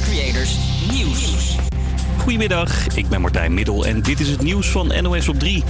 Creators 0.00 0.56
Nieuws. 0.90 1.56
Goedemiddag, 2.18 2.86
ik 2.96 3.08
ben 3.08 3.20
Martijn 3.20 3.54
Middel 3.54 3.86
en 3.86 4.02
dit 4.02 4.20
is 4.20 4.28
het 4.28 4.42
nieuws 4.42 4.68
van 4.68 4.92
NOS 5.02 5.28
op 5.28 5.38
3. 5.38 5.64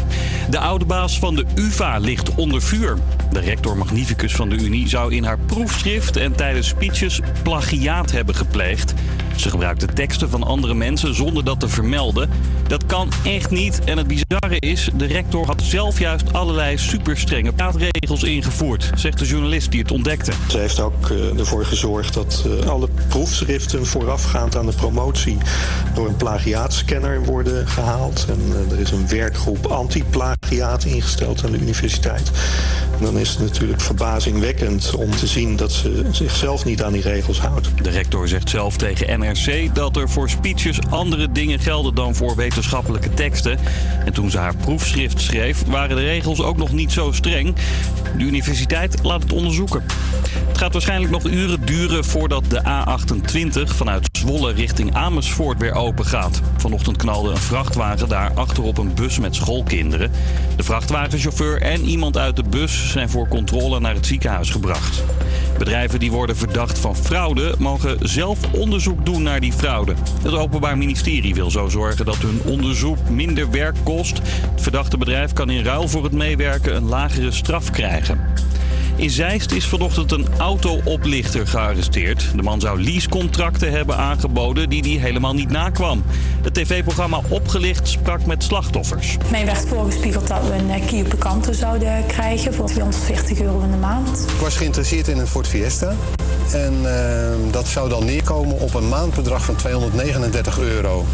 De 0.50 0.58
oude 0.58 0.84
baas 0.84 1.18
van 1.18 1.34
de 1.34 1.44
UvA 1.54 1.98
ligt 1.98 2.34
onder 2.34 2.62
vuur. 2.62 2.98
De 3.30 3.40
rector 3.40 3.76
magnificus 3.76 4.34
van 4.34 4.48
de 4.48 4.56
Unie 4.56 4.88
zou 4.88 5.14
in 5.14 5.24
haar 5.24 5.38
proefschrift 5.38 6.16
en 6.16 6.36
tijdens 6.36 6.68
speeches 6.68 7.20
plagiaat 7.42 8.10
hebben 8.10 8.34
gepleegd. 8.34 8.94
Ze 9.36 9.50
gebruikte 9.50 9.86
teksten 9.86 10.30
van 10.30 10.42
andere 10.42 10.74
mensen 10.74 11.14
zonder 11.14 11.44
dat 11.44 11.60
te 11.60 11.68
vermelden. 11.68 12.30
Dat 12.68 12.86
kan 12.86 13.08
echt 13.24 13.50
niet. 13.50 13.84
En 13.84 13.98
het 13.98 14.06
bizarre 14.06 14.58
is, 14.58 14.90
de 14.94 15.06
rector 15.06 15.46
had 15.46 15.62
zelf 15.62 15.98
juist 15.98 16.32
allerlei 16.32 16.78
superstrenge 16.78 17.52
praatregels 17.52 18.22
ingevoerd, 18.22 18.90
zegt 18.94 19.18
de 19.18 19.26
journalist 19.26 19.70
die 19.70 19.80
het 19.80 19.90
ontdekte. 19.90 20.32
Ze 20.48 20.58
heeft 20.58 20.80
ook 20.80 21.08
uh, 21.08 21.38
ervoor 21.38 21.64
gezorgd 21.64 22.14
dat 22.14 22.44
uh, 22.46 22.66
alle 22.66 22.88
proefschriften 23.08 23.86
voorafgaand 23.86 24.56
aan 24.56 24.66
de 24.66 24.72
promotie 24.72 25.38
door 25.94 26.08
een 26.08 26.16
plagiaatscanner 26.16 27.24
worden 27.24 27.68
gehaald. 27.68 28.26
En 28.28 28.40
uh, 28.48 28.72
er 28.72 28.80
is 28.80 28.90
een 28.90 29.08
werkgroep 29.08 29.66
anti-plagiaat 29.66 30.84
ingesteld 30.84 31.44
aan 31.44 31.52
de 31.52 31.58
universiteit. 31.58 32.30
En 32.98 33.04
dan 33.04 33.18
is 33.18 33.28
het 33.28 33.38
natuurlijk 33.38 33.80
verbazingwekkend 33.80 34.94
om 34.94 35.10
te 35.10 35.26
zien 35.26 35.56
dat 35.56 35.72
ze 35.72 36.04
zichzelf 36.10 36.64
niet 36.64 36.82
aan 36.82 36.92
die 36.92 37.02
regels 37.02 37.40
houdt. 37.40 37.68
De 37.82 37.90
rector 37.90 38.28
zegt 38.28 38.50
zelf 38.50 38.76
tegen 38.76 39.08
Dat 39.72 39.96
er 39.96 40.08
voor 40.08 40.30
speeches 40.30 40.78
andere 40.90 41.32
dingen 41.32 41.58
gelden 41.58 41.94
dan 41.94 42.14
voor 42.14 42.36
wetenschappelijke 42.36 43.14
teksten. 43.14 43.58
En 44.04 44.12
toen 44.12 44.30
ze 44.30 44.38
haar 44.38 44.56
proefschrift 44.56 45.20
schreef, 45.20 45.64
waren 45.66 45.96
de 45.96 46.02
regels 46.02 46.42
ook 46.42 46.56
nog 46.56 46.72
niet 46.72 46.92
zo 46.92 47.12
streng. 47.12 47.54
De 48.16 48.24
universiteit 48.24 49.02
laat 49.02 49.22
het 49.22 49.32
onderzoeken. 49.32 49.84
Het 50.48 50.58
gaat 50.58 50.72
waarschijnlijk 50.72 51.12
nog 51.12 51.24
uren 51.24 51.66
duren 51.66 52.04
voordat 52.04 52.44
de 52.50 52.62
A28 52.62 53.74
vanuit 53.74 54.08
Zwolle 54.12 54.52
richting 54.52 54.94
Amersfoort 54.94 55.60
weer 55.60 55.74
open 55.74 56.06
gaat. 56.06 56.40
Vanochtend 56.56 56.96
knalde 56.96 57.30
een 57.30 57.36
vrachtwagen 57.36 58.08
daar 58.08 58.32
achterop 58.34 58.78
een 58.78 58.94
bus 58.94 59.18
met 59.18 59.34
schoolkinderen. 59.34 60.10
De 60.56 60.62
vrachtwagenchauffeur 60.62 61.62
en 61.62 61.84
iemand 61.84 62.16
uit 62.16 62.36
de 62.36 62.42
bus 62.42 62.90
zijn 62.90 63.10
voor 63.10 63.28
controle 63.28 63.80
naar 63.80 63.94
het 63.94 64.06
ziekenhuis 64.06 64.50
gebracht. 64.50 65.02
Bedrijven 65.58 66.00
die 66.00 66.10
worden 66.10 66.36
verdacht 66.36 66.78
van 66.78 66.96
fraude 66.96 67.54
mogen 67.58 68.08
zelf 68.08 68.38
onderzoek 68.52 69.06
doen 69.06 69.13
naar 69.22 69.40
die 69.40 69.52
fraude. 69.52 69.94
Het 70.22 70.32
Openbaar 70.32 70.78
Ministerie 70.78 71.34
wil 71.34 71.50
zo 71.50 71.68
zorgen 71.68 72.04
dat 72.04 72.16
hun 72.16 72.40
onderzoek 72.44 73.08
minder 73.08 73.50
werk 73.50 73.76
kost. 73.82 74.18
Het 74.50 74.62
verdachte 74.62 74.98
bedrijf 74.98 75.32
kan 75.32 75.50
in 75.50 75.64
ruil 75.64 75.88
voor 75.88 76.04
het 76.04 76.12
meewerken 76.12 76.76
een 76.76 76.88
lagere 76.88 77.30
straf 77.30 77.70
krijgen. 77.70 78.20
In 78.96 79.10
Zeist 79.10 79.52
is 79.52 79.66
vanochtend 79.66 80.12
een 80.12 80.26
auto-oplichter 80.38 81.46
gearresteerd. 81.46 82.30
De 82.36 82.42
man 82.42 82.60
zou 82.60 82.82
leasecontracten 82.82 83.70
hebben 83.70 83.96
aangeboden 83.96 84.68
die 84.68 84.82
hij 84.82 85.06
helemaal 85.06 85.34
niet 85.34 85.50
nakwam. 85.50 86.04
Het 86.42 86.54
tv-programma 86.54 87.20
Opgelicht 87.28 87.88
sprak 87.88 88.26
met 88.26 88.42
slachtoffers. 88.42 89.16
Mij 89.30 89.46
werd 89.46 89.68
voorgespiegeld 89.68 90.28
dat 90.28 90.42
we 90.48 90.54
een 90.54 90.86
Kia 90.86 91.02
Picanto 91.02 91.52
zouden 91.52 92.06
krijgen 92.06 92.54
voor 92.54 92.66
240 92.66 93.40
euro 93.40 93.60
in 93.60 93.70
de 93.70 93.76
maand. 93.76 94.24
Ik 94.34 94.40
was 94.40 94.56
geïnteresseerd 94.56 95.08
in 95.08 95.18
een 95.18 95.26
Ford 95.26 95.46
Fiesta. 95.46 95.94
En 96.52 96.74
uh, 96.82 97.52
dat 97.52 97.68
zou 97.68 97.88
dan 97.88 98.04
neerkomen 98.04 98.60
op 98.60 98.74
een 98.74 98.88
maandbedrag 98.88 99.44
van 99.44 99.56
239 99.56 100.58
euro. 100.58 101.04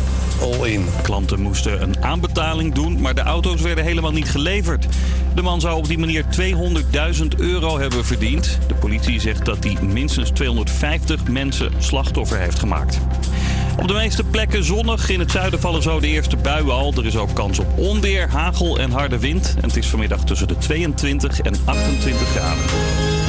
Klanten 1.02 1.40
moesten 1.40 1.82
een 1.82 2.02
aanbetaling 2.02 2.74
doen, 2.74 3.00
maar 3.00 3.14
de 3.14 3.20
auto's 3.20 3.60
werden 3.60 3.84
helemaal 3.84 4.12
niet 4.12 4.30
geleverd. 4.30 4.86
De 5.34 5.42
man 5.42 5.60
zou 5.60 5.76
op 5.76 5.86
die 5.88 5.98
manier 5.98 6.24
200.000 6.40 7.26
euro 7.36 7.78
hebben 7.78 8.04
verdiend. 8.04 8.58
De 8.68 8.74
politie 8.74 9.20
zegt 9.20 9.44
dat 9.44 9.64
hij 9.64 9.76
minstens 9.82 10.30
250 10.30 11.28
mensen 11.28 11.72
slachtoffer 11.78 12.38
heeft 12.38 12.58
gemaakt. 12.58 13.00
Op 13.78 13.88
de 13.88 13.94
meeste 13.94 14.24
plekken 14.24 14.64
zonnig. 14.64 15.08
In 15.08 15.20
het 15.20 15.30
zuiden 15.30 15.60
vallen 15.60 15.82
zo 15.82 16.00
de 16.00 16.08
eerste 16.08 16.36
buien 16.36 16.72
al. 16.72 16.92
Er 16.96 17.06
is 17.06 17.16
ook 17.16 17.34
kans 17.34 17.58
op 17.58 17.78
onweer, 17.78 18.28
hagel 18.28 18.78
en 18.78 18.90
harde 18.90 19.18
wind. 19.18 19.54
En 19.56 19.68
het 19.68 19.76
is 19.76 19.86
vanmiddag 19.86 20.24
tussen 20.24 20.48
de 20.48 20.58
22 20.58 21.40
en 21.40 21.54
28 21.64 22.28
graden. 22.28 23.19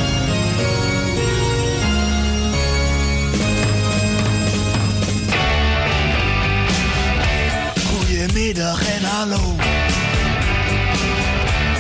Goedemiddag 8.61 8.95
en 8.95 9.03
hallo. 9.03 9.55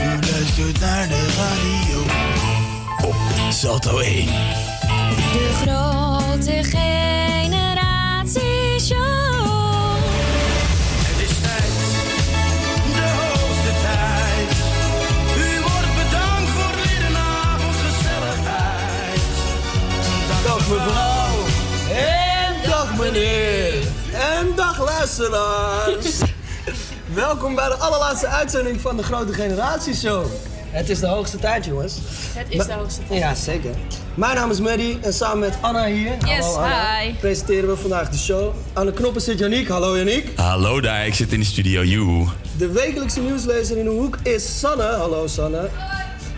U 0.03 0.19
luistert 0.31 0.79
naar 0.79 1.07
de 1.07 1.27
radio 1.37 2.01
op 3.09 3.15
Salto 3.49 3.97
1. 3.99 4.25
De 4.25 4.31
grote 5.61 6.63
generatieshow. 6.63 7.57
Het 11.07 11.29
is 11.29 11.35
tijd, 11.41 11.71
de 12.95 13.07
hoogste 13.19 13.73
tijd. 13.81 14.51
U 15.37 15.59
wordt 15.59 15.93
bedankt 15.95 16.49
voor 16.49 16.73
middenavond 16.85 17.75
gezelligheid. 17.75 19.21
Dag 20.43 20.67
mevrouw. 20.67 21.35
En 21.95 22.53
dag 22.69 22.97
meneer. 22.97 23.73
En 24.13 24.55
dag 24.55 24.79
luisteraars. 24.85 26.19
Welkom 27.13 27.55
bij 27.55 27.67
de 27.67 27.75
allerlaatste 27.75 28.27
uitzending 28.27 28.81
van 28.81 28.97
de 28.97 29.03
Grote 29.03 29.33
Generatieshow. 29.33 30.25
Het 30.69 30.89
is 30.89 30.99
de 30.99 31.07
hoogste 31.07 31.37
tijd, 31.37 31.65
jongens. 31.65 31.93
Het 32.33 32.45
is 32.49 32.65
de 32.65 32.73
hoogste 32.73 33.01
tijd. 33.07 33.19
Ja, 33.19 33.35
zeker. 33.35 33.71
Mijn 34.15 34.35
naam 34.35 34.51
is 34.51 34.59
Maddie 34.59 34.97
en 35.01 35.13
samen 35.13 35.39
met 35.39 35.53
Anna 35.61 35.85
hier. 35.85 36.11
Yes, 36.25 36.45
Hallo, 36.45 36.55
Anna, 36.55 36.99
hi. 36.99 37.13
Presenteren 37.13 37.69
we 37.69 37.75
vandaag 37.77 38.09
de 38.09 38.17
show. 38.17 38.53
Aan 38.73 38.85
de 38.85 38.93
knoppen 38.93 39.21
zit 39.21 39.39
Janiek. 39.39 39.67
Hallo 39.67 39.97
Janiek. 39.97 40.29
Hallo 40.39 40.81
daar, 40.81 41.05
ik 41.05 41.13
zit 41.13 41.33
in 41.33 41.39
de 41.39 41.45
studio. 41.45 41.83
Joe. 41.83 42.27
De 42.57 42.67
wekelijkse 42.71 43.19
nieuwslezer 43.21 43.77
in 43.77 43.83
de 43.83 43.89
hoek 43.89 44.17
is 44.23 44.59
Sanne. 44.59 44.83
Hallo 44.83 45.27
Sanne. 45.27 45.69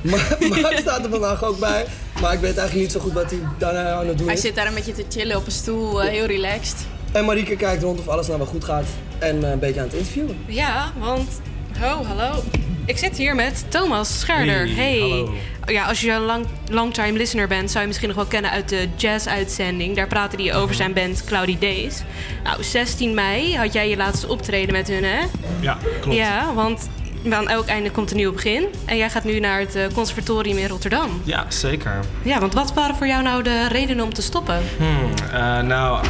Maar 0.02 0.38
Mark 0.62 0.78
staat 0.78 1.04
er 1.04 1.10
vandaag 1.10 1.44
ook 1.44 1.60
bij. 1.60 1.86
Maar 2.22 2.34
ik 2.34 2.40
weet 2.40 2.58
eigenlijk 2.58 2.74
niet 2.88 2.92
zo 2.92 3.00
goed 3.00 3.14
wat 3.14 3.30
hij 3.30 3.40
daarna 3.58 3.92
aan 3.92 4.08
het 4.08 4.18
doen 4.18 4.28
Hij 4.28 4.36
is. 4.36 4.42
zit 4.42 4.56
daar 4.56 4.68
een 4.68 4.74
beetje 4.74 4.94
te 4.94 5.06
chillen 5.10 5.38
op 5.38 5.46
een 5.46 5.52
stoel, 5.52 6.04
eh, 6.04 6.10
heel 6.10 6.26
relaxed. 6.26 6.76
En 7.14 7.26
Marieke 7.26 7.56
kijkt 7.56 7.84
rond 7.84 8.00
of 8.00 8.08
alles 8.08 8.28
nou 8.28 8.38
wel 8.38 8.48
goed 8.48 8.64
gaat. 8.64 8.86
En 9.20 9.44
eh, 9.44 9.52
een 9.52 9.60
beetje 9.60 9.80
aan 9.80 9.86
het 9.86 9.96
interviewen. 9.96 10.38
Ja, 10.46 10.92
want. 10.98 11.42
Ho, 11.80 12.04
hallo. 12.04 12.44
Ik 12.86 12.98
zit 12.98 13.18
hier 13.18 13.36
met 13.36 13.66
Thomas 13.70 14.20
Scherder. 14.20 14.76
Hey, 14.76 15.00
hallo. 15.00 15.34
Ja, 15.66 15.86
als 15.86 16.02
je 16.02 16.12
een 16.12 16.22
lang, 16.22 16.46
longtime 16.70 17.18
listener 17.18 17.48
bent, 17.48 17.70
zou 17.70 17.82
je 17.82 17.88
misschien 17.88 18.08
nog 18.08 18.18
wel 18.18 18.26
kennen 18.26 18.52
uit 18.52 18.70
de 18.70 18.88
jazz-uitzending. 18.96 19.96
Daar 19.96 20.08
praten 20.08 20.38
die 20.38 20.54
over 20.54 20.76
zijn 20.76 20.94
band 20.94 21.24
Cloudy 21.24 21.58
Days. 21.60 22.04
Nou, 22.44 22.64
16 22.64 23.14
mei 23.14 23.58
had 23.58 23.74
jij 23.74 23.90
je 23.90 23.98
laatste 23.98 24.28
optreden 24.28 24.74
met 24.74 24.88
hun, 24.88 25.04
hè? 25.04 25.20
Ja, 25.60 25.78
klopt. 26.02 26.18
Ja, 26.18 26.54
want 26.54 26.90
aan 27.30 27.50
elk 27.50 27.66
einde 27.66 27.92
komt 27.92 28.12
een 28.12 28.18
nieuw 28.18 28.34
begin. 28.34 28.66
En 28.86 28.98
jij 28.98 29.10
gaat 29.10 29.24
nu 29.24 29.40
naar 29.40 29.60
het 29.60 29.76
eh, 29.76 29.84
conservatorium 29.94 30.58
in 30.58 30.68
Rotterdam. 30.68 31.22
Ja, 31.24 31.46
zeker. 31.48 32.00
Ja, 32.24 32.40
want 32.40 32.54
wat 32.54 32.74
waren 32.74 32.96
voor 32.96 33.08
jou 33.08 33.24
nou 33.24 33.44
de 33.44 33.68
redenen 33.68 34.04
om 34.04 34.14
te 34.14 34.22
stoppen? 34.22 34.62
Hmm, 34.78 35.12
eh, 35.34 35.62
nou, 35.62 36.06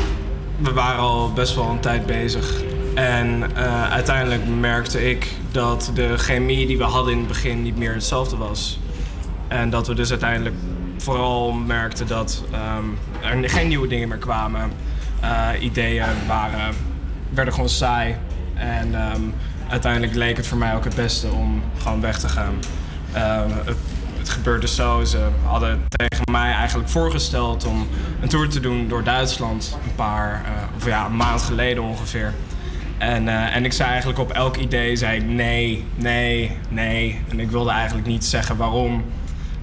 we 0.58 0.74
waren 0.74 1.00
al 1.00 1.34
best 1.34 1.56
wel 1.56 1.70
een 1.70 1.80
tijd 1.80 2.06
bezig. 2.06 2.62
En 2.96 3.56
eh, 3.56 3.92
uiteindelijk 3.92 4.48
merkte 4.48 5.10
ik 5.10 5.32
dat 5.52 5.92
de 5.94 6.18
chemie 6.18 6.68
die 6.68 6.78
we 6.78 6.84
hadden 6.84 7.12
in 7.14 7.20
het 7.20 7.28
begin 7.28 7.62
niet 7.62 7.78
meer 7.78 7.94
hetzelfde 7.94 8.38
was. 8.38 8.80
En 9.48 9.70
dat 9.70 9.88
we 9.88 9.94
dus 9.94 10.10
uiteindelijk 10.10 10.56
vooral 10.98 11.52
merkten 11.52 12.08
dat 12.08 12.44
ehm, 12.52 13.42
er 13.44 13.50
geen 13.50 13.68
nieuwe 13.68 13.88
dingen 13.88 14.08
meer 14.08 14.18
kwamen. 14.18 14.72
Eh, 15.20 15.50
ideeën 15.60 16.06
waren, 16.28 16.76
werden 17.30 17.54
gewoon 17.54 17.70
saai. 17.70 18.16
En 18.54 18.96
ehm, 18.96 19.22
uiteindelijk 19.70 20.14
leek 20.14 20.38
het 20.38 20.48
voor 20.48 20.58
mij 20.58 20.76
ook 20.76 20.84
het 20.84 20.96
beste 20.96 21.28
om 21.28 21.64
gewoon 21.82 22.02
weg 22.02 22.20
te 22.20 22.30
gaan. 22.30 22.54
Ehm, 23.14 23.50
het, 24.24 24.32
gebeurde 24.32 24.68
zo. 24.68 25.04
Ze 25.04 25.28
hadden 25.44 25.84
tegen 25.88 26.24
mij 26.32 26.52
eigenlijk 26.52 26.90
voorgesteld 26.90 27.66
om 27.66 27.88
een 28.22 28.30
tour 28.30 28.50
te 28.50 28.60
doen 28.60 28.88
door 28.88 29.04
Duitsland. 29.04 29.78
Een 29.84 29.96
paar, 29.96 30.44
eh, 30.46 30.52
of 30.76 30.86
ja, 30.86 31.06
een 31.06 31.16
maand 31.16 31.42
geleden 31.42 31.84
ongeveer. 31.84 32.34
En, 32.98 33.28
eh, 33.28 33.56
en 33.56 33.66
ik 33.66 33.74
zei 33.74 33.90
eigenlijk 33.90 34.20
op 34.20 34.32
elk 34.32 34.58
idee, 34.58 34.96
zei 34.96 35.20
ik 35.20 35.26
nee, 35.26 35.86
nee, 35.96 36.58
nee. 36.70 37.22
En 37.30 37.40
ik 37.40 37.52
wilde 37.52 37.72
eigenlijk 37.72 38.08
niet 38.08 38.26
zeggen 38.26 38.58
waarom. 38.58 39.04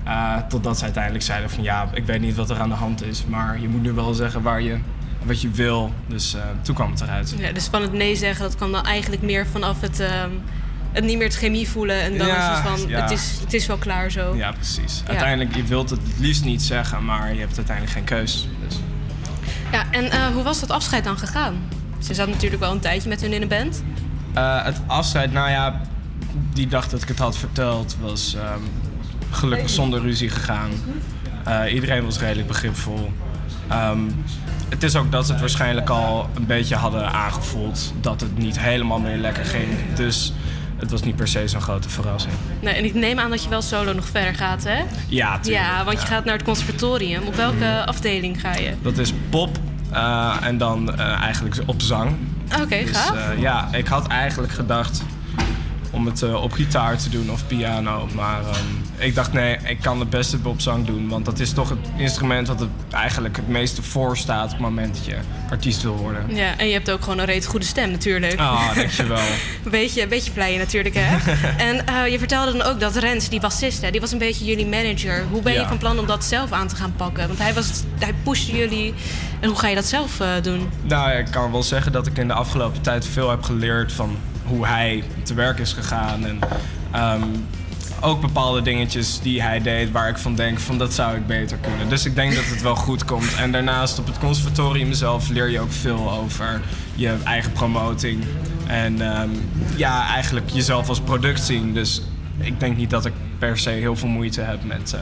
Eh, 0.04 0.36
totdat 0.48 0.78
ze 0.78 0.84
uiteindelijk 0.84 1.24
zeiden 1.24 1.50
van 1.50 1.62
ja, 1.62 1.88
ik 1.92 2.06
weet 2.06 2.20
niet 2.20 2.36
wat 2.36 2.50
er 2.50 2.58
aan 2.58 2.68
de 2.68 2.74
hand 2.74 3.04
is. 3.04 3.24
Maar 3.26 3.60
je 3.60 3.68
moet 3.68 3.82
nu 3.82 3.92
wel 3.92 4.14
zeggen 4.14 4.42
waar 4.42 4.62
je, 4.62 4.78
wat 5.22 5.40
je 5.40 5.50
wil. 5.50 5.92
Dus 6.06 6.36
toen 6.62 6.74
kwam 6.74 6.90
het 6.90 7.00
eruit. 7.00 7.34
Ja, 7.38 7.52
dus 7.52 7.66
van 7.66 7.82
het 7.82 7.92
nee 7.92 8.16
zeggen, 8.16 8.44
dat 8.44 8.56
kwam 8.56 8.72
dan 8.72 8.84
eigenlijk 8.84 9.22
meer 9.22 9.46
vanaf 9.46 9.80
het, 9.80 10.00
ehm, 10.00 10.30
het 10.92 11.04
niet 11.04 11.16
meer 11.16 11.26
het 11.26 11.36
chemie 11.36 11.68
voelen. 11.68 12.02
En 12.02 12.18
dan 12.18 12.26
Ja, 12.26 12.50
is 12.50 12.58
het 12.58 12.80
van, 12.80 12.88
ja. 12.88 13.00
het, 13.00 13.10
is, 13.10 13.38
het 13.40 13.54
is 13.54 13.66
wel 13.66 13.76
klaar 13.76 14.10
zo. 14.10 14.36
Ja, 14.36 14.52
precies. 14.52 15.02
Uiteindelijk, 15.06 15.56
je 15.56 15.64
wilt 15.64 15.90
het 15.90 16.00
het 16.02 16.18
liefst 16.18 16.44
niet 16.44 16.62
zeggen, 16.62 17.04
maar 17.04 17.34
je 17.34 17.40
hebt 17.40 17.56
uiteindelijk 17.56 17.96
geen 17.96 18.04
keus. 18.04 18.48
Dus. 18.66 18.78
Ja, 19.72 19.84
en 19.90 20.10
eh, 20.10 20.26
hoe 20.26 20.42
was 20.42 20.60
dat 20.60 20.70
afscheid 20.70 21.04
dan 21.04 21.18
gegaan? 21.18 21.54
Ze 21.98 22.14
zat 22.14 22.28
natuurlijk 22.28 22.62
wel 22.62 22.72
een 22.72 22.80
tijdje 22.80 23.08
met 23.08 23.20
hun 23.20 23.32
in 23.32 23.40
de 23.40 23.46
band. 23.46 23.82
Eh, 24.34 24.64
het 24.64 24.80
afscheid, 24.86 25.32
nou 25.32 25.50
ja, 25.50 25.80
die 26.52 26.66
dag 26.66 26.88
dat 26.88 27.02
ik 27.02 27.08
het 27.08 27.18
had 27.18 27.36
verteld, 27.36 27.96
was 28.00 28.34
ehm, 28.34 28.60
gelukkig 29.30 29.70
zonder 29.70 30.00
ruzie 30.00 30.28
gegaan. 30.28 30.70
Eh, 31.44 31.74
iedereen 31.74 32.04
was 32.04 32.18
redelijk 32.18 32.48
begripvol. 32.48 33.12
Ehm, 33.68 33.98
het 34.68 34.82
is 34.82 34.96
ook 34.96 35.12
dat 35.12 35.26
ze 35.26 35.32
het 35.32 35.40
waarschijnlijk 35.40 35.90
al 35.90 36.28
een 36.34 36.46
beetje 36.46 36.74
hadden 36.76 37.12
aangevoeld 37.12 37.92
dat 38.00 38.20
het 38.20 38.38
niet 38.38 38.60
helemaal 38.60 38.98
meer 38.98 39.16
lekker 39.16 39.44
ging. 39.44 39.68
Dus 39.94 40.32
het 40.80 40.90
was 40.90 41.02
niet 41.02 41.16
per 41.16 41.28
se 41.28 41.48
zo'n 41.48 41.60
grote 41.60 41.88
verrassing. 41.88 42.32
Nee, 42.60 42.74
en 42.74 42.84
ik 42.84 42.94
neem 42.94 43.18
aan 43.18 43.30
dat 43.30 43.42
je 43.42 43.48
wel 43.48 43.62
solo 43.62 43.92
nog 43.92 44.06
verder 44.08 44.34
gaat, 44.34 44.64
hè? 44.64 44.82
Ja, 45.08 45.38
tuurlijk. 45.38 45.64
Ja, 45.64 45.84
want 45.84 46.00
je 46.00 46.06
gaat 46.06 46.24
naar 46.24 46.34
het 46.34 46.42
conservatorium. 46.42 47.22
Op 47.26 47.34
welke 47.34 47.82
afdeling 47.86 48.40
ga 48.40 48.54
je? 48.54 48.74
Dat 48.82 48.98
is 48.98 49.12
pop 49.30 49.58
eh, 49.92 50.36
en 50.42 50.58
dan 50.58 50.96
eh, 50.98 51.20
eigenlijk 51.22 51.56
op 51.66 51.80
zang. 51.82 52.16
Oké, 52.62 52.84
Dus 52.84 52.96
gaaf. 52.96 53.16
eh, 53.16 53.40
ja, 53.40 53.68
ik 53.72 53.86
had 53.86 54.06
eigenlijk 54.06 54.52
gedacht 54.52 55.02
om 56.00 56.06
het 56.06 56.22
eh, 56.22 56.42
op 56.42 56.52
gitaar 56.52 56.98
te 56.98 57.08
doen 57.08 57.30
of 57.30 57.46
piano. 57.46 58.08
Maar 58.14 58.40
ehm, 58.40 58.64
ik 58.98 59.14
dacht 59.14 59.32
nee, 59.32 59.58
ik 59.64 59.80
kan 59.80 60.00
het 60.00 60.10
beste 60.10 60.38
op 60.42 60.60
zang 60.60 60.86
doen. 60.86 61.08
Want 61.08 61.24
dat 61.24 61.38
is 61.38 61.52
toch 61.52 61.68
het 61.68 61.78
instrument 61.96 62.48
wat 62.48 62.60
het 62.60 62.68
eigenlijk 62.90 63.36
het 63.36 63.48
meeste 63.48 63.82
voor 63.82 64.16
staat 64.16 64.44
op 64.44 64.50
het 64.50 64.60
moment 64.60 64.94
dat 64.94 65.04
je 65.04 65.16
artiest 65.50 65.82
wil 65.82 65.96
worden. 65.96 66.34
Ja, 66.34 66.56
en 66.56 66.66
je 66.66 66.72
hebt 66.72 66.90
ook 66.90 67.02
gewoon 67.02 67.18
een 67.18 67.24
reet 67.24 67.46
goede 67.46 67.66
stem 67.66 67.90
natuurlijk. 67.90 68.38
Ah, 68.38 68.74
dankjewel. 68.74 69.18
Een 69.64 69.70
beetje, 69.80 70.02
een 70.02 70.08
beetje 70.08 70.32
vleien 70.32 70.58
natuurlijk, 70.58 70.94
hè? 70.98 71.32
en 71.68 71.86
eh, 71.86 72.06
je 72.12 72.18
vertelde 72.18 72.52
dan 72.58 72.62
ook 72.62 72.80
dat 72.80 72.96
Rens, 72.96 73.28
die 73.28 73.40
bassist, 73.40 73.82
hè, 73.82 73.90
die 73.90 74.00
was 74.00 74.12
een 74.12 74.18
beetje 74.18 74.44
jullie 74.44 74.66
manager. 74.66 75.24
Hoe 75.30 75.42
ben 75.42 75.52
je 75.52 75.66
van 75.66 75.78
plan 75.78 75.98
om 75.98 76.06
dat 76.06 76.24
zelf 76.24 76.52
aan 76.52 76.68
te 76.68 76.76
gaan 76.76 76.92
pakken? 76.96 77.26
Want 77.26 77.38
hij, 77.38 77.54
was, 77.54 77.82
hij 77.98 78.14
pushte 78.22 78.56
jullie. 78.56 78.94
En 79.40 79.48
hoe 79.48 79.58
ga 79.58 79.68
je 79.68 79.74
dat 79.74 79.86
zelf 79.86 80.20
eh, 80.20 80.28
doen? 80.42 80.70
Nou, 80.82 81.10
ik 81.10 81.26
kan 81.30 81.52
wel 81.52 81.62
zeggen 81.62 81.92
dat 81.92 82.06
ik 82.06 82.18
in 82.18 82.28
de 82.28 82.34
afgelopen 82.34 82.80
tijd 82.80 83.06
veel 83.06 83.30
heb 83.30 83.42
geleerd 83.42 83.92
van 83.92 84.16
hoe 84.50 84.66
hij 84.66 85.04
te 85.22 85.34
werk 85.34 85.58
is 85.58 85.72
gegaan. 85.72 86.26
En 86.26 86.38
ehm, 86.90 87.22
ook 88.00 88.20
bepaalde 88.20 88.62
dingetjes 88.62 89.20
die 89.20 89.42
hij 89.42 89.62
deed 89.62 89.90
waar 89.90 90.08
ik 90.08 90.18
van 90.18 90.34
denk 90.34 90.58
van 90.58 90.78
dat 90.78 90.92
zou 90.92 91.16
ik 91.16 91.26
beter 91.26 91.56
kunnen. 91.56 91.88
Dus 91.88 92.04
ik 92.04 92.14
denk 92.14 92.34
dat 92.34 92.44
het 92.44 92.62
wel 92.62 92.76
goed 92.76 93.04
komt. 93.04 93.34
En 93.34 93.52
daarnaast 93.52 93.98
op 93.98 94.06
het 94.06 94.18
conservatorium 94.18 94.92
zelf 94.92 95.28
leer 95.28 95.48
je 95.48 95.60
ook 95.60 95.72
veel 95.72 96.10
over 96.12 96.60
je 96.94 97.16
eigen 97.24 97.52
promoting. 97.52 98.24
En 98.66 99.12
ehm, 99.12 99.28
ja, 99.76 100.06
eigenlijk 100.06 100.50
jezelf 100.50 100.88
als 100.88 101.00
product 101.00 101.40
zien. 101.40 101.74
Dus 101.74 102.02
ik 102.40 102.60
denk 102.60 102.76
niet 102.76 102.90
dat 102.90 103.06
ik 103.06 103.12
per 103.38 103.58
se 103.58 103.70
heel 103.70 103.96
veel 103.96 104.08
moeite 104.08 104.40
heb 104.40 104.64
met 104.64 104.92
eh, 104.92 105.00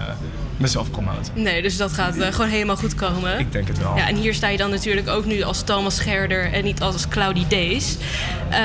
mezelf 0.56 0.90
promoten. 0.90 1.32
Nee, 1.34 1.62
dus 1.62 1.76
dat 1.76 1.92
gaat 1.92 2.16
eh, 2.16 2.32
gewoon 2.32 2.50
helemaal 2.50 2.76
goed 2.76 2.94
komen. 2.94 3.38
Ik 3.38 3.52
denk 3.52 3.68
het 3.68 3.78
wel. 3.78 3.96
Ja, 3.96 4.08
en 4.08 4.16
hier 4.16 4.34
sta 4.34 4.48
je 4.48 4.56
dan 4.56 4.70
natuurlijk 4.70 5.08
ook 5.08 5.24
nu 5.24 5.42
als 5.42 5.62
Thomas 5.62 5.96
Scherder 5.96 6.52
en 6.52 6.64
niet 6.64 6.80
als 6.80 7.08
Cloudy 7.08 7.46
Days. 7.48 7.96
Eh, 8.48 8.58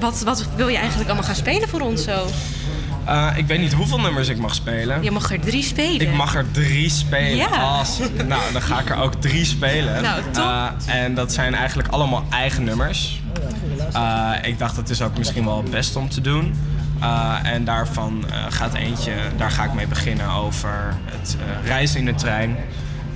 wat, 0.00 0.22
wat 0.22 0.46
wil 0.56 0.68
je 0.68 0.76
eigenlijk 0.76 1.08
allemaal 1.08 1.26
gaan 1.26 1.34
spelen 1.34 1.68
voor 1.68 1.80
ons 1.80 2.04
zo? 2.04 2.26
Ik 3.36 3.46
weet 3.46 3.58
niet 3.58 3.72
hoeveel 3.72 4.00
nummers 4.00 4.28
ik 4.28 4.38
mag 4.38 4.54
spelen. 4.54 5.02
Je 5.02 5.10
mag 5.10 5.32
er 5.32 5.40
drie 5.40 5.62
spelen. 5.62 6.00
Ik 6.00 6.12
mag 6.12 6.34
er 6.34 6.50
drie 6.50 6.90
spelen. 6.90 7.36
Ja. 7.36 7.76
Als, 7.78 7.98
nou, 8.26 8.52
dan 8.52 8.62
ga 8.62 8.80
ik 8.80 8.90
er 8.90 8.96
ook 8.96 9.14
drie 9.14 9.44
spelen. 9.44 10.02
Nou, 10.02 10.22
top. 10.32 10.86
En 10.86 11.14
dat 11.14 11.32
zijn 11.32 11.54
eigenlijk 11.54 11.88
allemaal 11.88 12.24
eigen 12.30 12.64
nummers. 12.64 13.20
Ik 14.42 14.58
dacht 14.58 14.76
dat 14.76 14.90
is 14.90 15.02
ook 15.02 15.18
misschien 15.18 15.44
wel 15.44 15.56
het 15.56 15.70
best 15.70 15.96
om 15.96 16.08
te 16.08 16.20
doen. 16.20 16.54
Eh, 17.00 17.52
en 17.52 17.64
daarvan 17.64 18.24
eh, 18.30 18.44
gaat 18.48 18.74
eentje, 18.74 19.12
daar 19.36 19.50
ga 19.50 19.64
ik 19.64 19.72
mee 19.72 19.86
beginnen 19.86 20.30
over 20.30 20.94
het 21.04 21.36
eh, 21.40 21.66
reizen 21.66 21.98
in 21.98 22.04
de 22.04 22.14
trein. 22.14 22.56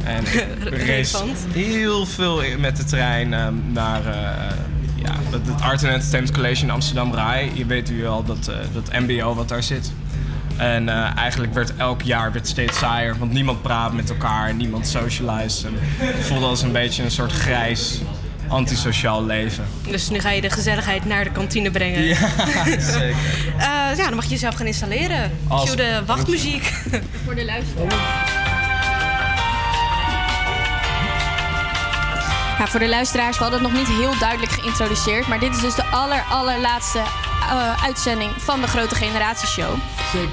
En 0.05 0.23
ik 0.73 0.87
race 0.87 1.25
heel 1.53 2.07
veel 2.07 2.43
met 2.59 2.77
de 2.77 2.85
trein 2.85 3.35
ehm, 3.35 3.55
naar 3.73 4.03
ja, 4.95 5.13
het 5.31 5.61
Art 5.61 5.85
and 5.85 5.93
Entertainment 5.93 6.35
College 6.35 6.63
in 6.63 6.71
Amsterdam 6.71 7.15
Rai. 7.15 7.51
Je 7.55 7.67
weet 7.67 7.91
u 7.91 8.07
al 8.07 8.25
dat, 8.25 8.51
dat 8.73 8.93
MBO 8.93 9.35
wat 9.35 9.49
daar 9.49 9.63
zit. 9.63 9.93
En 10.57 10.89
eigenlijk 11.17 11.55
werd 11.55 11.77
elk 11.77 12.03
jaar 12.03 12.33
werd 12.33 12.49
steeds 12.49 12.79
saaier, 12.79 13.19
want 13.19 13.33
niemand 13.33 13.63
praat 13.63 13.93
met 13.93 14.11
elkaar, 14.11 14.55
niemand 14.55 14.87
socialize. 14.87 15.67
En 15.67 15.73
het 15.77 16.27
voelde 16.27 16.47
als 16.47 16.63
een 16.63 16.73
beetje 16.73 17.03
een 17.03 17.11
soort 17.11 17.33
grijs, 17.33 18.01
antisociaal 18.49 19.25
leven. 19.25 19.65
Dus 19.89 20.09
nu 20.09 20.21
ga 20.21 20.31
je 20.31 20.41
de 20.41 20.51
gezelligheid 20.51 21.05
naar 21.05 21.25
de 21.25 21.31
kantine 21.33 21.71
brengen. 21.71 22.03
Ja, 22.03 22.17
zeker. 22.81 23.17
Eh, 23.59 23.97
ja, 23.97 24.05
dan 24.05 24.15
mag 24.15 24.25
je 24.25 24.31
jezelf 24.31 24.55
gaan 24.55 24.67
installeren. 24.67 25.31
Als- 25.49 25.65
Cue 25.65 25.77
de 25.77 26.03
wachtmuziek. 26.07 26.73
Voor 27.25 27.35
de 27.35 27.45
luisteraar. 27.45 28.37
Ja, 32.59 32.67
voor 32.67 32.81
de 32.81 32.89
luisteraars, 32.89 33.37
we 33.39 33.43
hadden 33.43 33.63
het 33.63 33.73
nog 33.73 33.79
niet 33.79 33.97
heel 33.99 34.19
duidelijk 34.19 34.53
geïntroduceerd. 34.53 35.27
Maar 35.29 35.39
dit 35.39 35.55
is 35.55 35.61
dus 35.61 35.75
de 35.75 35.85
aller, 35.85 36.23
allerlaatste 36.31 36.99
eh, 36.99 37.85
uitzending 37.85 38.31
van 38.37 38.61
de 38.61 38.67
Grote 38.67 38.95
Generatieshow. 38.95 39.75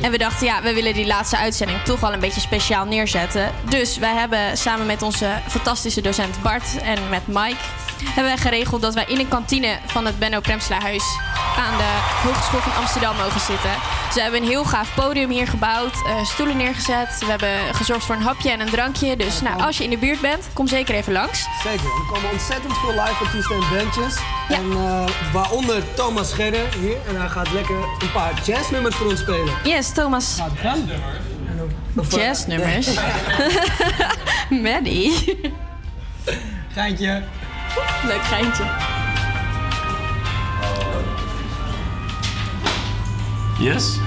En 0.02 0.12
we 0.12 0.18
dachten, 0.18 0.46
ja, 0.46 0.62
we 0.62 0.74
willen 0.74 0.94
die 0.94 1.06
laatste 1.08 1.38
uitzending 1.38 1.82
toch 1.82 2.00
wel 2.00 2.14
een 2.14 2.20
beetje 2.20 2.42
speciaal 2.42 2.86
neerzetten. 2.86 3.52
Dus 3.70 3.98
wij 3.98 4.14
hebben 4.14 4.58
samen 4.58 4.86
met 4.86 5.02
onze 5.02 5.30
fantastische 5.48 6.02
docent 6.02 6.42
Bart 6.42 6.78
en 6.82 7.10
met 7.10 7.28
Mike... 7.28 7.56
hebben 8.04 8.24
wij 8.24 8.38
geregeld 8.38 8.82
dat 8.82 8.94
wij 8.94 9.06
in 9.08 9.20
een 9.20 9.28
kantine 9.28 9.78
van 9.86 10.06
het 10.06 10.20
Benno 10.20 10.40
Premslahuis... 10.40 11.04
aan 11.58 11.78
de 11.78 12.24
Hogeschool 12.24 12.60
van 12.60 12.76
Amsterdam 12.76 13.16
mogen 13.16 13.40
zitten. 13.40 13.72
Ze 14.14 14.22
hebben 14.22 14.42
een 14.42 14.48
heel 14.48 14.64
gaaf 14.64 14.94
podium 14.96 15.30
hier 15.30 15.48
gebouwd, 15.48 15.94
eh, 15.94 16.26
stoelen 16.26 16.58
neergezet. 16.58 17.18
We 17.20 17.26
hebben 17.26 17.76
gezorgd 17.76 18.06
voor 18.06 18.16
een 18.16 18.22
hapje 18.22 18.52
en 18.52 18.60
een 18.60 18.70
drankje. 18.70 19.16
Dus 19.16 19.42
nou, 19.42 19.62
als 19.62 19.78
je 19.78 19.84
in 19.84 19.90
de 19.90 19.98
buurt 19.98 20.22
bent, 20.22 20.48
kom 20.54 20.68
zeker 20.68 20.96
even 20.96 21.14
langs. 21.14 21.48
Zeker, 21.64 21.86
er 21.86 22.14
komen 22.14 22.32
ontzettend 22.32 22.78
veel 22.78 22.90
live 22.90 23.24
artiesten 23.24 23.56
en 23.56 23.78
bandjes. 23.78 24.16
En 24.50 24.72
eh, 24.72 25.06
waaronder 25.34 25.94
Thomas 25.94 26.30
Scherder 26.30 26.74
hier. 26.80 26.98
En 27.08 27.20
hij 27.20 27.30
gaat 27.30 27.52
lekker 27.52 27.76
een 27.76 28.12
paar 28.14 28.42
jazznummers 28.46 28.96
voor 28.96 29.08
ons 29.08 29.20
spelen. 29.20 29.54
Yes, 29.64 29.92
Thomas. 29.94 30.36
Gaat 30.38 30.52
gaan? 30.62 30.90
Eh, 30.90 32.10
Jazznummers. 32.10 32.90
Maddie. 34.64 35.40
Geintje. 36.74 37.24
Leuk 38.07 38.24
geintje. 38.30 38.66
Yes? 43.60 44.00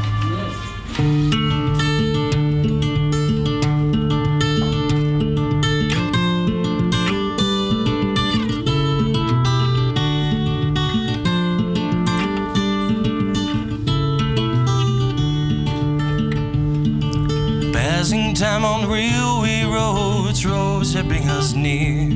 Passing 17.73 18.35
time 18.35 18.65
on 18.65 18.89
railway 18.89 19.65
roads, 19.65 20.45
roads 20.47 20.93
that 20.95 21.09
bring 21.09 21.29
us 21.29 21.53
near. 21.55 22.11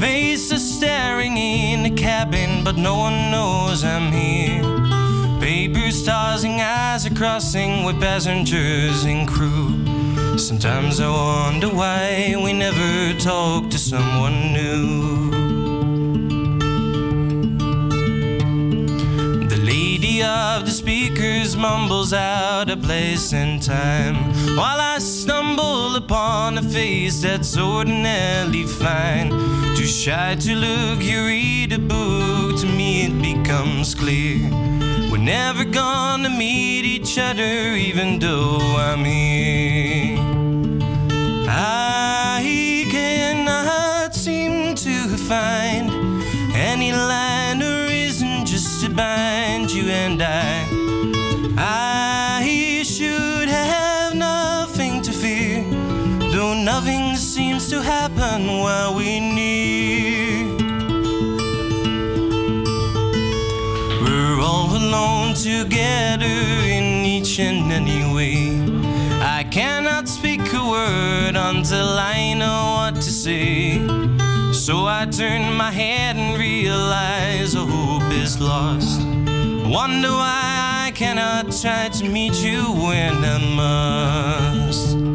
Faces 0.00 0.73
in 1.32 1.82
the 1.82 1.90
cabin, 1.90 2.62
but 2.62 2.76
no 2.76 2.96
one 2.96 3.30
knows 3.30 3.82
I'm 3.82 4.12
here. 4.12 4.62
Paper 5.40 5.90
stars 5.90 6.44
and 6.44 6.60
eyes 6.60 7.06
are 7.06 7.14
crossing 7.14 7.84
with 7.84 7.98
passengers 8.00 9.04
and 9.04 9.26
crew. 9.26 9.70
Sometimes 10.36 11.00
I 11.00 11.08
wonder 11.08 11.68
why 11.68 12.34
we 12.36 12.52
never 12.52 13.18
talk 13.18 13.70
to 13.70 13.78
someone 13.78 14.52
new. 14.52 15.30
The 19.48 19.56
lady 19.56 20.22
of 20.22 20.66
the 20.66 20.70
speakers 20.70 21.56
mumbles 21.56 22.12
out 22.12 22.68
a 22.68 22.76
place 22.76 23.32
and 23.32 23.62
time 23.62 24.33
while 24.56 24.80
I 24.80 24.98
stumble 24.98 25.96
upon 25.96 26.58
a 26.58 26.62
face 26.62 27.22
that's 27.22 27.58
ordinarily 27.58 28.64
fine. 28.64 29.30
Too 29.76 29.86
shy 29.86 30.36
to 30.36 30.54
look, 30.54 31.02
you 31.02 31.24
read 31.26 31.72
a 31.72 31.78
book, 31.78 32.60
to 32.60 32.66
me 32.66 33.06
it 33.06 33.20
becomes 33.20 33.94
clear. 33.94 34.48
We're 35.10 35.18
never 35.18 35.64
gonna 35.64 36.30
meet 36.30 36.84
each 36.84 37.18
other, 37.18 37.74
even 37.88 38.18
though 38.18 38.58
I'm 38.78 39.04
here. 39.04 40.18
I 41.48 42.86
cannot 42.90 44.14
seem 44.14 44.74
to 44.76 45.16
find 45.16 45.90
any 46.54 46.92
line 46.92 47.62
or 47.62 47.86
reason 47.86 48.46
just 48.46 48.84
to 48.84 48.90
bind 48.90 49.70
you 49.72 49.88
and 49.88 50.22
I. 50.22 50.63
nothing 56.76 57.14
seems 57.14 57.68
to 57.70 57.80
happen 57.80 58.40
while 58.64 58.92
we 58.96 59.20
need. 59.20 60.60
We're 64.02 64.40
all 64.40 64.70
alone 64.82 65.34
together 65.34 66.36
in 66.78 66.86
each 67.14 67.38
and 67.38 67.70
any 67.70 68.02
way. 68.12 68.38
I 69.36 69.44
cannot 69.58 70.08
speak 70.08 70.40
a 70.52 70.64
word 70.76 71.36
until 71.36 71.90
I 72.16 72.34
know 72.34 72.62
what 72.78 72.94
to 72.96 73.12
say. 73.24 73.78
So 74.52 74.74
I 74.86 75.06
turn 75.06 75.42
my 75.56 75.70
head 75.70 76.16
and 76.16 76.36
realize 76.36 77.54
all 77.54 77.66
hope 77.66 78.10
is 78.24 78.40
lost. 78.40 79.00
Wonder 79.78 80.10
why 80.10 80.86
I 80.86 80.90
cannot 80.92 81.52
try 81.62 81.88
to 81.98 82.04
meet 82.08 82.36
you 82.42 82.62
when 82.86 83.14
I 83.36 83.38
must. 83.60 85.13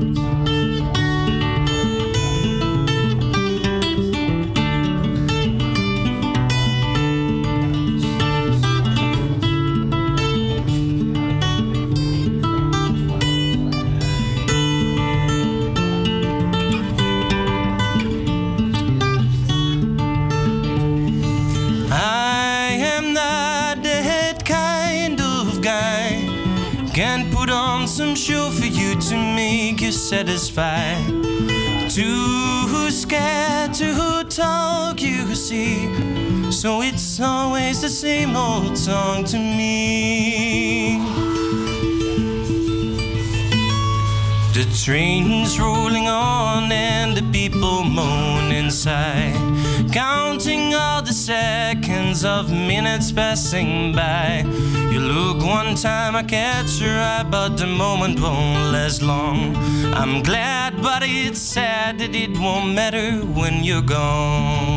Satisfied. 30.10 31.06
Too 31.88 32.90
scared 32.90 33.76
to 33.76 33.86
who 33.94 34.24
talk, 34.24 35.00
you 35.04 35.36
see. 35.36 36.52
So 36.52 36.82
it's 36.82 37.20
always 37.20 37.82
the 37.82 37.90
same 37.90 38.36
old 38.36 38.76
song 38.76 39.24
to 39.26 39.38
me. 39.38 40.98
The 44.56 44.66
train's 44.84 45.60
rolling 45.60 46.08
on 46.08 46.72
and 46.72 47.16
the 47.16 47.24
people 47.32 47.84
moan 47.84 48.52
inside. 48.52 49.49
Counting 49.92 50.76
all 50.76 51.02
the 51.02 51.14
seconds 51.14 52.24
of 52.24 52.52
minutes 52.52 53.12
passing 53.12 53.92
by. 53.92 54.44
You 54.92 55.00
look 55.00 55.44
one 55.44 55.74
time, 55.74 56.16
I 56.16 56.22
catch 56.22 56.80
your 56.80 56.94
eye, 56.94 57.24
but 57.24 57.58
the 57.58 57.66
moment 57.66 58.20
won't 58.20 58.72
last 58.72 59.02
long. 59.02 59.56
I'm 59.96 60.22
glad, 60.22 60.80
but 60.84 61.02
it's 61.04 61.42
sad 61.42 61.98
that 61.98 62.14
it 62.14 62.38
won't 62.38 62.76
matter 62.76 63.26
when 63.26 63.64
you're 63.64 63.82
gone. 63.82 64.70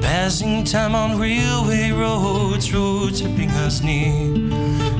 Passing 0.00 0.64
time 0.64 0.94
on 0.94 1.18
railway 1.18 1.90
roads, 1.90 2.72
roads 2.72 3.20
bring 3.20 3.50
us 3.50 3.82
near. 3.82 4.34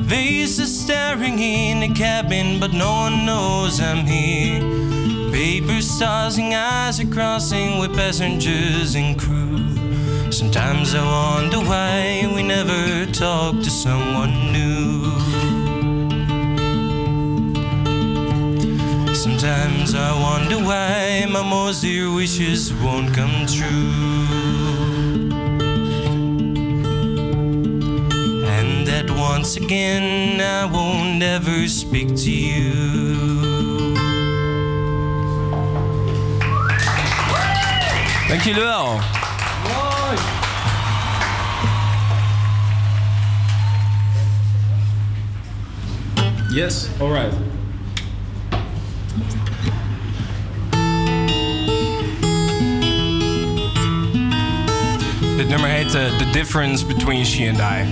Faces 0.07 0.79
staring 0.79 1.39
in 1.39 1.81
the 1.81 1.95
cabin, 1.95 2.61
but 2.61 2.75
no 2.75 2.93
one 2.93 3.25
knows 3.25 3.81
I'm 3.81 4.05
here. 4.05 5.00
Paper 5.41 5.81
stars 5.81 6.37
and 6.37 6.53
eyes 6.53 7.01
are 7.01 7.07
crossing 7.07 7.79
with 7.79 7.95
passengers 7.97 8.95
and 8.95 9.19
crew. 9.19 9.57
Sometimes 10.31 10.95
I 10.95 11.03
wonder 11.03 11.61
why 11.61 12.31
we 12.35 12.43
never 12.43 13.07
talk 13.11 13.55
to 13.55 13.71
someone 13.71 14.35
new. 14.53 15.03
Sometimes 19.15 19.95
I 19.95 20.13
wonder 20.13 20.59
why 20.59 21.27
my 21.31 21.43
most 21.43 21.81
dear 21.81 22.13
wishes 22.13 22.75
won't 22.75 23.15
come 23.15 23.47
true. 23.47 23.97
And 28.45 28.87
that 28.87 29.09
once 29.09 29.57
again 29.57 30.39
I 30.39 30.67
won't 30.67 31.23
ever 31.23 31.67
speak 31.67 32.09
to 32.09 32.31
you. 32.31 33.50
Dank 38.31 38.43
jullie 38.43 38.63
wel. 38.63 38.99
Yes, 46.51 46.89
alright. 47.01 47.33
Dit 55.37 55.49
nummer 55.49 55.69
heet 55.69 55.95
eh, 55.95 56.19
The 56.19 56.31
Difference 56.33 56.87
Between 56.87 57.25
She 57.25 57.49
and 57.49 57.61
I. 57.61 57.85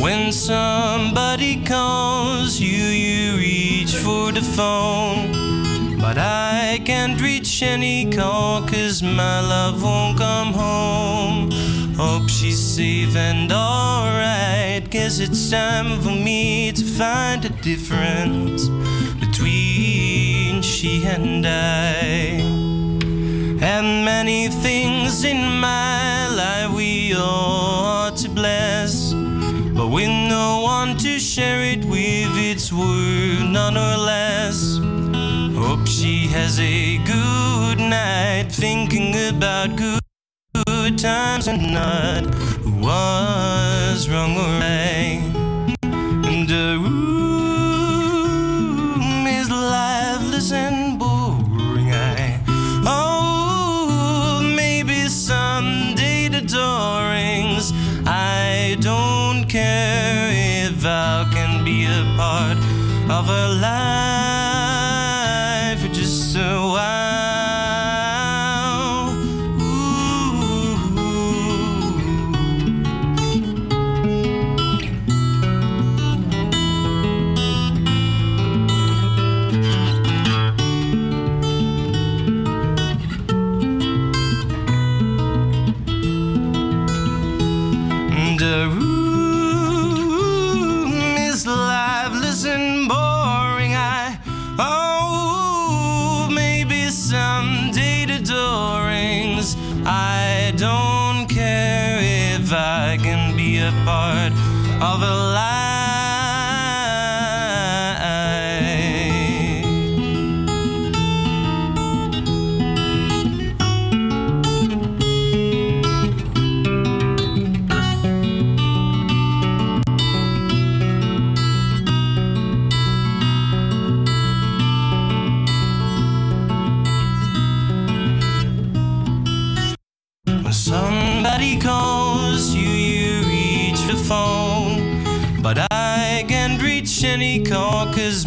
When 0.00 0.32
somebody 0.32 1.62
calls 1.62 2.58
you, 2.58 2.84
you 2.84 3.36
reach 3.36 3.94
for 3.94 4.32
the 4.32 4.42
phone. 4.42 5.45
But 6.06 6.18
I 6.18 6.80
can't 6.84 7.20
reach 7.20 7.64
any 7.64 8.08
call 8.08 8.62
cause 8.62 9.02
my 9.02 9.40
love 9.40 9.82
won't 9.82 10.16
come 10.16 10.52
home. 10.52 11.50
Hope 11.96 12.28
she's 12.28 12.60
safe 12.60 13.16
and 13.16 13.50
alright. 13.50 14.88
Guess 14.88 15.18
it's 15.18 15.50
time 15.50 16.00
for 16.00 16.12
me 16.12 16.70
to 16.70 16.84
find 16.84 17.44
a 17.44 17.48
difference 17.48 18.68
between 19.18 20.62
she 20.62 21.04
and 21.04 21.44
I. 21.44 22.38
And 23.60 24.04
many 24.04 24.46
things 24.46 25.24
in 25.24 25.58
my 25.58 26.28
life 26.28 26.70
we 26.72 27.16
ought 27.16 28.16
to 28.18 28.28
bless. 28.28 29.12
But 29.12 29.88
with 29.88 30.08
no 30.08 30.60
one 30.60 30.96
to 30.98 31.18
share 31.18 31.62
it 31.62 31.84
with, 31.84 32.30
it's 32.38 32.72
worth 32.72 33.42
none 33.50 33.76
or 33.76 33.96
less. 33.96 34.95
Has 36.32 36.58
a 36.60 36.98
good 36.98 37.78
night, 37.78 38.48
thinking 38.50 39.14
about 39.34 39.76
good, 39.76 40.00
good 40.66 40.98
times 40.98 41.46
and 41.48 41.72
not 41.72 42.26
who 42.62 42.72
was 42.82 44.08
wrong 44.08 44.36
or 44.36 44.58
right. 44.60 45.22
And 45.82 46.46
the 46.48 46.78
room 46.82 47.66
is 49.26 49.50
lifeless 49.50 50.52
and 50.52 50.98
boring. 50.98 51.92
I 51.92 52.38
oh 52.84 54.42
maybe 54.54 55.08
someday 55.08 56.28
the 56.28 56.42
door 56.42 57.08
rings. 57.10 57.72
I 58.06 58.76
don't 58.80 59.48
care 59.48 60.30
if 60.68 60.84
I 60.84 61.26
can 61.32 61.64
be 61.64 61.86
a 61.86 62.04
part 62.16 62.58
of 63.10 63.26
her 63.26 63.48
life 63.60 64.05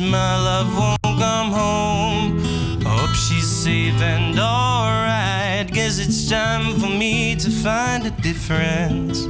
my 0.10 0.36
love 0.38 0.76
won't 0.76 1.20
come 1.20 1.52
home. 1.52 2.40
Hope 2.84 3.16
she's 3.16 3.48
safe 3.48 4.02
and 4.02 4.40
alright. 4.40 5.72
Guess 5.72 6.00
it's 6.00 6.30
time 6.30 6.80
for 6.80 6.90
me 6.90 7.36
to 7.36 7.50
find 7.50 8.06
a 8.06 8.12
difference 8.12 9.26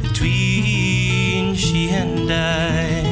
between 0.00 1.54
she 1.54 1.90
and 1.90 2.30
I. 2.32 3.02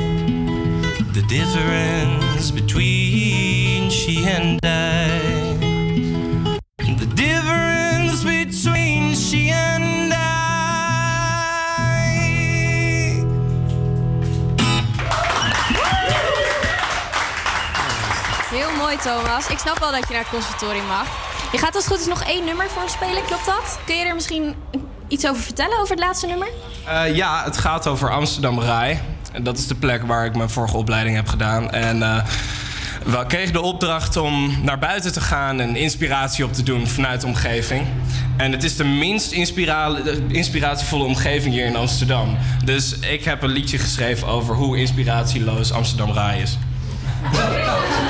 The 1.12 1.22
difference 1.28 2.50
between 2.50 3.90
she 3.90 4.24
and 4.24 4.58
I. 4.62 5.09
mooi, 18.90 19.02
Thomas. 19.02 19.48
Ik 19.48 19.58
snap 19.58 19.78
wel 19.78 19.90
dat 19.90 20.08
je 20.08 20.12
naar 20.12 20.22
het 20.22 20.30
conservatorium 20.30 20.86
mag. 20.86 21.06
Je 21.52 21.58
gaat 21.58 21.74
als 21.74 21.84
het 21.84 21.92
goed 21.92 22.02
is 22.02 22.06
nog 22.06 22.22
één 22.22 22.44
nummer 22.44 22.68
voor 22.68 22.82
ons 22.82 22.92
spelen, 22.92 23.24
klopt 23.24 23.46
dat? 23.46 23.78
Kun 23.84 23.96
je 23.96 24.04
er 24.04 24.14
misschien 24.14 24.54
iets 25.08 25.26
over 25.26 25.42
vertellen, 25.42 25.78
over 25.78 25.90
het 25.90 26.04
laatste 26.04 26.26
nummer? 26.26 26.48
Eh, 26.86 27.16
ja, 27.16 27.44
het 27.44 27.58
gaat 27.58 27.86
over 27.86 28.10
Amsterdam 28.10 28.60
Rai. 28.60 29.00
En 29.32 29.42
dat 29.42 29.58
is 29.58 29.66
de 29.66 29.74
plek 29.74 30.02
waar 30.02 30.24
ik 30.24 30.36
mijn 30.36 30.50
vorige 30.50 30.76
opleiding 30.76 31.16
heb 31.16 31.28
gedaan. 31.28 31.70
En 31.70 32.02
eh, 32.02 32.24
We 33.04 33.24
kregen 33.26 33.52
de 33.52 33.60
opdracht 33.60 34.16
om 34.16 34.58
naar 34.62 34.78
buiten 34.78 35.12
te 35.12 35.20
gaan 35.20 35.60
en 35.60 35.76
inspiratie 35.76 36.44
op 36.44 36.52
te 36.52 36.62
doen 36.62 36.86
vanuit 36.86 37.20
de 37.20 37.26
omgeving. 37.26 37.86
En 38.36 38.52
het 38.52 38.64
is 38.64 38.76
de 38.76 38.84
minst 38.84 39.32
inspira 39.32 39.96
inspiratievolle 40.28 41.04
omgeving 41.04 41.54
hier 41.54 41.66
in 41.66 41.76
Amsterdam. 41.76 42.38
Dus 42.64 42.98
ik 42.98 43.24
heb 43.24 43.42
een 43.42 43.50
liedje 43.50 43.78
geschreven 43.78 44.28
over 44.28 44.54
hoe 44.54 44.78
inspiratieloos 44.78 45.72
Amsterdam 45.72 46.10
Rai 46.10 46.42
is. 46.42 46.58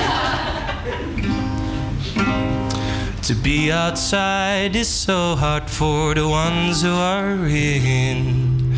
To 3.30 3.37
be 3.37 3.70
outside 3.70 4.75
is 4.75 4.88
so 4.88 5.37
hard 5.37 5.70
for 5.70 6.16
the 6.16 6.26
ones 6.26 6.82
who 6.82 6.90
are 6.90 7.46
in. 7.46 8.75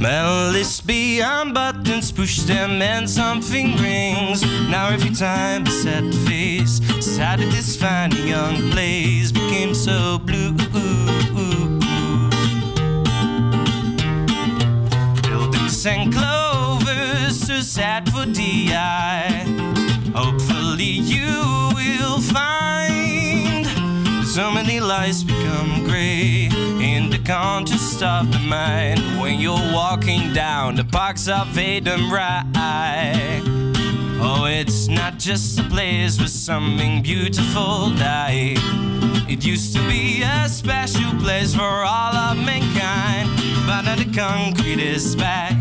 Well, 0.00 0.52
let's 0.52 0.80
be 0.80 1.20
on 1.20 1.52
buttons, 1.52 2.12
push 2.12 2.38
them, 2.42 2.80
and 2.82 3.10
something 3.10 3.74
rings. 3.78 4.44
Now, 4.70 4.90
every 4.90 5.10
time 5.10 5.66
a 5.66 5.70
sad 5.70 6.14
face 6.28 6.78
decided 6.78 7.50
this 7.50 7.74
fine 7.74 8.12
young 8.12 8.70
place 8.70 9.32
became 9.32 9.74
so 9.74 10.20
blue. 10.20 10.52
Buildings 15.22 15.84
and 15.84 16.12
clovers, 16.14 17.40
so 17.40 17.58
sad 17.58 18.08
for 18.10 18.24
the 18.24 18.72
eye. 18.72 19.44
Hopefully, 20.14 21.02
you 21.10 21.72
will 21.74 22.20
find 22.20 23.05
so 24.36 24.50
many 24.50 24.80
lights 24.80 25.22
become 25.22 25.82
gray 25.84 26.50
in 26.78 27.08
the 27.08 27.18
contest 27.24 28.02
of 28.02 28.30
the 28.30 28.38
mind 28.40 29.00
when 29.18 29.40
you're 29.40 29.72
walking 29.72 30.30
down 30.34 30.74
the 30.74 30.84
parks 30.84 31.26
of 31.26 31.56
Adam 31.56 32.12
Rye. 32.12 33.40
Oh, 34.20 34.44
it's 34.44 34.88
not 34.88 35.18
just 35.18 35.58
a 35.58 35.62
place 35.62 36.18
where 36.18 36.28
something 36.28 37.02
beautiful 37.02 37.88
died. 37.94 38.58
It 39.26 39.42
used 39.42 39.74
to 39.74 39.80
be 39.88 40.22
a 40.22 40.46
special 40.50 41.18
place 41.18 41.54
for 41.54 41.62
all 41.62 42.14
of 42.14 42.36
mankind, 42.36 43.30
but 43.66 43.86
now 43.86 43.96
the 43.96 44.12
concrete 44.14 44.80
is 44.80 45.16
back. 45.16 45.56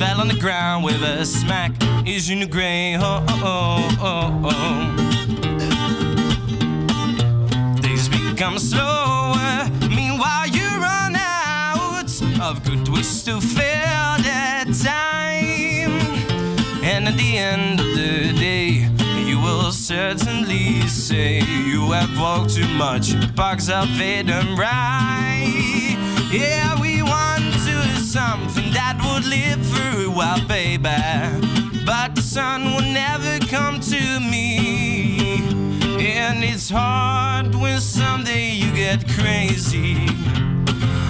Fell 0.00 0.20
on 0.20 0.26
the 0.26 0.40
ground 0.40 0.84
with 0.84 1.00
a 1.00 1.24
smack. 1.24 1.70
Is 2.04 2.28
in 2.28 2.40
the 2.40 2.46
gray. 2.46 2.96
Oh, 2.96 3.24
oh, 3.28 3.96
oh, 4.00 4.00
oh, 4.02 4.50
oh. 4.50 5.15
Become 8.46 8.58
slower. 8.60 9.70
Meanwhile, 9.90 10.46
you 10.46 10.68
run 10.78 11.16
out 11.16 12.08
of 12.40 12.62
good 12.62 12.88
ways 12.88 13.24
to 13.24 13.40
fill 13.40 14.12
that 14.22 14.66
time. 14.84 15.90
And 16.84 17.08
at 17.08 17.16
the 17.16 17.38
end 17.38 17.80
of 17.80 17.86
the 17.86 18.32
day, 18.38 18.88
you 19.24 19.40
will 19.40 19.72
certainly 19.72 20.80
say 20.82 21.40
you 21.40 21.90
have 21.90 22.16
walked 22.20 22.54
too 22.54 22.68
much 22.68 23.16
parks 23.34 23.68
of 23.68 23.90
Eden 24.00 24.54
right. 24.54 25.96
Yeah, 26.30 26.80
we 26.80 27.02
want 27.02 27.52
to 27.66 27.98
something 27.98 28.70
that 28.70 28.96
would 29.02 29.26
live 29.26 29.66
for 29.66 30.04
a 30.04 30.08
while, 30.08 30.46
baby. 30.46 30.86
But 31.84 32.14
the 32.14 32.22
sun 32.22 32.66
will 32.66 32.92
never 32.92 33.40
come 33.46 33.80
to 33.80 34.20
me. 34.20 35.75
And 35.98 36.44
it's 36.44 36.68
hard 36.68 37.54
when 37.54 37.80
someday 37.80 38.50
you 38.50 38.70
get 38.74 39.08
crazy. 39.08 39.94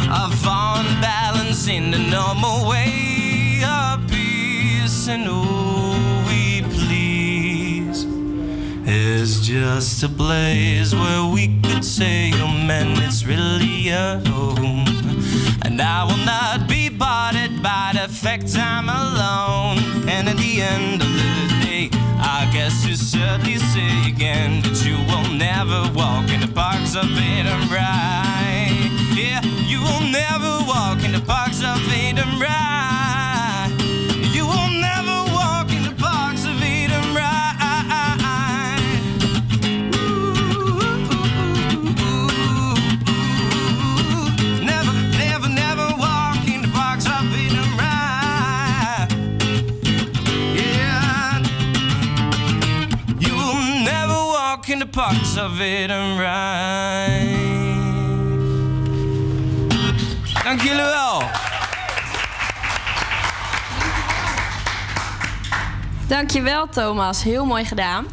Of 0.09 0.46
on 0.46 0.85
balance 1.01 1.66
in 1.66 1.90
the 1.90 1.99
normal 1.99 2.68
way. 2.68 3.62
Of 3.64 4.09
peace 4.09 5.09
and 5.09 5.25
oh 5.27 6.25
we 6.29 6.62
please. 6.62 8.05
Is 8.87 9.40
just 9.40 10.05
a 10.05 10.09
place 10.09 10.94
where 10.94 11.25
we 11.25 11.61
could 11.62 11.85
say 11.85 12.31
oh 12.35 12.46
man 12.46 13.03
it's 13.03 13.25
really 13.25 13.88
a 13.88 14.22
home. 14.27 14.85
And 15.62 15.83
I 15.83 16.05
will 16.05 16.25
not 16.25 16.68
be 16.68 16.90
bothered 16.90 17.61
by 17.61 17.90
the 17.94 18.09
fact 18.09 18.57
I'm 18.57 18.88
alone. 18.88 20.09
And 20.09 20.29
at 20.29 20.37
the 20.37 20.62
end 20.62 21.03
of 21.03 21.09
the 21.09 21.56
I 22.38 22.44
guess 22.53 22.85
you 22.87 22.96
certainly 22.96 23.57
say 23.57 24.09
again 24.09 24.61
that 24.61 24.85
you 24.85 24.96
will 25.09 25.33
never 25.33 25.90
walk 25.94 26.29
in 26.29 26.40
the 26.40 26.53
parks 26.53 26.94
of 26.94 27.09
right 27.72 28.77
yeah 29.16 29.40
you 29.64 29.81
will 29.81 30.05
never 30.05 30.53
walk 30.68 31.03
in 31.03 31.12
the 31.12 31.22
parks 31.27 31.62
of 31.64 31.81
Eden 31.90 32.38
parks 54.96 55.37
of 55.37 55.61
Eden 55.61 56.16
right 56.16 57.37
Dank 60.44 60.61
jullie 60.61 60.76
wel. 60.76 61.22
Dankjewel, 66.06 66.68
Thomas. 66.68 67.22
Heel 67.22 67.44
mooi 67.44 67.64
gedaan. 67.64 68.06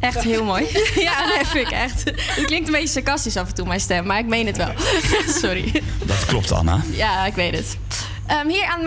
Echt 0.00 0.22
heel 0.22 0.44
mooi. 0.52 0.66
ja, 0.94 1.26
dat 1.26 1.46
vind 1.46 1.66
ik 1.66 1.72
echt. 1.72 2.04
Het 2.04 2.44
klinkt 2.44 2.66
een 2.66 2.72
beetje 2.72 2.88
sarcastisch 2.88 3.36
af 3.36 3.48
en 3.48 3.54
toe, 3.54 3.66
mijn 3.66 3.80
stem, 3.80 4.06
maar 4.06 4.18
ik 4.18 4.26
meen 4.26 4.46
het 4.46 4.56
wel. 4.56 4.72
Sorry. 5.42 5.82
Dat 6.04 6.24
klopt, 6.26 6.52
Anna. 6.52 6.80
Ja, 6.90 7.24
ik 7.26 7.34
weet 7.34 7.56
het. 7.56 7.78
Ehm, 8.26 8.48
hier 8.48 8.66
aan 8.66 8.80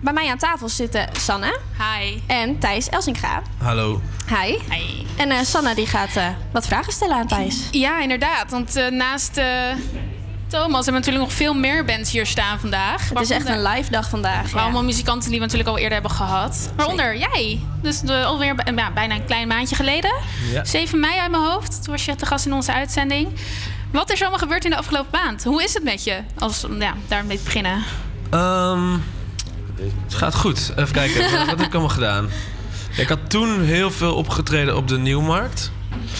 bij 0.00 0.12
mij 0.12 0.30
aan 0.30 0.38
tafel 0.38 0.68
zitten 0.68 1.08
Sanne. 1.12 1.58
Hi. 1.78 2.20
En 2.26 2.58
Thijs 2.58 2.88
Elsinga. 2.88 3.42
Hallo. 3.58 4.00
Hi. 4.30 4.58
Hi. 4.68 5.06
En 5.16 5.30
eh, 5.30 5.38
Sanne 5.42 5.74
die 5.74 5.86
gaat 5.86 6.16
eh, 6.16 6.28
wat 6.52 6.66
vragen 6.66 6.92
stellen 6.92 7.16
aan 7.16 7.26
Thijs. 7.26 7.68
Ja, 7.70 8.00
inderdaad. 8.00 8.50
Want 8.50 8.76
eh, 8.76 8.90
naast 8.90 9.36
eh, 9.36 9.46
Thomas 10.46 10.84
hebben 10.84 10.84
we 10.84 10.90
natuurlijk 10.90 11.24
nog 11.24 11.32
veel 11.32 11.54
meer 11.54 11.84
bands 11.84 12.10
hier 12.10 12.26
staan 12.26 12.60
vandaag. 12.60 13.08
Het 13.08 13.20
is 13.20 13.30
echt 13.30 13.48
een 13.48 13.62
live 13.62 13.90
dag 13.90 14.08
vandaag. 14.08 14.52
Ja. 14.52 14.62
Allemaal 14.62 14.84
muzikanten 14.84 15.30
die 15.30 15.38
we 15.38 15.44
natuurlijk 15.44 15.70
al 15.70 15.78
eerder 15.78 15.92
hebben 15.92 16.10
gehad. 16.10 16.70
Waaronder 16.76 17.16
jij. 17.16 17.60
Dus 17.82 18.00
de, 18.00 18.24
alweer 18.24 18.54
bijna 18.94 19.14
een 19.14 19.24
klein 19.24 19.48
maandje 19.48 19.76
geleden. 19.76 20.12
Ja. 20.52 20.64
7 20.64 21.00
mei 21.00 21.18
uit 21.18 21.30
mijn 21.30 21.42
hoofd. 21.42 21.82
Toen 21.84 21.92
was 21.92 22.04
je 22.04 22.14
te 22.14 22.26
gast 22.26 22.46
in 22.46 22.52
onze 22.52 22.72
uitzending. 22.72 23.28
Wat 23.92 24.10
is 24.10 24.16
er 24.16 24.20
allemaal 24.20 24.42
gebeurd 24.42 24.64
in 24.64 24.70
de 24.70 24.76
afgelopen 24.76 25.20
maand? 25.24 25.44
Hoe 25.44 25.62
is 25.62 25.74
het 25.74 25.84
met 25.84 26.04
je? 26.04 26.18
Als 26.38 26.66
ja, 26.78 26.94
daarmee 27.08 27.36
te 27.36 27.44
beginnen. 27.44 27.84
Ehm, 28.30 28.92
het 30.04 30.14
gaat 30.14 30.34
goed. 30.34 30.72
Even 30.76 30.92
kijken, 30.92 31.22
wat, 31.22 31.30
wat 31.30 31.46
heb 31.46 31.60
ik 31.60 31.72
allemaal 31.72 31.88
gedaan? 31.88 32.28
Ik 32.96 33.08
had 33.08 33.18
toen 33.28 33.60
heel 33.60 33.90
veel 33.90 34.14
opgetreden 34.14 34.76
op 34.76 34.88
de 34.88 34.98
Nieuwmarkt. 34.98 35.70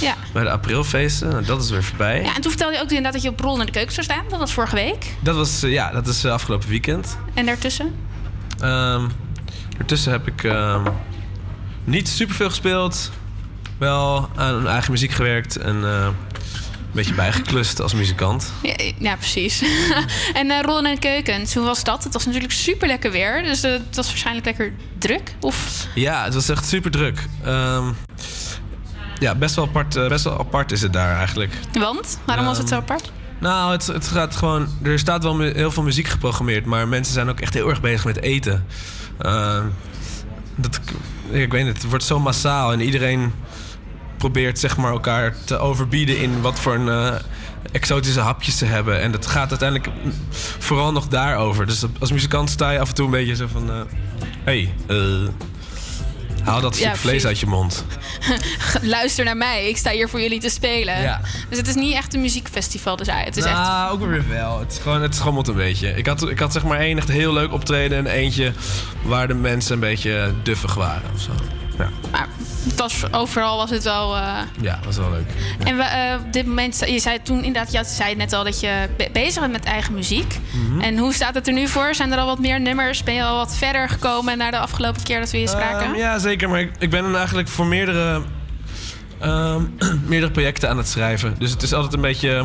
Ja. 0.00 0.14
Bij 0.33 0.42
de 0.42 0.50
aprilfeesten. 0.50 1.28
Nou, 1.28 1.44
dat 1.44 1.62
is 1.62 1.70
weer 1.70 1.85
voorbij. 1.85 2.22
ja. 2.22 2.35
En 2.35 2.40
toen 2.40 2.50
vertelde 2.50 2.74
je 2.74 2.80
ook 2.80 2.88
inderdaad 2.88 3.12
dat 3.12 3.22
je 3.22 3.28
op 3.28 3.40
rol 3.40 3.61
in 3.61 3.66
de 3.66 3.72
keuken 3.72 3.92
zou 3.92 4.06
staan. 4.06 4.24
Dat 4.28 4.38
was 4.38 4.52
vorige 4.52 4.74
week. 4.74 5.14
Dat 5.20 5.37
was, 5.37 5.62
eh, 5.62 5.72
ja, 5.72 5.90
dat 5.90 6.06
is 6.06 6.24
eh, 6.24 6.33
afgelopen 6.33 6.68
weekend. 6.68 7.18
En 7.35 7.46
daartussen? 7.46 7.94
Ehm 8.61 9.06
daartussen 9.80 10.12
heb 10.12 10.26
ik 10.26 10.44
ehm, 10.44 10.87
niet 11.85 12.09
superveel 12.09 12.48
gespeeld. 12.48 13.11
Wel 13.78 14.28
aan 14.35 14.68
eigen 14.68 14.90
muziek 14.92 15.11
gewerkt 15.11 15.56
en 15.56 15.85
eh, 15.85 16.09
beetje 16.92 17.14
bijgeklust 17.14 17.81
als 17.81 17.94
muzikant. 17.94 18.53
Ja, 18.62 18.74
ja 18.98 19.16
precies. 19.16 19.62
en 20.33 20.50
eh 20.50 20.62
rollen 20.62 20.87
in 20.87 20.94
de 20.94 21.00
keuken, 21.00 21.46
hoe 21.55 21.64
was 21.64 21.85
dat? 21.85 22.05
Het 22.05 22.12
was 22.12 22.24
natuurlijk 22.26 22.53
super 22.53 22.87
lekker 22.87 23.11
weer. 23.11 23.42
Dus 23.42 23.62
eh, 23.62 23.72
het 23.72 23.96
was 23.96 24.07
waarschijnlijk 24.07 24.46
lekker 24.46 24.72
druk. 24.98 25.35
Of 25.40 25.87
Ja, 25.94 26.24
het 26.24 26.35
was 26.35 26.48
echt 26.48 26.66
super 26.66 26.90
druk. 26.90 27.26
Ehm, 27.44 27.85
ja, 29.18 29.35
best 29.35 29.55
wel, 29.55 29.64
apart, 29.64 29.96
eh, 29.96 30.09
best 30.09 30.24
wel 30.24 30.38
apart 30.38 30.72
is 30.72 30.83
het 30.83 30.92
daar 30.92 31.16
eigenlijk. 31.16 31.53
want? 31.72 32.18
Waarom 32.26 32.44
was 32.44 32.59
het 32.59 32.68
zo 32.68 32.74
Ehm, 32.74 32.83
apart? 32.83 33.12
Nou, 33.38 33.72
het, 33.72 33.87
het 33.87 34.07
gaat 34.07 34.37
gewoon. 34.37 34.68
Er 34.83 34.98
staat 34.98 35.22
wel 35.22 35.38
heel 35.38 35.70
veel 35.70 35.83
muziek 35.83 36.09
geprogrammeerd, 36.09 36.64
maar 36.64 36.88
mensen 36.88 37.14
zijn 37.14 37.29
ook 37.29 37.40
echt 37.40 37.55
heel 37.55 37.68
erg 37.68 37.81
bezig 37.81 38.05
met 38.05 38.20
eten. 38.22 38.66
Ehm, 39.18 39.64
dat, 40.57 40.81
ik 41.31 41.53
weet 41.53 41.64
niet, 41.64 41.74
het 41.74 41.88
wordt 41.88 42.05
zo 42.05 42.20
massaal 42.20 42.72
en 42.72 42.81
iedereen 42.81 43.33
probeert 44.20 44.59
zeg 44.59 44.76
maar 44.76 44.92
elkaar 44.92 45.35
te 45.44 45.59
overbieden 45.59 46.18
in 46.18 46.40
wat 46.40 46.61
voor 46.61 46.74
een 46.74 46.88
eh, 46.88 47.14
exotische 47.72 48.20
hapjes 48.20 48.59
ze 48.59 48.64
hebben. 48.64 49.00
En 49.00 49.12
dat 49.12 49.26
gaat 49.26 49.50
uiteindelijk 49.50 49.90
vooral 50.59 50.92
nog 50.92 51.09
daarover. 51.09 51.66
Dus 51.66 51.85
als 52.00 52.12
muzikant 52.12 52.50
sta 52.50 52.70
je 52.70 52.78
af 52.78 52.88
en 52.88 52.94
toe 52.94 53.04
een 53.04 53.11
beetje 53.11 53.37
zo 53.37 53.46
van: 53.46 53.68
hé, 53.68 53.85
hey, 54.44 54.74
eh, 54.87 55.28
haal 56.44 56.61
dat 56.61 56.78
Ja, 56.78 56.88
stuk 56.88 57.00
vlees 57.00 57.26
uit 57.26 57.38
je 57.38 57.46
mond. 57.46 57.85
Luister 58.83 59.24
naar 59.24 59.37
mij, 59.37 59.68
ik 59.68 59.76
sta 59.76 59.90
hier 59.90 60.09
voor 60.09 60.20
jullie 60.20 60.40
te 60.40 60.48
spelen. 60.48 61.02
Ja. 61.02 61.20
Dus 61.48 61.59
het 61.59 61.68
is 61.68 61.74
niet 61.74 61.94
echt 61.94 62.14
een 62.14 62.20
muziekfestival, 62.20 62.96
dus 62.96 63.09
het 63.11 63.37
is 63.37 63.44
echt... 63.44 63.54
nou, 63.54 63.92
ook 63.92 64.06
weer 64.06 64.28
wel. 64.28 64.61
Het, 64.61 64.72
is 64.72 64.78
gewoon, 64.78 65.02
het 65.02 65.14
schommelt 65.14 65.48
een 65.48 65.54
beetje. 65.54 65.88
Ik 65.88 66.06
had, 66.06 66.28
ik 66.28 66.38
had 66.38 66.52
zeg 66.52 66.64
maar 66.64 66.78
één 66.78 66.98
echt 66.98 67.09
heel 67.09 67.33
leuk 67.33 67.52
optreden 67.52 67.98
en 67.98 68.06
eentje 68.06 68.52
waar 69.02 69.28
de 69.28 69.35
mensen 69.35 69.74
een 69.74 69.80
beetje 69.80 70.33
duffig 70.42 70.74
waren 70.74 71.11
of 71.14 71.20
zo. 71.20 71.30
Ja, 71.78 71.88
Maar 72.11 72.28
het 72.64 72.79
was, 72.79 73.12
overal 73.12 73.57
was 73.57 73.70
het 73.70 73.83
wel... 73.85 74.16
eh, 74.16 74.23
ja 74.61 74.79
dat 74.83 74.90
is 74.92 74.96
wel 74.99 75.11
leuk. 75.11 75.27
En 75.64 75.77
we, 75.77 75.83
eh, 75.83 76.14
op 76.27 76.33
dit 76.33 76.46
moment, 76.46 76.83
je 76.87 76.99
zei 76.99 77.18
toen 77.23 77.44
inderdaad, 77.44 77.73
je 77.73 77.85
zei 77.85 78.14
net 78.16 78.33
al 78.33 78.44
dat 78.44 78.61
je 78.61 78.88
be- 78.96 79.09
bezig 79.12 79.40
bent 79.40 79.53
met 79.53 79.64
eigen 79.64 79.94
muziek. 79.94 80.38
Mhm. 80.53 80.81
En 80.81 80.99
hoe 80.99 81.12
staat 81.14 81.35
het 81.35 81.46
er 81.46 81.53
nu 81.53 81.68
voor? 81.68 81.94
Zijn 81.94 82.12
er 82.12 82.18
al 82.18 82.27
wat 82.27 82.38
meer 82.38 82.61
nummers? 82.61 83.03
Ben 83.03 83.14
je 83.14 83.23
al 83.23 83.37
wat 83.37 83.57
verder 83.57 83.88
gekomen 83.88 84.38
na 84.38 84.51
de 84.51 84.59
afgelopen 84.59 85.03
keer 85.03 85.20
dat 85.20 85.31
we 85.31 85.38
hier 85.38 85.49
spraken? 85.49 85.87
Ehm, 85.87 85.94
ja, 85.94 86.18
zeker. 86.18 86.49
Maar 86.49 86.61
ik, 86.61 86.73
ik 86.79 86.90
ben 86.90 87.03
dan 87.03 87.16
eigenlijk 87.16 87.49
voor 87.49 87.66
meerdere, 87.66 88.23
ehm, 89.18 89.62
meerdere 90.07 90.33
projecten 90.33 90.68
aan 90.68 90.77
het 90.77 90.88
schrijven. 90.88 91.35
Dus 91.38 91.51
het 91.51 91.62
is 91.62 91.73
altijd 91.73 91.94
een 91.94 92.01
beetje... 92.01 92.44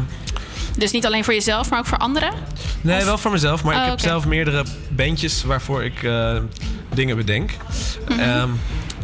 Dus 0.77 0.91
niet 0.91 1.05
alleen 1.05 1.23
voor 1.23 1.33
jezelf, 1.33 1.69
maar 1.69 1.79
ook 1.79 1.85
voor 1.85 1.97
anderen? 1.97 2.31
Nee, 2.81 3.03
wel 3.03 3.17
voor 3.17 3.31
mezelf. 3.31 3.63
Maar 3.63 3.73
Oh, 3.75 3.79
ik 3.81 3.85
heb 3.85 3.93
oké. 3.93 4.07
zelf 4.07 4.25
meerdere 4.25 4.63
bandjes 4.89 5.43
waarvoor 5.43 5.83
ik 5.83 6.03
eh, 6.03 6.37
dingen 6.93 7.15
bedenk. 7.17 7.51
Mhm. 8.09 8.19
Ehm, 8.19 8.49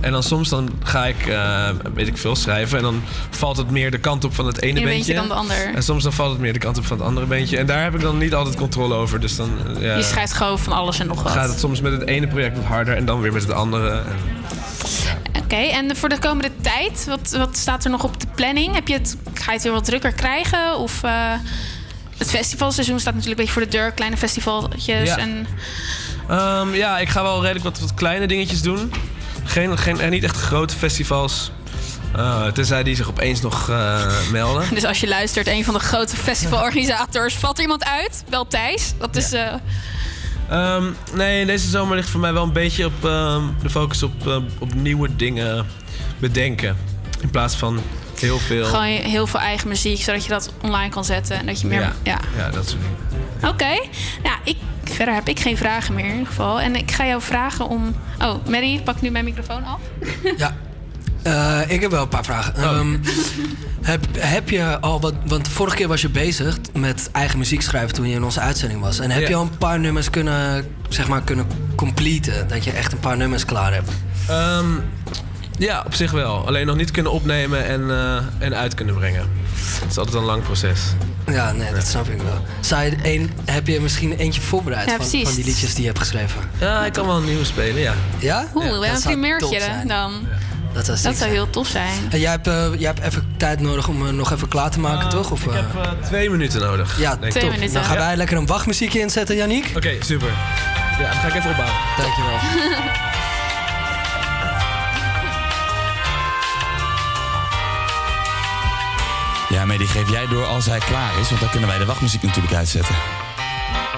en 0.01 0.11
dan 0.11 0.23
soms 0.23 0.49
dan 0.49 0.69
ga 0.83 1.05
ik, 1.05 1.27
eh, 1.27 1.69
weet 1.93 2.07
ik 2.07 2.17
veel, 2.17 2.35
schrijven. 2.35 2.77
En 2.77 2.83
dan 2.83 3.03
valt 3.29 3.57
het 3.57 3.69
meer 3.69 3.91
de 3.91 3.97
kant 3.97 4.23
op 4.23 4.35
van 4.35 4.45
het 4.45 4.61
ene 4.61 5.03
dan 5.13 5.27
de 5.27 5.33
ander. 5.33 5.73
En 5.75 5.83
soms 5.83 6.03
dan 6.03 6.13
valt 6.13 6.31
het 6.31 6.39
meer 6.39 6.53
de 6.53 6.59
kant 6.59 6.77
op 6.77 6.85
van 6.85 6.97
het 6.97 7.05
andere 7.05 7.25
bandje. 7.25 7.57
En 7.57 7.65
daar 7.65 7.83
heb 7.83 7.95
ik 7.95 8.01
dan 8.01 8.17
niet 8.17 8.33
altijd 8.33 8.55
controle 8.55 8.93
over. 8.93 9.19
Dus 9.19 9.35
dan 9.35 9.49
eh, 9.75 9.81
ja, 9.81 9.95
Je 9.95 10.03
schrijft 10.03 10.33
gewoon 10.33 10.59
van 10.59 10.73
alles 10.73 10.99
en 10.99 11.07
nog 11.07 11.23
wat. 11.23 11.31
gaat 11.31 11.49
het 11.49 11.59
soms 11.59 11.81
met 11.81 11.91
het 11.91 12.05
ene 12.07 12.27
project 12.27 12.55
wat 12.55 12.65
harder. 12.65 12.95
En 12.95 13.05
dan 13.05 13.21
weer 13.21 13.33
met 13.33 13.41
het 13.41 13.51
andere. 13.51 13.89
En, 13.89 15.43
Oké, 15.43 15.55
en 15.55 15.95
voor 15.95 16.09
de 16.09 16.19
komende 16.19 16.51
tijd, 16.61 17.05
wat, 17.07 17.35
wat 17.37 17.57
staat 17.57 17.83
er 17.85 17.91
nog 17.91 18.03
op 18.03 18.19
de 18.19 18.27
planning? 18.35 18.73
Heb 18.73 18.87
je 18.87 18.93
het, 18.93 19.17
ga 19.33 19.45
je 19.45 19.51
het 19.51 19.63
weer 19.63 19.71
wat 19.73 19.85
drukker 19.85 20.13
krijgen? 20.13 20.77
Of 20.77 21.03
eh, 21.03 21.33
het 22.17 22.29
festivalseizoen 22.29 22.99
staat 22.99 23.13
natuurlijk 23.13 23.39
een 23.39 23.45
beetje 23.45 23.61
voor 23.61 23.71
de 23.71 23.77
deur, 23.77 23.91
kleine 23.91 24.17
festivaltjes. 24.17 25.09
Ja. 25.09 25.17
En, 25.17 25.47
Ehm, 26.31 26.73
ja, 26.73 26.99
ik 26.99 27.09
ga 27.09 27.23
wel 27.23 27.41
redelijk 27.41 27.63
wat, 27.63 27.79
wat 27.79 27.93
kleine 27.93 28.27
dingetjes 28.27 28.61
doen. 28.61 28.91
Geen, 29.51 29.77
geen, 29.77 29.99
en 29.99 30.09
niet 30.09 30.23
echt 30.23 30.37
grote 30.37 30.75
festivals. 30.75 31.51
Eh, 32.15 32.45
tenzij 32.47 32.83
die 32.83 32.95
zich 32.95 33.09
opeens 33.09 33.41
nog 33.41 33.69
eh, 33.69 34.05
melden. 34.31 34.63
dus 34.75 34.83
als 34.85 34.99
je 34.99 35.07
luistert, 35.07 35.47
een 35.47 35.63
van 35.65 35.73
de 35.73 35.79
grote 35.79 36.15
festivalorganisators, 36.15 37.35
valt 37.35 37.55
er 37.57 37.61
iemand 37.63 37.85
uit? 37.85 38.23
Wel 38.29 38.47
Thijs. 38.47 38.93
Dat 38.97 39.15
is. 39.15 39.31
eh, 39.33 39.53
Ehm, 40.49 40.83
nee, 41.13 41.45
deze 41.45 41.69
zomer 41.69 41.95
ligt 41.95 42.09
voor 42.09 42.19
mij 42.19 42.33
wel 42.33 42.43
een 42.43 42.53
beetje 42.53 42.85
op 42.85 43.05
ehm, 43.05 43.43
de 43.61 43.69
focus 43.69 44.03
op, 44.03 44.27
eh, 44.27 44.35
op 44.59 44.73
nieuwe 44.73 45.15
dingen 45.15 45.65
bedenken. 46.19 46.77
In 47.21 47.29
plaats 47.29 47.55
van 47.55 47.81
heel 48.19 48.39
veel. 48.39 48.65
gewoon 48.65 48.83
heel 48.85 49.27
veel 49.27 49.39
eigen 49.39 49.67
muziek, 49.67 50.01
zodat 50.01 50.23
je 50.23 50.29
dat 50.29 50.51
online 50.61 50.89
kan 50.89 51.05
zetten. 51.05 51.37
En 51.37 51.45
dat 51.45 51.61
je 51.61 51.67
meer. 51.67 51.81
ja, 51.81 51.93
Ja. 52.03 52.19
ja, 52.37 52.49
dat 52.49 52.69
soort 52.69 52.81
dingen. 52.81 53.53
Oké. 53.53 53.71
Ja, 54.23 54.37
ik, 54.43 54.57
verder 54.93 55.13
heb 55.13 55.27
ik 55.27 55.39
geen 55.39 55.58
vragen 55.58 55.93
meer 55.93 56.06
in 56.06 56.12
ieder 56.12 56.27
geval. 56.27 56.62
En 56.62 56.75
ik 56.75 56.91
ga 56.91 57.06
jou 57.06 57.21
vragen 57.21 57.67
om. 57.67 57.95
Oh, 58.21 58.45
Mary, 58.49 58.82
pak 58.84 59.01
nu 59.01 59.10
mijn 59.10 59.25
microfoon 59.25 59.63
af. 59.65 59.80
Ja. 60.38 60.56
Eh, 61.23 61.60
ik 61.67 61.82
heb 61.82 61.91
wel 61.91 62.01
een 62.01 62.08
paar 62.08 62.23
vragen. 62.25 62.54
Oh. 62.56 62.63
Ehm, 62.63 62.97
heb, 63.82 64.06
heb 64.17 64.49
je 64.49 64.80
al 64.80 65.01
wat... 65.01 65.13
Want 65.25 65.45
de 65.45 65.51
vorige 65.51 65.75
keer 65.75 65.88
was 65.88 66.01
je 66.01 66.10
bezig 66.10 66.58
met 66.73 67.10
eigen 67.12 67.38
muziek 67.38 67.62
schrijven 67.62 67.93
toen 67.93 68.08
je 68.10 68.15
in 68.15 68.23
onze 68.23 68.39
uitzending 68.39 68.82
was. 68.82 68.99
En 68.99 69.12
heb 69.12 69.21
Ja. 69.21 69.27
je 69.30 69.36
al 69.36 69.41
een 69.41 69.58
paar 69.58 69.80
nummers 69.80 70.10
kunnen, 70.10 70.65
zeg 70.89 71.08
maar, 71.08 71.21
kunnen 71.21 71.45
completen? 71.75 72.47
Dat 72.47 72.63
je 72.63 72.71
echt 72.71 72.91
een 72.91 72.99
paar 72.99 73.17
nummers 73.17 73.45
klaar 73.45 73.73
hebt? 73.73 73.91
Ehm, 74.27 74.65
ja, 75.67 75.84
op 75.86 75.93
zich 75.95 76.12
wel. 76.12 76.47
Alleen 76.47 76.65
nog 76.65 76.76
niet 76.76 76.91
kunnen 76.91 77.12
opnemen 77.12 77.65
en, 77.65 77.89
eh, 77.91 78.17
en 78.39 78.56
uit 78.56 78.74
kunnen 78.74 78.95
brengen. 78.95 79.30
Het 79.82 79.91
is 79.91 79.97
altijd 79.97 80.15
een 80.15 80.24
lang 80.24 80.43
proces. 80.43 80.80
Ja, 81.28 81.52
nee, 81.52 81.74
dat 81.74 81.88
snap 81.88 82.08
ik 82.08 82.21
wel. 82.21 82.45
Zou 82.60 82.84
je 82.84 82.95
een, 83.04 83.32
heb 83.45 83.67
je 83.67 83.82
misschien 83.82 84.17
eentje 84.17 84.41
voorbereid 84.41 84.89
Ja, 84.89 84.95
van, 84.95 85.06
van 85.24 85.36
die 85.36 85.45
liedjes 85.45 85.71
die 85.74 85.82
je 85.82 85.88
hebt 85.88 86.00
geschreven? 86.00 86.41
Ja, 86.60 86.86
ik 86.86 86.93
kan 86.93 87.06
wel 87.06 87.15
een 87.17 87.26
nieuwe 87.26 87.45
spelen, 87.45 87.82
ja. 87.82 87.93
Ja? 88.19 88.45
Oeh, 88.56 88.65
Ja, 88.65 88.71
wel 88.71 88.82
dat 88.82 88.89
een 88.89 88.97
zou 88.97 89.13
primeurtje 89.13 89.47
top 89.50 89.60
zijn. 89.60 89.88
dan. 89.88 90.12
Dat 90.74 90.86
zou, 90.86 90.97
Dat 91.02 91.15
zou 91.15 91.30
heel 91.32 91.50
tof 91.50 91.67
zijn. 91.67 92.00
En 92.10 92.19
jij 92.19 92.32
hebt, 92.32 92.47
eh, 92.47 92.67
jij 92.78 92.88
hebt 92.93 93.00
even 93.00 93.34
tijd 93.38 93.60
nodig 93.60 93.88
om 93.88 94.08
eh, 94.08 94.13
nog 94.13 94.32
even 94.32 94.47
klaar 94.47 94.69
te 94.71 94.80
maken, 94.80 95.10
toch? 95.10 95.32
Of, 95.32 95.45
Ik 95.45 95.52
heb 95.54 95.65
twee 96.04 96.30
minuten 96.30 96.62
nodig. 96.62 97.00
Ja. 97.00 97.15
Twee 97.15 97.32
top. 97.32 97.50
minuten. 97.52 97.74
Dan 97.74 97.84
gaan 97.84 97.93
Ja. 97.97 98.00
wij 98.06 98.15
lekker 98.15 98.38
een 98.38 98.45
wachtmuziekje 98.45 99.00
inzetten, 99.00 99.36
Janiek. 99.36 99.71
Oké, 99.76 99.91
super. 100.00 100.30
Ja, 101.00 101.10
dan 101.10 101.19
ga 101.19 101.28
ik 101.28 101.34
even 101.36 101.50
opbouwen. 101.50 101.78
Dankjewel. 101.97 102.39
die 109.81 109.89
geef 109.89 110.09
jij 110.09 110.27
door 110.27 110.45
als 110.45 110.65
hij 110.65 110.79
klaar 110.79 111.19
is, 111.19 111.27
want 111.29 111.41
dan 111.41 111.49
kunnen 111.49 111.69
wij 111.69 111.77
de 111.77 111.85
wachtmuziek 111.85 112.21
natuurlijk 112.23 112.53
uitzetten. 112.53 112.95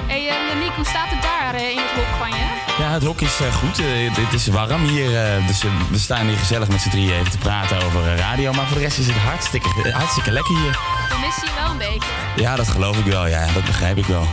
Hey, 0.07 0.19
uh, 0.21 0.47
Janiek, 0.49 0.71
hoe 0.75 0.85
staat 0.85 1.09
het 1.09 1.21
daar 1.21 1.53
eh, 1.53 1.69
in 1.69 1.77
het 1.77 1.91
hok 1.95 2.17
van 2.19 2.29
je? 2.29 2.45
Ja, 2.83 2.89
het 2.89 3.03
hok 3.03 3.21
is 3.21 3.39
eh, 3.39 3.53
goed. 3.55 3.79
Eh, 3.79 4.15
het 4.15 4.33
is 4.33 4.47
warm 4.47 4.83
hier. 4.83 5.25
eh, 5.25 5.47
dus 5.47 5.63
eh, 5.63 5.69
we 5.89 5.97
staan 5.99 6.27
hier 6.27 6.37
gezellig 6.37 6.67
met 6.67 6.81
z'n 6.81 6.89
drieën 6.89 7.13
even 7.13 7.31
te 7.31 7.37
praten 7.37 7.83
over 7.83 8.07
eh, 8.07 8.17
radio. 8.17 8.53
Maar 8.53 8.65
voor 8.67 8.77
de 8.77 8.83
rest 8.83 8.97
is 8.97 9.07
het 9.07 9.15
hartstikke, 9.15 9.69
eh, 9.83 9.95
hartstikke 9.95 10.31
lekker 10.31 10.57
hier. 10.57 10.71
We 11.09 11.15
missen 11.25 11.47
je 11.47 11.53
wel 11.61 11.71
een 11.71 11.77
beetje. 11.77 12.09
Ja, 12.35 12.55
dat 12.55 12.67
geloof 12.67 12.97
ik 12.97 13.05
wel. 13.05 13.27
Ja, 13.27 13.45
dat 13.53 13.63
begrijp 13.65 13.97
ik 13.97 14.05
wel. 14.05 14.27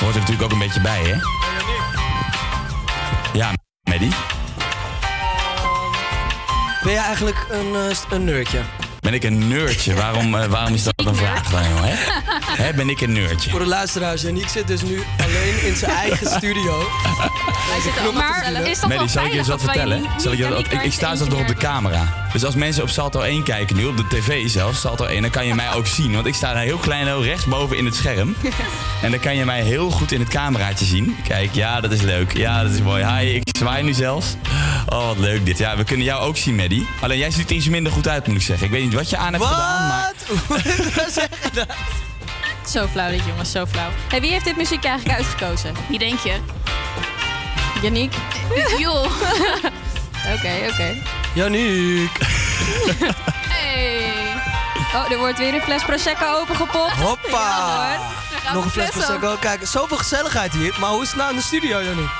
Hoort 0.00 0.14
er 0.14 0.20
natuurlijk 0.20 0.42
ook 0.42 0.52
een 0.52 0.58
beetje 0.66 0.80
bij, 0.80 1.00
hè? 1.02 1.14
Ja, 3.38 3.50
Maddie. 3.90 4.12
Ben 6.82 6.92
jij 6.92 7.02
eigenlijk 7.04 7.46
een, 7.50 7.74
eh, 7.74 7.96
een 8.10 8.24
nerdje? 8.24 8.60
Ben 9.04 9.14
ik 9.14 9.24
een 9.24 9.48
nerdje? 9.48 9.94
Waarom, 9.94 10.34
eh, 10.34 10.46
waarom 10.46 10.74
is 10.74 10.84
dat 10.84 10.94
een 10.96 11.14
vraag 11.14 11.50
dan, 11.50 11.62
joh? 11.62 11.80
Hè? 11.82 11.94
Hè, 12.62 12.72
ben 12.74 12.88
ik 12.88 13.00
een 13.00 13.12
nerdje? 13.12 13.50
Voor 13.50 13.58
de 13.58 13.66
luisteraars, 13.66 14.22
Janiek 14.22 14.48
zit 14.48 14.66
dus 14.66 14.82
nu 14.82 15.02
alleen 15.22 15.62
in 15.66 15.76
zijn 15.76 15.90
eigen 15.90 16.26
studio. 16.26 16.78
Wij 17.70 17.80
zitten 17.82 18.02
allemaal 18.02 18.32
gezellig. 18.32 18.66
Is 18.66 18.80
dat 18.80 18.88
Maddie, 18.88 19.08
zal 19.08 19.24
ik 19.24 19.32
je 19.32 19.38
eens 19.38 19.48
wat 19.48 19.60
dat 19.60 19.66
vertellen? 19.70 20.00
niet- 20.00 20.10
Zal 20.22 20.32
ik, 20.32 20.38
je 20.38 20.48
wat- 20.48 20.72
ik, 20.72 20.82
ik 20.82 20.92
sta 20.92 21.16
zelfs 21.16 21.32
nog 21.32 21.40
op 21.40 21.46
de 21.48 21.54
camera. 21.54 22.22
Dus 22.32 22.44
als 22.44 22.54
mensen 22.54 22.82
op 22.82 22.88
Salto 22.88 23.20
1 23.20 23.42
kijken 23.42 23.76
nu, 23.76 23.84
op 23.86 23.96
de 23.96 24.06
tv 24.08 24.48
zelfs, 24.48 24.80
Salto 24.80 25.04
1, 25.04 25.22
dan 25.22 25.30
kan 25.30 25.46
je 25.46 25.54
mij 25.54 25.72
ook 25.72 25.86
zien. 25.86 26.14
Want 26.14 26.26
ik 26.26 26.34
sta 26.34 26.52
daar 26.54 26.62
heel 26.62 26.76
klein 26.78 27.14
oh, 27.14 27.24
rechtsboven 27.24 27.76
in 27.76 27.84
het 27.84 27.94
scherm. 27.94 28.34
En 29.02 29.10
dan 29.10 29.20
kan 29.20 29.36
je 29.36 29.44
mij 29.44 29.62
heel 29.62 29.90
goed 29.90 30.12
in 30.12 30.20
het 30.20 30.28
cameraatje 30.28 30.84
zien. 30.84 31.16
Kijk, 31.28 31.54
ja, 31.54 31.80
dat 31.80 31.92
is 31.92 32.00
leuk. 32.00 32.36
Ja, 32.36 32.62
dat 32.62 32.72
is 32.72 32.80
mooi. 32.82 33.04
Hi, 33.06 33.26
ik 33.34 33.56
zwaai 33.58 33.82
nu 33.82 33.92
zelfs. 33.92 34.26
Oh, 34.88 35.06
wat 35.06 35.18
leuk 35.18 35.46
dit. 35.46 35.58
Ja, 35.58 35.76
we 35.76 35.84
kunnen 35.84 36.06
jou 36.06 36.22
ook 36.22 36.36
zien, 36.36 36.54
Maddie. 36.54 36.86
Alleen 37.00 37.18
jij 37.18 37.30
ziet 37.30 37.50
er 37.50 37.56
iets 37.56 37.68
minder 37.68 37.92
goed 37.92 38.08
uit, 38.08 38.26
moet 38.26 38.36
ik 38.36 38.42
zeggen. 38.42 38.66
Ik 38.66 38.72
weet 38.72 38.82
niet 38.82 38.94
wat 38.94 39.10
je 39.10 39.16
aan 39.16 39.32
hebt 39.32 39.44
gedaan, 39.44 39.88
maar... 39.88 40.12
Zo 42.68 42.86
flauw 42.86 43.10
dit, 43.10 43.24
jongens, 43.26 43.50
zo 43.50 43.66
flauw. 43.66 43.88
Hey, 44.08 44.20
wie 44.20 44.30
heeft 44.30 44.44
dit 44.44 44.56
muziek 44.56 44.84
eigenlijk 44.84 45.18
uitgekozen? 45.18 45.74
Wie 45.88 45.98
denk 45.98 46.18
je? 46.18 46.36
Janiek? 47.82 48.14
Joh. 48.78 49.04
Oké, 50.34 50.52
oké. 50.70 50.94
Janiek. 51.34 52.18
Hey. 53.48 54.12
Oh, 54.94 55.10
er 55.10 55.18
wordt 55.18 55.38
weer 55.38 55.54
een 55.54 55.60
fles 55.60 55.84
Prosecco 55.84 56.24
opengepopt. 56.40 56.92
Hoppa. 56.92 57.96
Ja, 58.44 58.52
Nog 58.52 58.64
een 58.64 58.70
fles. 58.70 58.90
Prosecco. 58.90 59.36
Kijk, 59.40 59.66
zoveel 59.66 59.96
gezelligheid 59.96 60.52
hier. 60.52 60.74
Maar 60.80 60.90
hoe 60.90 61.02
is 61.02 61.08
het 61.08 61.16
nou 61.16 61.30
in 61.30 61.36
de 61.36 61.42
studio, 61.42 61.82
Janiek? 61.82 62.10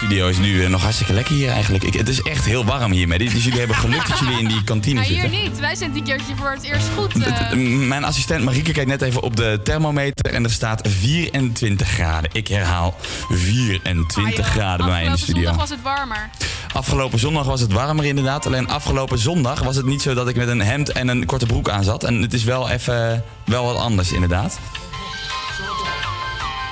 De 0.00 0.06
studio 0.06 0.28
is 0.28 0.38
nu 0.38 0.64
eh, 0.64 0.70
nog 0.70 0.82
hartstikke 0.82 1.12
lekker 1.12 1.34
hier 1.34 1.50
eigenlijk. 1.50 1.84
Ik, 1.84 1.94
het 1.94 2.08
is 2.08 2.22
echt 2.22 2.44
heel 2.44 2.64
warm 2.64 2.92
hier, 2.92 3.08
Maddie. 3.08 3.30
Dus 3.30 3.44
jullie 3.44 3.58
hebben 3.58 3.76
geluk 3.76 4.08
dat 4.08 4.18
jullie 4.18 4.38
in 4.38 4.48
die 4.48 4.64
kantine 4.64 4.94
Nou, 4.94 5.06
zitten. 5.06 5.30
hier 5.30 5.42
niet. 5.42 5.58
Wij 5.58 5.74
zijn 5.74 5.92
die 5.92 6.02
keertje 6.02 6.36
voor 6.36 6.50
het 6.50 6.62
eerst 6.62 6.86
goed. 6.96 7.24
Eh. 7.24 7.52
Mijn 7.86 8.04
assistent 8.04 8.44
Marieke 8.44 8.72
kijkt 8.72 8.88
net 8.90 9.02
even 9.02 9.22
op 9.22 9.36
de 9.36 9.60
thermometer 9.64 10.34
en 10.34 10.44
er 10.44 10.50
staat 10.50 10.88
24 10.88 11.88
graden. 11.88 12.30
Ik 12.32 12.48
herhaal 12.48 12.96
24 13.28 14.46
graden 14.46 14.86
bij 14.86 14.94
mij 14.94 15.04
in 15.04 15.06
de 15.06 15.12
Afgelopen 15.12 15.18
studio. 15.18 15.42
zondag 15.42 15.56
was 15.60 15.70
het 15.70 15.82
warmer. 15.82 16.30
Afgelopen 16.72 17.18
zondag 17.18 17.44
was 17.44 17.60
het 17.60 17.72
warmer 17.72 18.04
inderdaad. 18.04 18.46
Alleen 18.46 18.68
afgelopen 18.68 19.18
zondag 19.18 19.62
was 19.62 19.76
het 19.76 19.86
niet 19.86 20.02
zo 20.02 20.14
dat 20.14 20.28
ik 20.28 20.36
met 20.36 20.48
een 20.48 20.60
hemd 20.62 20.92
en 20.92 21.08
een 21.08 21.26
korte 21.26 21.46
broek 21.46 21.68
aan 21.68 21.84
zat. 21.84 22.04
En 22.04 22.22
het 22.22 22.32
is 22.32 22.44
wel 22.44 22.70
even 22.70 23.24
wel 23.44 23.64
wat 23.64 23.76
anders 23.76 24.12
inderdaad. 24.12 24.58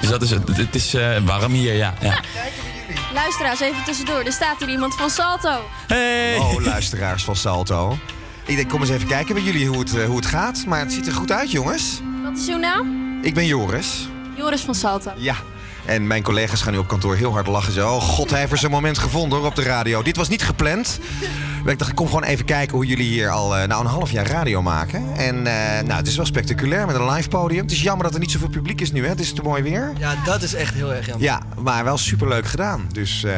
Dus 0.00 0.10
dat 0.10 0.22
is 0.22 0.30
het. 0.30 0.56
Het 0.56 0.74
is 0.74 0.94
eh, 0.94 1.16
warm 1.24 1.52
hier, 1.52 1.74
ja. 1.74 1.94
ja. 2.00 2.20
Luisteraars, 3.24 3.60
even 3.60 3.84
tussendoor. 3.84 4.20
Er 4.20 4.32
staat 4.32 4.58
hier 4.58 4.68
iemand 4.68 4.94
van 4.94 5.10
Salto. 5.10 5.60
Hey! 5.86 6.36
Oh, 6.36 6.64
luisteraars 6.64 7.24
van 7.24 7.36
Salto. 7.36 7.98
Ik 8.46 8.56
denk, 8.56 8.68
kom 8.68 8.80
eens 8.80 8.90
even 8.90 9.08
kijken 9.08 9.34
bij 9.34 9.42
jullie 9.42 9.66
hoe 9.66 9.78
het, 9.78 9.96
eh, 9.96 10.04
hoe 10.04 10.16
het 10.16 10.26
gaat. 10.26 10.64
Maar 10.66 10.80
het 10.80 10.92
ziet 10.92 11.06
er 11.06 11.12
goed 11.12 11.32
uit, 11.32 11.50
jongens. 11.50 12.00
Wat 12.22 12.38
is 12.38 12.48
uw 12.48 12.58
naam? 12.58 13.18
Ik 13.22 13.34
ben 13.34 13.46
Joris. 13.46 14.08
Joris 14.36 14.60
van 14.60 14.74
Salto. 14.74 15.12
Ja. 15.16 15.34
En 15.88 16.06
mijn 16.06 16.22
collega's 16.22 16.62
gaan 16.62 16.72
nu 16.72 16.78
op 16.78 16.88
kantoor 16.88 17.16
heel 17.16 17.32
hard 17.32 17.46
lachen. 17.46 17.72
Zo, 17.72 17.88
oh 17.94 18.02
god, 18.02 18.30
hij 18.30 18.38
heeft 18.38 18.52
er 18.52 18.58
zijn 18.58 18.72
moment 18.72 18.98
gevonden 18.98 19.38
hoor, 19.38 19.46
op 19.46 19.54
de 19.54 19.62
radio. 19.62 20.02
Dit 20.02 20.16
was 20.16 20.28
niet 20.28 20.42
gepland. 20.42 20.98
Maar 21.62 21.72
ik 21.72 21.78
dacht, 21.78 21.90
ik 21.90 21.96
kom 21.96 22.06
gewoon 22.06 22.24
even 22.24 22.44
kijken 22.44 22.76
hoe 22.76 22.86
jullie 22.86 23.08
hier 23.08 23.30
al 23.30 23.56
eh, 23.56 23.68
nou, 23.68 23.84
een 23.84 23.90
half 23.90 24.10
jaar 24.10 24.26
radio 24.26 24.62
maken. 24.62 25.16
En 25.16 25.46
eh, 25.46 25.82
nou, 25.84 25.98
het 25.98 26.06
is 26.06 26.16
wel 26.16 26.26
spectaculair 26.26 26.86
met 26.86 26.96
een 26.96 27.10
live 27.10 27.28
podium. 27.28 27.62
Het 27.62 27.72
is 27.72 27.82
jammer 27.82 28.04
dat 28.04 28.14
er 28.14 28.20
niet 28.20 28.30
zoveel 28.30 28.48
publiek 28.48 28.80
is 28.80 28.92
nu, 28.92 29.02
hè. 29.02 29.08
Het 29.08 29.20
is 29.20 29.32
te 29.32 29.42
mooi 29.42 29.62
weer. 29.62 29.92
Ja, 29.98 30.14
dat 30.24 30.42
is 30.42 30.54
echt 30.54 30.74
heel 30.74 30.94
erg 30.94 31.06
jammer. 31.06 31.24
Ja, 31.24 31.40
maar 31.58 31.84
wel 31.84 31.98
superleuk 31.98 32.46
gedaan. 32.46 32.88
Dus 32.92 33.24
eh, 33.24 33.32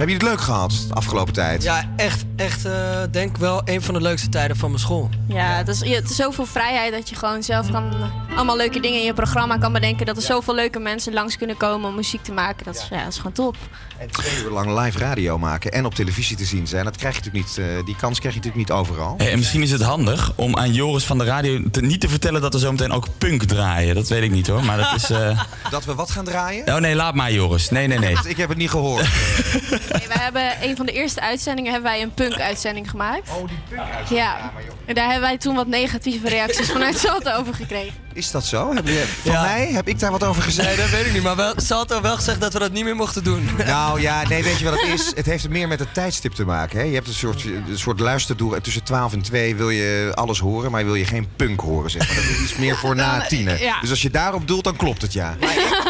Heb 0.00 0.08
je 0.08 0.14
het 0.14 0.22
leuk 0.24 0.40
gehad 0.40 0.84
de 0.88 0.94
afgelopen 0.94 1.32
tijd? 1.32 1.62
Ja, 1.62 1.84
echt, 1.96 2.24
echt, 2.36 2.64
eh, 2.64 2.72
denk 3.10 3.36
wel 3.36 3.62
een 3.64 3.82
van 3.82 3.94
de 3.94 4.00
leukste 4.00 4.28
tijden 4.28 4.56
van 4.56 4.68
mijn 4.68 4.80
school. 4.82 5.08
Ja, 5.28 5.56
het 5.56 5.68
is, 5.68 5.80
ja, 5.80 5.94
het 5.94 6.10
is 6.10 6.16
zoveel 6.16 6.46
vrijheid 6.46 6.92
dat 6.92 7.08
je 7.08 7.14
gewoon 7.16 7.42
zelf 7.42 7.70
kan 7.70 7.94
eh, 7.94 8.36
allemaal 8.36 8.56
leuke 8.56 8.80
dingen 8.80 8.98
in 8.98 9.04
je 9.04 9.12
programma 9.14 9.58
kan 9.58 9.72
bedenken. 9.72 10.06
Dat 10.06 10.16
er 10.16 10.22
zoveel 10.22 10.54
leuke 10.54 10.78
mensen 10.78 11.12
langs 11.12 11.36
kunnen 11.36 11.56
komen 11.56 11.88
om 11.88 11.94
muziek 11.94 12.22
te 12.22 12.32
maken. 12.32 12.64
Dat 12.64 12.74
is, 12.76 12.86
ja, 12.90 12.98
dat 12.98 13.08
is 13.12 13.16
gewoon 13.16 13.32
top. 13.32 13.56
En 13.98 14.10
twee 14.10 14.42
uur 14.44 14.50
lang 14.50 14.78
live 14.80 14.98
radio 14.98 15.38
maken 15.38 15.72
en 15.72 15.84
op 15.84 15.94
televisie 15.94 16.36
te 16.36 16.44
zien 16.44 16.66
zijn, 16.66 16.84
dat 16.84 16.96
krijg 16.96 17.14
je 17.16 17.20
natuurlijk 17.24 17.56
niet, 17.56 17.66
eh, 17.66 17.84
die 17.84 17.96
kans 17.96 18.18
krijg 18.18 18.34
je 18.34 18.40
natuurlijk 18.40 18.68
niet 18.70 18.78
overal. 18.78 19.14
Hey, 19.16 19.30
en 19.32 19.38
misschien 19.38 19.62
is 19.62 19.70
het 19.70 19.82
handig 19.82 20.32
om 20.34 20.56
aan 20.56 20.72
Joris 20.72 21.04
van 21.04 21.18
de 21.18 21.24
radio 21.24 21.70
te- 21.70 21.80
niet 21.80 22.00
te 22.00 22.08
vertellen 22.08 22.40
dat 22.40 22.52
we 22.52 22.58
zometeen 22.58 22.92
ook 22.92 23.06
punk 23.18 23.42
draaien. 23.44 23.94
Dat 23.94 24.08
weet 24.08 24.22
ik 24.22 24.30
niet 24.30 24.46
hoor, 24.46 24.64
maar 24.64 24.76
dat 24.76 24.94
is... 24.94 25.10
eh, 25.10 25.40
Dat 25.70 25.84
we 25.84 25.94
wat 25.94 26.10
gaan 26.10 26.24
draaien? 26.24 26.68
Oh 26.68 26.76
nee, 26.76 26.94
laat 26.94 27.14
maar 27.14 27.32
Joris. 27.32 27.70
Nee, 27.70 27.86
nee, 27.86 27.98
nee. 27.98 28.16
Ik 28.26 28.36
heb 28.36 28.48
het 28.48 28.58
niet 28.58 28.70
gehoord. 28.70 29.06
Nee, 29.98 30.08
we 30.08 30.18
hebben 30.18 30.62
een 30.62 30.76
van 30.76 30.86
de 30.86 30.92
eerste 30.92 31.20
uitzendingen 31.20 31.72
hebben 31.72 31.90
wij 31.90 32.02
een 32.02 32.14
punk-uitzending 32.14 32.90
gemaakt. 32.90 33.28
Oh, 33.30 33.48
die 33.48 33.58
punk 33.68 34.08
Ja, 34.08 34.52
en 34.86 34.94
daar 34.94 35.04
hebben 35.04 35.28
wij 35.28 35.38
toen 35.38 35.54
wat 35.54 35.66
negatieve 35.66 36.28
reacties 36.28 36.70
vanuit 36.70 36.98
Salto 36.98 37.32
over 37.32 37.54
gekregen. 37.54 37.94
Is 38.12 38.30
dat 38.30 38.44
zo? 38.44 38.74
Heb 38.74 38.86
je, 38.86 39.04
van 39.22 39.32
mij? 39.32 39.68
Heb 39.72 39.88
ik 39.88 39.98
daar 39.98 40.10
wat 40.10 40.24
over 40.24 40.42
gezegd? 40.42 40.68
Nee, 40.68 40.76
dat 40.76 40.90
weet 40.90 41.06
ik 41.06 41.12
niet. 41.12 41.22
Maar 41.22 41.36
wel, 41.36 41.52
Salto 41.56 42.00
wel 42.00 42.16
gezegd 42.16 42.40
dat 42.40 42.52
we 42.52 42.58
dat 42.58 42.72
niet 42.72 42.84
meer 42.84 42.96
mochten 42.96 43.24
doen. 43.24 43.48
Nou 43.66 44.00
ja, 44.00 44.28
nee, 44.28 44.42
weet 44.42 44.58
je 44.58 44.64
wat 44.64 44.80
het 44.80 44.88
is? 44.88 45.12
Het 45.20 45.26
heeft 45.26 45.48
meer 45.48 45.68
met 45.68 45.78
het 45.78 45.94
tijdstip 45.94 46.32
te 46.32 46.44
maken. 46.44 46.78
Hè? 46.78 46.84
Je 46.84 46.94
hebt 46.94 47.06
een 47.06 47.14
soort, 47.14 47.44
een 47.44 47.78
soort 47.78 48.00
luisterdoel. 48.00 48.54
En 48.54 48.62
tussen 48.62 48.84
12 48.84 49.12
en 49.12 49.22
2 49.22 49.56
wil 49.56 49.70
je 49.70 50.12
alles 50.14 50.38
horen, 50.38 50.70
maar 50.70 50.84
wil 50.84 50.94
je 50.94 51.04
geen 51.04 51.28
punk 51.36 51.60
horen. 51.60 51.90
Zeg 51.90 52.06
maar. 52.06 52.16
Dat 52.16 52.24
is 52.24 52.40
iets 52.40 52.56
meer 52.56 52.76
voor 52.76 52.94
na 53.04 53.26
tienen. 53.26 53.58
ja. 53.58 53.80
Dus 53.80 53.90
als 53.90 54.02
je 54.02 54.10
daarop 54.10 54.48
doelt, 54.48 54.64
dan 54.64 54.76
klopt 54.76 55.02
het 55.02 55.12
ja. 55.12 55.36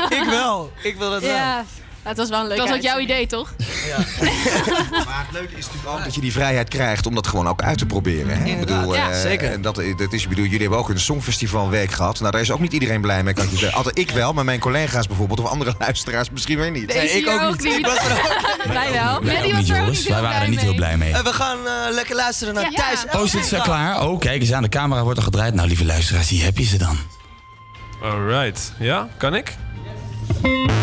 ik 0.09 0.25
wel. 0.31 0.73
Ik 0.83 0.97
wil 0.97 1.11
dat 1.11 1.23
wel. 1.23 1.65
Ja, 2.03 2.09
het 2.09 2.17
was 2.17 2.29
wel 2.29 2.41
een 2.41 2.47
leuke 2.47 2.61
Dat 2.61 2.69
was 2.69 2.77
ook 2.79 2.85
jouw 2.85 2.99
idee, 2.99 3.27
toch? 3.27 3.53
Maar 5.07 5.25
het 5.27 5.33
leuke 5.33 5.57
is 5.57 5.67
natuurlijk 5.67 5.93
ook 5.99 6.05
dat 6.05 6.15
je 6.15 6.21
die 6.21 6.33
vrijheid 6.33 6.69
krijgt 6.69 7.07
om 7.07 7.15
dat 7.15 7.27
gewoon 7.27 7.49
ook 7.49 7.63
uit 7.63 7.79
te 7.79 7.87
proberen. 7.87 8.39
Hè? 8.39 8.45
Ik 8.45 8.61
bedoel, 8.61 8.95
Ja, 8.95 9.11
eh, 9.11 9.21
zeker. 9.21 9.53
En 9.53 9.63
dat, 9.63 9.83
dat 9.97 10.13
is, 10.13 10.23
ik 10.23 10.29
bedoel, 10.29 10.45
jullie 10.45 10.61
hebben 10.61 10.79
ook 10.79 10.89
een 10.89 11.01
songfestivalweek 11.01 11.91
gehad. 11.91 12.21
Nou, 12.21 12.33
daar 12.33 12.41
is 12.41 12.51
ook 12.51 12.61
niet 12.61 12.73
iedereen 12.73 13.01
blij 13.01 13.23
mee. 13.23 13.35
Kan 13.35 13.45
ik 13.45 13.51
je 13.51 13.57
zeggen. 13.57 13.77
Altijd 13.77 13.99
ik 13.99 14.11
wel, 14.11 14.33
maar 14.33 14.45
mijn 14.45 14.61
collega's 14.61 15.07
bijvoorbeeld 15.07 15.41
of 15.41 15.47
andere 15.47 15.75
luisteraars 15.87 16.31
misschien 16.31 16.59
weer 16.59 16.71
niet. 16.71 16.89
Deze 16.89 17.17
ik 17.19 17.29
ook 17.29 17.63
niet. 17.63 17.87
Er 17.87 17.93
ook 17.93 17.99
Wij 18.73 18.93
wel. 18.93 19.23
Wij 19.23 19.45
ook 19.45 19.53
niet, 19.53 19.67
Joris. 19.67 20.07
Wij 20.07 20.21
waren 20.21 20.43
er 20.43 20.49
niet 20.49 20.61
heel 20.61 20.75
blij 20.75 20.97
mee. 20.97 21.13
En 21.13 21.25
we 21.25 21.33
gaan 21.33 21.59
eh, 21.67 21.95
lekker 21.95 22.17
luisteren 22.17 22.55
naar 22.55 22.71
Ja. 22.71 22.71
Thijs. 22.71 23.21
Oh, 23.21 23.27
zit 23.27 23.47
ze 23.47 23.61
klaar? 23.63 24.03
Oh, 24.09 24.19
kijk 24.19 24.41
eens 24.41 24.53
aan. 24.53 24.63
De 24.63 24.69
camera 24.69 25.03
wordt 25.03 25.19
al 25.19 25.25
gedraaid. 25.25 25.55
Nou, 25.55 25.69
lieve 25.69 25.85
luisteraars, 25.85 26.29
hier 26.29 26.45
heb 26.45 26.59
je 26.59 26.65
ze 26.65 26.79
dan. 26.79 26.99
Alright. 28.03 28.73
Ja, 28.79 29.09
kan 29.17 29.35
ik? 29.35 29.57
I 30.45 30.80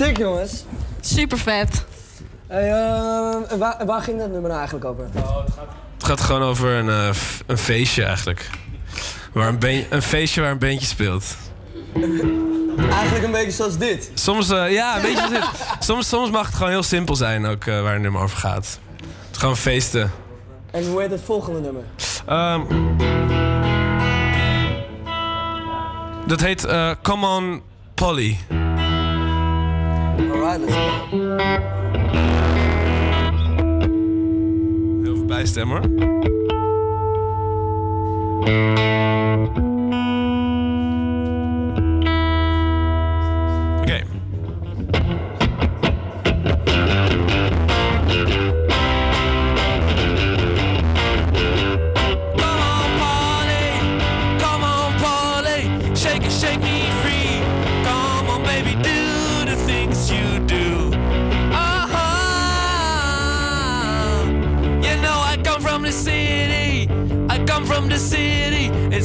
Sick, 0.00 0.16
jongens. 0.16 0.64
Super 1.00 1.38
vet. 1.38 1.84
Hey, 2.46 2.68
eh, 2.70 3.58
waar, 3.58 3.86
waar 3.86 4.02
ging 4.02 4.18
dat 4.18 4.30
nummer 4.30 4.48
nou 4.48 4.54
eigenlijk 4.54 4.84
over? 4.84 5.04
Het 5.94 6.04
gaat 6.04 6.20
gewoon 6.20 6.42
over 6.42 6.70
een, 6.70 6.88
eh, 6.88 7.10
f- 7.12 7.42
een 7.46 7.58
feestje 7.58 8.04
eigenlijk. 8.04 8.50
Waar 9.32 9.48
een, 9.48 9.58
been- 9.58 9.86
een 9.90 10.02
feestje 10.02 10.40
waar 10.40 10.50
een 10.50 10.58
bandje 10.58 10.86
speelt. 10.86 11.36
Eigenlijk 12.90 13.24
een 13.24 13.30
beetje 13.30 13.50
zoals 13.50 13.78
dit. 13.78 14.10
Soms, 14.14 14.50
eh, 14.50 14.72
ja, 14.72 14.96
een 14.96 15.02
beetje 15.02 15.28
dit. 15.28 15.48
Soms, 15.86 16.08
soms 16.08 16.30
mag 16.30 16.46
het 16.46 16.54
gewoon 16.54 16.70
heel 16.70 16.82
simpel 16.82 17.16
zijn 17.16 17.46
ook 17.46 17.64
eh, 17.64 17.82
waar 17.82 17.94
een 17.94 18.00
nummer 18.00 18.22
over 18.22 18.38
gaat. 18.38 18.78
Het 18.96 19.30
is 19.32 19.38
gewoon 19.38 19.56
feesten. 19.56 20.10
En 20.70 20.86
hoe 20.88 21.00
heet 21.00 21.10
het 21.10 21.20
volgende 21.24 21.60
nummer? 21.60 21.82
Ehm, 22.26 22.60
dat 26.26 26.40
heet 26.40 26.64
eh, 26.64 26.90
Come 27.02 27.26
On 27.26 27.62
Polly. 27.94 28.36
Alright, 30.28 30.60
let's 30.60 30.74
go. 30.74 30.80
Heel 35.02 35.14
veel 35.16 35.24
bijstem 35.24 35.68
hoor. 35.68 35.82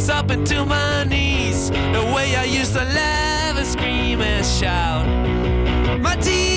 It's 0.06 0.12
up 0.12 0.30
into 0.30 0.64
my 0.64 1.04
knees. 1.06 1.72
The 1.72 2.12
way 2.16 2.36
I 2.36 2.44
used 2.44 2.74
to 2.74 2.84
laugh 2.84 3.58
and 3.58 3.66
scream 3.66 4.22
and 4.22 4.46
shout. 4.46 5.08
My 6.00 6.16
teeth 6.18 6.55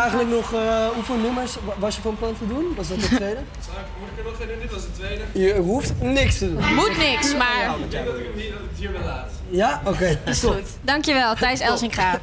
eigenlijk 0.00 0.30
nog, 0.30 0.52
eh, 0.52 0.86
hoeveel 0.94 1.16
nummers 1.16 1.54
wa- 1.64 1.72
was 1.78 1.96
je 1.96 2.02
van 2.02 2.16
plan 2.18 2.34
te 2.38 2.46
doen? 2.46 2.64
Was 2.76 2.88
dat 2.88 3.00
de 3.00 3.06
tweede? 3.22 3.40
Moet 4.00 4.08
ik 4.12 4.18
er 4.18 4.30
nog 4.30 4.40
in? 4.40 4.60
Dit 4.60 4.70
was 4.72 4.82
de 4.82 4.92
tweede. 4.92 5.22
Je 5.32 5.54
hoeft 5.60 5.92
niks 6.00 6.38
te 6.38 6.52
doen. 6.54 6.74
Moet 6.74 6.96
niks, 6.96 7.34
maar... 7.34 7.74
Ik 7.84 7.90
denk 7.90 8.06
dat 8.06 8.16
ik 8.18 8.24
hem 8.24 8.36
niet 8.36 8.50
dat 8.50 8.58
het 8.70 8.78
hierbij 8.78 9.04
laat. 9.04 9.30
Ja? 9.50 9.80
Oké. 9.84 10.18
Is 10.24 10.40
goed. 10.40 10.62
Dankjewel, 10.80 11.34
Thijs 11.34 11.60
Elsinga. 11.60 12.18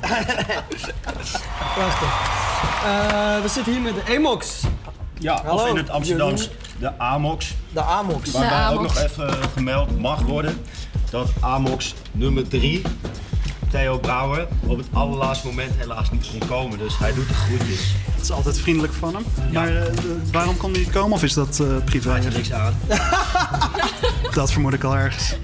Prachtig. 1.75 2.09
Eh, 2.85 3.41
we 3.41 3.47
zitten 3.47 3.73
hier 3.73 3.81
met 3.81 3.93
de 3.95 4.13
Emox. 4.13 4.61
Ja, 5.19 5.41
Hallo, 5.45 5.63
of 5.63 5.69
in 5.69 5.75
het 5.77 5.89
Amsterdams 5.89 6.49
de 6.79 6.97
Amox. 6.99 7.53
De 7.73 7.81
Amox. 7.83 8.31
Waarbij 8.31 8.67
De 8.69 8.73
ook 8.75 8.81
nog 8.81 8.97
even 8.97 9.33
gemeld 9.53 9.99
mag 9.99 10.21
worden 10.21 10.61
dat 11.09 11.29
Amox 11.41 11.93
nummer 12.11 12.47
3, 12.47 12.81
Theo 13.75 13.99
Brouwer, 13.99 14.47
op 14.67 14.77
het 14.77 14.87
allerlaatste 14.93 15.47
moment 15.47 15.71
helaas 15.77 16.11
niet 16.11 16.27
kon 16.31 16.47
komen. 16.47 16.77
Dus 16.77 16.97
hij 16.97 17.13
doet 17.13 17.27
de 17.27 17.33
groetjes. 17.33 17.95
Dat 18.15 18.23
is 18.23 18.31
altijd 18.31 18.59
vriendelijk 18.59 18.93
van 18.93 19.15
hem. 19.15 19.23
Maar 19.53 19.75
eh, 19.75 19.93
waarom 20.31 20.57
kon 20.57 20.71
hij 20.71 20.79
niet 20.79 20.89
komen 20.89 21.11
of 21.11 21.23
is 21.23 21.33
dat 21.33 21.59
eh 21.59 21.67
privé? 21.85 22.09
Had 22.09 22.23
je 22.23 22.29
niks 22.29 22.51
aan. 22.51 22.73
Dat 24.33 24.51
vermoed 24.51 24.73
ik 24.73 24.83
al 24.83 24.95
ergens. 24.95 25.35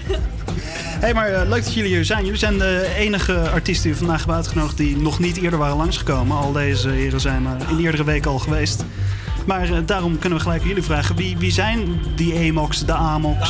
hey, 0.99 1.13
maar 1.13 1.27
eh, 1.27 1.49
leuk 1.49 1.63
dat 1.63 1.73
jullie 1.73 1.91
hier 1.91 2.05
zijn. 2.05 2.23
Jullie 2.23 2.39
zijn 2.39 2.57
de 2.57 2.93
enige 2.97 3.49
artiesten 3.49 3.83
die 3.83 3.91
we 3.91 3.97
vandaag 3.97 4.17
hebben 4.17 4.35
uitgenodigd 4.35 4.77
die 4.77 4.97
nog 4.97 5.19
niet 5.19 5.37
eerder 5.37 5.59
waren 5.59 5.77
langsgekomen. 5.77 6.37
Al 6.37 6.51
deze 6.51 6.89
heren 6.89 7.21
zijn 7.21 7.47
in 7.69 7.79
eerdere 7.79 8.03
weken 8.03 8.31
al 8.31 8.39
geweest. 8.39 8.85
Maar 9.45 9.85
daarom 9.85 10.19
kunnen 10.19 10.37
we 10.37 10.43
gelijk 10.43 10.61
aan 10.61 10.67
jullie 10.67 10.83
vragen. 10.83 11.15
Wie, 11.15 11.37
wie 11.37 11.51
zijn 11.51 11.99
die 12.15 12.33
Emox, 12.33 12.85
de 12.85 12.93
Amox? 12.93 13.49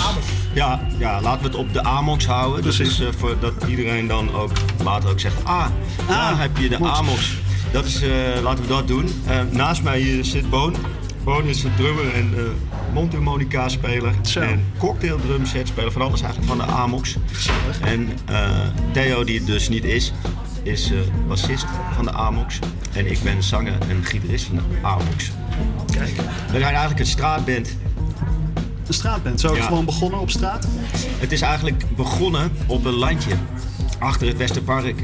Ja, 0.53 0.79
ja, 0.97 1.21
laten 1.21 1.41
we 1.41 1.47
het 1.47 1.57
op 1.57 1.73
de 1.73 1.83
Amox 1.83 2.25
houden. 2.25 2.61
Precies. 2.61 2.97
Dus 2.97 3.07
eh, 3.07 3.13
voor, 3.17 3.39
dat 3.39 3.53
iedereen 3.67 4.07
dan 4.07 4.35
ook 4.35 4.51
later 4.83 5.09
ook 5.09 5.19
zegt, 5.19 5.45
ah, 5.45 5.65
daar 6.07 6.39
heb 6.39 6.57
je 6.57 6.69
de 6.69 6.77
moet. 6.79 6.89
Amox. 6.89 7.37
Dat 7.71 7.85
is, 7.85 8.01
eh, 8.01 8.11
laten 8.43 8.63
we 8.63 8.69
dat 8.69 8.87
doen. 8.87 9.05
Eh, 9.27 9.39
naast 9.49 9.83
mij 9.83 9.99
hier 9.99 10.25
zit 10.25 10.49
Boon. 10.49 10.75
Boon 11.23 11.43
is 11.43 11.63
een 11.63 11.75
drummer 11.75 12.13
en 12.13 12.33
mondharmonica 12.93 13.69
speler. 13.69 14.13
En 14.39 14.65
cocktail 14.77 15.19
drum 15.19 15.45
set 15.45 15.67
speler. 15.67 15.91
Van 15.91 16.01
alles 16.01 16.21
eigenlijk 16.21 16.51
van 16.51 16.67
de 16.67 16.73
Amox. 16.73 17.17
En 17.81 18.09
Theo, 18.91 19.23
die 19.23 19.37
het 19.37 19.47
dus 19.47 19.69
niet 19.69 19.83
is, 19.83 20.13
is 20.63 20.91
eh, 20.91 20.97
bassist 21.27 21.65
van 21.95 22.05
de 22.05 22.11
Amox. 22.11 22.59
En 22.93 23.11
ik 23.11 23.23
ben 23.23 23.43
zanger 23.43 23.77
en 23.89 24.03
gitarist 24.03 24.45
van 24.45 24.55
de 24.55 24.63
Amox. 24.81 25.31
Kijk. 25.91 26.15
We 26.51 26.59
zijn 26.59 26.63
eigenlijk 26.63 26.99
een 26.99 27.05
straatband. 27.05 27.77
Een 28.87 28.93
straatband. 28.93 29.39
Zo 29.39 29.47
ook 29.47 29.55
Ja. 29.55 29.63
gewoon 29.63 29.85
begonnen 29.85 30.19
op 30.19 30.29
straat? 30.29 30.67
Het 31.19 31.31
is 31.31 31.41
eigenlijk 31.41 31.95
begonnen 31.95 32.51
op 32.67 32.85
een 32.85 32.93
landje 32.93 33.31
achter 33.99 34.27
het 34.27 34.37
Westerpark. 34.37 35.03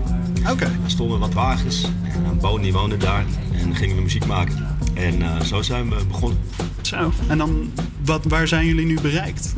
Oké. 0.51 0.65
Er 0.65 0.71
stonden 0.86 1.19
wat 1.19 1.34
wagens 1.34 1.84
en 1.84 2.25
een 2.25 2.38
Boon 2.38 2.61
die 2.61 2.73
woonde 2.73 2.97
daar 2.97 3.25
en 3.61 3.75
gingen 3.75 3.95
we 3.95 4.01
muziek 4.01 4.25
maken. 4.25 4.78
En 4.93 5.21
eh, 5.21 5.41
zo 5.41 5.61
zijn 5.61 5.89
we 5.89 6.05
begonnen. 6.07 6.39
Zo. 6.88 7.11
En 7.27 7.38
dan, 7.38 7.71
wat, 8.05 8.25
waar 8.27 8.47
zijn 8.47 8.65
jullie 8.65 8.85
nu 8.85 9.01
bereikt? 9.01 9.53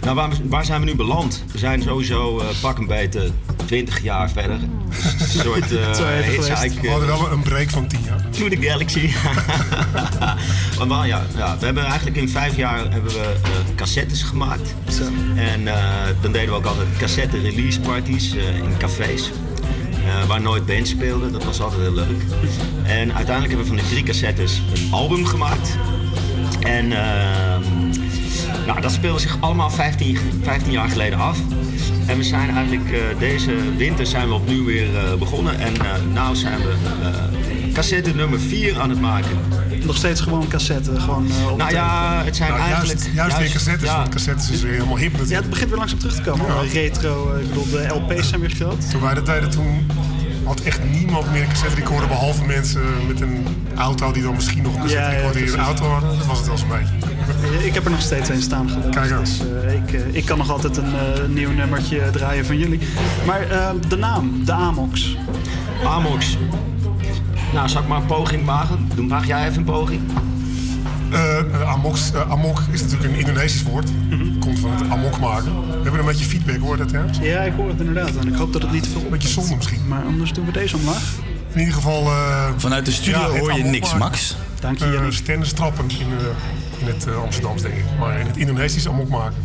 Nou, 0.00 0.16
waar, 0.16 0.30
waar 0.48 0.64
zijn 0.64 0.80
we 0.80 0.86
nu 0.86 0.94
beland? 0.94 1.44
We 1.52 1.58
zijn 1.58 1.82
sowieso 1.82 2.38
eh, 2.38 2.46
pak 2.60 2.78
een 2.78 2.86
beetje 2.86 3.30
20 3.66 4.02
jaar 4.02 4.30
verder. 4.30 4.58
Een 5.18 5.28
soort 5.28 5.72
uh. 5.72 5.96
We 6.80 6.88
hadden 6.88 7.08
wel 7.08 7.30
een 7.30 7.42
break 7.42 7.70
van 7.70 7.86
10 7.86 8.00
jaar. 8.04 8.30
To 8.30 8.48
the 8.48 8.56
Galaxy. 8.60 9.10
maar, 10.78 10.86
maar 10.86 11.06
ja, 11.06 11.22
ja, 11.36 11.58
we 11.58 11.64
hebben 11.64 11.84
eigenlijk 11.84 12.16
in 12.16 12.28
vijf 12.28 12.56
jaar 12.56 12.92
hebben 12.92 13.12
we 13.12 13.34
uh, 13.44 13.76
cassettes 13.76 14.22
gemaakt. 14.22 14.74
Zo. 14.88 15.04
En 15.34 15.60
uh, 15.62 15.74
dan 16.20 16.32
deden 16.32 16.48
we 16.48 16.54
ook 16.54 16.66
altijd 16.66 16.88
cassette 16.98 17.40
release 17.40 17.80
parties 17.80 18.32
in 18.34 18.76
cafés. 18.78 19.30
Uh, 20.04 20.24
waar 20.26 20.40
nooit 20.40 20.66
bands 20.66 20.90
speelden. 20.90 21.32
Dat 21.32 21.44
was 21.44 21.60
altijd 21.60 21.80
heel 21.80 21.94
leuk. 21.94 22.22
En 22.82 23.14
uiteindelijk 23.14 23.54
hebben 23.54 23.58
we 23.58 23.66
van 23.66 23.76
die 23.76 23.86
drie 23.86 24.02
cassettes 24.02 24.62
een 24.74 24.92
album 24.92 25.26
gemaakt. 25.26 25.76
En 26.64 26.84
uh, 26.84 26.96
nou, 28.66 28.80
dat 28.80 28.92
speelde 28.92 29.20
zich 29.20 29.36
allemaal 29.40 29.70
15, 29.70 30.18
15 30.42 30.72
jaar 30.72 30.88
geleden 30.88 31.18
af. 31.18 31.38
En 32.06 32.16
we 32.16 32.22
zijn 32.22 32.50
eigenlijk 32.50 32.90
uh, 32.90 32.98
deze 33.18 33.76
winter 33.76 34.06
zijn 34.06 34.28
we 34.28 34.34
opnieuw 34.34 34.64
weer 34.64 34.88
begonnen. 35.18 35.58
En 35.58 35.72
nu 35.72 36.36
zijn 36.36 36.58
we 36.58 36.74
cassette 37.72 38.14
nummer 38.14 38.40
4 38.40 38.80
aan 38.80 38.90
het 38.90 39.00
maken. 39.00 39.38
Nog 39.84 39.96
steeds 39.96 40.20
gewoon 40.20 40.48
cassette? 40.48 41.00
Gewoon, 41.00 41.26
nou 41.56 41.70
ja, 41.70 42.22
het 42.24 42.36
zijn 42.36 42.50
nou, 42.50 42.62
eigenlijk... 42.62 43.00
Juist, 43.00 43.14
juist, 43.14 43.38
weer 43.38 43.50
cassettes, 43.52 43.88
ja. 43.88 43.96
want 43.96 44.08
cassettes 44.08 44.50
is 44.50 44.62
weer 44.62 44.72
helemaal 44.72 44.96
hip 44.96 45.12
natuurlijk. 45.12 45.30
Ja, 45.30 45.40
het 45.40 45.50
begint 45.50 45.68
weer 45.68 45.78
langzaam 45.78 45.98
terug 45.98 46.14
te 46.14 46.22
komen. 46.22 46.46
Ja. 46.46 46.60
Retro, 46.72 47.34
ik 47.34 47.48
bedoel, 47.48 47.70
de 47.70 47.86
LP's 47.88 48.28
zijn 48.28 48.40
weer 48.40 48.50
groot. 48.50 48.90
Toen 48.90 49.00
wij 49.00 49.14
dat 49.14 49.26
deden, 49.26 49.50
toen 49.50 49.86
had 50.44 50.60
echt 50.60 50.80
niemand 50.90 51.30
meer 51.30 51.42
een 51.42 51.48
cassette 51.48 51.74
recorder 51.74 52.08
behalve 52.08 52.44
mensen 52.44 52.82
met 53.06 53.20
een 53.20 53.46
auto 53.74 54.12
die 54.12 54.22
dan 54.22 54.34
misschien 54.34 54.62
nog 54.62 54.74
een 54.74 54.80
cassette 54.80 55.10
ja, 55.10 55.16
recorder 55.16 55.42
in 55.42 55.48
hun 55.48 55.58
auto 55.58 55.84
hadden. 55.84 56.18
Dat 56.18 56.26
was 56.26 56.38
het 56.38 56.46
wel 56.46 56.58
zo'n 56.58 56.68
beetje. 56.68 57.66
Ik 57.66 57.74
heb 57.74 57.84
er 57.84 57.90
nog 57.90 58.00
steeds 58.00 58.28
een 58.28 58.42
staan 58.42 58.68
gelukkig. 58.68 58.94
Kijk 58.94 59.12
aan. 59.12 59.20
Dus, 59.20 59.40
uh, 59.64 59.74
ik, 59.74 59.92
uh, 59.92 60.14
ik 60.14 60.24
kan 60.24 60.38
nog 60.38 60.50
altijd 60.50 60.76
een 60.76 60.92
uh, 60.92 61.28
nieuw 61.28 61.50
nummertje 61.50 62.10
draaien 62.10 62.46
van 62.46 62.58
jullie. 62.58 62.80
Maar 63.26 63.46
de 63.88 63.96
naam, 63.96 64.44
de 64.44 64.52
Amox. 64.52 65.16
Amox. 65.84 66.38
Nou, 67.52 67.68
zal 67.68 67.82
ik 67.82 67.88
maar 67.88 68.00
een 68.00 68.06
poging 68.06 68.44
wagen? 68.44 68.88
Doe, 68.94 69.08
waag 69.08 69.26
jij 69.26 69.46
even 69.46 69.58
een 69.58 69.64
poging? 69.64 70.00
Uh, 71.12 71.68
amox, 71.68 72.12
uh, 72.14 72.30
amok 72.30 72.60
is 72.70 72.82
natuurlijk 72.82 73.12
een 73.12 73.18
Indonesisch 73.18 73.62
woord. 73.62 73.90
Mm 73.90 74.18
-hmm. 74.18 74.33
Het 74.78 74.90
amok 74.90 75.20
maken. 75.20 75.66
We 75.66 75.82
hebben 75.82 76.00
een 76.00 76.06
beetje 76.06 76.24
feedback, 76.24 76.58
hoor 76.58 76.76
dat 76.76 76.90
hè? 76.90 77.00
Ja, 77.20 77.40
ik 77.40 77.52
hoor 77.52 77.68
het 77.68 77.80
inderdaad. 77.80 78.16
En 78.16 78.28
ik 78.28 78.34
hoop 78.34 78.52
dat 78.52 78.62
het 78.62 78.72
niet 78.72 78.86
veel 78.86 79.00
Een 79.00 79.10
beetje 79.10 79.28
zonde 79.28 79.56
misschien. 79.56 79.88
Maar 79.88 80.04
anders 80.04 80.32
doen 80.32 80.44
we 80.44 80.52
deze 80.52 80.76
omlaag. 80.76 81.02
In 81.52 81.58
ieder 81.58 81.74
geval... 81.74 82.02
Uh, 82.06 82.48
Vanuit 82.56 82.84
de 82.84 82.92
studio 82.92 83.34
ja, 83.34 83.38
hoor 83.38 83.52
je 83.52 83.62
niks. 83.62 83.94
Max. 83.94 84.36
Dank 84.60 84.78
je, 84.78 84.86
uh, 84.86 85.10
Stennistrappen 85.10 85.90
in, 85.90 86.06
in 86.78 86.86
het 86.86 87.06
Amsterdams, 87.24 87.62
denk 87.62 87.74
ik. 87.74 87.84
Maar 87.98 88.20
in 88.20 88.26
het 88.26 88.36
Indonesisch 88.36 88.88
amok 88.88 89.08
maken. 89.08 89.36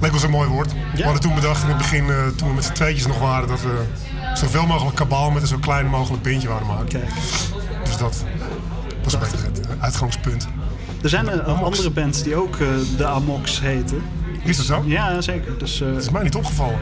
Leek 0.00 0.12
was 0.12 0.22
een 0.22 0.30
mooi 0.30 0.48
woord. 0.48 0.72
Ja. 0.72 0.96
We 0.96 1.02
hadden 1.02 1.22
toen 1.22 1.34
bedacht 1.34 1.62
in 1.62 1.68
het 1.68 1.78
begin, 1.78 2.04
toen 2.36 2.48
we 2.48 2.54
met 2.54 2.64
z'n 2.64 2.72
tweetjes 2.72 3.06
nog 3.06 3.18
waren... 3.18 3.48
dat 3.48 3.62
we 3.62 3.82
zoveel 4.34 4.66
mogelijk 4.66 4.96
kabaal 4.96 5.30
met 5.30 5.42
een 5.42 5.48
zo 5.48 5.58
klein 5.58 5.86
mogelijk 5.86 6.22
beentje 6.22 6.48
wouden 6.48 6.68
maken. 6.68 6.88
Kijk. 6.88 7.10
Dus 7.84 7.96
dat 7.96 8.24
was 9.02 9.12
een 9.12 9.20
beetje 9.20 9.36
het 9.36 9.68
uitgangspunt. 9.78 10.48
Er 11.02 11.08
zijn 11.08 11.26
uh, 11.26 11.62
andere 11.62 11.90
bands 11.90 12.22
die 12.22 12.36
ook 12.36 12.56
uh, 12.56 12.68
de 12.96 13.06
Amox 13.06 13.60
heten. 13.60 14.02
Is 14.44 14.56
dat 14.56 14.66
zo? 14.66 14.82
Ja, 14.86 15.20
zeker. 15.20 15.58
Dus, 15.58 15.80
uh, 15.80 15.88
het 15.88 16.02
is 16.02 16.10
mij 16.10 16.22
niet 16.22 16.34
opgevallen. 16.34 16.78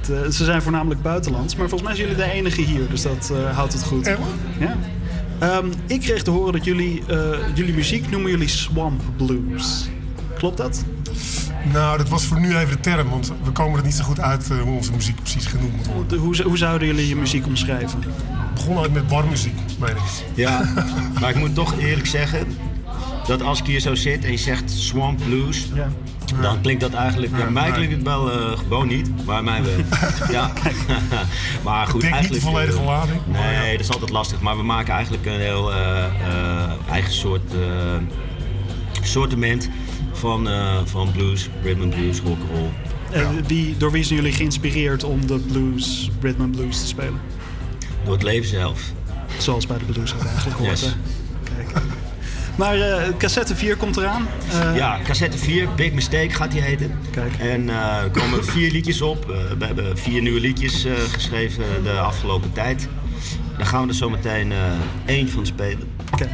Het, 0.00 0.34
ze 0.34 0.44
zijn 0.44 0.62
voornamelijk 0.62 1.02
buitenlands, 1.02 1.56
maar 1.56 1.68
volgens 1.68 1.88
mij 1.88 1.98
zijn 1.98 2.08
jullie 2.08 2.24
de 2.24 2.32
enige 2.32 2.60
hier, 2.60 2.88
dus 2.88 3.02
dat 3.02 3.32
houdt 3.52 3.72
het 3.72 3.82
goed. 3.82 4.06
Echt? 4.06 4.18
Ja. 4.58 4.76
Um, 5.58 5.72
ik 5.86 6.00
kreeg 6.00 6.22
te 6.22 6.30
horen 6.30 6.52
dat 6.52 6.64
jullie, 6.64 7.02
jullie 7.54 7.74
muziek 7.74 8.10
noemen 8.10 8.30
jullie 8.30 8.48
swamp 8.48 9.02
blues. 9.16 9.88
Klopt 10.34 10.56
dat? 10.56 10.84
Nou, 11.72 11.98
dat 11.98 12.08
was 12.08 12.24
voor 12.24 12.40
nu 12.40 12.56
even 12.56 12.76
de 12.76 12.80
term, 12.80 13.08
want 13.08 13.32
we 13.42 13.50
komen 13.50 13.78
er 13.78 13.84
niet 13.84 13.94
zo 13.94 14.04
goed 14.04 14.20
uit 14.20 14.48
hoe 14.48 14.74
onze 14.76 14.92
muziek 14.92 15.16
precies 15.16 15.46
genoemd 15.46 15.76
moet 15.76 15.86
worden. 15.86 16.18
Hoe, 16.18 16.42
hoe 16.42 16.58
zouden 16.58 16.86
jullie 16.88 17.08
je 17.08 17.16
muziek 17.16 17.46
omschrijven? 17.46 17.98
Het 18.02 18.54
begon 18.54 18.76
eigenlijk 18.76 18.92
met 18.92 19.06
barmuziek, 19.06 19.58
meen 19.78 19.90
ik. 19.90 20.02
Ja, 20.34 20.72
maar 21.20 21.30
ik 21.30 21.36
moet 21.36 21.54
toch 21.54 21.78
eerlijk 21.78 22.06
zeggen, 22.06 22.46
dat 23.26 23.42
als 23.42 23.60
ik 23.60 23.66
hier 23.66 23.80
zo 23.80 23.94
zit 23.94 24.24
en 24.24 24.30
je 24.30 24.36
zegt 24.36 24.70
swamp 24.70 25.20
blues, 25.24 25.68
ja. 25.74 25.88
Dan 26.40 26.60
klinkt 26.60 26.80
dat 26.80 26.92
eigenlijk. 26.92 27.36
Ja, 27.36 27.50
mij 27.50 27.70
klinkt 27.70 27.94
het 27.94 28.02
wel 28.02 28.32
uh, 28.32 28.58
gewoon 28.58 28.88
niet, 28.88 29.26
maar 29.26 29.44
mij 29.44 29.62
wel. 29.62 29.72
ja. 30.36 30.52
maar 31.64 31.86
goed, 31.86 31.94
ik 31.94 32.00
denk 32.00 32.14
eigenlijk. 32.14 32.30
Niet 32.30 32.32
de 32.32 32.40
volledige 32.40 32.82
lading. 32.82 33.20
Nee, 33.26 33.72
dat 33.72 33.80
is 33.80 33.90
altijd 33.90 34.10
lastig. 34.10 34.40
Maar 34.40 34.56
we 34.56 34.62
maken 34.62 34.94
eigenlijk 34.94 35.26
een 35.26 35.40
heel 35.40 35.72
uh, 35.72 35.78
uh, 35.78 36.90
eigen 36.90 37.12
soort 37.12 37.52
sortiment 39.02 39.68
van, 40.12 40.48
van 40.84 41.12
blues, 41.12 41.48
rhythm 41.62 41.82
and 41.82 41.94
blues, 41.94 42.20
rock 42.20 42.38
and 42.40 42.50
roll. 42.50 42.70
En 43.22 43.46
wie, 43.46 43.76
door 43.76 43.90
wie 43.90 44.04
zijn 44.04 44.18
jullie 44.18 44.34
geïnspireerd 44.34 45.04
om 45.04 45.26
de 45.26 45.38
blues, 45.38 46.10
rhythm 46.20 46.42
and 46.42 46.50
blues 46.50 46.80
te 46.80 46.86
spelen? 46.86 47.20
Door 48.04 48.12
het 48.12 48.22
leven 48.22 48.48
zelf. 48.48 48.82
Zoals 49.38 49.66
bij 49.66 49.78
de 49.78 49.84
blues 49.84 50.14
eigenlijk 50.26 50.58
hoort. 50.58 50.80
Yes. 50.80 50.94
Kijk. 51.56 51.82
Maar 52.56 52.78
uh, 52.78 53.02
cassette 53.18 53.56
4 53.56 53.76
komt 53.76 53.96
eraan. 53.96 54.28
Uh, 54.52 54.76
ja, 54.76 54.98
cassette 55.04 55.38
4, 55.38 55.68
Big 55.74 55.92
Mistake 55.92 56.30
gaat 56.30 56.50
die 56.50 56.60
heten. 56.60 56.98
Kijk. 57.10 57.34
En 57.38 57.62
uh, 57.62 58.02
er 58.02 58.10
komen 58.10 58.44
vier 58.44 58.70
liedjes 58.70 59.00
op. 59.00 59.24
we 59.58 59.64
hebben 59.64 59.98
vier 59.98 60.22
nieuwe 60.22 60.40
liedjes 60.40 60.86
geschreven 61.12 61.64
de 61.82 61.98
afgelopen 61.98 62.52
tijd. 62.52 62.88
Daar 63.56 63.66
gaan 63.66 63.82
we 63.82 63.88
er 63.88 63.94
zometeen 63.94 64.52
één 65.06 65.28
van 65.28 65.46
spelen. 65.46 65.92
Kijk. 66.16 66.30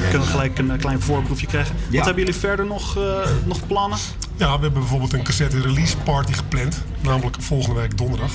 We 0.00 0.08
kunnen 0.10 0.28
gelijk 0.28 0.58
een 0.58 0.78
klein 0.78 1.00
voorproefje 1.00 1.46
krijgen. 1.46 1.74
Ja. 1.78 1.96
Wat 1.96 2.04
hebben 2.04 2.24
jullie 2.24 2.40
verder 2.40 2.66
nog, 2.66 2.98
nog 3.44 3.66
plannen? 3.66 3.98
Ja, 4.36 4.56
we 4.56 4.62
hebben 4.62 4.72
bijvoorbeeld 4.72 5.12
een 5.12 5.22
cassette 5.22 5.60
release 5.60 5.96
party 5.96 6.32
gepland. 6.32 6.82
Namelijk 7.00 7.36
volgende 7.40 7.80
week 7.80 7.98
donderdag 7.98 8.32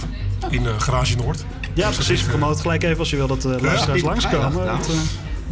in 0.50 0.66
Garage 0.78 1.16
Noord. 1.16 1.46
Ja, 1.74 1.88
dus 1.88 1.96
precies. 1.96 2.24
Promoot 2.24 2.62
gelijk 2.62 2.84
even 2.84 3.00
als 3.00 3.10
je 3.10 3.16
wil 3.16 3.28
dat 3.28 3.42
de 3.42 3.58
luisteraars 3.62 4.02
ja, 4.02 4.08
langskomen. 4.08 4.66
Ja, 4.66 4.80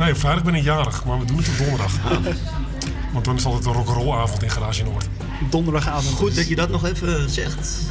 Nee, 0.01 0.15
vrijdag 0.15 0.43
ben 0.43 0.55
ik 0.55 0.63
jarig, 0.63 1.05
maar 1.05 1.19
we 1.19 1.25
doen 1.25 1.37
het 1.37 1.47
op 1.47 1.57
donderdag. 1.57 1.91
Want 3.13 3.25
dan 3.25 3.35
is 3.35 3.45
altijd 3.45 3.65
een 3.65 3.73
rock'n'roll 3.73 4.17
avond 4.17 4.43
in 4.43 4.49
Garage 4.49 4.83
Noord. 4.83 5.09
Donderdagavond. 5.49 6.15
Goed 6.15 6.35
dat 6.35 6.47
je 6.47 6.55
dat 6.55 6.69
nog 6.69 6.85
even 6.85 7.29
zegt. 7.29 7.81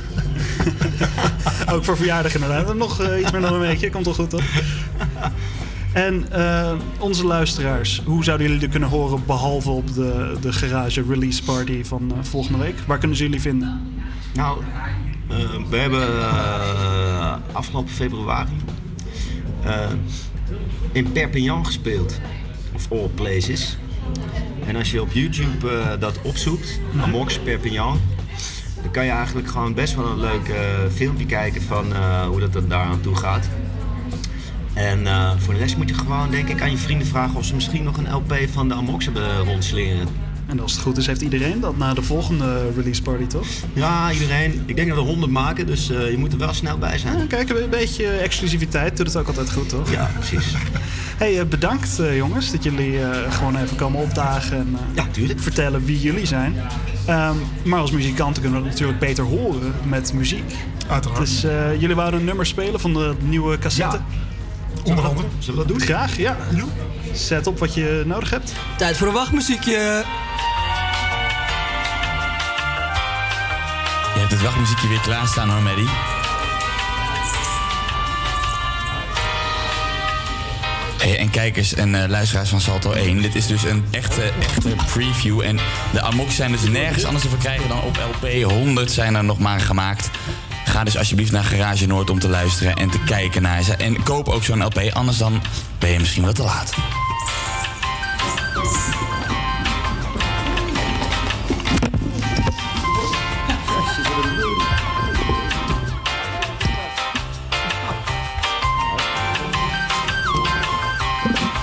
Ook 1.72 1.84
voor 1.84 1.96
verjaardag 1.96 2.34
inderdaad. 2.34 2.74
Nog 2.74 3.00
uh, 3.00 3.20
iets 3.20 3.30
meer 3.30 3.40
dan 3.40 3.52
een 3.52 3.60
weekje, 3.60 3.90
komt 3.90 4.04
toch 4.04 4.14
goed 4.14 4.30
toch? 4.30 4.42
En 5.92 6.26
uh, 6.32 6.72
onze 6.98 7.26
luisteraars, 7.26 8.02
hoe 8.04 8.24
zouden 8.24 8.46
jullie 8.46 8.62
er 8.62 8.70
kunnen 8.70 8.88
horen 8.88 9.22
behalve 9.26 9.70
op 9.70 9.94
de, 9.94 10.36
de 10.40 10.52
garage 10.52 11.04
release 11.08 11.42
party 11.42 11.84
van 11.84 12.12
uh, 12.16 12.24
volgende 12.24 12.58
week? 12.58 12.78
Waar 12.86 12.98
kunnen 12.98 13.16
ze 13.16 13.22
jullie 13.22 13.40
vinden? 13.40 13.80
Nou, 14.34 14.62
we 15.70 15.76
hebben 15.76 16.08
afgelopen 17.52 17.92
februari 17.92 18.56
in 20.92 21.12
Perpignan 21.12 21.66
gespeeld. 21.66 22.20
Of 22.74 22.92
all 22.92 23.08
places. 23.14 23.76
En 24.66 24.76
als 24.76 24.90
je 24.90 25.02
op 25.02 25.12
YouTube 25.12 25.66
uh, 25.66 26.00
dat 26.00 26.18
opzoekt, 26.22 26.80
Amox 27.00 27.38
Perpignan, 27.38 28.00
dan 28.82 28.90
kan 28.90 29.04
je 29.04 29.10
eigenlijk 29.10 29.48
gewoon 29.48 29.74
best 29.74 29.94
wel 29.94 30.06
een 30.06 30.20
leuk 30.20 30.48
uh, 30.48 30.56
filmpje 30.92 31.26
kijken 31.26 31.62
van 31.62 31.92
uh, 31.92 32.26
hoe 32.26 32.40
dat 32.40 32.54
er 32.54 32.68
daar 32.68 32.84
aan 32.84 33.00
toe 33.00 33.16
gaat. 33.16 33.48
En 34.74 35.06
voor 35.40 35.54
de 35.54 35.60
rest 35.60 35.76
moet 35.76 35.88
je 35.88 35.94
gewoon, 35.94 36.30
denk 36.30 36.48
ik, 36.48 36.62
aan 36.62 36.70
je 36.70 36.76
vrienden 36.76 37.06
vragen 37.06 37.36
of 37.36 37.44
ze 37.44 37.54
misschien 37.54 37.82
nog 37.82 37.96
een 37.96 38.12
LP 38.12 38.34
van 38.52 38.68
de 38.68 38.74
Amox 38.74 39.04
hebben 39.04 39.38
rondsleren. 39.38 40.08
En 40.50 40.60
als 40.60 40.72
het 40.72 40.80
goed 40.80 40.96
is, 40.96 41.06
heeft 41.06 41.20
iedereen 41.20 41.60
dat 41.60 41.76
na 41.76 41.94
de 41.94 42.02
volgende 42.02 42.72
release 42.76 43.02
party, 43.02 43.26
toch? 43.26 43.46
Ja, 43.72 44.12
iedereen. 44.12 44.62
Ik 44.66 44.76
denk 44.76 44.88
dat 44.88 44.96
we 44.96 45.04
100 45.04 45.32
maken, 45.32 45.66
dus 45.66 45.90
uh, 45.90 46.10
je 46.10 46.18
moet 46.18 46.32
er 46.32 46.38
wel 46.38 46.52
snel 46.52 46.78
bij 46.78 46.98
zijn. 46.98 47.18
Ja, 47.18 47.26
kijk, 47.26 47.50
een 47.50 47.70
beetje 47.70 48.06
exclusiviteit 48.06 48.96
doet 48.96 49.06
het 49.06 49.16
ook 49.16 49.26
altijd 49.26 49.52
goed, 49.52 49.68
toch? 49.68 49.90
Ja, 49.90 50.10
precies. 50.18 50.54
hey, 51.22 51.38
uh, 51.38 51.44
bedankt 51.44 52.00
uh, 52.00 52.16
jongens 52.16 52.52
dat 52.52 52.62
jullie 52.62 52.98
gewoon 53.30 53.56
even 53.56 53.76
komen 53.76 54.00
opdagen 54.00 54.56
en 54.56 54.76
ja, 54.94 55.06
tuurlijk. 55.10 55.40
vertellen 55.40 55.84
wie 55.84 56.00
jullie 56.00 56.26
zijn. 56.26 56.54
Um, 57.08 57.36
maar 57.64 57.80
als 57.80 57.90
muzikanten 57.90 58.42
kunnen 58.42 58.60
we 58.60 58.68
het 58.68 58.74
natuurlijk 58.74 59.00
beter 59.00 59.24
horen 59.24 59.72
met 59.84 60.12
muziek. 60.12 60.54
Uiteraard. 60.88 61.20
Dus 61.20 61.40
jullie 61.78 61.94
wouden 61.94 62.20
een 62.20 62.26
nummer 62.26 62.46
spelen 62.46 62.80
van 62.80 62.92
de 62.92 63.14
nieuwe 63.22 63.58
cassette? 63.58 63.96
Ja. 63.96 64.90
Onder 64.90 65.04
andere. 65.04 65.26
Zullen 65.38 65.60
we 65.60 65.66
dat 65.66 65.78
doen? 65.78 65.86
Graag, 65.86 66.16
ja. 66.16 66.36
ja. 66.54 66.64
Zet 67.12 67.46
op 67.46 67.58
wat 67.58 67.74
je 67.74 68.02
nodig 68.06 68.30
hebt. 68.30 68.52
Tijd 68.76 68.96
voor 68.96 69.06
een 69.06 69.12
wachtmuziekje. 69.12 70.04
Je 74.14 74.18
hebt 74.18 74.30
het 74.30 74.42
wachtmuziekje 74.42 74.88
weer 74.88 75.00
klaarstaan 75.00 75.50
hoor, 75.50 75.62
Maddie. 75.62 75.88
Hey, 80.98 81.18
en 81.18 81.30
kijkers 81.30 81.74
en 81.74 81.94
uh, 81.94 82.04
luisteraars 82.08 82.50
van 82.50 82.60
Salto 82.60 82.92
1. 82.92 83.22
Dit 83.22 83.34
is 83.34 83.46
dus 83.46 83.62
een 83.62 83.84
echte, 83.90 84.22
echte 84.40 84.74
preview. 84.92 85.40
En 85.40 85.58
de 85.92 86.00
Amok 86.00 86.30
zijn 86.30 86.52
dus 86.52 86.62
nergens 86.62 87.04
anders 87.04 87.24
te 87.24 87.30
verkrijgen 87.30 87.68
dan 87.68 87.82
op 87.82 87.96
LP. 87.96 88.42
100 88.42 88.90
zijn 88.90 89.14
er 89.14 89.24
nog 89.24 89.38
maar 89.38 89.60
gemaakt. 89.60 90.10
Ga 90.70 90.84
dus 90.84 90.98
alsjeblieft 90.98 91.32
naar 91.32 91.44
Garage 91.44 91.86
Noord 91.86 92.10
om 92.10 92.18
te 92.18 92.28
luisteren 92.28 92.76
en 92.76 92.90
te 92.90 92.98
kijken 92.98 93.42
naar 93.42 93.62
ze. 93.62 93.76
En 93.76 94.02
koop 94.02 94.28
ook 94.28 94.44
zo'n 94.44 94.64
LP, 94.64 94.80
anders 94.92 95.18
dan 95.18 95.42
ben 95.78 95.90
je 95.90 95.98
misschien 95.98 96.22
wel 96.22 96.32
te 96.32 96.42
laat. 96.42 96.74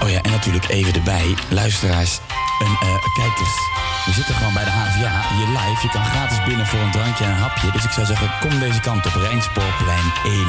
Oh 0.04 0.10
ja, 0.10 0.22
en 0.22 0.32
natuurlijk 0.32 0.68
even 0.68 0.94
erbij, 0.94 1.36
luisteraars 1.50 2.20
en 2.60 2.88
uh, 2.88 2.96
kijkers. 3.16 3.87
We 4.08 4.14
zitten 4.14 4.36
gewoon 4.36 4.54
bij 4.54 4.64
de 4.64 4.72
HVA 4.72 5.36
hier 5.36 5.48
live. 5.48 5.82
Je 5.82 5.90
kan 5.90 6.06
gratis 6.06 6.44
binnen 6.44 6.68
voor 6.68 6.80
een 6.80 6.92
drankje 6.92 7.24
en 7.24 7.30
een 7.30 7.38
hapje. 7.38 7.72
Dus 7.72 7.84
ik 7.84 7.92
zou 7.92 8.06
zeggen, 8.06 8.32
kom 8.40 8.60
deze 8.60 8.80
kant 8.80 9.06
op. 9.06 9.14
Rijnspoorplein 9.14 10.12
1. 10.24 10.46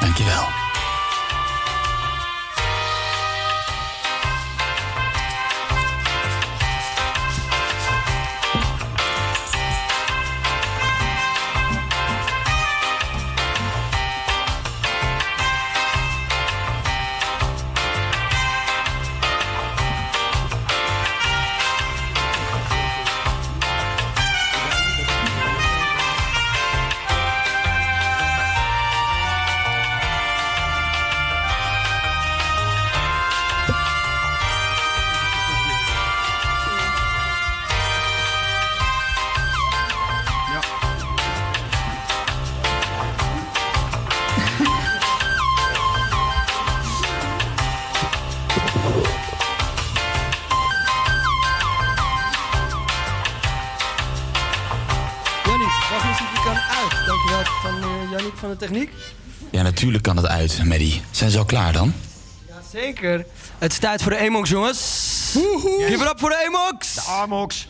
Dankjewel. 0.00 0.67
Maddie. 60.64 61.02
Zijn 61.10 61.30
ze 61.30 61.38
al 61.38 61.44
klaar 61.44 61.72
dan? 61.72 61.94
Zeker. 62.72 63.26
Het 63.58 63.72
is 63.72 63.78
tijd 63.78 64.02
voor 64.02 64.10
de 64.10 64.18
Emox, 64.18 64.48
jongens. 64.48 64.78
Give 65.86 66.04
it 66.04 66.10
up 66.10 66.18
voor 66.18 66.28
de 66.28 66.44
Emox. 66.46 66.94
De 66.94 67.02
Amox. 67.02 67.68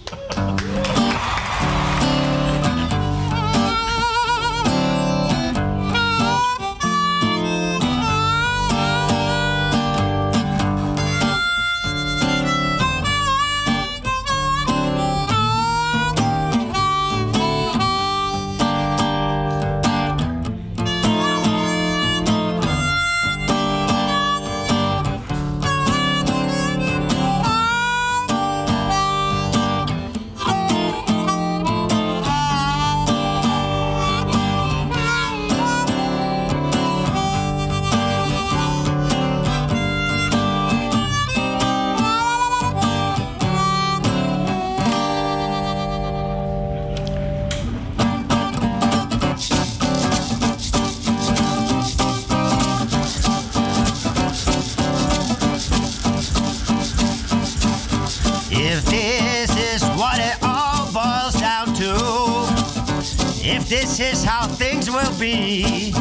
This 63.68 64.00
is 64.00 64.24
how 64.24 64.46
things 64.46 64.90
will 64.90 65.12
be, 65.18 65.92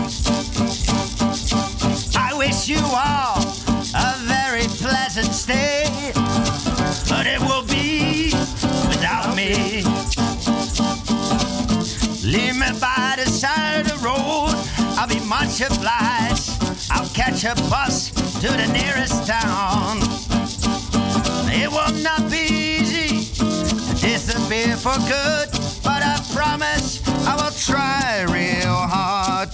I 2.16 2.34
wish 2.38 2.70
you 2.70 2.80
all 2.80 3.42
a 3.94 4.16
very 4.24 4.68
pleasant 4.80 5.34
stay, 5.34 5.86
but 7.10 7.28
it 7.28 7.42
will 7.42 7.64
be 7.64 8.32
without 8.88 9.36
me. 9.36 9.84
Leave 12.24 12.56
me 12.56 12.72
by 12.80 13.16
the 13.18 13.26
side 13.26 13.82
of 13.82 13.88
the 13.88 13.98
road, 14.02 14.56
I'll 14.98 15.08
be 15.08 15.20
much 15.26 15.60
obliged. 15.60 16.52
I'll 16.90 17.10
catch 17.10 17.44
a 17.44 17.56
bus 17.70 18.12
to 18.42 18.48
the 18.48 18.68
nearest 18.72 19.28
town. 19.28 19.98
It 21.52 21.70
will 21.70 21.94
not 22.02 22.32
be 22.32 22.48
easy 22.80 23.26
to 23.36 23.94
disappear 23.96 24.78
for 24.78 24.96
good, 25.08 25.50
but 25.84 26.02
I 26.02 26.22
promise 26.34 27.07
try 27.68 28.22
real 28.30 28.74
hard. 28.74 29.50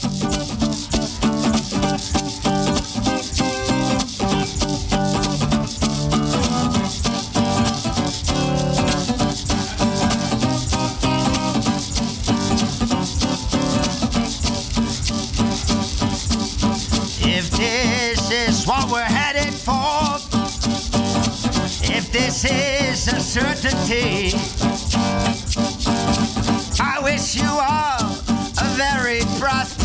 If 17.26 17.50
this 17.50 18.32
is 18.32 18.68
what 18.68 18.92
we're 18.92 19.02
headed 19.02 19.54
for, 19.56 20.20
if 21.92 22.12
this 22.12 22.46
is 22.46 23.08
a 23.08 23.20
certainty, 23.20 24.23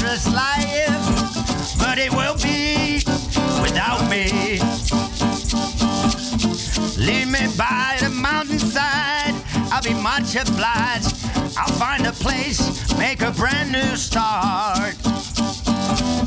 prosperous 0.09 0.35
life, 0.35 1.79
but 1.79 1.99
it 1.99 2.11
will 2.13 2.37
be 2.37 3.03
without 3.61 4.01
me. 4.09 4.59
Leave 6.97 7.29
me 7.29 7.47
by 7.57 7.97
the 8.01 8.09
mountainside, 8.11 9.35
I'll 9.71 9.83
be 9.83 9.95
much 9.95 10.35
obliged. 10.37 11.15
I'll 11.57 11.73
find 11.75 12.07
a 12.07 12.13
place, 12.13 12.61
make 12.99 13.23
a 13.23 13.31
brand 13.33 13.73
new 13.73 13.97
start. 13.97 14.95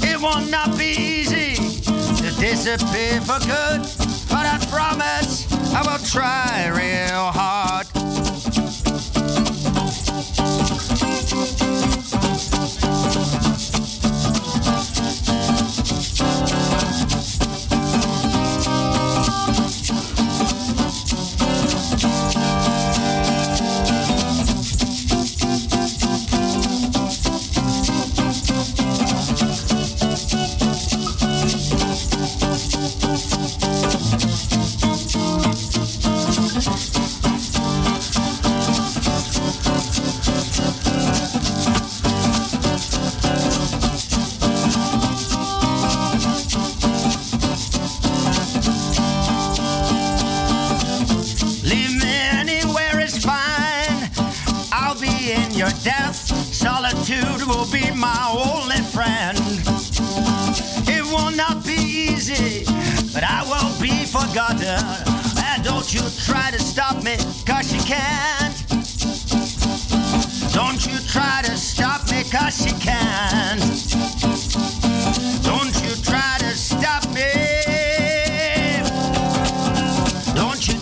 It 0.04 0.20
will 0.20 0.42
not 0.50 0.78
be 0.78 0.92
easy 0.92 1.56
to 1.56 2.32
disappear 2.40 3.22
for 3.22 3.40
good, 3.40 3.82
but 4.30 4.46
I 4.46 4.58
promise 4.70 5.52
I 5.74 5.82
will 5.82 6.04
try 6.06 6.68
real 6.68 7.32
hard. 7.32 7.91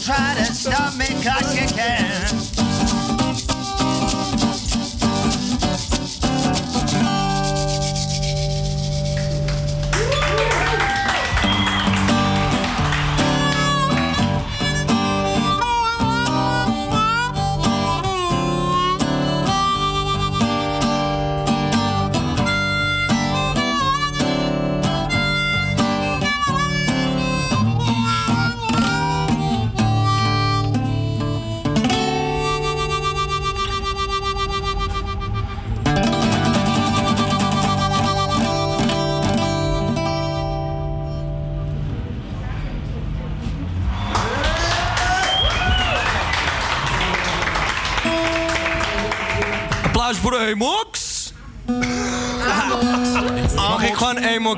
Try 0.10 0.34
to 0.34 0.46
stop 0.56 0.96
me 0.96 1.06
cause 1.24 1.56
you 1.56 1.68
can. 1.68 2.29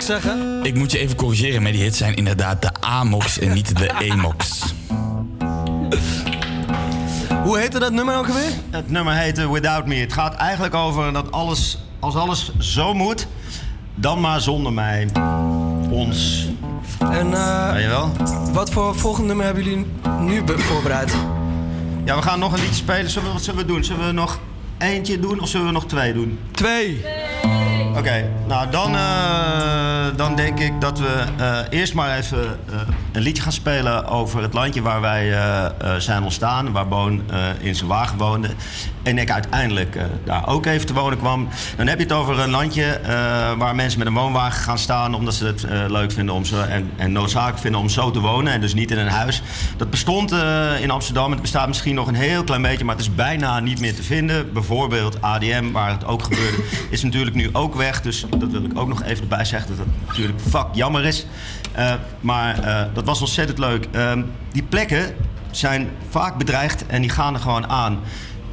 Zeggen? 0.02 0.60
Ik 0.64 0.76
moet 0.76 0.92
je 0.92 1.00
even 1.00 1.16
corrigeren, 1.16 1.62
maar 1.62 1.72
die 1.72 1.82
hits 1.82 1.98
zijn 1.98 2.16
inderdaad 2.16 2.62
de 2.62 2.70
Amox 2.80 3.40
en 3.40 3.54
niet 3.54 3.78
de 3.78 3.92
Emox. 4.00 4.60
Hoe 7.44 7.58
heette 7.60 7.80
dat 7.80 7.92
nummer 7.92 8.18
ook 8.18 8.28
alweer? 8.28 8.52
Het 8.70 8.90
nummer 8.90 9.14
heette 9.14 9.52
Without 9.52 9.86
Me. 9.86 9.96
Het 9.96 10.14
gaat 10.14 10.36
eigenlijk 10.36 10.74
over 10.74 11.14
dat 11.14 11.32
alles, 11.32 11.78
als 12.00 12.16
alles 12.16 12.52
zo 12.60 12.94
moet, 12.94 13.28
dan 13.96 14.20
maar 14.20 14.42
zonder 14.42 14.74
mij. 14.74 15.08
Ons. 15.90 16.48
En 17.00 17.34
eh, 17.34 17.82
je 17.82 17.88
wel? 17.88 18.12
wat 18.54 18.70
voor 18.72 18.96
volgende 18.96 19.28
nummer 19.28 19.46
hebben 19.46 19.64
jullie 19.64 19.86
nu 20.20 20.44
be- 20.44 20.60
voorbereid? 20.60 21.16
Ja, 22.06 22.16
we 22.16 22.22
gaan 22.22 22.40
nog 22.40 22.54
een 22.54 22.60
liedje 22.60 22.74
spelen. 22.76 23.10
Zullen 23.10 23.28
we, 23.28 23.34
wat 23.34 23.44
zullen 23.44 23.60
we 23.60 23.66
doen? 23.66 23.84
Zullen 23.84 24.06
we 24.06 24.12
nog 24.12 24.40
eentje 24.78 25.20
doen 25.20 25.40
of 25.40 25.50
zullen 25.50 25.66
we 25.66 25.72
nog 25.72 25.86
twee 25.86 26.14
doen? 26.14 26.40
Twee. 26.52 27.02
Oké, 27.98 28.30
nou 28.48 28.70
dan, 28.70 28.96
eh, 28.96 30.01
dan 30.16 30.36
denk 30.36 30.60
ik 30.60 30.82
dat 30.82 31.00
we 31.00 31.24
eh, 31.38 31.60
eerst 31.70 31.94
maar 31.94 32.18
even 32.18 32.44
eh, 32.44 32.76
een 33.12 33.22
liedje 33.22 33.44
gaan 33.44 33.52
spelen 33.52 34.06
over 34.06 34.42
het 34.42 34.54
landje 34.54 34.82
waar 34.82 35.02
wij 35.02 35.34
eh, 35.34 35.96
zijn 35.98 36.24
ontstaan. 36.24 36.72
Waar 36.72 36.88
Boon 36.88 37.22
in 37.60 37.76
zijn 37.76 37.90
wagen 37.90 38.18
woonde. 38.18 38.50
En 39.04 39.18
ik 39.18 39.32
uiteindelijk 39.32 39.98
daar 40.24 40.48
ook 40.48 40.66
even 40.66 40.88
te 40.88 40.94
wonen 40.94 41.18
kwam. 41.18 41.48
Dan 41.78 41.88
heb 41.88 41.98
je 41.98 42.04
het 42.04 42.14
over 42.14 42.40
een 42.40 42.50
landje 42.50 43.00
waar 43.58 43.76
mensen 43.76 44.00
met 44.00 44.08
een 44.08 44.14
woonwagen 44.14 44.64
gaan 44.64 44.78
staan. 44.78 45.14
Omdat 45.14 45.34
ze 45.34 45.46
het 45.46 45.66
leuk 45.88 46.12
vinden 46.12 46.36
om 46.36 46.46
zo, 46.46 46.62
en, 46.62 46.92
en 46.98 47.12
noodzakelijk 47.12 47.60
vinden 47.60 47.82
om 47.82 47.90
zo 47.90 48.12
te 48.12 48.20
wonen. 48.20 48.54
En 48.54 48.62
dus 48.62 48.74
niet 48.74 48.92
in 48.92 48.98
een 48.98 49.08
huis. 49.08 49.42
Dat 49.78 49.90
bestond 49.90 50.32
in 50.82 50.92
Amsterdam. 50.92 51.32
Het 51.32 51.42
bestaat 51.42 51.68
misschien 51.68 51.96
nog 51.96 52.08
een 52.08 52.16
heel 52.16 52.44
klein 52.44 52.62
beetje. 52.62 52.86
Maar 52.86 52.96
het 52.96 53.06
is 53.06 53.16
bijna 53.16 53.60
niet 53.60 53.80
meer 53.80 53.96
te 53.96 54.04
vinden. 54.04 54.54
Bijvoorbeeld 54.54 55.22
ADM, 55.22 55.72
waar 55.72 55.92
het 55.92 56.06
ook 56.06 56.24
gebeurde, 56.24 56.64
is 56.90 57.04
natuurlijk 57.04 57.36
nu 57.36 57.50
ook 57.54 57.76
weg. 57.76 58.02
Dus 58.02 58.26
dat 58.38 58.52
wil 58.52 58.64
ik 58.64 58.80
ook 58.80 58.88
nog 58.88 59.04
even 59.04 59.22
erbij 59.22 59.46
zeggen. 59.46 59.78
Dat 59.78 59.86
natuurlijk 60.08 60.40
fuck 60.40 60.68
jammer 60.74 61.06
is. 61.06 61.26
Eh, 61.72 61.94
maar 62.20 62.60
eh, 62.60 62.86
dat 62.94 63.06
was 63.06 63.20
ontzettend 63.20 63.60
leuk. 63.60 63.88
Ehm, 63.92 64.24
die 64.52 64.64
plekken 64.64 65.16
zijn 65.52 65.90
vaak 66.10 66.38
bedreigd 66.38 66.86
en 66.86 67.02
die 67.02 67.10
gaan 67.10 67.34
er 67.34 67.40
gewoon 67.40 67.68
aan. 67.68 68.00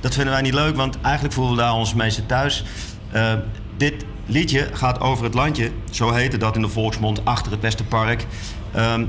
Dat 0.01 0.15
vinden 0.15 0.33
wij 0.33 0.43
niet 0.43 0.55
leuk, 0.55 0.77
want 0.77 1.01
eigenlijk 1.01 1.35
voelen 1.35 1.55
we 1.55 1.61
daar 1.61 1.75
ons 1.75 1.95
meeste 1.95 2.27
thuis. 2.27 2.65
Eh, 3.11 3.33
dit 3.77 4.05
liedje 4.27 4.69
gaat 4.73 5.01
over 5.01 5.25
het 5.25 5.35
landje, 5.35 5.71
zo 5.91 6.13
heette 6.13 6.37
dat 6.37 6.57
in 6.57 6.63
de 6.63 6.69
volksmond, 6.69 7.25
achter 7.25 7.53
het 7.53 7.61
Westerpark. 7.61 8.27
Ehm, 8.73 9.05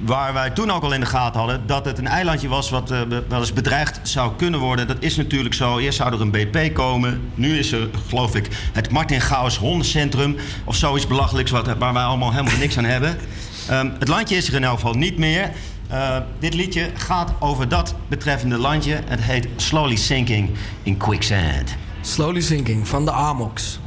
waar 0.00 0.32
wij 0.32 0.50
toen 0.50 0.70
ook 0.70 0.82
al 0.82 0.92
in 0.92 1.00
de 1.00 1.06
gaten 1.06 1.38
hadden 1.38 1.66
dat 1.66 1.84
het 1.84 1.98
een 1.98 2.06
eilandje 2.06 2.48
was 2.48 2.70
wat 2.70 2.90
eh, 2.90 3.00
wel 3.28 3.40
eens 3.40 3.52
bedreigd 3.52 4.00
zou 4.02 4.32
kunnen 4.36 4.60
worden. 4.60 4.86
Dat 4.86 4.96
is 5.00 5.16
natuurlijk 5.16 5.54
zo. 5.54 5.78
Eerst 5.78 5.98
zou 5.98 6.12
er 6.12 6.20
een 6.20 6.30
BP 6.30 6.74
komen. 6.74 7.30
Nu 7.34 7.58
is 7.58 7.72
er, 7.72 7.88
geloof 8.08 8.34
ik, 8.34 8.48
het 8.72 8.90
Martin 8.90 9.20
Gauws 9.20 9.56
hondencentrum 9.56 10.36
of 10.64 10.76
zoiets 10.76 11.06
belachelijks 11.06 11.50
wat, 11.50 11.76
waar 11.78 11.92
wij 11.92 12.02
allemaal 12.02 12.30
helemaal 12.30 12.58
niks 12.58 12.78
aan 12.78 12.84
hebben. 12.84 13.16
Ehm, 13.68 13.90
het 13.98 14.08
landje 14.08 14.36
is 14.36 14.48
er 14.48 14.54
in 14.54 14.64
elk 14.64 14.74
geval 14.74 14.94
niet 14.94 15.18
meer. 15.18 15.50
Eh, 15.88 16.16
dit 16.38 16.54
liedje 16.54 16.90
gaat 16.94 17.32
over 17.38 17.68
dat 17.68 17.94
betreffende 18.08 18.58
landje. 18.58 19.00
Het 19.04 19.20
heet 19.20 19.48
Slowly 19.56 19.96
Sinking 19.96 20.50
in 20.82 20.96
Quicksand. 20.96 21.76
Slowly 22.00 22.40
Sinking 22.40 22.88
van 22.88 23.04
de 23.04 23.12
Amox. 23.12 23.78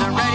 resurrection. 0.00 0.27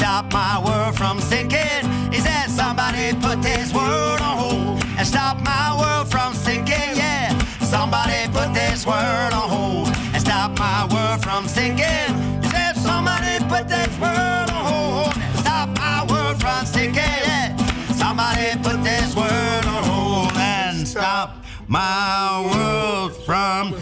Stop 0.00 0.32
my 0.32 0.56
world 0.64 0.96
from 0.96 1.20
sinking. 1.20 1.84
He 2.10 2.20
said, 2.20 2.46
Somebody 2.48 3.12
put 3.20 3.42
this 3.42 3.72
world 3.74 4.20
on 4.28 4.34
hold 4.42 4.82
and 4.96 5.06
stop 5.06 5.36
my 5.44 5.66
world 5.78 6.10
from 6.10 6.32
sinking. 6.32 6.96
Yeah, 6.96 7.36
somebody 7.74 8.20
put 8.32 8.54
this 8.54 8.86
world 8.86 9.32
on 9.40 9.46
hold 9.54 9.88
and 10.12 10.20
stop 10.26 10.58
my 10.58 10.88
world 10.92 11.22
from 11.22 11.46
sinking. 11.46 12.10
He 12.42 12.48
said, 12.48 12.74
Somebody 12.76 13.44
put 13.52 13.68
this 13.68 13.92
world 14.00 14.48
on 14.56 14.64
hold 14.72 15.14
and 15.16 15.38
stop 15.44 15.68
my 15.84 15.98
world 16.10 16.40
from 16.40 16.64
sinking. 16.64 17.20
Yeah, 17.28 17.54
somebody 18.02 18.48
put 18.66 18.82
this 18.82 19.14
world 19.14 19.64
on 19.74 19.82
hold 19.90 20.32
and 20.36 20.88
stop 20.88 21.44
my 21.68 22.48
world 22.50 23.12
from 23.26 23.74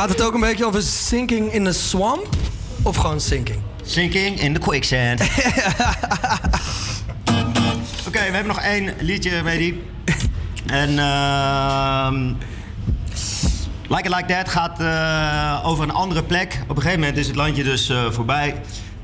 Gaat 0.00 0.08
het 0.08 0.22
ook 0.22 0.34
een 0.34 0.40
beetje 0.40 0.66
over 0.66 0.82
sinking 0.82 1.52
in 1.52 1.64
the 1.64 1.72
swamp? 1.72 2.26
Of 2.82 2.96
gewoon 2.96 3.20
sinking? 3.20 3.58
Sinking 3.82 4.40
in 4.40 4.54
the 4.54 4.60
quicksand. 4.60 5.20
Oké, 8.06 8.18
we 8.18 8.18
hebben 8.18 8.46
nog 8.46 8.60
één 8.60 8.94
liedje, 9.00 9.42
weet 9.42 9.66
je. 9.66 9.82
En 10.66 10.98
ehm 10.98 12.26
Like 13.88 14.08
It 14.08 14.14
Like 14.14 14.24
That 14.26 14.48
gaat 14.48 14.80
eh, 14.80 15.68
over 15.68 15.84
een 15.84 15.92
andere 15.92 16.22
plek. 16.22 16.60
Op 16.62 16.76
een 16.76 16.82
gegeven 16.82 17.00
moment 17.00 17.18
is 17.18 17.26
het 17.26 17.36
landje 17.36 17.62
dus 17.62 17.88
eh, 17.88 18.10
voorbij. 18.10 18.60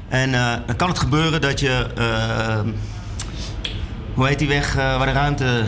En 0.08 0.34
eh, 0.34 0.54
dan 0.66 0.76
kan 0.76 0.88
het 0.88 0.98
gebeuren 0.98 1.40
dat 1.40 1.60
je... 1.60 1.86
ehm, 1.96 2.68
hoe 4.14 4.26
heet 4.26 4.38
die 4.38 4.48
weg 4.48 4.74
waar 4.74 5.06
de 5.06 5.12
ruimte 5.12 5.64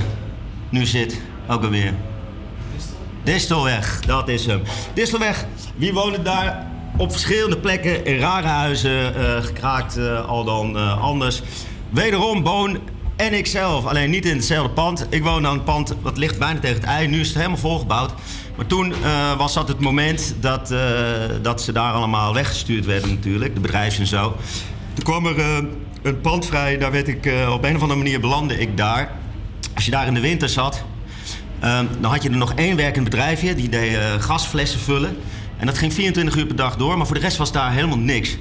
nu 0.69 0.87
zit? 0.87 1.21
Ook 1.49 1.63
alweer. 1.63 1.95
Distelweg, 3.29 4.01
dat 4.01 4.29
is 4.29 4.47
hem. 4.47 4.63
Distelweg, 4.95 5.45
wie 5.77 5.93
wonen 5.93 6.25
daar? 6.25 6.67
Op 6.97 7.11
verschillende 7.11 7.59
plekken 7.59 8.05
in 8.05 8.19
rare 8.19 8.47
huizen, 8.47 9.15
eh, 9.15 9.43
gekraakt 9.45 9.97
eh, 9.97 10.29
al 10.29 10.45
dan 10.45 10.77
eh, 10.77 11.03
anders. 11.03 11.43
Wederom 11.91 12.43
Boon 12.43 12.79
en 13.17 13.33
ikzelf, 13.33 13.87
alleen 13.87 14.11
niet 14.11 14.27
in 14.27 14.37
hetzelfde 14.37 14.73
pand. 14.73 15.07
Ik 15.11 15.23
woon 15.23 15.47
aan 15.47 15.53
een 15.53 15.65
pand 15.65 15.95
dat 16.03 16.17
ligt 16.17 16.39
bijna 16.39 16.61
tegen 16.61 16.77
het 16.77 16.85
ei. 16.85 17.07
Nu 17.07 17.21
is 17.21 17.27
het 17.27 17.37
helemaal 17.37 17.57
volgebouwd. 17.57 18.13
Maar 18.57 18.67
toen 18.67 18.95
was 19.37 19.55
dat 19.55 19.69
het 19.69 19.81
moment 19.81 20.35
dat, 20.41 20.75
dat 21.43 21.63
ze 21.63 21.73
daar 21.73 21.93
allemaal 21.93 22.35
weggestuurd 22.35 22.87
werden 22.87 23.09
natuurlijk, 23.09 23.55
de 23.55 23.61
bedrijven 23.61 24.01
en 24.01 24.07
zo. 24.07 24.37
Toen 24.95 25.05
kwam 25.05 25.27
er 25.27 25.65
een 26.03 26.21
pand 26.21 26.47
vrij, 26.47 26.79
daar 26.79 26.93
werd 26.93 27.09
ik 27.09 27.33
op 27.51 27.65
een 27.65 27.77
of 27.77 27.83
andere 27.83 27.99
manier 27.99 28.21
belandde 28.21 28.59
ik 28.59 28.77
daar. 28.77 29.11
Als 29.75 29.85
je 29.85 29.91
daar 29.91 30.07
in 30.07 30.15
de 30.15 30.21
winter 30.21 30.49
zat, 30.49 30.85
Ehm, 31.61 31.87
dan 32.01 32.11
had 32.11 32.23
je 32.23 32.31
er 32.31 32.37
nog 32.37 32.53
één 32.55 32.77
werkend 32.77 33.05
bedrijfje, 33.05 33.55
die 33.55 33.69
deed 33.69 33.95
eh, 33.95 34.01
gasflessen 34.19 34.81
vullen. 34.81 35.17
En 35.57 35.67
dat 35.67 35.79
ging 35.79 35.93
24 35.93 36.37
uur 36.37 36.47
per 36.47 36.57
dag 36.57 36.77
door, 36.77 36.97
maar 36.97 37.07
voor 37.07 37.17
de 37.17 37.23
rest 37.23 37.37
was 37.37 37.53
daar 37.53 37.73
helemaal 37.73 37.99
niks. 37.99 38.37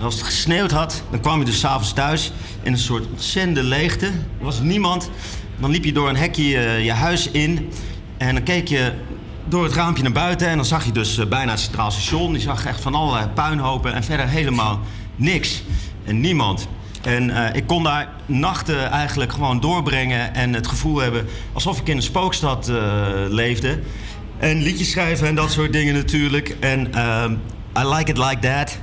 Als 0.00 0.14
het 0.14 0.24
gesneeuwd 0.24 0.70
had, 0.70 1.02
dan 1.10 1.20
kwam 1.20 1.38
je 1.38 1.44
dus 1.44 1.58
s'avonds 1.58 1.92
thuis 1.92 2.32
in 2.62 2.72
een 2.72 2.78
soort 2.78 3.06
ontzettende 3.10 3.62
leegte. 3.62 4.06
Er 4.06 4.44
was 4.44 4.60
niemand. 4.60 5.10
Dan 5.60 5.70
liep 5.70 5.84
je 5.84 5.92
door 5.92 6.08
een 6.08 6.16
hekje 6.16 6.58
eh, 6.58 6.84
je 6.84 6.92
huis 6.92 7.30
in 7.30 7.72
en 8.16 8.34
dan 8.34 8.42
keek 8.42 8.68
je 8.68 8.92
door 9.48 9.64
het 9.64 9.72
raampje 9.72 10.02
naar 10.02 10.12
buiten 10.12 10.48
en 10.48 10.56
dan 10.56 10.64
zag 10.64 10.84
je 10.84 10.92
dus 10.92 11.18
eh, 11.18 11.26
bijna 11.26 11.50
het 11.50 11.60
Centraal 11.60 11.90
Station. 11.90 12.32
Je 12.32 12.40
zag 12.40 12.66
echt 12.66 12.80
van 12.80 12.94
allerlei 12.94 13.26
puinhopen 13.26 13.94
en 13.94 14.04
verder 14.04 14.28
helemaal 14.28 14.80
niks 15.16 15.62
en 16.04 16.20
niemand. 16.20 16.68
En 17.08 17.30
eh, 17.30 17.54
ik 17.54 17.66
kon 17.66 17.82
daar 17.82 18.08
nachten 18.26 18.90
eigenlijk 18.90 19.32
gewoon 19.32 19.60
doorbrengen 19.60 20.34
en 20.34 20.52
het 20.52 20.66
gevoel 20.66 20.98
hebben 20.98 21.26
alsof 21.52 21.80
ik 21.80 21.88
in 21.88 21.96
een 21.96 22.02
spookstad 22.02 22.68
eh, 22.68 22.76
leefde. 23.28 23.78
En 24.38 24.62
liedjes 24.62 24.90
schrijven 24.90 25.26
en 25.26 25.34
dat 25.34 25.50
soort 25.50 25.72
dingen 25.72 25.94
natuurlijk. 25.94 26.56
En 26.60 26.94
ehm, 26.94 27.32
I 27.78 27.94
like 27.94 28.10
it 28.10 28.18
like 28.18 28.38
that. 28.38 28.78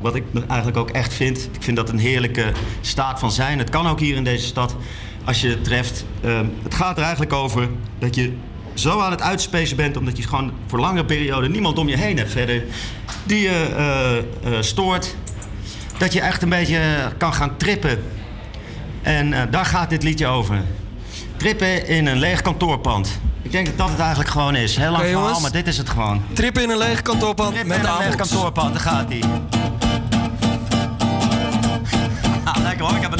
Wat 0.00 0.14
ik 0.14 0.24
eigenlijk 0.48 0.76
ook 0.76 0.90
echt 0.90 1.14
vind. 1.14 1.48
Ik 1.52 1.62
vind 1.62 1.76
dat 1.76 1.88
een 1.88 1.98
heerlijke 1.98 2.52
staat 2.80 3.18
van 3.18 3.32
zijn. 3.32 3.58
Het 3.58 3.70
kan 3.70 3.86
ook 3.86 4.00
hier 4.00 4.16
in 4.16 4.24
deze 4.24 4.46
stad 4.46 4.76
als 5.24 5.40
je 5.40 5.48
het 5.48 5.64
treft. 5.64 6.04
Ehm, 6.22 6.46
het 6.62 6.74
gaat 6.74 6.96
er 6.96 7.02
eigenlijk 7.02 7.32
over 7.32 7.68
dat 7.98 8.14
je 8.14 8.32
zo 8.74 9.00
aan 9.00 9.10
het 9.10 9.22
uitspacen 9.22 9.76
bent... 9.76 9.96
omdat 9.96 10.16
je 10.16 10.22
gewoon 10.22 10.52
voor 10.66 10.80
langere 10.80 11.04
periode 11.04 11.48
niemand 11.48 11.78
om 11.78 11.88
je 11.88 11.96
heen 11.96 12.16
hebt 12.16 12.30
verder... 12.30 12.62
die 13.24 13.40
je 13.40 13.66
eh, 14.42 14.52
stoort. 14.60 15.16
Dat 15.98 16.12
je 16.12 16.20
echt 16.20 16.42
een 16.42 16.48
beetje 16.48 16.80
kan 17.18 17.34
gaan 17.34 17.56
trippen. 17.56 18.02
En 19.02 19.32
eh, 19.32 19.42
daar 19.50 19.64
gaat 19.64 19.90
dit 19.90 20.02
liedje 20.02 20.26
over. 20.26 20.62
Trippen 21.36 21.86
in 21.86 22.06
een 22.06 22.18
leeg 22.18 22.42
kantoorpand. 22.42 23.20
Ik 23.42 23.52
denk 23.52 23.66
dat 23.66 23.78
dat 23.78 23.88
het 23.88 23.98
eigenlijk 23.98 24.30
gewoon 24.30 24.54
is. 24.54 24.76
Heel 24.76 24.90
lang 24.90 25.02
verhaal, 25.02 25.20
jongens. 25.22 25.40
maar 25.40 25.52
dit 25.52 25.66
is 25.66 25.78
het 25.78 25.88
gewoon. 25.88 26.22
Trip 26.32 26.58
in 26.58 26.70
een 26.70 26.78
leeg 26.78 27.02
kantoorpand 27.02 27.52
met 27.54 27.78
in 27.78 27.84
een 27.84 27.98
leeg 27.98 28.14
kantoorpand, 28.14 28.72
daar 28.72 28.82
gaat 28.82 29.08
hij. 29.08 29.22
Ah, 32.44 32.56
lekker 32.62 32.86
hoor, 32.86 32.96
ik 32.96 33.02
heb 33.02 33.12
er 33.12 33.18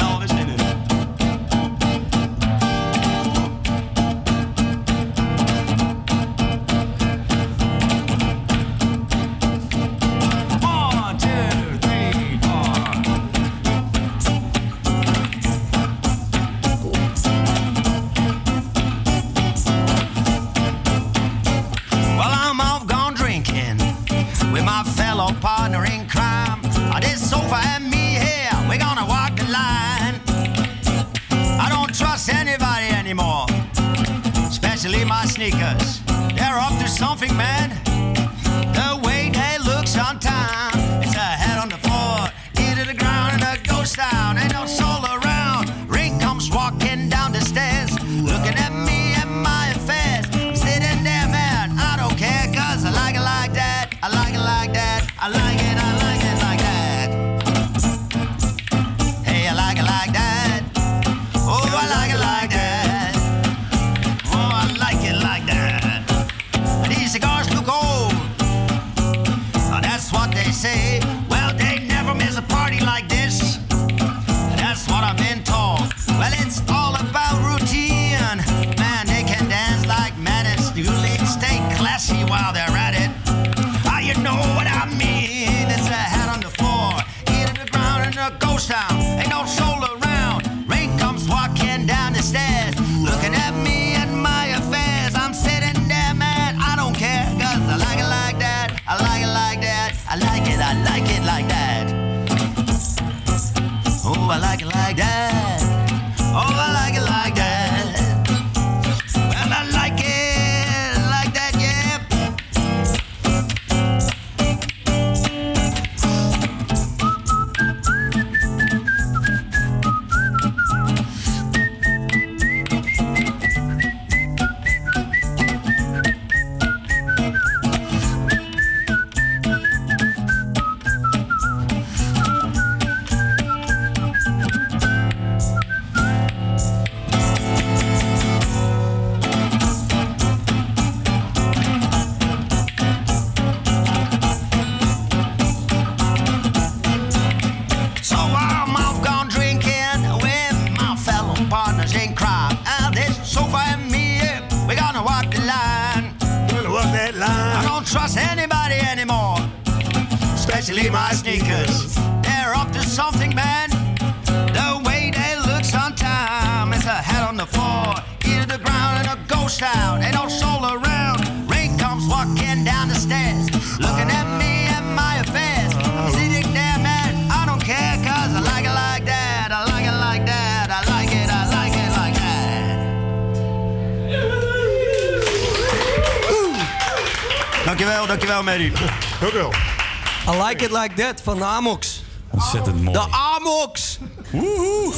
like 190.59 190.73
it 190.75 190.81
like 190.81 191.01
that 191.01 191.21
van 191.23 191.37
de 191.37 191.43
Amox. 191.43 192.01
Ontzettend 192.31 192.81
mooi. 192.81 192.97
De 192.97 193.07
Amox! 193.35 193.97
Woehoe! 194.31 194.93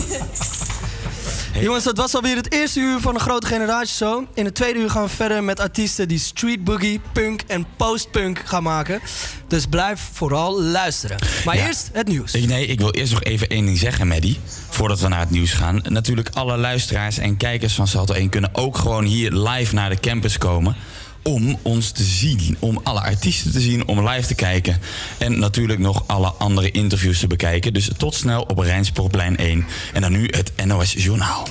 Jongens, 1.60 1.84
dat 1.84 1.98
was 1.98 2.16
alweer 2.16 2.36
het 2.36 2.54
eerste 2.54 2.80
uur 2.80 3.00
van 3.00 3.14
de 3.14 3.20
Grote 3.20 3.48
Generatie 3.48 3.94
Show. 3.96 4.24
In 4.34 4.46
het 4.46 4.56
tweede 4.56 4.80
uur 4.80 4.90
gaan 4.90 5.04
we 5.04 5.10
verder 5.10 5.44
met 5.44 5.60
artiesten 5.60 6.08
die 6.08 6.20
street 6.20 6.64
boogie, 6.64 7.02
punk 7.14 7.42
en 7.48 7.66
postpunk 7.78 8.42
gaan 8.46 8.64
maken. 8.64 9.00
Dus 9.48 9.66
blijf 9.66 10.10
vooral 10.12 10.62
luisteren. 10.62 11.18
Maar 11.46 11.56
Ja. 11.56 11.68
eerst 11.68 11.90
het 11.94 12.08
nieuws. 12.08 12.34
Ik- 12.34 12.48
Nee, 12.48 12.66
ik 12.66 12.80
wil 12.80 12.92
eerst 12.92 13.12
nog 13.14 13.24
even 13.24 13.48
één 13.50 13.66
ding 13.66 13.78
zeggen, 13.78 14.08
Maddie. 14.08 14.40
Voordat 14.70 15.00
we 15.00 15.08
naar 15.08 15.20
het 15.20 15.30
nieuws 15.30 15.54
gaan. 15.54 15.82
Natuurlijk, 15.90 16.30
alle 16.34 16.58
luisteraars 16.58 17.18
en 17.18 17.38
kijkers 17.38 17.74
van 17.74 17.88
Salto 17.88 18.14
1 18.14 18.30
kunnen 18.30 18.50
ook 18.54 18.78
gewoon 18.78 19.06
hier 19.06 19.32
live 19.32 19.74
naar 19.76 19.90
de 19.90 20.00
campus 20.00 20.38
komen. 20.38 20.76
Om 21.24 21.58
ons 21.62 21.92
te 21.92 22.04
zien. 22.04 22.58
Om 22.60 22.80
alle 22.84 23.02
artiesten 23.02 23.52
te 23.52 23.60
zien, 23.60 23.88
om 23.88 24.10
live 24.10 24.28
te 24.28 24.36
kijken. 24.36 24.80
En 25.18 25.40
natuurlijk 25.40 25.80
nog 25.80 26.04
alle 26.08 26.28
andere 26.28 26.72
interviews 26.72 27.20
te 27.20 27.28
bekijken. 27.28 27.74
Dus 27.74 27.90
tot 27.98 28.16
snel 28.16 28.42
op 28.42 28.58
Rijnspoortplein 28.58 29.38
1. 29.38 29.66
En 29.94 30.02
dan 30.02 30.12
nu 30.12 30.28
het 30.32 30.52
NOS 30.66 30.94
Journaal. 30.94 31.48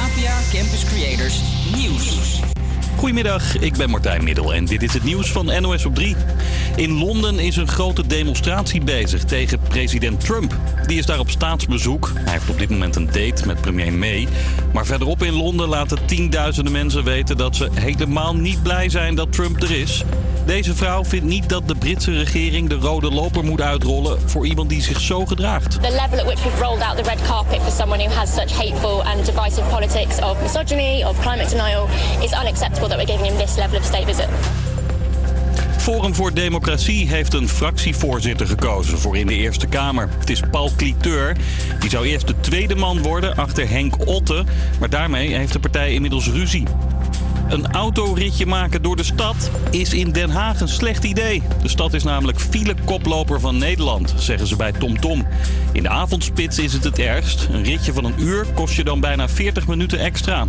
APA 0.00 0.40
Campus 0.52 0.84
Creators 0.84 1.40
Nieuws. 1.74 2.40
Goedemiddag, 2.96 3.58
ik 3.58 3.76
ben 3.76 3.90
Martijn 3.90 4.24
Middel 4.24 4.54
en 4.54 4.64
dit 4.64 4.82
is 4.82 4.92
het 4.92 5.04
nieuws 5.04 5.30
van 5.30 5.62
NOS 5.62 5.84
op 5.84 5.94
3. 5.94 6.16
In 6.76 6.92
Londen 6.92 7.38
is 7.38 7.56
een 7.56 7.68
grote 7.68 8.06
demonstratie 8.06 8.84
bezig 8.84 9.24
tegen 9.24 9.58
president 9.68 10.20
Trump. 10.20 10.56
Die 10.86 10.98
is 10.98 11.06
daar 11.06 11.18
op 11.18 11.30
staatsbezoek. 11.30 12.12
Hij 12.14 12.32
heeft 12.32 12.50
op 12.50 12.58
dit 12.58 12.70
moment 12.70 12.96
een 12.96 13.06
date 13.06 13.46
met 13.46 13.60
premier 13.60 13.92
May. 13.92 14.28
Maar 14.72 14.86
verderop 14.86 15.22
in 15.22 15.32
Londen 15.32 15.68
laten 15.68 16.06
tienduizenden 16.06 16.72
mensen 16.72 17.04
weten 17.04 17.36
dat 17.36 17.56
ze 17.56 17.68
helemaal 17.74 18.34
niet 18.34 18.62
blij 18.62 18.88
zijn 18.88 19.14
dat 19.14 19.32
Trump 19.32 19.62
er 19.62 19.80
is. 19.80 20.04
Deze 20.46 20.74
vrouw 20.74 21.04
vindt 21.04 21.26
niet 21.26 21.48
dat 21.48 21.68
de 21.68 21.74
Britse 21.74 22.12
regering 22.12 22.68
de 22.68 22.74
rode 22.74 23.10
loper 23.10 23.44
moet 23.44 23.60
uitrollen 23.60 24.20
voor 24.28 24.46
iemand 24.46 24.68
die 24.68 24.82
zich 24.82 25.00
zo 25.00 25.26
gedraagt. 25.26 25.70
The 25.70 25.80
level 25.80 26.18
at 26.18 26.24
which 26.24 26.42
we've 26.42 26.62
rolled 26.62 26.82
out 26.82 26.96
the 26.96 27.02
red 27.02 27.22
carpet 27.26 27.62
for 27.62 27.72
someone 27.72 28.04
who 28.04 28.14
has 28.14 28.34
such 28.34 28.56
hateful 28.56 29.02
and 29.02 29.24
divisive 29.24 29.68
politics 29.68 30.18
of 30.18 30.42
misogyny, 30.42 31.04
of 31.04 31.20
climate 31.20 31.48
denial, 31.48 31.88
is 32.22 32.32
unacceptable 32.32 32.88
that 32.88 32.98
we're 32.98 33.12
giving 33.12 33.26
him 33.26 33.38
this 33.38 33.56
level 33.56 33.78
of 33.78 33.84
state 33.84 34.06
visit. 34.06 34.28
Forum 35.86 36.14
voor 36.14 36.34
Democratie 36.34 37.08
heeft 37.08 37.34
een 37.34 37.48
fractievoorzitter 37.48 38.46
gekozen 38.46 38.98
voor 38.98 39.16
in 39.16 39.26
de 39.26 39.34
Eerste 39.34 39.66
Kamer. 39.66 40.08
Het 40.18 40.30
is 40.30 40.42
Paul 40.50 40.70
Cliteur. 40.76 41.36
Die 41.80 41.90
zou 41.90 42.06
eerst 42.06 42.26
de 42.26 42.40
tweede 42.40 42.74
man 42.74 43.02
worden 43.02 43.36
achter 43.36 43.68
Henk 43.68 44.08
Otte. 44.08 44.44
Maar 44.80 44.90
daarmee 44.90 45.34
heeft 45.34 45.52
de 45.52 45.58
partij 45.58 45.92
inmiddels 45.92 46.28
ruzie. 46.28 46.64
Een 47.48 47.72
autoritje 47.72 48.46
maken 48.46 48.82
door 48.82 48.96
de 48.96 49.02
stad 49.02 49.50
is 49.70 49.94
in 49.94 50.10
Den 50.10 50.30
Haag 50.30 50.60
een 50.60 50.68
slecht 50.68 51.04
idee. 51.04 51.42
De 51.62 51.68
stad 51.68 51.94
is 51.94 52.04
namelijk 52.04 52.40
file-koploper 52.40 53.40
van 53.40 53.58
Nederland, 53.58 54.14
zeggen 54.16 54.46
ze 54.46 54.56
bij 54.56 54.72
TomTom. 54.72 55.26
In 55.72 55.82
de 55.82 55.88
avondspits 55.88 56.58
is 56.58 56.72
het 56.72 56.84
het 56.84 56.98
ergst. 56.98 57.48
Een 57.52 57.64
ritje 57.64 57.92
van 57.92 58.04
een 58.04 58.20
uur 58.22 58.46
kost 58.54 58.74
je 58.74 58.84
dan 58.84 59.00
bijna 59.00 59.28
40 59.28 59.66
minuten 59.66 59.98
extra. 59.98 60.46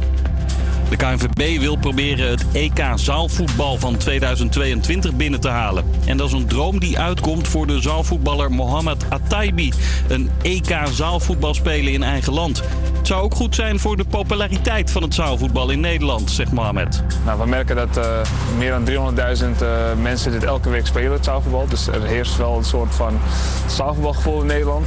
De 0.90 0.96
KNVB 0.96 1.60
wil 1.60 1.76
proberen 1.76 2.30
het 2.30 2.46
EK 2.54 2.84
zaalvoetbal 2.96 3.78
van 3.78 3.98
2022 3.98 5.14
binnen 5.14 5.40
te 5.40 5.50
halen. 5.50 5.86
En 6.06 6.18
dat 6.18 6.28
is 6.28 6.34
een 6.34 6.48
droom 6.48 6.80
die 6.80 7.00
uitkomt 7.00 7.48
voor 7.48 7.68
de 7.68 7.82
zaalvoetballer 7.82 8.52
Mohamed 8.52 9.10
Ataibi. 9.10 9.74
Een 10.08 10.30
EK 10.42 10.78
zaalvoetbal 10.92 11.54
spelen 11.54 11.94
in 11.94 12.04
eigen 12.04 12.34
land. 12.34 12.64
Het 13.08 13.16
zou 13.16 13.26
ook 13.26 13.36
goed 13.36 13.56
zijn 13.56 13.80
voor 13.80 13.98
de 13.98 14.06
populariteit 14.06 14.92
van 14.92 15.02
het 15.02 15.14
zaalvoetbal 15.14 15.70
in 15.70 15.80
Nederland, 15.80 16.32
zegt 16.32 16.52
Mohamed. 16.52 17.04
Nou, 17.26 17.40
we 17.40 17.46
merken 17.46 17.76
dat 17.76 17.98
eh, 17.98 18.22
meer 18.58 18.72
dan 18.72 19.16
300.000 19.16 19.62
eh, 19.62 19.68
mensen 20.02 20.32
dit 20.32 20.44
elke 20.44 20.70
week 20.70 20.88
spelen, 20.88 21.12
het 21.12 21.24
zaalvoetbal. 21.24 21.68
Dus 21.68 21.88
er 21.88 22.04
heerst 22.04 22.38
wel 22.38 22.58
een 22.58 22.64
soort 22.64 22.96
van 22.96 23.20
zaalvoetbalgevoel 23.68 24.42
in 24.42 24.46
Nederland. 24.46 24.86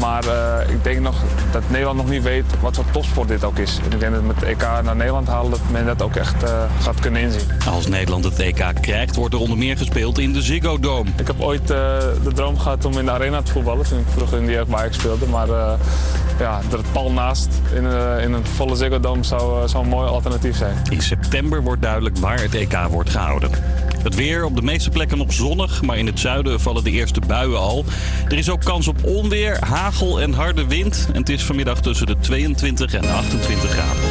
Maar 0.00 0.24
eh, 0.24 0.70
ik 0.70 0.84
denk 0.84 1.00
nog 1.00 1.16
dat 1.52 1.62
Nederland 1.68 1.96
nog 1.96 2.08
niet 2.08 2.22
weet 2.22 2.44
wat 2.60 2.74
voor 2.74 2.84
topsport 2.90 3.28
dit 3.28 3.44
ook 3.44 3.58
is. 3.58 3.78
En 3.84 3.92
ik 3.92 4.00
denk 4.00 4.14
dat 4.14 4.22
met 4.22 4.36
het 4.36 4.44
EK 4.44 4.60
naar 4.60 4.96
Nederland 4.96 5.28
halen 5.28 5.50
dat 5.50 5.60
men 5.70 5.86
dat 5.86 6.02
ook 6.02 6.16
echt 6.16 6.44
gaat 6.80 7.00
kunnen 7.00 7.20
inzien. 7.20 7.48
Als 7.68 7.86
Nederland 7.86 8.24
het 8.24 8.38
EK 8.38 8.72
krijgt, 8.80 9.16
wordt 9.16 9.34
er 9.34 9.40
onder 9.40 9.58
meer 9.58 9.76
gespeeld 9.76 10.18
in 10.18 10.32
de 10.32 10.42
Ziggo 10.42 10.78
Dome. 10.78 11.10
Ik 11.16 11.26
heb 11.26 11.40
ooit 11.40 11.70
eh, 11.70 11.76
de 12.22 12.32
droom 12.34 12.58
gehad 12.58 12.84
om 12.84 12.98
in 12.98 13.04
de 13.04 13.10
arena 13.10 13.42
te 13.42 13.52
voetballen 13.52 13.88
toen 13.88 13.98
ik 13.98 14.04
vroeger 14.08 14.38
in 14.38 14.46
de 14.46 14.52
jeugd 14.52 14.68
waar 14.68 14.86
ik 14.86 14.92
speelde. 14.92 15.26
Maar 15.26 15.48
eh, 15.48 15.72
ja, 16.38 16.60
er 16.70 16.78
het 16.78 16.92
pal 16.92 17.12
naast 17.12 17.48
in, 17.74 17.86
eh, 17.86 18.22
in 18.22 18.32
een 18.32 18.46
volle 18.46 18.76
Ziggo 18.76 19.00
Dome 19.00 19.24
zou, 19.24 19.62
eh, 19.62 19.68
zou 19.68 19.84
een 19.84 19.90
mooi 19.90 20.08
alternatief 20.08 20.56
zijn. 20.56 20.76
In 20.90 21.00
september 21.00 21.62
wordt 21.62 21.82
duidelijk 21.82 22.18
waar 22.18 22.40
het 22.40 22.54
EK 22.54 22.76
wordt 22.90 23.10
gehouden. 23.10 23.50
Het 24.02 24.14
weer 24.14 24.44
op 24.44 24.56
de 24.56 24.62
meeste 24.62 24.90
plekken 24.90 25.18
nog 25.18 25.32
zonnig, 25.32 25.82
maar 25.82 25.98
in 25.98 26.06
het 26.06 26.20
zuiden 26.20 26.60
vallen 26.60 26.84
de 26.84 26.90
eerste 26.90 27.20
buien 27.26 27.58
al. 27.58 27.84
Er 28.28 28.38
is 28.38 28.50
ook 28.50 28.60
kans 28.60 28.88
op 28.88 29.04
onweer, 29.04 29.56
hagel 29.64 30.20
en 30.20 30.32
harde 30.32 30.66
wind. 30.66 31.08
En 31.12 31.20
het 31.20 31.28
is 31.28 31.44
vanmiddag 31.44 31.80
tussen 31.80 32.06
de 32.06 32.16
22 32.18 32.94
en 32.94 33.10
28 33.10 33.70
graden. 33.70 34.02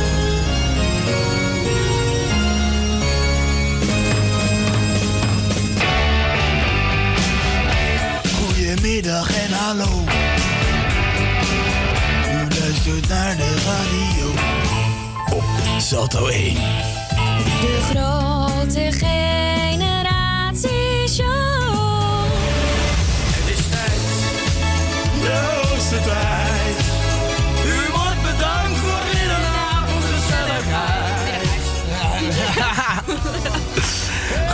Goedemiddag 8.33 9.45
en 9.45 9.51
hallo. 9.51 10.24
Salto 15.85 16.25
1. 16.27 16.53
De 16.55 17.79
grote 17.89 18.91
generatie 18.91 19.44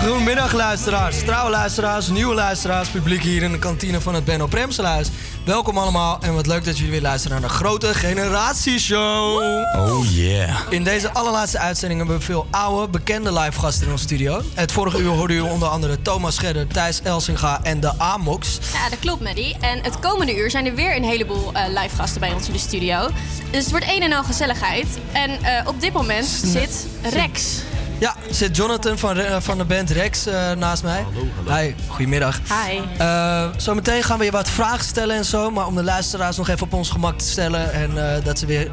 Goedemiddag 0.02 0.54
luisteraars, 0.54 1.20
trouwe 1.20 1.50
luisteraars, 1.50 2.08
nieuwe 2.08 2.34
luisteraars, 2.34 2.90
publiek 2.90 3.22
hier 3.22 3.44
in 3.44 3.52
de 3.52 3.60
kantine 3.60 4.02
van 4.02 4.14
het 4.14 4.26
Benno 4.26 4.48
Premselhuis. 4.48 5.08
Welkom 5.46 5.78
allemaal 5.78 6.18
en 6.22 6.34
wat 6.34 6.48
leuk 6.48 6.66
dat 6.66 6.78
jullie 6.78 6.92
weer 6.92 7.02
luisteren 7.02 7.42
naar 7.42 7.50
de 7.50 7.56
grote 7.56 7.94
generatieshow. 7.94 9.42
Oh 9.76 10.06
yeah. 10.06 10.60
In 10.70 10.84
deze 10.84 11.14
allerlaatste 11.14 11.60
uitzending 11.60 12.00
hebben 12.00 12.18
we 12.18 12.24
veel 12.24 12.48
oude, 12.52 12.88
bekende 12.88 13.34
live 13.34 13.60
gasten 13.60 13.86
in 13.86 13.92
ons 13.92 14.02
studio. 14.02 14.42
Het 14.54 14.72
vorige 14.72 14.98
uur 14.98 15.10
hoorde 15.10 15.34
u 15.34 15.40
onder 15.40 15.68
andere 15.68 16.02
Thomas 16.02 16.36
Scherder, 16.36 16.68
Thijs 16.68 17.02
Elsinga 17.02 17.60
en 17.64 17.80
de 17.80 18.00
Amox. 18.00 18.60
Ja, 18.74 18.90
dat 18.90 19.00
klopt, 19.00 19.22
Maddie. 19.22 19.56
En 19.60 19.84
het 19.84 20.00
komende 20.00 20.38
uur 20.38 20.52
zijn 20.52 20.66
er 20.66 20.76
weer 20.76 20.96
een 20.96 21.04
heleboel 21.04 21.54
eh, 21.54 21.68
live 21.68 21.96
gasten 21.96 22.20
bij 22.20 22.34
ons 22.34 22.48
in 22.48 22.54
de 22.54 22.60
studio. 22.60 23.10
Dus 23.52 23.64
het 23.64 23.72
wordt 23.72 23.86
een 23.90 24.02
en 24.02 24.14
al 24.14 24.24
gezelligheid. 24.24 24.88
En 25.12 25.44
eh, 25.44 25.68
op 25.68 25.82
dit 25.82 25.94
moment 25.94 26.26
zit 26.26 26.88
Rex. 27.02 27.62
Ja, 28.02 28.16
zit 28.30 28.56
Jonathan 28.56 28.98
van, 28.98 29.14
Re- 29.14 29.42
van 29.42 29.58
de 29.58 29.66
band 29.66 29.90
Rex 29.90 30.26
eh, 30.26 30.52
naast 30.52 30.84
mij. 30.84 31.06
Hi, 31.48 31.74
goedemiddag. 31.88 32.40
Hi. 32.68 32.80
Eh, 32.98 33.46
zometeen 33.58 34.04
gaan 34.04 34.20
we 34.20 34.26
je 34.26 34.32
wat 34.32 34.50
vragen 34.50 34.86
stellen 34.86 35.16
en 35.16 35.26
zo. 35.26 35.52
Maar 35.52 35.68
om 35.68 35.76
de 35.76 35.84
luisteraars 35.84 36.38
nog 36.38 36.48
even 36.50 36.64
op 36.64 36.74
ons 36.74 36.90
gemak 36.90 37.18
te 37.18 37.26
stellen. 37.30 37.74
En 37.74 38.16
eh, 38.16 38.24
dat 38.26 38.40
ze 38.40 38.46
weer 38.46 38.72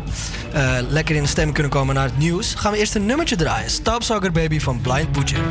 eh, 0.53 0.77
lekker 0.89 1.17
in 1.17 1.23
de 1.23 1.29
stemming 1.29 1.55
kunnen 1.55 1.73
komen 1.73 1.95
naar 1.95 2.05
het 2.05 2.19
nieuws. 2.19 2.55
Gaan 2.55 2.73
we 2.73 2.79
eerst 2.79 2.95
een 2.95 3.07
nummertje 3.07 3.37
draaien. 3.37 3.71
Stapsoccer 3.71 4.33
Baby 4.33 4.61
van 4.61 4.81
Blind 4.81 5.13
Butcher. 5.13 5.45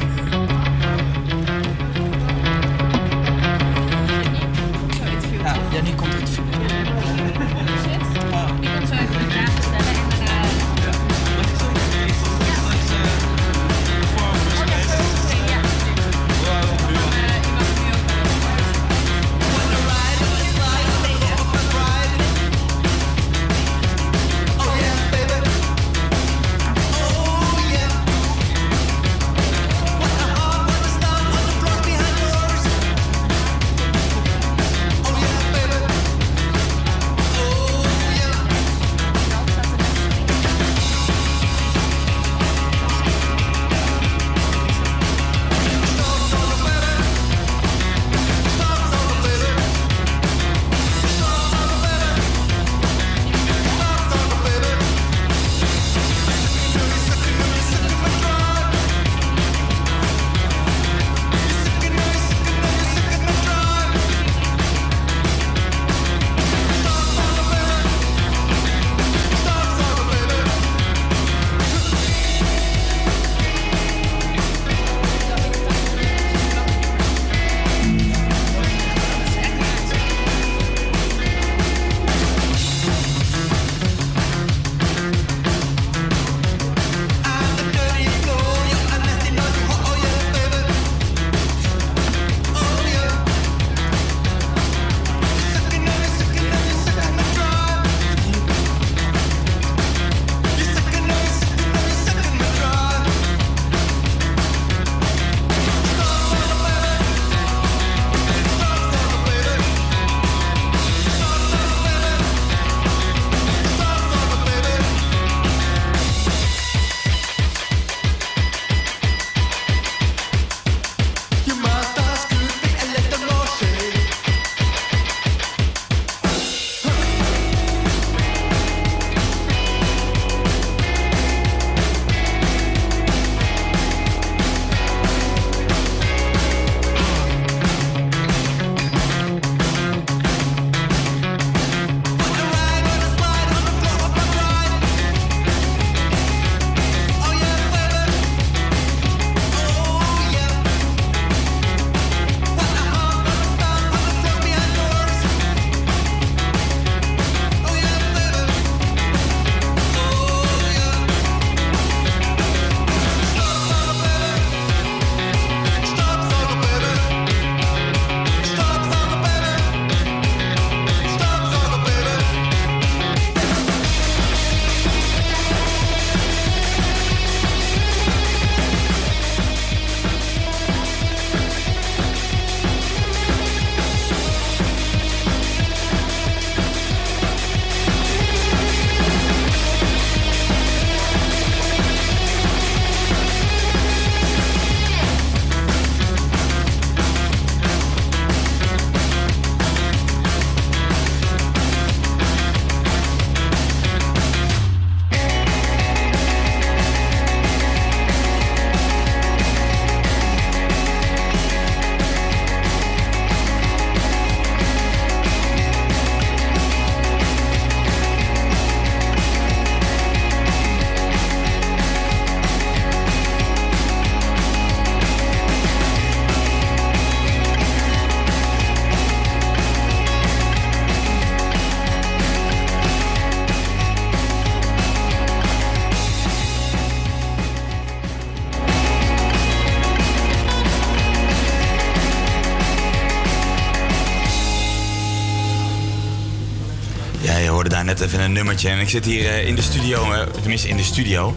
Nummertje. 248.38 248.70
En 248.70 248.80
ik 248.80 248.90
zit 248.90 249.06
hier 249.06 249.26
eh, 249.30 249.48
in 249.48 249.56
de 249.56 249.62
studio, 249.62 250.12
eh, 250.12 250.22
tenminste 250.22 250.68
in 250.68 250.78
de 250.78 250.84
studio. 250.84 251.36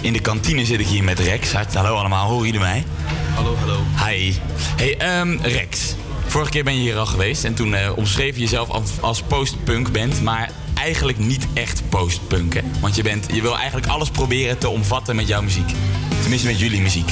In 0.00 0.12
de 0.12 0.20
kantine 0.20 0.64
zit 0.64 0.80
ik 0.80 0.86
hier 0.86 1.04
met 1.04 1.18
Rex. 1.18 1.52
Hallo 1.52 1.94
allemaal, 1.94 2.28
horen 2.28 2.44
jullie 2.44 2.60
mij? 2.60 2.84
Hallo, 3.34 3.56
hallo. 3.56 3.78
Hi. 4.06 4.34
Hey, 4.76 4.96
ehm, 4.96 5.36
Rex. 5.42 5.94
Vorige 6.26 6.50
keer 6.50 6.64
ben 6.64 6.74
je 6.74 6.80
hier 6.80 6.96
al 6.96 7.06
geweest 7.06 7.44
en 7.44 7.54
toen 7.54 7.74
eh, 7.74 7.96
omschreef 7.96 8.34
je 8.34 8.40
jezelf 8.40 8.68
als, 9.00 9.22
post-punk 9.22 9.92
band, 9.92 10.22
maar 10.22 10.50
eigenlijk 10.74 11.18
niet 11.18 11.46
echt 11.54 11.82
post-punk, 11.88 12.54
hè? 12.54 12.60
Want 12.80 12.96
je, 12.96 13.02
bent, 13.02 13.26
je 13.32 13.42
wil 13.42 13.56
eigenlijk 13.56 13.86
alles 13.86 14.10
proberen 14.10 14.58
te 14.58 14.68
omvatten 14.68 15.16
met 15.16 15.28
jouw 15.28 15.42
muziek. 15.42 15.70
Tenminste 16.20 16.46
met 16.46 16.58
jullie 16.58 16.80
muziek. 16.80 17.10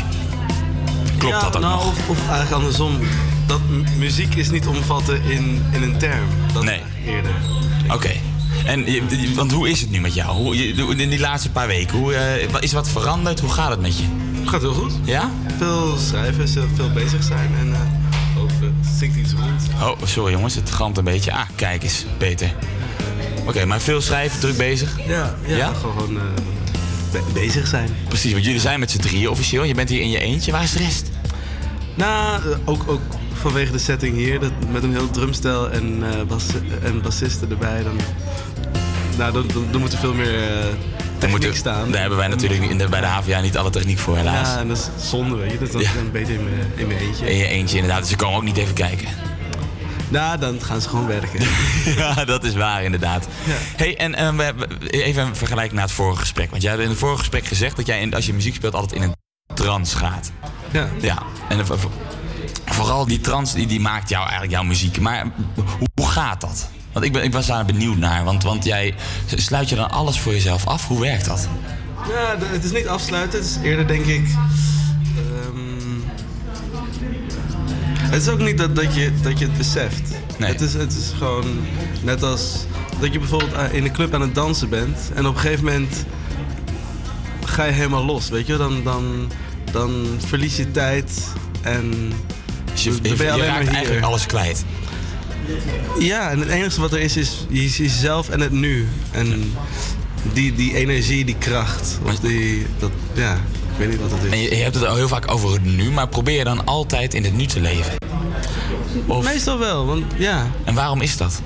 Klopt 1.19 1.35
Ja, 1.35 1.41
dat 1.41 1.57
ook 1.57 1.63
nou, 1.63 1.85
nog? 1.85 1.87
Of, 1.87 2.09
of 2.09 2.19
eigenlijk 2.19 2.53
andersom. 2.53 2.99
Dat 3.47 3.61
muziek 3.97 4.35
is 4.35 4.51
niet 4.51 4.67
omvatten 4.67 5.23
in, 5.23 5.65
in 5.73 5.83
een 5.83 5.99
term. 5.99 6.29
Dat 6.53 6.63
Nee. 6.65 6.81
eerder. 7.07 7.35
Oké. 7.89 8.30
En 8.71 8.85
je- 8.93 9.03
je- 9.09 9.35
want 9.35 9.53
hoe 9.53 9.69
is 9.71 9.81
het 9.81 9.91
nu 9.91 10.01
met 10.01 10.15
jou? 10.15 10.57
In 10.97 11.09
die 11.11 11.19
laatste 11.19 11.51
paar 11.51 11.67
weken, 11.67 11.99
hoe, 11.99 12.15
eh, 12.15 12.63
is 12.63 12.73
wat 12.73 12.89
veranderd? 12.89 13.41
Hoe 13.41 13.51
gaat 13.51 13.71
het 13.71 13.81
met 13.81 13.99
je? 13.99 14.05
Gaat 14.45 14.61
heel 14.61 14.73
goed. 14.73 14.93
Ja? 15.05 15.31
Veel 15.59 15.97
schrijven, 15.97 16.49
veel- 16.49 16.91
bezig 16.95 17.23
zijn 17.23 17.51
en 17.61 17.73
eh 17.75 18.43
ook 18.43 18.51
uh, 18.63 18.69
zingt 18.99 19.17
iets 19.17 19.33
goed. 19.33 19.83
Oh, 19.83 19.97
sorry 20.05 20.33
jongens, 20.33 20.55
het 20.55 20.71
gamt 20.71 20.99
een 20.99 21.05
beetje. 21.05 21.33
Ah, 21.33 21.47
kijk 21.55 21.83
eens, 21.83 22.05
beter. 22.19 22.55
Oké, 23.47 23.65
maar 23.65 23.81
veel 23.81 24.01
schrijven, 24.01 24.41
druk 24.41 24.57
bezig? 24.57 24.99
Ja, 25.07 25.35
ja, 25.47 25.73
gewoon 25.73 26.17
eh, 26.17 26.23
be- 27.13 27.23
bezig 27.33 27.67
zijn. 27.67 27.89
Precies, 28.09 28.33
want 28.33 28.45
jullie 28.45 28.61
zijn 28.61 28.81
met 28.81 28.91
z'n 28.91 28.99
drieën 28.99 29.29
officieel. 29.29 29.63
Je 29.65 29.75
bent 29.75 29.89
hier 29.89 30.01
in 30.01 30.11
je 30.11 30.19
eentje. 30.19 30.53
Waar 30.53 30.63
is 30.63 30.73
de 30.73 30.79
rest? 30.79 31.11
Nou, 31.95 32.43
eh, 32.53 32.59
ook, 32.65 32.85
ook 32.87 33.01
vanwege 33.33 33.73
de 33.73 33.79
setting 33.79 34.17
hier, 34.17 34.41
dat, 34.41 34.53
met 34.73 34.83
een 34.83 34.93
heel 34.93 35.11
drumstel 35.11 35.71
en, 35.71 36.03
eh 36.13 36.23
bas 36.29 36.45
en 36.83 37.03
bassisten 37.03 37.51
erbij, 37.51 37.83
dan, 37.83 37.97
nou, 39.21 39.33
dan, 39.33 39.47
dan, 39.55 39.67
dan 39.71 39.81
moet 39.81 39.93
er 39.93 39.99
veel 39.99 40.15
meer 40.15 40.49
eh 40.49 40.65
techniek 41.19 41.31
moeten- 41.41 41.57
staan. 41.57 41.91
Daar 41.91 42.01
hebben 42.01 42.19
wij 42.19 42.29
natuurlijk 42.29 42.63
in 42.63 42.79
de, 42.79 42.89
bij 42.89 43.01
de 43.01 43.07
HVA 43.07 43.41
niet 43.41 43.57
alle 43.57 43.71
techniek 43.71 43.99
voor, 43.99 44.17
helaas. 44.17 44.49
Ja, 44.49 44.59
en 44.59 44.69
dat 44.69 44.77
is 44.99 45.09
zonde, 45.09 45.37
weet 45.37 45.51
je. 45.51 45.59
Dat 45.59 45.67
is 45.69 45.73
dan 45.73 45.83
Ja. 45.83 45.93
dan 45.95 46.11
beter 46.11 46.35
in 46.35 46.45
mijn, 46.45 46.73
in 46.77 46.87
mijn 46.87 46.99
eentje. 46.99 47.31
In 47.31 47.37
je 47.37 47.47
eentje, 47.47 47.75
inderdaad. 47.77 48.01
Dus 48.01 48.11
ze 48.11 48.17
komen 48.17 48.37
ook 48.37 48.43
niet 48.45 48.57
even 48.57 48.75
kijken. 48.75 49.09
Nou, 50.09 50.39
dan 50.39 50.61
gaan 50.63 50.81
ze 50.81 50.89
gewoon 50.89 51.07
werken. 51.07 51.41
ja, 51.97 52.25
dat 52.25 52.45
is 52.45 52.55
waar, 52.55 52.83
inderdaad. 52.83 53.27
hey, 53.77 53.97
en 53.97 54.37
we 54.37 54.43
hebben 54.43 54.87
even 54.87 55.23
een 55.27 55.37
vergelijking 55.37 55.75
naar 55.77 55.85
het 55.87 55.95
vorige 55.95 56.21
gesprek. 56.21 56.51
Want 56.51 56.63
jij 56.63 56.71
had 56.73 56.81
in 56.81 56.89
het 56.89 56.99
vorige 56.99 57.19
gesprek 57.19 57.47
gezegd 57.47 57.77
dat 57.77 57.87
jij 57.87 58.01
in- 58.01 58.15
als 58.15 58.27
je 58.27 58.35
muziek 58.35 58.55
speelt 58.55 58.75
altijd 58.75 58.93
in 58.93 59.03
een 59.03 59.15
trance 59.55 59.97
gaat. 59.97 60.31
Ja. 60.71 60.89
Ja, 61.01 61.23
en 61.49 61.59
eh, 61.59 61.65
voor- 61.65 61.91
vooral 62.65 63.07
die 63.07 63.21
trance 63.21 63.55
die, 63.55 63.67
die 63.67 63.81
maakt 63.81 64.09
jou 64.09 64.23
eigenlijk 64.23 64.53
jouw 64.53 64.63
muziek. 64.63 65.01
Maar 65.01 65.27
hoe, 65.55 65.65
hoe 65.95 66.09
gaat 66.09 66.41
dat? 66.41 66.69
Want 66.93 67.05
ik, 67.05 67.13
ben, 67.13 67.23
ik 67.25 67.33
was 67.33 67.47
daar 67.47 67.65
benieuwd 67.65 67.97
naar. 67.97 68.25
Want, 68.25 68.43
want 68.43 68.65
jij 68.65 68.95
sluit 69.27 69.69
je 69.69 69.75
dan 69.77 69.91
alles 69.91 70.19
voor 70.21 70.33
jezelf 70.33 70.67
af? 70.67 70.87
Hoe 70.87 71.01
werkt 71.01 71.25
dat? 71.25 71.49
Ja, 72.09 72.37
de- 72.37 72.47
het 72.47 72.65
is 72.65 72.73
niet 72.73 72.89
afsluiten. 72.89 73.39
Het 73.39 73.49
is 73.49 73.57
eerder, 73.63 73.87
denk 73.87 74.05
ik... 74.07 74.29
ehm, 75.17 75.59
het 78.11 78.23
is 78.23 78.29
ook 78.29 78.39
niet 78.39 78.59
dat, 78.59 78.77
dat, 78.77 78.95
je, 78.95 79.13
dat 79.23 79.39
je 79.39 79.45
het 79.45 79.57
beseft. 79.57 80.03
Het, 80.39 80.61
is, 80.61 80.75
het 80.75 80.93
is 80.93 81.13
gewoon 81.19 81.45
net 82.03 82.23
als 82.23 82.65
dat 83.01 83.13
je 83.13 83.19
bijvoorbeeld 83.19 83.73
in 83.73 83.85
een 83.85 83.93
club 83.93 84.15
aan 84.15 84.21
het 84.21 84.35
dansen 84.35 84.69
bent... 84.69 84.99
en 85.15 85.27
op 85.27 85.35
een 85.35 85.41
gegeven 85.41 85.65
moment 85.65 86.05
ga 87.45 87.65
je 87.65 87.73
helemaal 87.73 88.05
los, 88.05 88.29
weet 88.29 88.47
je? 88.47 88.57
Dan, 88.57 88.83
dan, 88.85 89.31
dan 89.73 90.07
verlies 90.27 90.57
je 90.57 90.71
tijd 90.71 91.29
en... 91.63 92.13
Dus 92.73 92.83
je, 92.85 92.99
je, 93.03 93.17
raakt 93.17 93.69
eigenlijk 93.69 94.05
alles 94.05 94.27
kwijt. 94.27 94.65
Ja, 95.99 96.31
en 96.31 96.39
het 96.39 96.49
enige 96.49 96.81
wat 96.81 96.93
er 96.93 97.01
is, 97.01 97.17
is, 97.17 97.45
is 97.49 97.77
jezelf 97.77 98.29
en 98.29 98.41
het 98.41 98.53
nu. 98.53 98.89
En 99.11 99.53
die, 100.33 100.55
die 100.55 100.75
energie, 100.77 101.25
die 101.25 101.37
kracht. 101.39 101.99
Of 102.05 102.19
die, 102.19 102.67
dat, 102.79 102.91
ja, 103.13 103.35
ik 103.35 103.77
weet 103.79 103.89
niet 103.89 104.01
wat 104.01 104.11
het 104.11 104.23
is. 104.25 104.31
En 104.31 104.39
je, 104.39 104.57
je 104.57 104.63
hebt 104.63 104.75
het 104.75 104.87
al 104.87 104.97
heel 104.97 105.09
vaak 105.09 105.31
over 105.31 105.53
het 105.53 105.65
nu, 105.65 105.91
maar 105.91 106.09
probeer 106.09 106.39
je 106.39 106.45
dan 106.45 106.65
altijd 106.65 107.15
in 107.15 107.25
het 107.25 107.37
nu 107.37 107.47
te 107.47 107.61
leven? 107.61 107.93
Meestal 109.23 109.59
wel, 109.59 109.87
want 109.87 110.05
ja. 110.17 110.47
En 110.65 110.75
waarom 110.75 111.01
is 111.01 111.17
dat? 111.17 111.43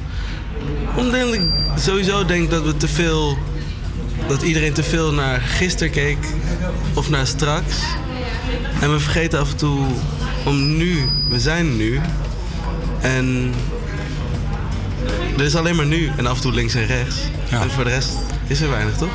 Omdat 0.97 1.35
ik 1.35 1.41
sowieso 1.77 2.25
denk 2.25 2.51
dat 2.51 2.65
we 2.65 2.77
te 2.77 2.89
veel... 2.89 3.39
Dat 4.29 4.43
iedereen 4.43 4.73
te 4.73 4.83
veel 4.83 5.13
naar 5.13 5.41
gisteren 5.41 5.93
keek 5.93 6.19
of 6.95 7.11
naar 7.11 7.27
straks. 7.27 7.77
En 8.81 8.93
we 8.93 9.01
vergeten 9.01 9.41
af 9.41 9.51
en 9.51 9.57
toe 9.57 9.87
om 10.45 10.77
nu. 10.77 11.09
We 11.29 11.41
zijn 11.41 11.77
nu. 11.77 12.01
En 13.01 13.55
er 15.37 15.45
is 15.45 15.57
alleen 15.57 15.77
maar 15.77 15.87
nu 15.87 16.11
en 16.17 16.27
af 16.27 16.37
en 16.37 16.43
toe 16.43 16.53
links 16.53 16.75
en 16.75 16.87
rechts. 16.87 17.17
En 17.51 17.71
voor 17.71 17.85
de 17.85 17.91
rest 17.91 18.11
is 18.47 18.61
er 18.61 18.71
weinig, 18.71 18.97
toch? 18.97 19.13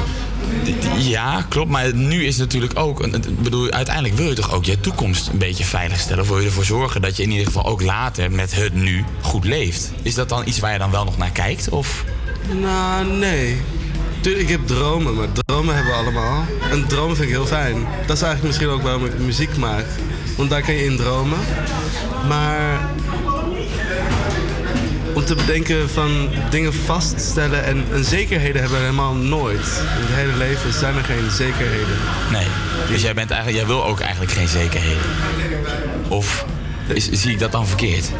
Ja, 0.98 1.46
klopt. 1.50 1.70
Maar 1.70 1.96
nu 1.96 2.26
is 2.26 2.38
natuurlijk 2.38 2.80
ook. 2.80 3.06
Ik 3.06 3.44
bedoel, 3.44 3.72
uiteindelijk 3.72 4.16
wil 4.16 4.28
je 4.28 4.36
toch 4.36 4.54
ook 4.54 4.66
je 4.66 4.80
toekomst 4.80 5.28
een 5.28 5.38
beetje 5.38 5.64
veiligstellen. 5.64 6.24
Of 6.24 6.30
wil 6.30 6.40
je 6.40 6.46
ervoor 6.46 6.66
zorgen 6.66 7.02
dat 7.02 7.18
je 7.18 7.24
in 7.24 7.32
ieder 7.32 7.46
geval 7.46 7.66
ook 7.66 7.82
later 7.82 8.32
met 8.32 8.56
het 8.56 8.74
nu 8.74 9.04
goed 9.22 9.46
leeft. 9.46 9.91
Is 10.02 10.16
dat 10.16 10.30
dan 10.30 10.48
iets 10.48 10.60
waar 10.60 10.74
je 10.74 10.80
dan 10.80 10.91
wel 10.91 11.04
nog 11.04 11.18
naar 11.18 11.32
kijkt? 11.32 11.70
Of? 11.70 12.04
Nou, 12.62 13.06
nee. 13.06 13.62
Tuurlijk, 14.22 14.44
ik 14.44 14.50
heb 14.50 14.68
dromen, 14.68 15.16
maar 15.16 15.28
dromen 15.32 15.76
hebben 15.76 15.94
we 15.94 16.00
allemaal. 16.00 16.46
En 16.72 16.88
dromen 16.88 17.16
vind 17.16 17.28
ik 17.30 17.36
heel 17.36 17.46
fijn. 17.46 17.76
Dat 18.06 18.16
is 18.16 18.24
eigenlijk 18.24 18.44
misschien 18.44 18.68
ook 18.68 18.82
waarom 18.82 19.06
ik 19.06 19.20
muziek 19.20 19.58
maak. 19.58 19.86
Want 20.38 20.50
daar 20.50 20.62
kan 20.62 20.74
je 20.74 20.86
in 20.86 20.98
dromen. 20.98 21.40
Maar 22.28 22.90
om 25.20 25.26
te 25.26 25.36
bedenken 25.36 25.90
van 25.90 26.30
dingen 26.50 26.74
vaststellen 26.74 27.64
en, 27.64 27.86
en 27.91 28.06
zekerheden 28.06 28.62
hebben 28.62 28.80
we 28.80 28.86
helemaal 28.86 29.14
nooit. 29.14 29.82
In 29.98 30.06
het 30.06 30.16
hele 30.16 30.38
leven 30.38 30.74
zijn 30.74 30.96
er 30.96 31.04
geen 31.04 31.32
zekerheden. 31.32 31.98
Nee. 32.32 32.46
Dus 32.88 33.02
jij, 33.02 33.14
bent 33.14 33.32
eigenlijk, 33.32 33.60
jij 33.60 33.76
wil 33.76 33.86
ook 33.86 34.00
eigenlijk 34.00 34.32
geen 34.32 34.48
zekerheden. 34.48 35.02
Of 36.08 36.46
is, 36.88 37.10
zie 37.12 37.32
ik 37.32 37.40
dat 37.40 37.52
dan 37.52 37.68
verkeerd? 37.68 38.12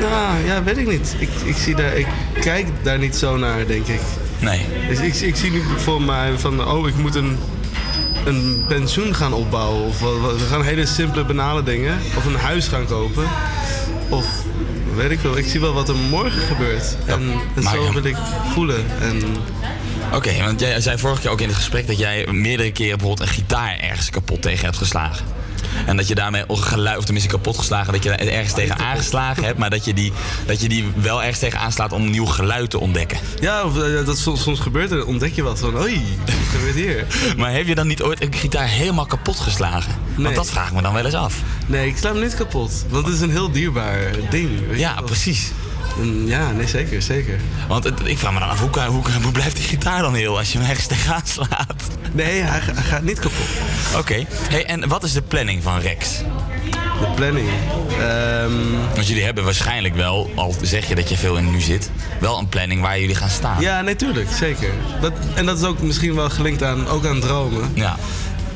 Nou, 0.00 0.44
ja, 0.44 0.62
weet 0.62 0.76
ik 0.76 0.88
niet. 0.88 1.14
Ik, 1.18 1.28
ik, 1.44 1.56
zie 1.56 1.74
daar, 1.74 1.96
ik 1.96 2.06
kijk 2.40 2.66
daar 2.82 2.98
niet 2.98 3.16
zo 3.16 3.36
naar, 3.36 3.66
denk 3.66 3.86
ik. 3.86 4.00
Nee. 4.38 4.66
Dus 4.88 4.98
ik, 4.98 5.14
ik 5.14 5.36
zie 5.36 5.50
nu 5.50 5.62
voor 5.76 6.02
mij 6.02 6.38
van, 6.38 6.68
oh, 6.68 6.88
ik 6.88 6.96
moet 6.96 7.14
een, 7.14 7.38
een 8.24 8.64
pensioen 8.68 9.14
gaan 9.14 9.32
opbouwen. 9.32 9.84
Of 9.86 10.00
we 10.00 10.46
gaan 10.50 10.62
hele 10.62 10.86
simpele, 10.86 11.24
banale 11.24 11.62
dingen. 11.62 11.98
Of 12.16 12.24
een 12.24 12.36
huis 12.36 12.68
gaan 12.68 12.86
kopen. 12.86 13.24
Of 14.08 14.43
weet 14.94 15.10
ik 15.10 15.18
veel. 15.18 15.36
Ik 15.36 15.46
zie 15.46 15.60
wel 15.60 15.72
wat 15.72 15.88
er 15.88 15.96
morgen 15.96 16.40
gebeurt. 16.42 16.96
En, 17.06 17.32
zo 17.62 17.92
wil 17.92 18.04
ik 18.04 18.16
voelen. 18.52 18.84
En 19.00 19.22
Oké, 20.12 20.42
want 20.44 20.60
jij 20.60 20.80
zei 20.80 20.98
vorige 20.98 21.20
keer 21.20 21.30
ook 21.30 21.40
in 21.40 21.48
het 21.48 21.56
gesprek 21.56 21.86
dat 21.86 21.98
jij 21.98 22.26
meerdere 22.26 22.72
keren 22.72 22.98
bijvoorbeeld 22.98 23.28
een 23.28 23.34
gitaar 23.34 23.78
ergens 23.78 24.10
kapot 24.10 24.42
tegen 24.42 24.64
hebt 24.64 24.76
geslagen. 24.76 25.24
En 25.86 25.96
dat 25.96 26.08
je 26.08 26.14
daarmee 26.14 26.44
geluid, 26.48 26.98
of 26.98 27.04
tenminste 27.04 27.30
kapot 27.30 27.58
geslagen, 27.58 27.92
dat 27.92 28.02
je 28.02 28.10
er 28.10 28.32
ergens 28.32 28.52
tegen 28.54 28.78
aangeslagen 28.78 29.44
hebt, 29.44 29.58
maar 29.58 29.70
dat 29.70 29.84
je, 29.84 29.94
die, 29.94 30.12
dat 30.46 30.60
je 30.60 30.68
die 30.68 30.92
wel 30.94 31.20
ergens 31.20 31.38
tegen 31.38 31.58
aanslaat 31.58 31.92
om 31.92 32.10
nieuw 32.10 32.26
geluid 32.26 32.70
te 32.70 32.80
ontdekken. 32.80 33.18
ja, 33.40 33.64
of, 33.64 33.78
eh, 33.78 34.06
dat 34.06 34.18
soms, 34.18 34.42
soms 34.42 34.60
gebeurt 34.60 34.90
er. 34.90 34.98
Dan 34.98 35.06
ontdek 35.06 35.34
je 35.34 35.42
wat 35.42 35.58
van, 35.58 35.80
oei, 35.80 36.02
wat 36.24 36.34
gebeurt 36.50 36.74
hier? 36.74 37.06
Maar 37.36 37.52
heb 37.52 37.66
je 37.66 37.74
dan 37.74 37.86
niet 37.86 38.02
ooit 38.02 38.22
een 38.22 38.32
gitaar 38.32 38.68
helemaal 38.68 39.06
kapot 39.06 39.40
geslagen? 39.40 39.92
Want 40.16 40.34
dat 40.34 40.50
vraag 40.50 40.68
ik 40.68 40.74
me 40.74 40.82
dan 40.82 40.94
wel 40.94 41.04
eens 41.04 41.14
af. 41.14 41.42
Nee, 41.66 41.88
ik 41.88 41.96
sla 41.96 42.12
hem 42.12 42.22
niet 42.22 42.34
kapot. 42.34 42.84
Want 42.88 43.06
het 43.06 43.14
is 43.14 43.20
een 43.20 43.30
heel 43.30 43.50
dierbaar 43.50 44.10
ding. 44.30 44.50
Ja, 44.74 45.00
precies. 45.00 45.52
En 46.00 46.26
Ja, 46.26 46.50
nee, 46.50 46.66
zeker, 46.68 47.02
zeker. 47.02 47.38
Want 47.68 47.84
het- 47.84 48.00
ik 48.04 48.18
vraag 48.18 48.32
me 48.32 48.38
dan 48.38 48.48
af, 48.48 48.60
hoe, 48.60 48.80
hoe, 48.84 49.02
hoe 49.22 49.32
blijft 49.32 49.56
die 49.56 49.64
gitaar 49.64 50.02
dan 50.02 50.14
heel 50.14 50.38
als 50.38 50.52
je 50.52 50.58
hem 50.58 50.68
ergens 50.68 50.86
tegenaan 50.96 51.22
slaat? 51.24 51.74
Nee, 52.12 52.40
hij, 52.40 52.60
ga- 52.60 52.72
hij 52.74 52.82
gaat 52.82 53.02
niet 53.02 53.18
kapot. 53.18 53.46
Oké. 53.96 54.24
Hey, 54.50 54.64
en 54.66 54.88
wat 54.88 55.02
is 55.04 55.12
de 55.12 55.22
planning 55.22 55.62
van 55.62 55.78
Rex? 55.78 56.18
De 57.00 57.06
planning? 57.14 57.48
Ehm, 58.00 58.52
Want 58.94 59.06
jullie 59.08 59.24
hebben 59.24 59.44
waarschijnlijk 59.44 59.94
wel, 59.96 60.30
al 60.34 60.54
zeg 60.62 60.88
je 60.88 60.94
dat 60.94 61.08
je 61.08 61.16
veel 61.16 61.36
in 61.36 61.50
nu 61.50 61.60
zit, 61.60 61.90
wel 62.20 62.38
een 62.38 62.48
planning 62.48 62.80
waar 62.80 63.00
jullie 63.00 63.14
gaan 63.14 63.28
staan. 63.30 63.60
Ja, 63.60 63.80
natuurlijk, 63.80 64.28
zeker. 64.38 64.68
Dat, 65.00 65.12
en 65.34 65.46
dat 65.46 65.58
is 65.58 65.64
ook 65.64 65.80
misschien 65.80 66.14
wel 66.14 66.30
gelinkt 66.30 66.62
aan, 66.62 66.88
ook 66.88 67.06
aan 67.06 67.20
dromen. 67.20 67.70
Ja. 67.74 67.96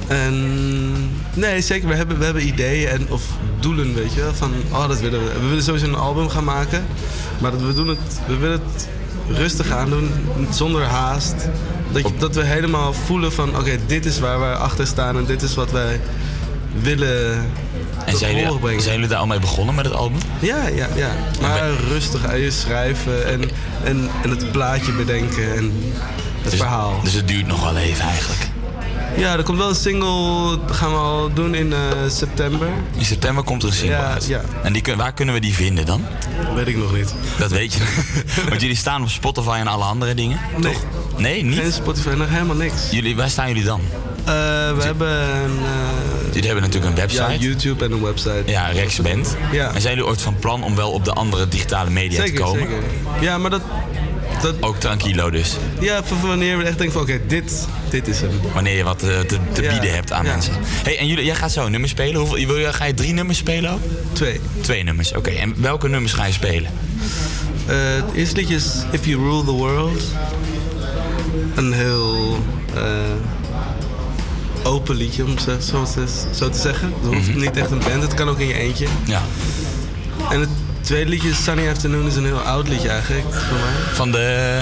En 0.09 0.93
nee, 1.35 1.61
zeker. 1.61 1.89
We 1.89 1.95
hebben, 1.95 2.19
we 2.19 2.25
hebben 2.25 2.47
ideeën 2.47 2.89
en, 2.89 3.07
of 3.11 3.23
doelen, 3.61 3.95
weet 3.95 4.15
je 4.15 4.21
wel. 4.21 4.35
Van, 4.35 4.53
oh, 4.73 4.89
dat 4.89 5.01
willen 5.01 5.25
we. 5.25 5.33
We 5.41 5.47
willen 5.49 5.63
sowieso 5.63 5.87
een 5.87 5.95
album 5.95 6.29
gaan 6.29 6.45
maken. 6.45 6.87
Maar 7.39 7.51
dat 7.51 7.61
we, 7.63 7.75
doen 7.75 7.89
het, 7.89 8.21
we 8.27 8.37
willen 8.37 8.61
het 8.75 8.89
rustig 9.29 9.71
aan 9.71 9.91
doen, 9.91 10.11
zonder 10.51 10.83
haast. 10.83 11.35
Dat, 11.93 12.03
je, 12.09 12.15
dat 12.19 12.35
we 12.35 12.45
helemaal 12.45 12.93
voelen 12.93 13.33
van, 13.33 13.57
oké, 13.57 13.79
dit 13.87 14.05
is 14.07 14.19
waar 14.19 14.41
we 14.41 14.47
achter 14.57 14.87
staan 14.87 15.17
en 15.17 15.25
dit 15.25 15.43
is 15.43 15.55
wat 15.55 15.71
wij 15.71 16.01
willen 16.83 17.33
En 18.05 18.17
zijn 18.17 18.37
jullie, 18.37 18.59
brengen. 18.59 18.83
zijn 18.83 18.95
jullie 18.95 19.09
daar 19.11 19.19
al 19.19 19.27
mee 19.27 19.39
begonnen 19.41 19.75
met 19.75 19.85
het 19.85 19.95
album? 19.95 20.19
Ja, 20.41 20.67
ja, 20.67 20.87
ja. 20.95 21.11
Maar 21.41 21.71
rustig 21.89 22.27
aan 22.27 22.39
je 22.41 22.51
schrijven 22.51 23.27
en, 23.27 23.41
en, 23.85 24.11
en 24.23 24.31
het 24.31 24.53
plaatje 24.53 24.93
bedenken 24.93 25.55
en 25.57 25.73
het 26.43 26.51
Dus- 26.51 26.61
verhaal. 26.61 27.01
Dus 27.03 27.13
het 27.13 27.29
duurt 27.29 27.47
nog 27.47 27.63
wel 27.73 27.77
even 27.77 28.05
eigenlijk. 28.05 28.49
Ja, 29.17 29.37
er 29.37 29.43
komt 29.43 29.59
wel 29.59 29.69
een 29.69 29.75
single, 29.75 30.59
dat 30.67 30.77
gaan 30.77 30.91
we 30.91 30.97
al 30.97 31.33
doen 31.33 31.55
in 31.55 31.73
eh, 31.73 31.79
september. 32.09 32.69
In 32.99 33.05
september 33.05 33.45
komt 33.45 33.63
er 33.63 33.69
een 33.69 33.75
single 33.75 33.97
Ja, 33.97 34.11
uit. 34.13 34.27
ja. 34.27 34.41
En 34.63 34.73
die, 34.73 34.83
waar 34.97 35.13
kunnen 35.13 35.35
we 35.35 35.41
die 35.41 35.55
vinden 35.55 35.87
dan? 35.87 36.05
Weet 36.55 36.67
ik 36.69 36.77
nog 36.77 36.93
niet. 36.97 37.15
Dat 37.39 37.51
weet 37.51 37.73
je. 37.75 37.81
Want 38.49 38.61
jullie 38.61 38.77
staan 38.77 39.03
op 39.03 39.09
Spotify 39.09 39.57
en 39.61 39.67
alle 39.67 39.85
andere 39.85 40.15
dingen, 40.15 40.39
Nee. 40.57 40.73
toch? 40.73 40.83
Nee, 41.17 41.45
niet? 41.45 41.59
Geen 41.59 41.73
Spotify, 41.73 42.09
nog 42.09 42.29
helemaal 42.29 42.57
niks. 42.57 42.91
Jullie, 42.91 43.17
waar 43.17 43.31
staan 43.31 43.49
jullie 43.49 43.65
dan? 43.65 43.81
Eh, 44.19 44.25
we 44.77 44.83
hebben 44.83 45.09
een... 45.23 45.59
eh, 45.59 46.27
Jullie 46.33 46.47
hebben 46.51 46.63
natuurlijk 46.71 46.93
een 46.93 47.01
website. 47.01 47.23
Ja, 47.33 47.35
YouTube 47.39 47.85
en 47.85 47.93
een 47.93 48.03
website. 48.03 48.43
Ja, 48.47 48.67
Rex 48.67 49.01
Band. 49.01 49.37
Ja. 49.53 49.73
En 49.75 49.81
zijn 49.81 49.95
jullie 49.95 50.11
ooit 50.11 50.23
van 50.23 50.37
plan 50.39 50.63
om 50.63 50.75
wel 50.77 50.91
op 50.91 51.05
de 51.05 51.13
andere 51.13 51.49
digitale 51.49 51.91
media 51.91 52.21
Zeker, 52.21 52.35
te 52.37 52.43
komen? 52.43 52.61
zeker. 52.69 52.83
Ja, 53.21 53.39
maar 53.39 53.51
dat... 53.51 53.63
dat 54.43 54.55
Ook 54.61 54.77
tranquilo 54.77 55.31
dus. 55.31 55.57
ja, 55.81 56.05
van 56.05 56.21
wanneer 56.21 56.59
we 56.59 56.65
echt 56.65 56.79
denken 56.79 56.93
van, 56.93 57.03
oké, 57.03 57.21
dit, 57.27 57.67
dit 57.91 58.09
is 58.09 58.21
hem. 58.21 58.31
Wanneer 58.55 58.77
je 58.77 58.85
wat 58.85 59.03
eh, 59.03 59.19
te, 59.19 59.39
te 59.53 59.61
bieden 59.61 59.95
hebt 59.95 60.13
aan 60.13 60.25
mensen. 60.25 60.53
Hey, 60.63 60.99
en 60.99 61.07
jullie, 61.07 61.25
jij 61.25 61.35
gaat 61.35 61.53
zo 61.53 61.69
nummers 61.69 61.93
spelen. 61.93 62.21
Hoeveel, 62.21 62.47
wil 62.47 62.59
je, 62.59 62.73
ga 62.73 62.85
je 62.85 62.95
drie 62.95 63.13
nummers 63.13 63.39
spelen 63.39 63.73
ook? 63.73 63.81
Twee. 64.13 64.41
Twee 64.61 64.83
nummers, 64.83 65.13
oké. 65.13 65.31
En 65.31 65.55
welke 65.57 65.89
nummers 65.89 66.13
ga 66.13 66.25
je 66.25 66.33
spelen? 66.33 66.71
Eh, 67.67 67.77
het 67.77 68.15
eerste 68.15 68.37
liedje 68.37 68.55
is 68.55 68.85
If 68.91 69.07
You 69.07 69.19
Rule 69.23 69.45
the 69.45 69.51
World. 69.51 70.03
Een 71.55 71.73
heel 71.73 72.39
eh, 72.75 72.83
open 74.63 74.97
liedje, 74.97 75.25
om 75.25 75.39
zo, 75.39 75.57
zo, 75.61 75.85
te, 75.85 76.05
zo 76.35 76.49
te 76.49 76.59
zeggen. 76.59 76.93
Het 77.01 77.15
hoeft 77.15 77.35
niet 77.35 77.57
echt 77.57 77.71
een 77.71 77.79
band, 77.79 78.03
het 78.03 78.15
kan 78.15 78.29
ook 78.29 78.39
in 78.39 78.47
je 78.47 78.55
eentje. 78.55 78.87
Mhm. 79.03 79.11
Ja. 79.11 79.23
En 80.31 80.41
het 80.41 80.49
tweede 80.89 81.11
liedje, 81.11 81.35
Sunny 81.35 81.69
Afternoon, 81.69 82.07
is 82.07 82.17
een 82.17 82.25
heel 82.25 82.41
oud 82.41 82.69
liedje 82.69 82.89
eigenlijk 82.89 83.25
voor 83.35 83.59
mij. 83.59 83.95
Van 83.95 84.11
de... 84.13 84.61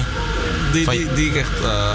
Die, 0.73 0.85
van- 0.85 0.94
die, 0.97 1.12
die 1.15 1.28
ik 1.28 1.36
echt 1.36 1.61
eh, 1.62 1.90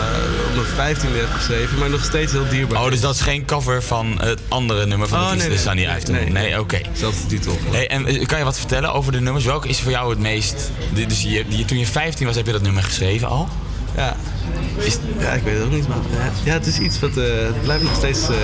op 0.47 0.53
mijn 0.55 0.65
vijftiende 0.75 1.17
heb 1.17 1.29
geschreven, 1.33 1.77
maar 1.79 1.89
nog 1.89 2.03
steeds 2.03 2.31
heel 2.31 2.47
dierbaar. 2.49 2.83
Oh, 2.83 2.89
dus 2.89 2.99
dat 3.01 3.15
is 3.15 3.21
geen 3.21 3.45
cover 3.45 3.83
van 3.83 4.17
het 4.21 4.39
andere 4.47 4.85
nummer 4.85 5.07
van 5.07 5.19
Oh, 5.19 5.29
het 5.29 5.37
nee, 5.37 5.43
de 5.47 5.53
nee, 5.53 5.63
Sunny 5.63 5.85
nee, 5.85 5.95
Afternoon? 5.95 6.31
nee, 6.31 6.59
oké. 6.59 6.81
Zelfde 6.93 7.25
titel. 7.27 7.57
Hey, 7.71 7.87
en 7.87 8.05
eh, 8.05 8.25
kan 8.25 8.37
je 8.37 8.43
wat 8.43 8.57
vertellen 8.57 8.93
over 8.93 9.11
de 9.11 9.19
nummers? 9.21 9.45
Welke 9.45 9.67
is 9.67 9.79
voor 9.79 9.91
jou 9.91 10.09
het 10.09 10.19
meest... 10.19 10.71
Dus 11.07 11.21
je, 11.21 11.45
je- 11.47 11.65
toen 11.65 11.77
je 11.79 11.85
15 11.87 12.25
was, 12.27 12.35
heb 12.35 12.45
je 12.45 12.51
dat 12.51 12.61
nummer 12.61 12.83
geschreven 12.83 13.27
al? 13.27 13.49
Ja. 13.95 14.15
Is, 14.77 14.97
Ja, 15.19 15.29
ik 15.31 15.43
weet 15.43 15.53
het 15.53 15.63
ook 15.63 15.71
niet, 15.71 15.87
maar 15.87 15.97
ja, 16.11 16.31
ja, 16.43 16.53
het 16.53 16.65
is 16.67 16.77
iets 16.79 16.99
wat 16.99 17.17
eh, 17.17 17.23
het 17.25 17.61
blijft 17.61 17.83
nog 17.83 17.95
steeds 17.95 18.19
eh, 18.29 18.35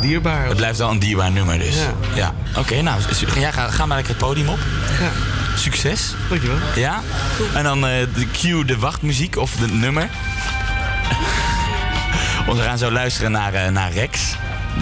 dierbaar. 0.00 0.46
het 0.46 0.56
blijft 0.56 0.78
wel 0.78 0.90
een 0.90 0.98
dierbaar 0.98 1.30
nummer 1.32 1.58
dus. 1.58 1.74
Ja. 1.76 1.92
ja. 2.14 2.34
Oké, 2.58 2.82
nou, 2.82 3.00
s- 3.12 3.22
ga, 3.26 3.70
ga, 3.70 3.86
maar 3.86 3.96
lekker 3.96 4.14
het 4.14 4.24
podium 4.24 4.48
op. 4.48 4.58
Ja. 5.00 5.10
Succes. 5.56 6.14
Dankjewel. 6.28 6.56
Ja? 6.76 7.00
En 7.54 7.64
dan 7.64 7.86
eh, 7.86 7.90
de 8.14 8.26
cue, 8.32 8.64
de 8.64 8.78
wachtmuziek 8.78 9.36
of 9.36 9.52
de 9.56 9.66
nummer. 9.68 10.08
Want 12.46 12.58
we 12.58 12.64
gaan 12.64 12.78
zo 12.78 12.90
luisteren 12.90 13.30
naar, 13.32 13.54
eh, 13.54 13.70
naar 13.70 13.92
Rex. 13.92 14.20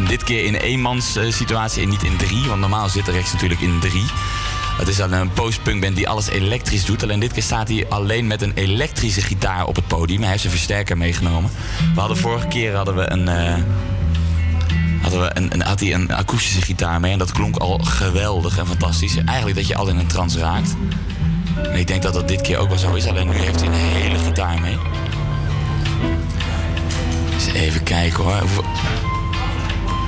Dit 0.08 0.24
keer 0.24 0.44
in 0.44 0.54
eenmans 0.54 1.16
eh, 1.16 1.32
situatie 1.32 1.82
en 1.82 1.88
niet 1.88 2.02
in 2.02 2.16
drie. 2.16 2.44
Want 2.48 2.60
normaal 2.60 2.88
zit 2.88 3.08
Rex 3.08 3.32
natuurlijk 3.32 3.60
in 3.60 3.78
drie. 3.80 4.04
Het 4.78 4.88
is 4.88 4.96
dan 4.96 5.12
een 5.12 5.32
postpunkband 5.32 5.96
die 5.96 6.08
alles 6.08 6.28
elektrisch 6.28 6.84
doet. 6.84 7.02
Alleen 7.02 7.20
dit 7.20 7.32
keer 7.32 7.42
staat 7.42 7.68
hij 7.68 7.86
alleen 7.88 8.26
met 8.26 8.42
een 8.42 8.52
elektrische 8.54 9.20
gitaar 9.22 9.66
op 9.66 9.76
het 9.76 9.86
podium. 9.86 10.20
Hij 10.20 10.28
heeft 10.28 10.40
zijn 10.42 10.52
versterker 10.52 10.96
meegenomen. 10.96 11.50
We 11.94 12.00
hadden 12.00 12.16
vorige 12.18 12.46
keer 12.48 12.74
hadden 12.76 12.94
we 12.94 13.10
een, 13.10 13.28
eh, 13.28 13.54
hadden 15.02 15.20
we 15.20 15.30
een, 15.34 15.52
een, 15.52 15.62
had 15.62 15.80
hij 15.80 15.94
een 15.94 16.12
akoestische 16.14 16.62
gitaar 16.62 17.00
mee. 17.00 17.12
En 17.12 17.18
dat 17.18 17.32
klonk 17.32 17.56
al 17.56 17.78
geweldig 17.78 18.58
en 18.58 18.66
fantastisch. 18.66 19.16
Eigenlijk 19.24 19.56
dat 19.56 19.66
je 19.66 19.76
al 19.76 19.88
in 19.88 19.98
een 19.98 20.06
trance 20.06 20.38
raakt. 20.38 20.74
En 21.72 21.78
ik 21.78 21.86
denk 21.86 22.02
dat 22.02 22.14
dat 22.14 22.28
dit 22.28 22.40
keer 22.40 22.56
ook 22.58 22.68
wel 22.68 22.78
zo 22.78 22.94
is. 22.94 23.06
Alleen 23.06 23.28
nu 23.28 23.36
heeft 23.36 23.60
hij 23.60 23.68
een 23.68 23.74
hele 23.74 24.18
gitaar 24.18 24.60
mee. 24.60 24.76
Eens 27.32 27.46
even 27.46 27.82
kijken 27.82 28.24
hoor. 28.24 28.42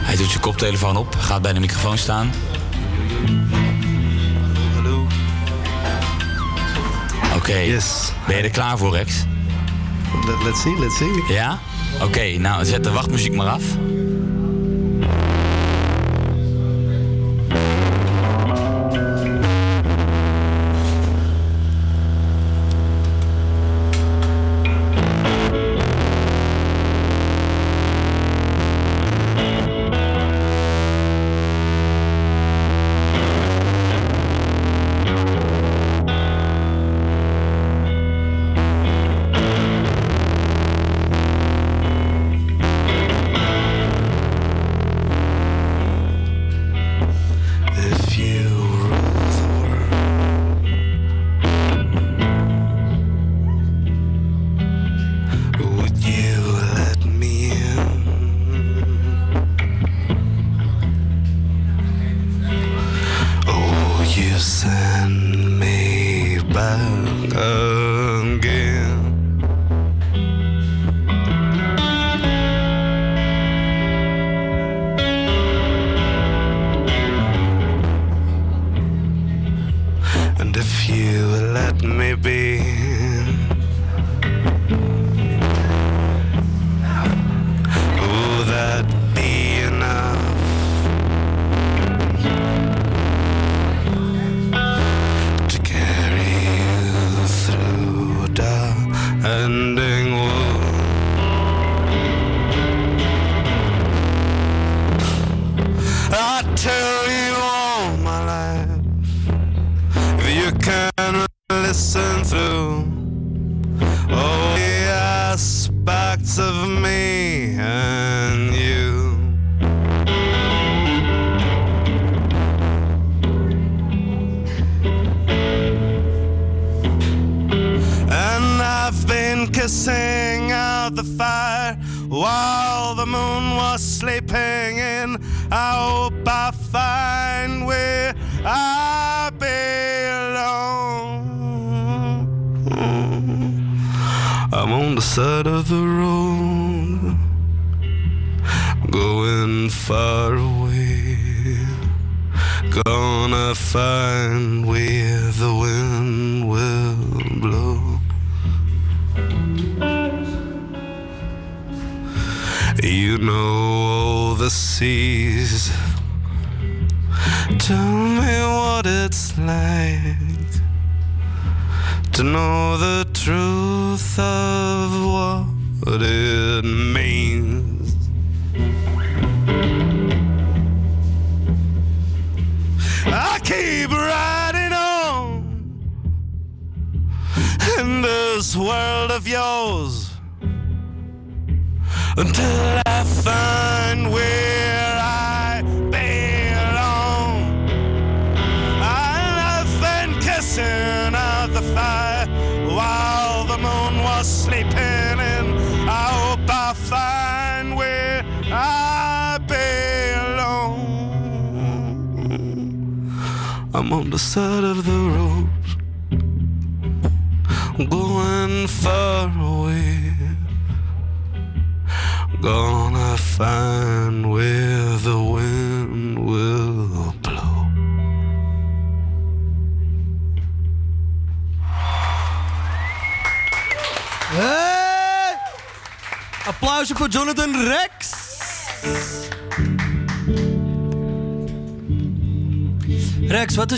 Hij 0.03 0.17
doet 0.17 0.29
zijn 0.29 0.41
koptelefoon 0.41 0.97
op. 0.97 1.17
Gaat 1.19 1.43
bij 1.43 1.53
de 1.53 1.61
microfoon 1.61 1.99
staan. 1.99 2.31
Hallo. 4.75 5.07
Oké. 7.37 7.57
Yes. 7.57 8.13
Ben 8.27 8.37
je 8.37 8.43
er 8.43 8.51
klaar 8.51 8.79
voor, 8.79 8.97
Rex? 8.97 9.25
Let- 10.27 10.43
Let's 10.45 10.61
see, 10.61 10.79
let's 10.79 10.97
see. 10.97 11.33
Ja? 11.35 11.59
Oké, 12.03 12.39
nou 12.39 12.65
zet 12.65 12.85
de 12.85 12.91
wachtmuziek 12.91 13.35
maar 13.35 13.47
af. 13.49 13.63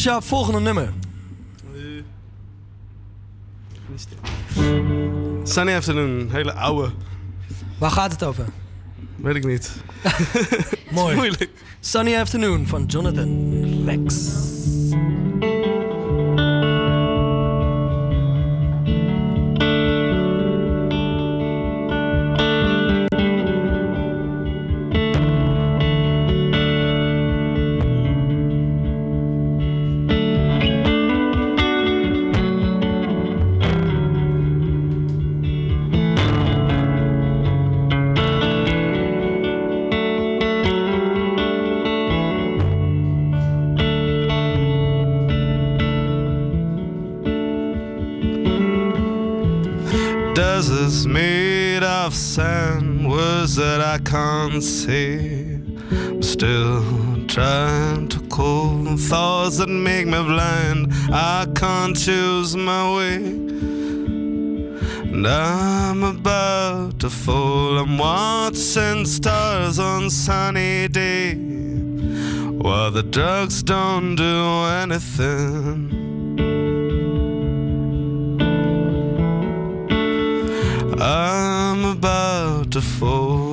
Jouw 0.06 0.20
volgende 0.20 0.60
nummer? 0.60 0.92
Sunny 5.42 5.74
Afternoon, 5.74 6.28
hele 6.30 6.52
oude. 6.52 6.90
Waar 7.78 7.90
gaat 7.90 8.12
het 8.12 8.24
over? 8.24 8.46
Weet 9.16 9.34
ik 9.36 9.44
niet. 9.46 9.72
Mooi. 10.90 11.14
Moeilijk. 11.14 11.50
Sunny 11.80 12.16
Afternoon 12.16 12.66
van 12.66 12.84
Jonathan 12.84 13.84
Rex. 13.84 14.35
Say. 54.62 55.60
I'm 55.90 56.22
still 56.22 56.82
trying 57.26 58.08
to 58.08 58.20
call 58.28 58.96
thoughts 58.96 59.58
that 59.58 59.68
make 59.68 60.06
me 60.06 60.22
blind. 60.22 60.92
I 61.12 61.46
can't 61.54 61.96
choose 61.96 62.56
my 62.56 62.96
way. 62.96 63.16
And 65.12 65.26
I'm 65.26 66.02
about 66.02 66.98
to 67.00 67.10
fall. 67.10 67.78
I'm 67.78 67.98
watching 67.98 69.04
stars 69.04 69.78
on 69.78 70.10
sunny 70.10 70.88
day. 70.88 71.34
While 72.64 72.90
the 72.90 73.02
drugs 73.02 73.62
don't 73.62 74.16
do 74.16 74.64
anything. 74.82 76.06
I'm 81.00 81.84
about 81.84 82.70
to 82.72 82.80
fall. 82.80 83.45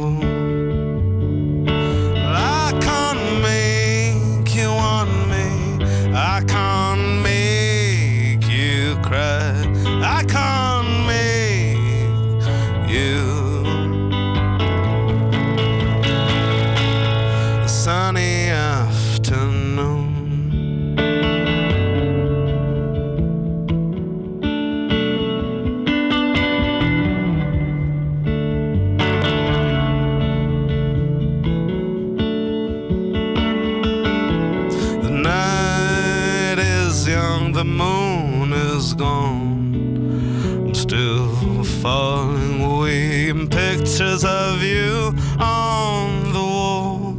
Pictures 43.94 44.26
of 44.26 44.64
you 44.64 45.14
on 45.40 46.34
the 46.34 46.40
wall. 46.40 47.14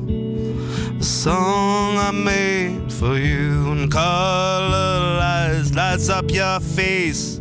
The 0.99 1.05
song 1.05 1.97
I 1.97 2.11
made 2.11 2.93
for 2.93 3.17
you 3.17 3.71
in 3.71 3.89
color 3.89 5.19
lights 5.21 5.73
lights 5.73 6.09
up 6.09 6.33
your 6.33 6.59
face. 6.59 7.39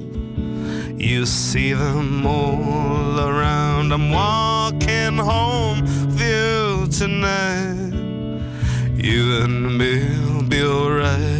You 0.99 1.25
see 1.25 1.73
them 1.73 2.27
all 2.27 3.19
around. 3.19 3.91
I'm 3.91 4.11
walking 4.11 5.17
home 5.17 5.81
with 5.81 6.21
you 6.21 6.87
tonight. 6.89 7.91
You 8.95 9.41
and 9.41 9.79
me'll 9.79 10.43
be 10.43 10.61
alright. 10.61 11.32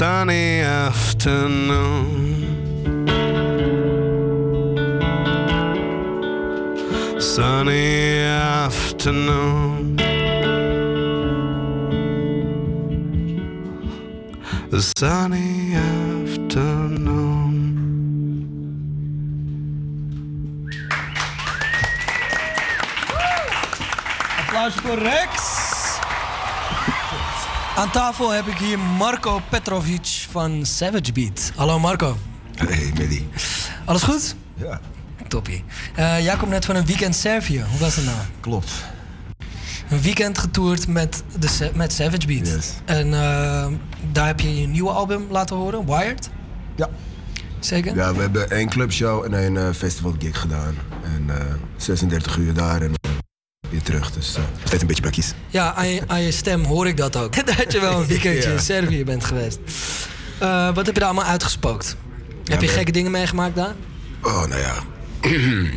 Sunny 0.00 0.60
afternoon. 0.60 2.16
sunny 7.20 8.20
afternoon. 8.24 9.96
The 14.70 14.80
sunny 14.80 15.74
afternoon. 15.74 17.52
Applaus 24.38 24.74
voor 24.74 24.98
Rex. 24.98 25.69
Aan 27.80 27.90
tafel 27.90 28.30
heb 28.30 28.46
ik 28.46 28.56
hier 28.56 28.78
Marco 28.78 29.40
Petrovic 29.48 30.26
van 30.30 30.66
Savage 30.66 31.12
Beat. 31.12 31.52
Hallo 31.56 31.78
Marco. 31.78 32.16
Hey, 32.54 32.92
Medi. 32.98 33.28
Alles 33.84 34.02
goed? 34.02 34.36
Ja. 34.54 34.80
Toppie. 35.28 35.64
Eh, 35.94 36.24
jij 36.24 36.36
komt 36.36 36.50
net 36.50 36.64
van 36.64 36.76
een 36.76 36.86
weekend 36.86 37.16
Servië. 37.16 37.64
Hoe 37.70 37.78
was 37.78 37.96
het 37.96 38.04
nou? 38.04 38.16
Klopt. 38.40 38.72
Een 39.90 40.00
weekend 40.00 40.38
getoerd 40.38 40.86
met, 40.86 41.22
de, 41.38 41.70
met 41.74 41.92
Savage 41.92 42.26
Beat. 42.26 42.74
En 42.84 43.14
eh, 43.14 43.66
daar 44.12 44.26
heb 44.26 44.40
je 44.40 44.60
je 44.60 44.66
nieuwe 44.66 44.90
album 44.90 45.26
laten 45.30 45.56
horen, 45.56 45.86
Wired. 45.86 46.30
Ja. 46.76 46.88
Zeker? 47.60 47.94
Ja, 47.94 48.14
we 48.14 48.20
hebben 48.20 48.50
één 48.50 48.68
clubshow 48.68 49.24
en 49.24 49.34
één 49.34 49.56
eh, 49.56 49.74
festivalgig 49.74 50.40
gedaan. 50.40 50.74
En 51.02 51.24
eh, 51.28 51.44
36 51.76 52.36
uur 52.36 52.54
daar 52.54 52.82
en 52.82 52.99
weer 53.84 53.98
terug. 54.00 54.12
Dus 54.12 54.36
steeds 54.64 54.82
een 54.82 54.88
beetje 54.88 55.02
bakjes. 55.02 55.32
Ja, 55.48 55.74
aan 55.74 55.88
je, 55.88 56.00
aan 56.06 56.22
je 56.22 56.32
stem 56.32 56.64
hoor 56.64 56.86
ik 56.86 56.96
dat 56.96 57.16
ook. 57.16 57.46
dat 57.56 57.72
je 57.72 57.80
wel 57.80 58.00
een 58.00 58.06
weekendje 58.06 58.48
Ja. 58.48 58.54
in 58.54 58.60
Servië 58.60 59.04
bent 59.04 59.24
geweest. 59.24 59.58
Eh, 60.38 60.74
wat 60.74 60.86
heb 60.86 60.94
je 60.94 61.00
daar 61.00 61.10
allemaal 61.10 61.30
uitgespookt? 61.30 61.96
heb 62.44 62.60
je 62.60 62.68
gekke 62.68 62.92
dingen 62.92 63.10
meegemaakt 63.10 63.54
daar? 63.56 63.74
Oh, 64.22 64.46
nou 64.46 64.60
ja. 64.60 64.74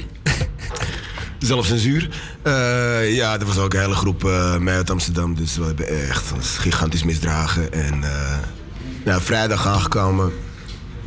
Zelfcensuur. 1.39 2.09
Eh 2.41 3.15
ja, 3.15 3.39
er 3.39 3.45
was 3.45 3.57
ook 3.57 3.73
een 3.73 3.80
hele 3.80 3.95
groep 3.95 4.25
eh 4.25 4.57
mij 4.57 4.75
uit 4.75 4.89
Amsterdam. 4.89 5.35
Dus 5.35 5.57
we 5.57 5.63
hebben 5.65 5.88
echt 6.09 6.31
gigantisch 6.57 7.03
misdragen. 7.03 7.73
En 7.73 8.03
eh 8.03 8.38
ja, 9.05 9.21
vrijdag 9.21 9.67
aangekomen. 9.67 10.31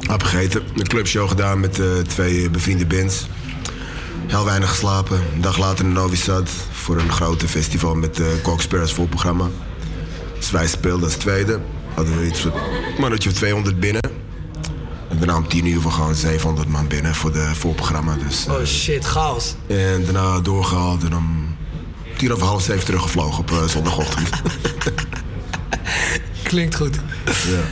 Hap 0.06 0.22
gegeten. 0.22 0.62
Een 0.74 0.86
clubshow 0.86 1.28
gedaan 1.28 1.60
met 1.60 1.80
twee 2.08 2.50
bevriende 2.50 2.86
bands. 2.86 3.26
Heel 4.26 4.44
weinig 4.44 4.68
geslapen. 4.70 5.20
Een 5.34 5.40
dag 5.40 5.58
later 5.58 5.84
in 5.84 5.92
Novi 5.92 6.16
Sad 6.16 6.50
voor 6.86 6.98
een 6.98 7.12
grote 7.12 7.48
festival 7.48 7.94
met 7.94 8.18
uh, 8.18 8.26
Coxper 8.42 8.80
als 8.80 8.92
voorprogramma. 8.92 9.48
Dus 10.38 10.50
wij 10.50 10.66
speelden 10.66 11.04
als 11.04 11.14
tweede. 11.14 11.60
Hadden 11.94 12.18
we 12.18 12.26
iets 12.26 12.40
van 12.40 12.52
een 12.52 13.00
mannetje 13.00 13.28
of 13.28 13.34
200 13.34 13.80
binnen. 13.80 14.02
En 15.08 15.18
daarna 15.18 15.36
om 15.36 15.48
10 15.48 15.66
uur 15.66 15.80
van 15.80 15.92
gewoon 15.92 16.14
700 16.14 16.68
man 16.68 16.86
binnen 16.86 17.14
voor 17.14 17.32
de 17.32 17.50
voorprogramma. 17.54 18.16
Dus, 18.26 18.46
Oh 18.48 18.64
shit, 18.64 19.04
chaos. 19.04 19.54
en 19.66 20.04
daarna 20.04 20.40
doorgehaald 20.40 21.04
en 21.04 21.16
om 21.16 21.56
tien 22.16 22.32
over 22.32 22.46
half 22.46 22.62
zeven 22.62 22.84
teruggevlogen 22.84 23.38
op 23.38 23.50
eh, 23.50 23.64
zondagochtend. 23.64 24.28
Klinkt 26.42 26.74
goed. 26.74 26.98
ja. 27.26 27.62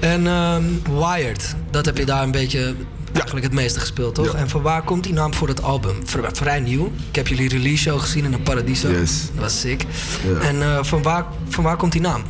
En 0.00 0.26
ehm, 0.26 0.64
Wired, 0.98 1.54
dat 1.70 1.84
heb 1.84 1.96
je 1.98 2.04
daar 2.04 2.22
een 2.22 2.30
beetje 2.30 2.74
eigenlijk 3.14 3.46
het 3.46 3.54
meeste 3.54 3.80
gespeeld, 3.80 4.14
toch? 4.14 4.34
En 4.34 4.48
van 4.48 4.62
waar 4.62 4.82
komt 4.82 5.04
die 5.04 5.12
naam 5.12 5.34
voor 5.34 5.48
het 5.48 5.62
album? 5.62 5.96
Vrij 6.32 6.60
nieuw. 6.60 6.92
Ik 7.08 7.16
heb 7.16 7.28
jullie 7.28 7.48
release 7.48 7.82
show 7.82 8.00
gezien 8.00 8.24
in 8.24 8.32
een 8.32 8.42
Paradiso. 8.42 8.90
Yes. 8.90 9.28
Dat 9.34 9.42
was 9.42 9.60
sick. 9.60 9.84
Ja. 10.24 10.38
En 10.38 10.62
eh, 10.62 10.84
van, 10.84 11.02
waar, 11.02 11.24
van 11.48 11.64
waar 11.64 11.76
komt 11.76 11.92
die 11.92 12.00
naam? 12.00 12.22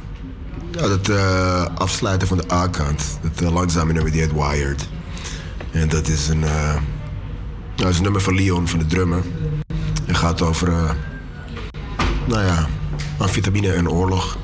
Ja, 0.70 0.88
dat 0.88 1.08
eh, 1.08 1.66
afsluiten 1.74 2.28
van 2.28 2.36
de 2.36 2.52
A-kant. 2.52 3.18
Dat 3.22 3.42
uh, 3.42 3.52
langzame 3.52 3.92
nummer 3.92 4.12
die 4.12 4.20
heet 4.20 4.32
Wired. 4.32 4.88
En 5.74 5.88
dat 5.88 6.08
is 6.08 6.28
een, 6.28 6.44
eh, 6.44 6.76
dat 7.74 7.88
is 7.88 7.96
een 7.96 8.02
nummer 8.02 8.20
van 8.20 8.34
Leon, 8.34 8.68
van 8.68 8.78
de 8.78 8.86
drummer. 8.86 9.22
Het 10.04 10.16
gaat 10.16 10.42
over, 10.42 10.68
eh, 10.68 10.90
nou 12.24 12.44
ja, 12.44 12.68
amfetamine 13.16 13.72
en 13.72 13.90
oorlog. 13.90 14.36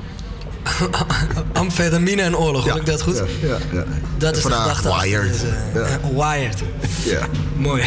Amfetamine 1.53 2.21
en 2.21 2.37
oorlog, 2.37 2.67
hoor 2.69 2.79
ik 2.79 2.85
dat 2.85 3.01
goed? 3.01 3.15
Ja, 3.17 3.47
ja, 3.47 3.57
ja. 3.71 3.83
Dat 4.17 4.37
is 4.37 4.43
de 4.43 4.51
gedachte. 4.51 4.97
Wired. 5.01 5.31
deze, 5.31 5.45
Ja. 5.73 5.79
eh, 5.79 5.95
wired. 6.31 6.57
Ja. 7.03 7.19
Mooi. 7.57 7.83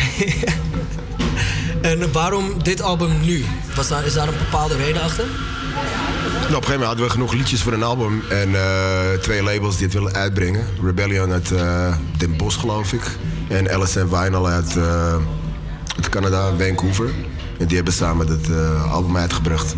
en 1.83 2.13
waarom 2.13 2.63
dit 2.63 2.83
album 2.83 3.11
nu? 3.25 3.45
Was 3.77 3.89
daar, 3.89 4.05
is 4.05 4.13
daar 4.15 4.29
een 4.29 4.39
bepaalde 4.39 4.77
reden 4.77 5.03
achter? 5.03 5.25
Nou, 5.25 6.57
op 6.57 6.63
een 6.63 6.69
gegeven 6.69 6.71
moment 6.71 6.87
hadden 6.87 7.05
we 7.05 7.11
genoeg 7.11 7.33
liedjes 7.33 7.63
voor 7.63 7.73
een 7.73 7.83
album. 7.83 8.23
En 8.31 8.55
eh, 8.55 9.19
twee 9.21 9.43
labels 9.43 9.77
die 9.77 9.85
het 9.85 9.95
willen 9.95 10.13
uitbrengen. 10.15 10.65
Rebellion 10.85 11.33
uit 11.33 11.53
eh, 11.53 11.95
Den 12.19 12.37
Bosch, 12.37 12.61
geloof 12.61 12.93
ik. 12.93 13.03
En 13.49 13.81
LSM 13.83 14.07
Vinyl 14.11 14.49
uit, 14.49 14.77
eh, 14.77 15.13
uit 15.97 16.09
Canada, 16.11 16.51
Vancouver. 16.59 17.11
En 17.59 17.67
die 17.67 17.77
hebben 17.77 17.95
samen 17.95 18.27
het 18.27 18.51
eh, 18.51 18.93
album 18.93 19.17
uitgebracht. 19.17 19.75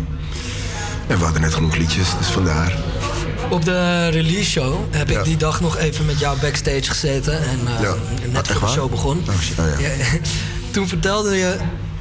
En 1.07 1.17
we 1.17 1.23
hadden 1.23 1.41
net 1.41 1.53
genoeg 1.53 1.75
liedjes, 1.75 2.07
dus 2.17 2.27
vandaar. 2.27 2.75
Op 3.49 3.65
de 3.65 4.07
release 4.07 4.49
show 4.49 4.75
heb 4.91 5.09
ik 5.09 5.23
die 5.23 5.37
dag 5.37 5.61
nog 5.61 5.77
even 5.77 6.05
met 6.05 6.19
jou 6.19 6.39
backstage 6.39 6.83
gezeten. 6.83 7.33
En 7.43 7.59
eh, 7.75 7.81
Ja. 7.81 7.93
net 8.31 8.47
Echt 8.47 8.57
voor 8.57 8.67
de 8.67 8.73
show 8.73 8.89
begon. 8.89 9.23
Oh. 9.27 9.65
Oh, 9.65 9.79
ja. 9.79 9.89
Toen 10.71 10.87
vertelde 10.87 11.35
je 11.35 11.55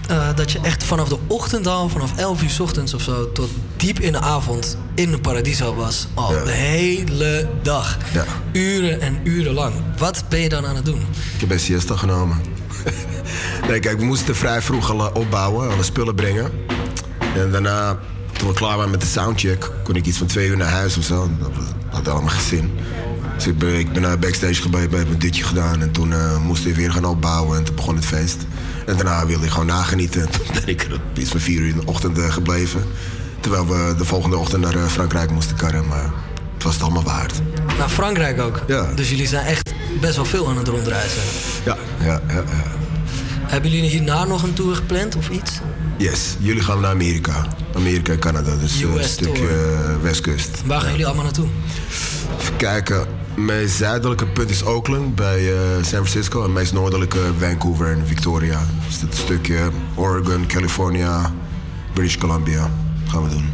eh, 0.09 0.29
dat 0.35 0.53
je 0.53 0.59
echt 0.63 0.85
vanaf 0.85 1.09
de 1.09 1.19
ochtend 1.27 1.67
al, 1.67 1.89
vanaf 1.89 2.17
11 2.17 2.43
uur 2.43 2.51
's 2.51 2.61
ochtends 2.61 2.95
of 2.95 3.03
zo, 3.03 3.33
tot 3.33 3.51
diep 3.77 4.01
in 4.01 4.13
de 4.13 4.21
avond 4.21 4.79
in 4.95 5.11
de 5.11 5.19
Paradiso 5.19 5.75
was. 5.75 6.07
Al 6.15 6.29
de 6.45 6.51
hele 6.51 7.49
dag. 7.63 7.99
Ja. 8.13 8.25
Uren 8.53 9.01
en 9.01 9.19
uren 9.25 9.53
lang. 9.55 9.75
Wat 9.99 10.25
ben 10.29 10.41
je 10.41 10.49
dan 10.49 10.67
aan 10.67 10.77
het 10.77 10.85
doen? 10.85 11.01
Ik 11.35 11.41
heb 11.41 11.51
een 11.51 11.61
siesta 11.61 11.97
genomen. 11.97 12.41
nee, 13.69 13.81
kijk, 13.81 13.99
we 13.99 14.05
moesten 14.05 14.37
vrij 14.37 14.63
vroeg 14.63 14.91
al 14.91 14.99
eh, 15.09 15.15
opbouwen, 15.15 15.71
alle 15.71 15.83
spullen 15.83 16.15
brengen. 16.15 16.51
En 17.35 17.51
daarna, 17.51 17.99
toen 18.37 18.49
we 18.49 18.55
klaar 18.55 18.77
waren 18.77 18.91
met 18.91 19.01
de 19.01 19.07
soundcheck, 19.07 19.71
kon 19.85 19.97
ik 19.97 20.07
iets 20.07 20.19
van 20.19 20.27
twee 20.27 20.49
uur 20.49 20.57
naar 20.57 20.69
huis 20.69 20.97
of 20.97 21.05
zo. 21.05 21.31
Dat 21.39 21.51
had 21.89 22.09
allemaal 22.09 22.31
geen 22.31 22.59
zin. 22.59 22.71
Dus 23.35 23.47
ik 23.47 23.59
ben, 23.59 23.79
ik 23.79 23.93
ben 23.93 24.03
naar 24.03 24.19
backstage 24.19 24.63
gebleven, 24.63 24.99
heb 24.99 25.11
een 25.11 25.19
dutje 25.19 25.45
gedaan. 25.45 25.81
En 25.81 25.91
toen 25.91 26.15
moesten 26.43 26.71
we 26.71 26.77
weer 26.77 26.93
gaan 26.93 27.05
opbouwen 27.05 27.59
en 27.59 27.65
toen 27.65 27.75
begon 27.75 27.95
het 27.97 28.05
feest. 28.05 28.47
En 28.87 28.97
daarna 28.97 29.27
wilde 29.27 29.45
ik 29.45 29.51
gewoon 29.51 29.67
nagenieten. 29.67 30.21
En 30.21 30.31
toen 30.33 30.47
ben 30.53 30.67
ik 30.67 30.83
er 30.83 31.01
iets 31.15 31.31
van 31.31 31.41
vier 31.41 31.61
uur 31.61 31.69
in 31.69 31.77
de 31.77 31.87
ochtend 31.87 32.19
eh, 32.19 32.33
gebleven. 32.33 32.83
Terwijl 33.41 33.67
we 33.67 33.95
de 33.99 34.05
volgende 34.05 34.37
ochtend 34.37 34.63
naar 34.63 34.75
eh, 34.75 34.87
Frankrijk 34.87 35.31
moesten 35.31 35.57
karren. 35.57 35.87
Maar 35.87 36.11
het 36.55 36.63
was 36.63 36.75
het 36.75 36.83
allemaal 36.83 37.03
waard. 37.03 37.41
Naar 37.79 37.89
Frankrijk 37.89 38.41
ook. 38.41 38.63
Ja. 38.67 38.93
Dus 38.95 39.11
jullie 39.11 39.27
zijn 39.27 39.47
echt 39.47 39.73
best 40.01 40.17
wel 40.17 40.25
veel 40.25 40.49
aan 40.49 40.57
het 40.57 40.69
rondreizen. 40.69 41.23
Ja, 41.65 41.77
ja, 42.01 42.21
ja. 42.29 42.35
ja. 42.35 42.45
Hebben 43.47 43.71
jullie 43.71 43.91
hierna 43.91 44.25
nog 44.25 44.43
een 44.43 44.53
tour 44.53 44.75
gepland 44.75 45.17
of 45.17 45.29
iets? 45.29 45.61
Yes, 45.99 46.37
jullie 46.39 46.63
gaan 46.63 46.81
naar 46.81 46.91
Amerika. 46.91 47.47
Amerika 47.75 48.13
en 48.13 48.19
Canada, 48.19 48.57
dus 48.57 48.83
eh, 48.83 48.89
een 48.89 48.99
US 48.99 49.13
stukje 49.13 49.47
tour. 49.47 50.03
westkust. 50.03 50.63
Waar 50.67 50.81
gaan 50.81 50.91
jullie 50.91 51.07
allemaal 51.07 51.25
naartoe? 51.25 51.47
Even 52.41 52.57
kijken. 52.57 53.07
Mijn 53.37 53.69
zuidelijke 53.69 54.27
punt 54.27 54.51
is 54.51 54.63
Oakland 54.63 55.15
bij 55.15 55.53
eh, 55.53 55.59
San 55.75 55.85
Francisco. 55.85 56.45
En 56.45 56.53
meest 56.53 56.73
noordelijke 56.73 57.19
Vancouver 57.39 57.93
en 57.93 58.07
Victoria. 58.07 58.61
Dus 58.87 59.01
dat 59.01 59.15
stukje 59.15 59.71
Oregon, 59.95 60.47
California, 60.47 61.33
British 61.93 62.17
Columbia 62.17 62.71
gaan 63.09 63.23
we 63.23 63.29
doen. 63.29 63.53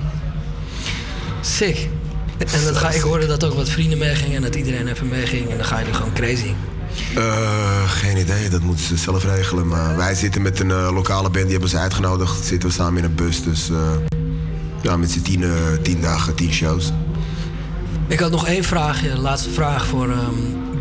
Sick. 1.41 1.89
En 2.39 2.65
dat 2.65 2.77
ga 2.77 2.91
ik 2.91 3.01
hoorde 3.01 3.27
dat 3.27 3.45
ook 3.45 3.55
wat 3.55 3.69
vrienden 3.69 3.99
meegingen 3.99 4.37
en 4.37 4.43
dat 4.43 4.55
iedereen 4.55 4.89
even 4.89 5.09
meeging. 5.09 5.51
En 5.51 5.57
dan 5.57 5.67
ga 5.67 5.79
je 5.79 5.87
er 5.87 5.95
gewoon 5.95 6.13
crazy. 6.13 6.55
Eh, 7.15 7.91
geen 7.91 8.17
idee, 8.17 8.49
dat 8.49 8.61
moeten 8.61 8.85
ze 8.85 8.97
zelf 8.97 9.25
regelen. 9.25 9.69
Maar 9.69 9.97
wij 9.97 10.15
zitten 10.15 10.43
met 10.43 10.61
een 10.61 10.71
eh, 10.71 10.91
lokale 10.93 11.31
band, 11.31 11.43
die 11.43 11.53
hebben 11.53 11.69
ze 11.69 11.79
uitgenodigd. 11.79 12.45
Zitten 12.45 12.69
we 12.69 12.75
samen 12.75 12.99
in 12.99 13.05
een 13.05 13.15
bus, 13.15 13.43
dus 13.43 13.71
eh, 13.71 13.91
ja, 14.83 14.97
met 14.97 15.11
z'n 15.11 15.23
tien, 15.23 15.45
tien 15.83 16.01
dagen, 16.01 16.35
tien 16.35 16.53
shows. 16.53 16.93
Ik 18.09 18.21
had 18.21 18.31
nog 18.31 18.47
één 18.47 18.65
vraagje, 18.65 19.19
laatste 19.19 19.51
vraag 19.51 19.87
voor 19.87 20.11
ehm, 20.11 20.35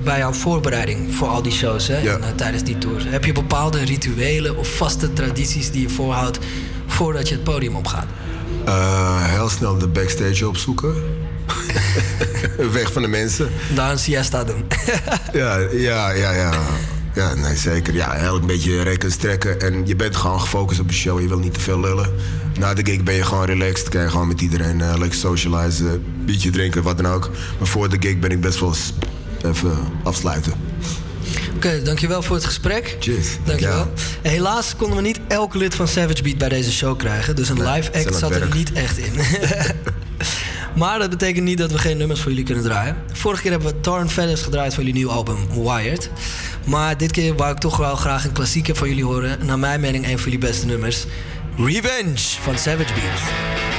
bij 0.03 0.17
jouw 0.17 0.33
voorbereiding 0.33 1.15
voor 1.15 1.27
al 1.27 1.41
die 1.41 1.51
shows 1.51 1.87
hè, 1.87 2.09
en, 2.09 2.35
tijdens 2.35 2.63
die 2.63 2.77
tours. 2.77 3.03
Heb 3.07 3.25
je 3.25 3.31
bepaalde 3.33 3.83
rituelen 3.83 4.57
of 4.57 4.75
vaste 4.75 5.13
tradities 5.13 5.71
die 5.71 5.81
je 5.81 5.89
voorhoudt 5.89 6.39
voordat 6.87 7.27
je 7.27 7.35
het 7.35 7.43
podium 7.43 7.75
opgaat? 7.75 8.05
Heel 9.21 9.49
snel 9.49 9.77
de 9.77 9.87
backstage 9.87 10.47
opzoeken. 10.47 10.93
Weg 12.71 12.91
van 12.91 13.01
de 13.01 13.07
mensen. 13.07 13.49
Daar 13.75 13.91
een 13.91 13.99
siesta 13.99 14.43
doen. 14.43 14.65
Ja, 15.33 15.57
ja, 15.71 16.09
ja, 16.11 16.31
ja. 16.31 16.51
Ja, 17.15 17.33
nee, 17.33 17.55
zeker. 17.55 17.93
Ja, 17.93 18.11
eigenlijk 18.11 18.41
een 18.41 18.47
beetje 18.47 18.81
rekken, 18.81 19.11
strekken. 19.11 19.59
En 19.59 19.87
je 19.87 19.95
bent 19.95 20.15
gewoon 20.15 20.41
gefocust 20.41 20.79
op 20.79 20.87
de 20.87 20.93
show. 20.93 21.21
Je 21.21 21.27
wil 21.27 21.39
niet 21.39 21.53
te 21.53 21.59
veel 21.59 21.79
lullen. 21.79 22.09
Na 22.59 22.73
de 22.73 22.85
gig 22.85 23.03
ben 23.03 23.13
je 23.13 23.23
gewoon 23.23 23.45
relaxed. 23.45 23.89
Kan 23.89 24.01
je 24.01 24.09
gewoon 24.09 24.27
met 24.27 24.41
iedereen 24.41 24.81
eh, 24.81 24.93
lekker 24.97 25.19
socializen. 25.19 26.03
Biertje 26.25 26.49
drinken, 26.49 26.83
wat 26.83 26.97
dan 26.97 27.07
ook. 27.07 27.29
Maar 27.57 27.67
voor 27.67 27.89
de 27.89 27.97
gig 27.99 28.19
ben 28.19 28.31
ik 28.31 28.41
best 28.41 28.59
wel 28.59 28.75
even 29.45 29.77
afsluiten. 30.03 30.53
Oké, 31.55 31.81
dankjewel 31.81 32.21
voor 32.21 32.35
het 32.35 32.45
gesprek. 32.45 32.97
Cheers. 32.99 33.27
Dankjewel. 33.43 33.93
Helaas 34.21 34.75
konden 34.75 34.95
we 34.97 35.03
niet 35.03 35.19
elk 35.27 35.53
lid 35.53 35.75
van 35.75 35.87
Savage 35.87 36.23
Beat 36.23 36.37
bij 36.37 36.49
deze 36.49 36.71
show 36.71 36.97
krijgen. 36.97 37.35
Dus 37.35 37.49
een 37.49 37.57
Nee, 37.57 37.73
live 37.73 37.93
act 37.93 38.15
zat 38.15 38.31
er 38.31 38.47
niet 38.55 38.71
echt 38.71 38.97
in. 38.97 39.13
maar 40.75 40.99
dat 40.99 41.09
betekent 41.09 41.45
niet 41.45 41.57
dat 41.57 41.71
we 41.71 41.77
geen 41.77 41.97
nummers 41.97 42.19
voor 42.21 42.29
jullie 42.29 42.45
kunnen 42.45 42.63
draaien. 42.63 42.95
Vorige 43.13 43.41
keer 43.41 43.51
hebben 43.51 43.73
we 43.73 43.79
Torn 43.79 44.09
Feathers 44.09 44.41
gedraaid 44.41 44.73
voor 44.73 44.83
jullie 44.83 44.97
nieuwe 44.97 45.13
album 45.13 45.37
Wired. 45.63 46.09
Maar 46.65 46.97
dit 46.97 47.11
keer 47.11 47.35
wou 47.35 47.51
ik 47.51 47.57
toch 47.57 47.77
wel 47.77 47.95
graag 47.95 48.25
een 48.25 48.31
klassieker 48.31 48.75
van 48.75 48.87
jullie 48.87 49.05
horen. 49.05 49.45
Naar 49.45 49.59
mijn 49.59 49.79
mening 49.79 50.05
een 50.05 50.19
van 50.19 50.31
jullie 50.31 50.47
beste 50.47 50.65
nummers. 50.65 51.05
Revenge 51.57 52.41
van 52.41 52.57
Savage 52.57 52.93
Beat. 52.93 53.70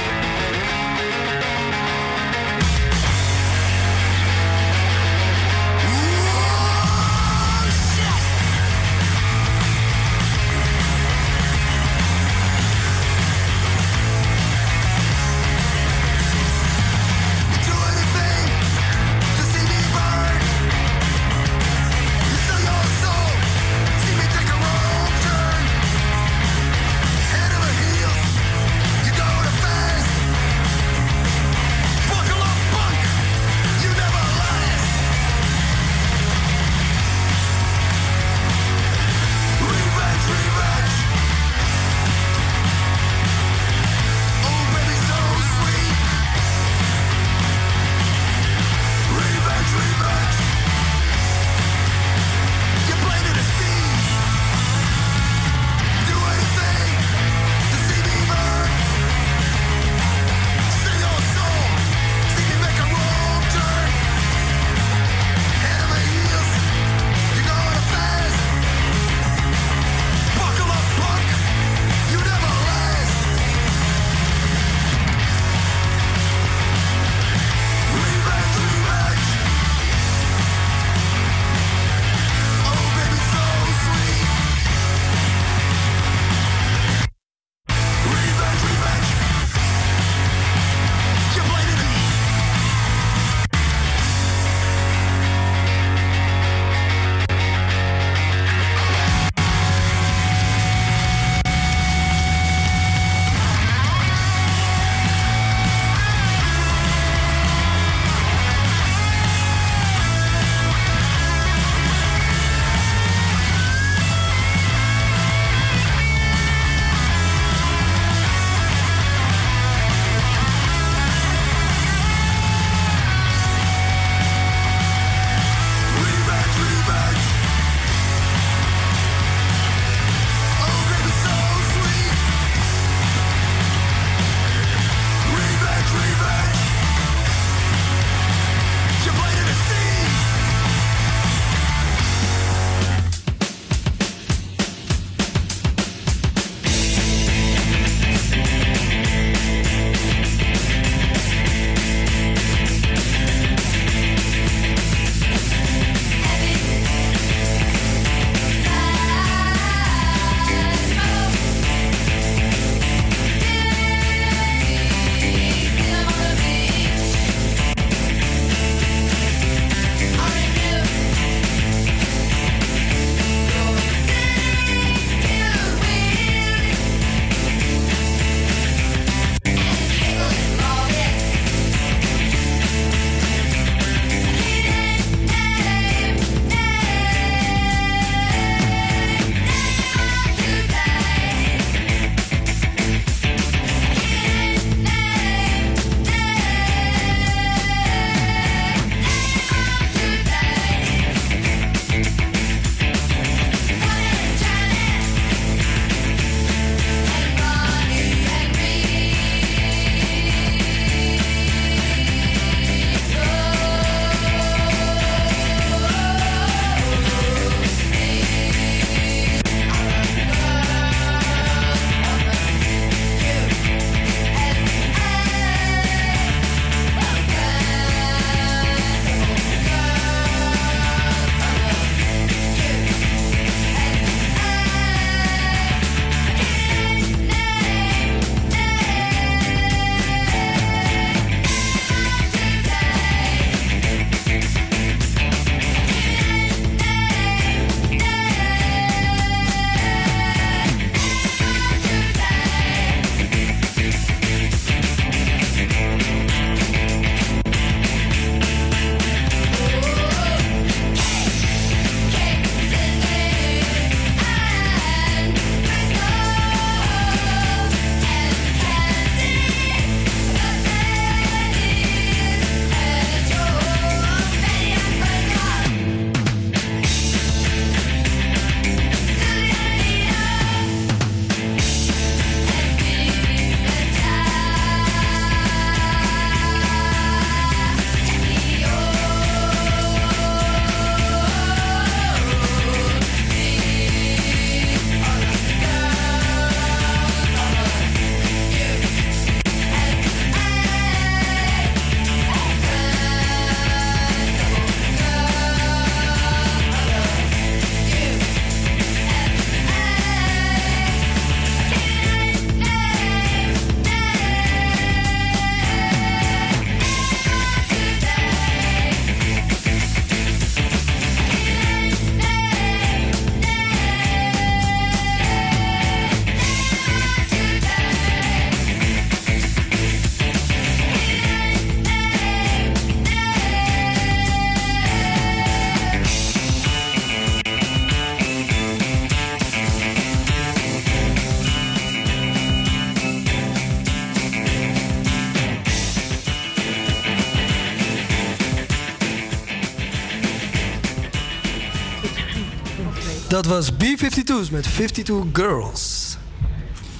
52's 354.03 354.49
met 354.49 354.63
52 354.63 355.15
Girls. 355.33 356.17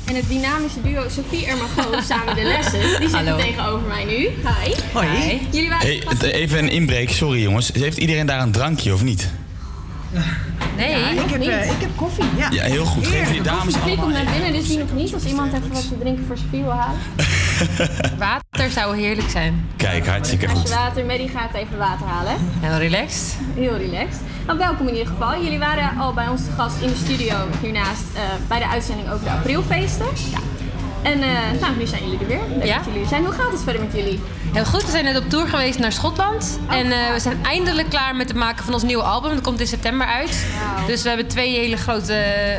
En 0.05 0.15
het 0.15 0.27
dynamische 0.27 0.81
duo 0.81 1.09
Sophie 1.09 1.45
Ermago 1.45 2.01
samen 2.09 2.35
de 2.35 2.43
lessen. 2.43 2.99
Die 2.99 3.09
zitten 3.09 3.37
tegenover 3.37 3.87
mij 3.87 4.05
nu. 4.05 4.19
Hi. 4.19 4.73
Hoi. 4.93 5.07
Hi. 5.07 5.39
Jullie 5.51 5.69
waren 5.69 5.87
hey. 5.87 6.31
Even 6.31 6.57
een 6.57 6.69
inbreek, 6.69 7.09
sorry 7.09 7.41
jongens. 7.41 7.71
Heeft 7.73 7.97
iedereen 7.97 8.25
daar 8.25 8.41
een 8.41 8.51
drankje 8.51 8.93
of 8.93 9.03
niet? 9.03 9.31
Nee, 10.77 10.95
ik, 10.95 11.29
heb, 11.29 11.41
eh, 11.41 11.71
ik 11.71 11.81
heb 11.81 11.89
koffie. 11.95 12.23
Ja, 12.37 12.49
ja 12.51 12.63
heel 12.63 12.85
goed. 12.85 13.07
Geef 13.07 13.31
die 13.31 13.41
dames 13.41 13.75
allemaal. 13.75 13.95
komt 13.95 14.13
naar 14.13 14.31
binnen, 14.31 14.53
dus 14.53 14.67
die 14.67 14.77
nog 14.77 14.93
niet. 14.93 15.13
Als 15.13 15.25
iemand 15.25 15.53
even 15.53 15.73
wat 15.73 15.87
te 15.87 15.97
drinken 15.97 16.25
voor 16.25 16.37
Sophie 16.37 16.61
wil 16.61 16.71
halen. 16.71 16.99
water 18.17 18.71
zou 18.71 18.97
heerlijk 18.97 19.29
zijn. 19.29 19.65
Kijk, 19.75 20.07
hartstikke 20.07 20.47
goed. 20.47 20.59
Als 20.59 20.69
je 20.69 20.75
water, 20.75 21.05
Maddie 21.05 21.29
gaat 21.29 21.53
even 21.53 21.77
water 21.77 22.05
halen. 22.05 22.35
Heel 22.59 22.77
relaxed. 22.77 23.35
Heel 23.55 23.77
relaxed. 23.77 24.21
Nou, 24.45 24.57
welkom 24.57 24.87
in 24.87 24.93
ieder 24.93 25.07
geval. 25.07 25.43
Jullie 25.43 25.59
waren 25.59 25.97
al 25.97 26.13
bij 26.13 26.27
ons 26.27 26.45
te 26.45 26.51
gast 26.51 26.81
in 26.81 26.87
de 26.87 26.95
studio 26.95 27.35
hiernaast 27.61 28.15
eh, 28.15 28.21
bij 28.47 28.59
de 28.59 28.67
uitzending 28.67 29.11
over 29.11 29.25
de 29.25 29.31
aprilfeesten. 29.31 30.05
En 31.03 31.21
eh, 31.21 31.29
nou, 31.61 31.77
nu 31.77 31.85
zijn 31.87 32.03
jullie 32.03 32.19
er 32.19 32.27
weer. 32.27 32.39
Leuk 32.57 32.65
Ja. 32.65 32.75
dat 32.77 32.85
jullie 32.85 33.01
er 33.01 33.07
zijn. 33.07 33.23
Hoe 33.25 33.33
gaat 33.33 33.51
het 33.51 33.63
verder 33.63 33.81
met 33.81 33.93
jullie? 33.93 34.19
Heel 34.53 34.65
goed, 34.65 34.85
we 34.85 34.91
zijn 34.91 35.03
net 35.03 35.17
op 35.17 35.29
tour 35.29 35.47
geweest 35.47 35.79
naar 35.79 35.91
Schotland. 35.91 36.59
en 36.69 36.91
eh, 36.91 37.11
we 37.13 37.19
zijn 37.19 37.37
eindelijk 37.45 37.89
klaar 37.89 38.15
met 38.15 38.27
het 38.27 38.37
maken 38.37 38.63
van 38.65 38.73
ons 38.73 38.83
nieuwe 38.83 39.03
album. 39.03 39.33
Dat 39.33 39.41
komt 39.43 39.59
in 39.59 39.67
september 39.67 40.07
uit. 40.07 40.45
Dus 40.87 41.01
we 41.01 41.07
hebben 41.07 41.27
twee 41.27 41.55
hele 41.55 41.77
grote... 41.77 42.13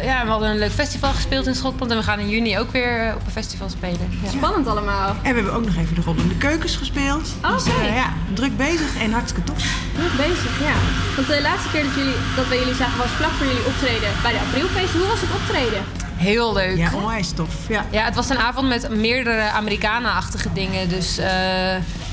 Ja, 0.04 0.24
we 0.24 0.30
hadden 0.30 0.48
een 0.50 0.58
leuk 0.58 0.70
festival 0.72 1.10
gespeeld 1.12 1.46
in 1.46 1.54
Schotland. 1.54 1.90
En 1.92 1.96
we 1.98 2.02
gaan 2.02 2.18
in 2.18 2.28
juni 2.28 2.58
ook 2.58 2.70
weer 2.72 3.08
eh, 3.08 3.14
op 3.14 3.22
een 3.26 3.32
festival 3.32 3.68
spelen. 3.68 4.18
Ja. 4.22 4.30
Spannend 4.30 4.66
allemaal. 4.66 5.08
En 5.08 5.16
we 5.34 5.40
hebben 5.40 5.52
ook 5.54 5.64
nog 5.64 5.76
even 5.76 5.94
de 5.94 6.00
rollende 6.04 6.36
keukens 6.36 6.76
gespeeld. 6.76 7.28
Oh, 7.44 7.52
Dus, 7.54 7.62
oké. 7.66 7.80
eh, 7.86 7.94
ja, 7.94 8.12
druk 8.32 8.56
bezig 8.56 8.90
en 9.02 9.12
hartstikke 9.12 9.52
tof. 9.52 9.62
Goed 10.00 10.16
bezig, 10.16 10.60
ja. 10.60 10.74
Want 11.16 11.26
de 11.28 11.40
laatste 11.42 11.68
keer 11.72 11.82
dat, 11.82 11.94
jullie, 11.94 12.18
dat 12.36 12.48
we 12.48 12.54
jullie 12.58 12.74
zagen 12.74 12.98
was 12.98 13.10
vlak 13.20 13.30
voor 13.30 13.46
jullie 13.46 13.66
optreden 13.66 14.10
bij 14.22 14.32
de 14.32 14.38
aprilfeesten. 14.46 14.98
Hoe 15.00 15.08
was 15.08 15.20
het 15.20 15.30
optreden? 15.40 15.82
Heel 16.16 16.52
leuk. 16.52 16.76
Ja, 16.76 16.90
onwijs 16.94 17.30
tof. 17.30 17.54
Ja. 17.68 17.84
Ja, 17.90 18.04
het 18.04 18.14
was 18.14 18.28
een 18.28 18.38
avond 18.38 18.68
met 18.68 18.88
meerdere 18.90 19.50
Americana-achtige 19.50 20.52
dingen. 20.52 20.88
Dus 20.88 21.18
eh, 21.18 21.26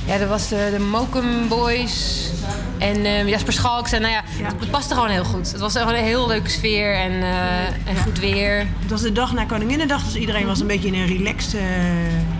ja, 0.05 0.13
er 0.19 0.27
was 0.27 0.47
de, 0.47 0.69
de 0.77 0.79
Mokum 0.79 1.47
Boys 1.47 2.29
en 2.77 3.05
eh, 3.05 3.27
Jasper 3.27 3.53
Schalks. 3.53 3.91
En 3.91 4.01
nou 4.01 4.13
ja, 4.13 4.23
het, 4.43 4.59
het 4.59 4.71
paste 4.71 4.93
gewoon 4.93 5.09
heel 5.09 5.23
goed. 5.23 5.51
Het 5.51 5.59
was 5.59 5.77
gewoon 5.77 5.93
een 5.93 6.03
heel 6.03 6.27
leuke 6.27 6.49
sfeer 6.49 6.95
en, 6.95 7.11
eh, 7.11 7.65
en 7.65 7.97
goed 8.03 8.19
weer. 8.19 8.57
Het 8.57 8.89
was 8.89 9.01
de 9.01 9.11
dag 9.11 9.33
na 9.33 9.45
Koninginnedag, 9.45 10.03
dus 10.03 10.15
iedereen 10.15 10.45
was 10.45 10.59
een 10.59 10.67
beetje 10.67 10.87
in 10.87 10.93
een 10.93 11.07
relaxed, 11.07 11.59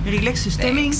relaxed 0.06 0.52
stemming. 0.52 0.96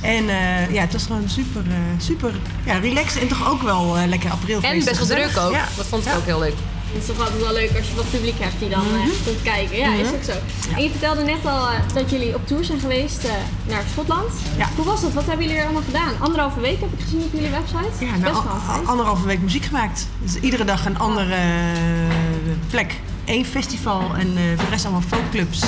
En 0.00 0.24
ja, 0.72 0.80
het 0.80 0.92
was 0.92 1.06
gewoon 1.06 1.28
super, 1.28 1.62
super 1.98 2.34
ja, 2.64 2.78
relaxed 2.78 3.22
en 3.22 3.28
toch 3.28 3.50
ook 3.50 3.62
wel 3.62 3.96
lekker 4.06 4.30
aprilfeest. 4.30 4.72
En 4.72 4.84
best 4.84 5.08
wel 5.08 5.18
druk 5.18 5.36
ook. 5.38 5.52
Ja. 5.52 5.64
Dat 5.76 5.86
vond 5.86 6.06
ik 6.06 6.14
ook 6.16 6.24
heel 6.24 6.38
leuk. 6.38 6.54
Het 6.94 7.02
is 7.02 7.06
toch 7.08 7.18
altijd 7.24 7.40
wel 7.42 7.52
leuk 7.52 7.76
als 7.78 7.88
je 7.88 7.94
wat 7.94 8.10
publiek 8.10 8.38
hebt 8.38 8.58
die 8.58 8.68
dan 8.68 8.80
eh, 8.80 8.92
Mhm. 8.92 9.24
komt 9.24 9.42
kijken. 9.42 9.76
Ja, 9.76 9.92
is 9.94 10.06
Mhm. 10.06 10.14
ook 10.14 10.22
zo. 10.22 10.32
En 10.76 10.82
je 10.82 10.90
vertelde 10.90 11.22
net 11.22 11.46
al 11.46 11.68
eh, 11.70 11.78
dat 11.94 12.10
jullie 12.10 12.34
op 12.34 12.46
tour 12.46 12.64
zijn 12.64 12.80
geweest 12.80 13.24
eh, 13.24 13.30
naar 13.68 13.82
Schotland. 13.92 14.30
Hoe 14.76 14.84
was 14.84 15.00
dat? 15.00 15.12
Wat 15.12 15.26
hebben 15.26 15.44
jullie 15.44 15.60
er 15.60 15.64
allemaal 15.66 15.82
gedaan? 15.86 16.12
Anderhalve 16.20 16.60
week 16.60 16.80
heb 16.80 16.92
ik 16.92 17.00
gezien 17.00 17.22
op 17.22 17.32
jullie 17.32 17.50
website. 17.50 18.04
Ja, 18.04 18.10
nou, 18.16 18.20
Best 18.32 18.42
wel 18.42 18.86
anderhalve 18.86 19.26
week 19.26 19.40
muziek 19.40 19.64
gemaakt. 19.64 20.06
Dus 20.22 20.34
iedere 20.34 20.64
dag 20.64 20.86
een 20.86 20.98
andere 20.98 21.34
eh, 21.34 22.10
plek. 22.70 23.00
Eén 23.24 23.44
festival 23.46 24.00
en 24.18 24.36
eh, 24.36 24.42
voor 24.56 24.64
de 24.64 24.70
rest 24.70 24.84
allemaal 24.84 25.02
folkclubs. 25.08 25.60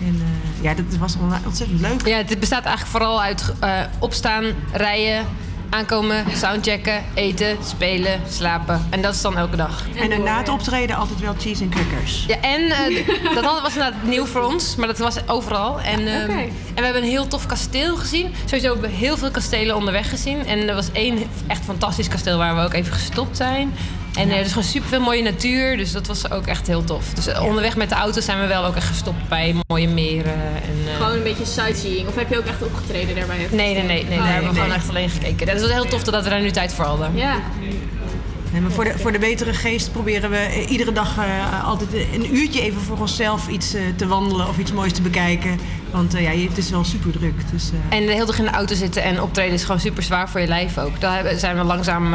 En 0.00 0.20
eh, 0.22 0.62
ja, 0.64 0.74
dat 0.74 0.84
was 0.98 1.14
on- 1.20 1.44
ontzettend 1.46 1.80
leuk. 1.80 2.06
Ja, 2.06 2.16
het 2.16 2.40
bestaat 2.40 2.64
eigenlijk 2.64 2.96
vooral 2.96 3.22
uit 3.22 3.52
eh, 3.60 3.80
opstaan, 3.98 4.44
rijden, 4.72 5.26
aankomen, 5.70 6.24
soundchecken, 6.36 7.04
eten, 7.14 7.56
spelen, 7.64 8.20
slapen. 8.28 8.86
En 8.90 9.02
dat 9.02 9.14
is 9.14 9.20
dan 9.20 9.36
elke 9.36 9.56
dag. 9.56 9.84
En 9.94 10.22
na 10.22 10.38
het 10.38 10.48
optreden 10.48 10.96
altijd 10.96 11.20
wel 11.20 11.34
cheese 11.38 11.62
en 11.62 11.70
crackers. 11.70 12.24
Ja, 12.26 12.40
en 12.40 12.62
eh, 12.62 13.34
dat 13.34 13.44
was 13.44 13.74
inderdaad 13.74 14.02
nieuw 14.02 14.24
voor 14.24 14.42
ons, 14.42 14.76
maar 14.76 14.86
dat 14.86 14.98
was 14.98 15.28
overal. 15.28 15.80
En, 15.80 16.06
ehm, 16.06 16.22
oké. 16.22 16.38
en 16.40 16.50
we 16.74 16.84
hebben 16.84 17.02
een 17.02 17.08
heel 17.08 17.28
tof 17.28 17.46
kasteel 17.46 17.96
gezien. 17.96 18.34
Sowieso 18.44 18.72
hebben 18.72 18.90
we 18.90 18.96
heel 18.96 19.16
veel 19.16 19.30
kastelen 19.30 19.76
onderweg 19.76 20.08
gezien. 20.08 20.46
En 20.46 20.68
er 20.68 20.74
was 20.74 20.92
één 20.92 21.18
echt 21.46 21.64
fantastisch 21.64 22.08
kasteel 22.08 22.38
waar 22.38 22.56
we 22.56 22.62
ook 22.62 22.74
even 22.74 22.92
gestopt 22.92 23.36
zijn. 23.36 23.74
En 24.16 24.30
er 24.30 24.40
is 24.40 24.48
gewoon 24.48 24.64
super 24.68 24.88
veel 24.88 25.00
mooie 25.00 25.22
natuur, 25.22 25.76
dus 25.76 25.92
dat 25.92 26.06
was 26.06 26.30
ook 26.30 26.46
echt 26.46 26.66
heel 26.66 26.84
tof. 26.84 27.04
Dus 27.14 27.26
eh, 27.26 27.42
onderweg 27.44 27.76
met 27.76 27.88
de 27.88 27.94
auto 27.94 28.20
zijn 28.20 28.40
we 28.40 28.46
wel 28.46 28.64
ook 28.64 28.76
echt 28.76 28.86
gestopt 28.86 29.28
bij 29.28 29.54
mooie 29.68 29.88
meren. 29.88 30.32
En, 30.34 30.78
eh, 30.88 30.96
Gewoon 30.96 31.12
een 31.16 31.22
beetje 31.22 31.44
sightseeing. 31.46 32.08
Of 32.08 32.14
heb 32.14 32.30
je 32.30 32.38
ook 32.38 32.44
echt 32.46 32.62
opgetreden 32.62 33.14
daarbij? 33.16 33.36
Nee, 33.50 33.74
nee, 33.74 33.82
nee, 33.82 34.04
nee, 34.04 34.18
daar 34.18 34.32
hebben 34.32 34.50
we 34.52 34.60
gewoon 34.60 34.74
echt 34.74 34.88
alleen 34.88 35.10
gekeken. 35.10 35.46
Dat 35.46 35.54
is 35.56 35.60
wel 35.62 35.70
heel 35.70 35.84
tof 35.84 36.02
dat 36.02 36.24
we 36.24 36.30
daar 36.30 36.40
nu 36.40 36.50
tijd 36.50 36.72
voor 36.72 36.84
hadden. 36.84 37.10
Ja. 37.14 37.36
Nee, 38.52 38.60
maar 38.60 38.70
voor, 38.70 38.84
de, 38.84 38.98
voor 38.98 39.12
de 39.12 39.18
betere 39.18 39.52
geest 39.54 39.92
proberen 39.92 40.30
we 40.30 40.36
eh, 40.36 40.70
iedere 40.70 40.92
dag 40.92 41.16
eh, 41.18 41.64
altijd 41.64 41.90
een 42.14 42.36
uurtje 42.36 42.60
even 42.62 42.80
voor 42.80 42.98
onszelf 42.98 43.48
iets 43.48 43.74
eh, 43.74 43.82
te 43.96 44.06
wandelen 44.06 44.48
of 44.48 44.58
iets 44.58 44.72
moois 44.72 44.92
te 44.92 45.02
bekijken. 45.02 45.58
Want 45.90 46.14
eh, 46.14 46.22
ja, 46.22 46.30
je- 46.30 46.48
het 46.48 46.58
is 46.58 46.70
wel 46.70 46.84
super 46.84 47.12
druk. 47.12 47.34
Dus, 47.52 47.70
eh, 47.90 47.96
En 47.98 48.06
de 48.06 48.12
hele 48.12 48.26
dag 48.26 48.38
in 48.38 48.44
de 48.44 48.50
auto 48.50 48.74
zitten 48.74 49.02
en 49.02 49.22
optreden 49.22 49.52
is 49.54 49.64
gewoon 49.64 49.80
super 49.80 50.02
zwaar 50.02 50.28
voor 50.28 50.40
je 50.40 50.46
lijf 50.46 50.78
ook. 50.78 51.00
Daar 51.00 51.24
zijn 51.38 51.56
we 51.56 51.62
langzaam 51.64 52.14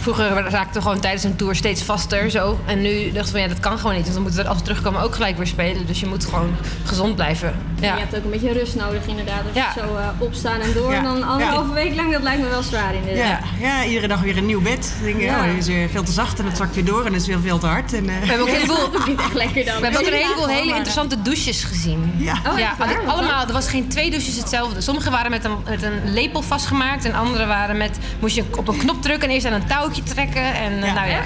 Vroeger 0.00 0.50
raakten 0.50 0.74
we 0.74 0.80
gewoon 0.82 1.00
tijdens 1.00 1.24
een 1.24 1.36
tour 1.36 1.54
steeds 1.54 1.82
vaster 1.82 2.30
zo. 2.30 2.58
En 2.66 2.82
nu 2.82 3.04
dachten 3.04 3.22
we, 3.22 3.30
van, 3.30 3.40
ja, 3.40 3.48
dat 3.48 3.60
kan 3.60 3.78
gewoon 3.78 3.94
niet. 3.94 4.02
Want 4.02 4.14
dan 4.14 4.22
moeten 4.22 4.42
we 4.42 4.48
als 4.48 4.58
we 4.58 4.64
terugkomen 4.64 5.00
ook 5.00 5.14
gelijk 5.14 5.36
weer 5.36 5.46
spelen. 5.46 5.86
Dus 5.86 6.00
je 6.00 6.06
moet 6.06 6.24
gewoon 6.24 6.50
gezond 6.84 7.14
blijven. 7.14 7.54
En 7.84 7.90
Ja. 7.90 7.94
je 7.94 8.00
hebt 8.00 8.16
ook 8.16 8.24
een 8.24 8.30
beetje 8.30 8.52
rust 8.52 8.74
nodig 8.74 9.06
inderdaad. 9.06 9.42
Als 9.46 9.54
Ja. 9.56 9.72
je 9.74 9.80
zo 9.80 9.96
eh, 9.96 10.08
opstaan 10.18 10.60
en 10.60 10.72
door. 10.74 10.90
Ja. 10.90 10.96
En 10.98 11.04
dan 11.04 11.22
anderhalve 11.22 11.68
Ja. 11.68 11.74
week 11.74 11.94
lang, 11.94 12.12
dat 12.12 12.22
lijkt 12.22 12.42
me 12.42 12.48
wel 12.48 12.62
zwaar 12.62 12.94
inderdaad. 12.94 13.38
ja, 13.60 13.66
ja, 13.66 13.84
iedere 13.84 14.08
dag 14.08 14.20
weer 14.20 14.36
een 14.36 14.46
nieuw 14.46 14.60
bed. 14.62 14.92
Dan 14.96 15.04
denk 15.04 15.18
je, 15.20 15.24
Ja. 15.24 15.40
oh, 15.50 15.56
is 15.56 15.66
weer 15.66 15.88
veel 15.88 16.02
te 16.02 16.12
zacht 16.12 16.38
en 16.38 16.44
het 16.46 16.56
zakt 16.56 16.74
weer 16.74 16.84
door 16.84 17.04
en 17.04 17.12
het 17.12 17.22
is 17.22 17.28
weer 17.28 17.40
veel 17.40 17.58
te 17.58 17.66
hard. 17.66 17.92
En, 17.92 18.08
eh, 18.08 18.20
We 18.20 18.26
hebben 18.26 18.40
ook 18.40 18.48
een 18.48 18.54
heleboel, 18.54 18.88
niet 19.06 19.18
echt 19.20 19.34
lekker 19.34 19.64
dan. 19.64 19.76
we 19.76 19.82
hebben 19.82 20.00
ook 20.00 20.06
een 20.06 20.12
heleboel 20.12 20.48
hele 20.48 20.74
interessante 20.74 21.22
douches 21.22 21.64
gezien. 21.64 22.12
Ja, 22.16 22.34
Oh, 22.52 22.58
ja 22.58 22.74
waar? 22.78 23.00
allemaal. 23.06 23.46
Er 23.46 23.52
was 23.52 23.68
geen 23.68 23.88
twee 23.88 24.10
douches 24.10 24.36
hetzelfde. 24.36 24.80
Sommige 24.80 25.10
waren 25.10 25.30
met 25.30 25.44
een, 25.44 25.56
met 25.68 25.82
een 25.82 26.12
lepel 26.12 26.42
vastgemaakt. 26.42 27.04
En 27.04 27.14
andere 27.14 27.46
waren 27.46 27.76
met... 27.76 27.98
Moest 28.20 28.34
je 28.36 28.44
op 28.56 28.68
een 28.68 28.76
knop 28.76 29.02
drukken 29.02 29.28
en 29.28 29.34
eerst 29.34 29.46
aan 29.46 29.52
een 29.52 29.66
touwtje 29.66 30.02
trekken. 30.02 30.54
En 30.54 30.82
eh, 30.82 30.94
nou 30.94 31.08
ja. 31.08 31.20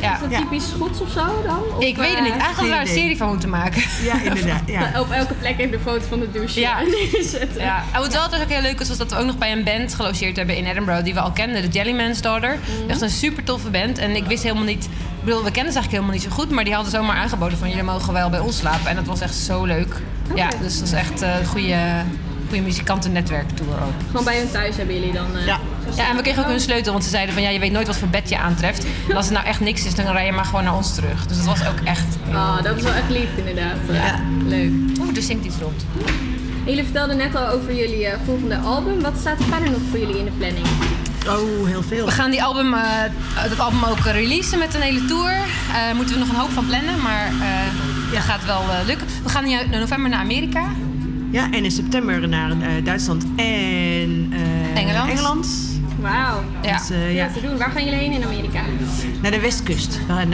Ja. 0.00 0.14
Is 0.14 0.20
dat 0.20 0.30
typisch 0.38 0.68
Schots 0.68 1.00
of 1.00 1.10
zo 1.10 1.24
dan? 1.46 1.60
Of, 1.76 1.82
Ik 1.84 1.96
weet 1.96 2.14
het 2.14 2.20
niet. 2.22 2.32
eh, 2.32 2.40
Eigenlijk 2.40 2.42
hadden 2.44 2.64
we 2.64 2.70
daar 2.70 2.80
een 2.80 2.86
serie 2.86 3.16
van 3.16 3.28
moeten 3.28 3.48
maken. 3.50 3.82
Ja, 4.04 4.22
inderdaad. 4.22 4.60
Ja. 4.66 4.90
Op 5.00 5.10
elke 5.10 5.34
plek 5.34 5.58
even 5.58 5.70
de 5.70 5.78
foto 5.80 6.04
van 6.08 6.20
de 6.20 6.30
douche 6.30 6.60
Ja. 6.60 6.80
neerzetten. 7.12 7.60
Ja. 7.62 7.82
En 7.92 8.00
wat 8.00 8.12
wel 8.12 8.28
dus 8.30 8.40
ook 8.40 8.48
heel 8.48 8.60
leuk 8.62 8.78
was, 8.78 8.88
was 8.88 8.96
dat 8.96 9.10
we 9.10 9.16
ook 9.18 9.26
nog 9.26 9.38
bij 9.38 9.52
een 9.52 9.64
band 9.64 9.94
gelogeerd 9.94 10.36
hebben 10.36 10.56
in 10.56 10.64
Edinburgh, 10.66 11.04
die 11.04 11.14
we 11.14 11.20
al 11.20 11.30
kenden, 11.32 11.62
de 11.62 11.68
Jellyman's 11.68 12.20
Daughter. 12.20 12.58
Echt 12.88 13.00
een 13.00 13.10
super 13.10 13.44
toffe 13.44 13.70
band. 13.70 13.98
En 13.98 14.16
ik 14.16 14.24
wist 14.24 14.42
helemaal 14.42 14.64
niet, 14.64 14.84
ik 14.84 15.24
bedoel, 15.24 15.44
we 15.44 15.50
kenden 15.50 15.72
ze 15.72 15.78
eigenlijk 15.78 15.90
helemaal 15.90 16.12
niet 16.12 16.22
zo 16.22 16.30
goed, 16.30 16.50
maar 16.50 16.64
die 16.64 16.74
hadden 16.74 16.92
zomaar 16.92 17.16
aangeboden 17.16 17.58
van 17.58 17.68
jullie 17.68 17.82
mogen 17.84 18.12
wel 18.12 18.30
bij 18.30 18.40
ons 18.40 18.56
slapen. 18.56 18.88
En 18.90 18.96
dat 18.96 19.06
was 19.06 19.20
echt 19.20 19.34
zo 19.34 19.64
leuk. 19.64 19.94
Ja, 20.34 20.48
dus 20.60 20.78
dat 20.78 20.86
is 20.88 20.92
echt 20.92 21.22
eh, 21.22 21.38
een 21.38 21.46
goede, 21.46 21.76
goede 22.56 22.70
muzikantennetwerktour 22.70 23.72
ook. 23.82 23.92
Gewoon 24.10 24.24
bij 24.24 24.38
hun 24.38 24.50
thuis 24.50 24.76
hebben 24.76 24.94
jullie 24.94 25.12
dan... 25.12 25.36
eh, 25.36 25.46
Ja. 25.46 25.58
ja, 25.96 26.08
en 26.08 26.16
we 26.16 26.22
kregen 26.22 26.42
ook 26.42 26.48
hun 26.48 26.60
sleutel, 26.60 26.92
want 26.92 27.04
ze 27.04 27.10
zeiden 27.10 27.34
van 27.34 27.42
ja, 27.42 27.48
je 27.48 27.58
weet 27.58 27.72
nooit 27.72 27.86
wat 27.86 27.96
voor 27.96 28.08
bed 28.08 28.28
je 28.28 28.38
aantreft. 28.38 28.86
En 29.08 29.16
als 29.16 29.24
het 29.24 29.34
nou 29.34 29.46
echt 29.46 29.60
niks 29.60 29.84
is, 29.86 29.94
dan 29.94 30.06
rij 30.06 30.26
je 30.26 30.32
maar 30.32 30.44
gewoon 30.44 30.64
naar 30.64 30.74
ons 30.76 30.94
terug. 30.94 31.26
Dus 31.26 31.36
dat 31.36 31.46
was 31.46 31.66
ook 31.66 31.80
echt. 31.84 32.06
Oh, 32.32 32.62
dat 32.62 32.76
is 32.76 32.82
wel 32.82 32.92
echt 32.92 33.10
lief 33.10 33.28
inderdaad. 33.36 33.76
Ja. 33.92 34.20
Leuk. 34.44 34.70
Oeh, 35.00 35.16
er 35.16 35.22
zingt 35.22 35.44
iets 35.44 35.56
rond. 35.60 35.84
En 36.64 36.72
jullie 36.72 36.84
vertelden 36.84 37.16
net 37.16 37.34
al 37.34 37.46
over 37.48 37.74
jullie 37.74 38.06
eh, 38.06 38.18
volgende 38.24 38.56
album. 38.56 39.00
Wat 39.00 39.12
staat 39.20 39.38
er 39.38 39.44
verder 39.44 39.70
nog 39.70 39.80
voor 39.90 39.98
jullie 39.98 40.18
in 40.18 40.24
de 40.24 40.30
planning? 40.30 40.66
Oh, 41.28 41.66
heel 41.66 41.82
veel. 41.82 42.04
We 42.04 42.10
gaan 42.10 42.30
die 42.30 42.42
album, 42.42 42.74
eh, 42.74 42.80
dat 43.48 43.58
album 43.60 43.84
ook 43.84 43.98
eh, 44.04 44.12
releasen 44.12 44.58
met 44.58 44.74
een 44.74 44.80
hele 44.80 45.04
tour. 45.04 45.30
Eh 45.30 45.94
moeten 45.96 46.14
we 46.14 46.20
nog 46.20 46.28
een 46.28 46.34
hoop 46.40 46.50
van 46.50 46.66
plannen, 46.66 47.02
maar 47.02 47.26
eh, 47.26 48.12
dat 48.12 48.22
gaat 48.22 48.44
wel 48.44 48.60
eh, 48.60 48.86
lukken. 48.86 49.06
We 49.22 49.28
gaan 49.28 49.44
in 49.46 49.70
november 49.70 50.10
naar 50.10 50.20
Amerika. 50.20 50.64
Ja, 51.36 51.50
en 51.50 51.64
in 51.64 51.70
september 51.70 52.28
naar 52.28 52.50
eh, 52.50 52.84
Duitsland 52.84 53.24
en 53.36 54.32
eh, 54.32 54.80
Engeland. 54.82 55.10
Engeland. 55.10 55.48
Wauw. 56.00 56.42
Ja. 56.62 56.78
Dus, 56.78 56.90
eh, 56.90 57.14
ja. 57.14 57.28
te 57.32 57.40
doen. 57.40 57.58
Waar 57.58 57.70
gaan 57.70 57.84
jullie 57.84 57.98
heen 57.98 58.12
in 58.12 58.24
Amerika? 58.24 58.60
Naar 59.22 59.30
de 59.30 59.40
westkust. 59.40 60.00
Naar, 60.08 60.26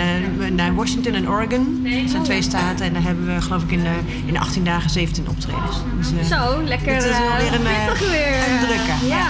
naar 0.52 0.74
Washington 0.74 1.14
en 1.14 1.28
Oregon. 1.28 1.86
Dat 2.02 2.10
zijn 2.10 2.22
twee 2.22 2.42
staten. 2.42 2.86
En 2.86 2.92
daar 2.92 3.02
hebben 3.02 3.34
we 3.34 3.40
geloof 3.40 3.62
ik 3.62 3.70
in, 3.70 3.86
eh, 3.86 3.92
in 4.26 4.38
18 4.38 4.64
dagen 4.64 4.90
17 4.90 5.28
optredens. 5.28 5.76
Dus, 5.98 6.30
eh, 6.30 6.38
Zo, 6.38 6.62
lekker 6.62 6.94
Het 6.94 7.04
is 7.04 7.18
wel 7.18 7.30
eh, 7.30 7.38
weer 7.38 7.54
een, 7.54 7.62
weer. 7.62 8.52
een 8.52 8.58
drukke. 8.66 9.06
Ja. 9.06 9.26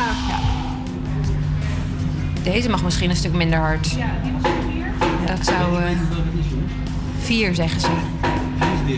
Deze 2.42 2.68
mag 2.68 2.82
misschien 2.84 3.10
een 3.10 3.16
stuk 3.16 3.32
minder 3.32 3.58
hard. 3.58 3.96
Dat 5.26 5.46
zou 5.46 5.78
vier 7.18 7.54
zeggen 7.54 7.80
ze. 7.80 7.90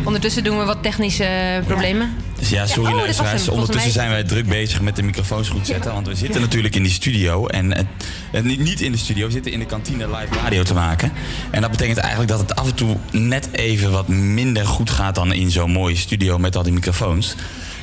Ondertussen 0.05 0.45
doen 0.45 0.59
we 0.59 0.65
wat 0.65 0.83
technische 0.83 1.62
problemen. 1.66 2.15
Dus 2.39 2.49
ja, 2.49 2.66
sorry 2.66 2.81
oh, 2.81 2.85
was 2.85 2.95
hem. 2.95 3.05
luisteraars. 3.05 3.49
Ondertussen 3.49 3.83
mij- 3.83 3.91
zijn 3.91 4.11
wij 4.11 4.25
druk 4.25 4.49
bezig 4.49 4.81
met 4.81 4.97
de 4.97 5.03
microfoons 5.03 5.49
goed 5.49 5.66
zetten. 5.66 5.93
Want 5.93 6.07
we 6.07 6.15
zitten 6.15 6.41
natuurlijk 6.41 6.75
in 6.75 6.83
die 6.83 6.93
studio. 6.93 7.47
En 7.47 7.77
het, 7.77 8.45
niet 8.45 8.81
in 8.81 8.93
de 8.93 8.99
studio, 8.99 9.27
we 9.27 9.33
zitten 9.33 9.53
in 9.53 9.59
de 9.59 9.66
kantine 9.66 10.07
live 10.07 10.35
radio 10.43 10.62
te 10.62 10.75
maken. 10.75 11.12
En 11.51 11.61
dat 11.61 11.71
betekent 11.71 11.99
eigenlijk 11.99 12.31
dat 12.31 12.41
het 12.41 12.55
af 12.55 12.66
en 12.69 12.75
toe 12.75 12.97
net 13.11 13.49
even 13.53 13.91
wat 13.91 14.09
minder 14.09 14.66
goed 14.66 14.91
gaat 14.91 15.15
dan 15.15 15.33
in 15.33 15.51
zo'n 15.51 15.71
mooie 15.71 15.97
studio 15.97 16.39
met 16.39 16.57
al 16.57 16.62
die 16.62 16.73
microfoons. 16.73 17.35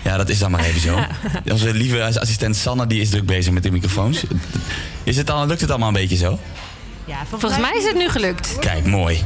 Ja, 0.04 0.18
dat 0.18 0.30
is 0.30 0.40
dan 0.40 0.52
maar 0.52 0.64
even 0.64 0.82
zo. 0.82 1.00
Onze 1.52 1.74
lieve 1.74 2.04
assistent 2.20 2.56
Sanne 2.56 2.88
die 2.88 3.02
is 3.02 3.10
druk 3.10 3.26
bezig 3.26 3.54
met 3.54 3.64
de 3.64 3.72
microfoons. 3.72 4.24
Is 5.04 5.18
het 5.18 5.30
al, 5.30 5.48
lukt 5.48 5.62
het 5.62 5.70
allemaal 5.70 5.88
een 5.88 5.94
beetje 5.94 6.18
zo? 6.18 6.40
Ja, 7.06 7.18
Volgens 7.30 7.58
mij 7.62 7.74
is 7.78 7.86
het 7.86 7.96
nu 7.96 8.10
gelukt. 8.10 8.60
Kijk, 8.60 8.86
mooi. 8.86 9.24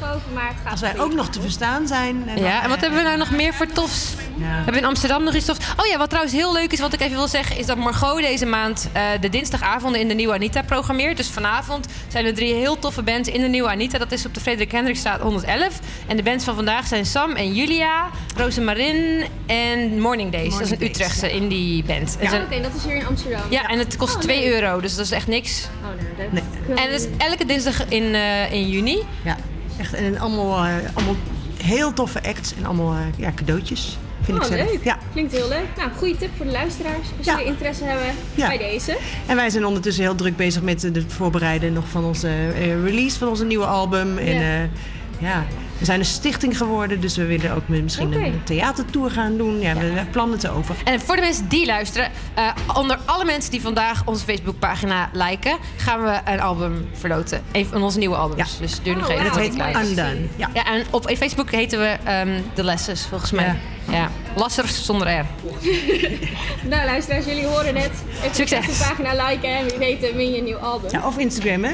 Als 0.72 0.82
wij 0.82 1.00
ook 1.00 1.14
nog 1.14 1.30
te 1.30 1.42
verstaan 1.42 1.88
zijn. 1.88 2.24
En 2.30 2.38
Ja, 2.38 2.52
dan, 2.54 2.62
en 2.64 2.70
wat 2.70 2.80
hebben 2.82 3.00
we 3.00 3.06
nou 3.06 3.18
nog 3.18 3.32
meer 3.32 3.54
voor 3.54 3.68
tofs? 3.68 4.14
Hebben 4.40 4.74
we 4.74 4.80
in 4.80 4.86
Amsterdam 4.86 5.24
nog 5.24 5.34
iets 5.36 5.46
tofs? 5.46 5.60
Oh 5.80 5.86
ja, 5.86 5.98
wat 5.98 6.10
trouwens 6.10 6.36
heel 6.36 6.54
leuk 6.54 6.72
is, 6.72 6.80
wat 6.80 6.94
ik 6.94 7.02
even 7.02 7.16
wil 7.16 7.28
zeggen... 7.28 7.58
is 7.58 7.66
dat 7.66 7.78
Margot 7.78 8.22
deze 8.22 8.46
maand 8.46 8.90
eh, 8.94 9.02
de 9.22 9.30
dinsdagavonden 9.30 10.02
in 10.02 10.08
de 10.08 10.14
Nieuwe 10.14 10.34
Anita 10.34 10.62
programmeert. 10.62 11.18
Dus 11.18 11.30
vanavond 11.30 11.88
zijn 12.08 12.26
er 12.26 12.34
drie 12.34 12.54
heel 12.54 12.80
toffe 12.80 13.02
bands 13.04 13.30
in 13.30 13.42
de 13.42 13.48
Nieuwe 13.48 13.70
Anita. 13.70 13.98
Dat 13.98 14.12
is 14.12 14.26
op 14.26 14.34
de 14.34 14.40
Frederik 14.40 14.72
Hendrikstraat 14.72 15.22
111. 15.22 15.80
En 16.08 16.18
de 16.18 16.24
bands 16.24 16.44
van 16.44 16.56
vandaag 16.56 16.88
zijn 16.88 17.06
Sam 17.06 17.32
en 17.32 17.54
Julia, 17.54 18.10
Rosemarin 18.36 19.26
en 19.46 20.00
Morning 20.00 20.32
Days. 20.32 20.52
dat 20.54 20.62
is 20.62 20.72
een 20.72 20.84
Utrechtse 20.84 21.32
indie 21.32 21.84
band. 21.84 22.18
Ja, 22.22 22.32
En 22.34 22.42
oké, 22.42 22.62
dat 22.62 22.72
is 22.78 22.84
hier 22.84 22.96
in 22.96 23.08
Amsterdam. 23.08 23.42
ja, 23.50 23.68
en 23.68 23.80
het 23.80 23.98
kost 23.98 24.16
Oh, 24.16 24.22
2 24.22 24.40
leuk. 24.40 24.50
euro, 24.62 24.80
dus 24.82 24.96
dat 24.96 25.06
is 25.06 25.12
echt 25.12 25.28
niks. 25.28 25.68
Oh, 25.84 25.88
nee, 26.18 26.30
dat 26.32 26.44
En 26.70 26.92
het 26.92 27.02
is 27.02 27.08
elke 27.18 27.46
dinsdag 27.46 27.86
in, 27.90 28.16
eh, 28.16 28.52
in 28.52 28.70
juni. 28.70 29.00
Ja, 29.24 29.38
echt. 29.80 29.94
En 29.94 30.20
allemaal, 30.20 30.66
eh, 30.66 30.74
allemaal 30.94 31.16
heel 31.64 31.94
toffe 31.94 32.24
acts 32.24 32.54
en 32.58 32.66
allemaal 32.66 32.94
eh, 32.94 33.00
ja, 33.18 33.32
cadeautjes. 33.36 33.98
Vind 34.22 34.38
oh, 34.38 34.46
ik 34.46 34.56
zelf. 34.56 34.72
leuk. 34.72 34.84
Ja. 34.84 34.98
Klinkt 35.12 35.32
heel 35.32 35.48
leuk. 35.48 35.66
Nou, 35.78 35.90
goede 35.98 36.18
tip 36.18 36.30
voor 36.38 36.46
de 36.46 36.52
luisteraars. 36.52 37.08
Als 37.18 37.26
jullie 37.26 37.46
interesse 37.46 37.84
hebben 37.84 38.08
Ja. 38.36 38.48
bij 38.48 38.58
deze. 38.58 38.98
En 39.26 39.36
wij 39.36 39.50
zijn 39.50 39.66
ondertussen 39.66 40.04
heel 40.04 40.16
druk 40.16 40.36
bezig 40.36 40.62
met 40.62 40.82
het 40.82 41.04
voorbereiden 41.08 41.74
nog 41.74 41.88
van 41.88 42.04
onze 42.04 42.50
release 42.84 43.18
van 43.18 43.28
onze 43.28 43.46
nieuwe 43.46 43.66
album. 43.66 44.18
En 44.18 44.72
Ja. 45.20 45.28
ja, 45.28 45.44
we 45.78 45.86
zijn 45.86 46.00
een 46.00 46.06
stichting 46.06 46.58
geworden, 46.58 47.00
dus 47.02 47.16
we 47.18 47.26
willen 47.26 47.56
ook 47.56 47.68
misschien 47.68 48.14
een 48.14 48.42
theatertour 48.44 49.12
gaan 49.12 49.38
doen. 49.38 49.60
Ja, 49.60 49.74
we 49.74 49.80
hebben 49.86 50.10
plannen 50.10 50.40
te 50.40 50.50
over. 50.50 50.76
En 50.84 51.00
voor 51.00 51.16
de 51.16 51.22
mensen 51.22 51.48
die 51.48 51.66
luisteren, 51.66 52.12
eh, 52.34 52.52
onder 52.74 52.98
alle 53.06 53.26
mensen 53.26 53.52
die 53.52 53.62
vandaag 53.62 54.02
onze 54.06 54.24
Facebookpagina 54.26 55.10
liken, 55.14 55.58
gaan 55.78 56.02
we 56.04 56.20
een 56.26 56.40
album 56.42 56.88
verloten. 56.94 57.42
Een 57.52 57.66
van 57.66 57.84
onze 57.84 57.98
nieuwe 57.98 58.16
albums. 58.16 58.58
Dus 58.60 58.80
duur 58.84 58.96
nog 58.98 59.10
Oh, 59.10 59.14
even. 59.14 59.32
tot 59.32 59.40
heet. 59.40 59.88
Undone. 59.90 60.18
Ja. 60.36 60.50
Ja, 60.54 60.66
en 60.66 60.84
op 60.92 61.12
Facebook 61.18 61.52
heten 61.52 61.80
we 61.80 61.96
ehm 62.04 62.30
The 62.54 62.64
Lessers, 62.64 63.02
volgens 63.06 63.32
mij. 63.32 63.46
Ja. 63.46 63.56
Ja. 63.92 64.10
Lassers 64.36 64.86
zonder 64.86 65.20
R. 65.20 65.26
Nou, 66.70 66.86
luisteraars, 66.86 67.26
jullie 67.26 67.46
horen 67.46 67.76
het. 67.76 67.92
Even 68.24 68.36
Succes. 68.36 68.66
de 68.66 68.86
pagina 68.88 69.26
liken 69.28 69.50
en 69.58 69.66
wie 69.66 69.78
weet 69.78 70.04
eh, 70.04 70.16
win 70.16 70.32
je 70.32 70.38
een 70.38 70.44
nieuw 70.44 70.58
album. 70.58 70.92
Ja, 70.92 71.08
of 71.08 71.18
Instagram, 71.18 71.64
hè? 71.64 71.74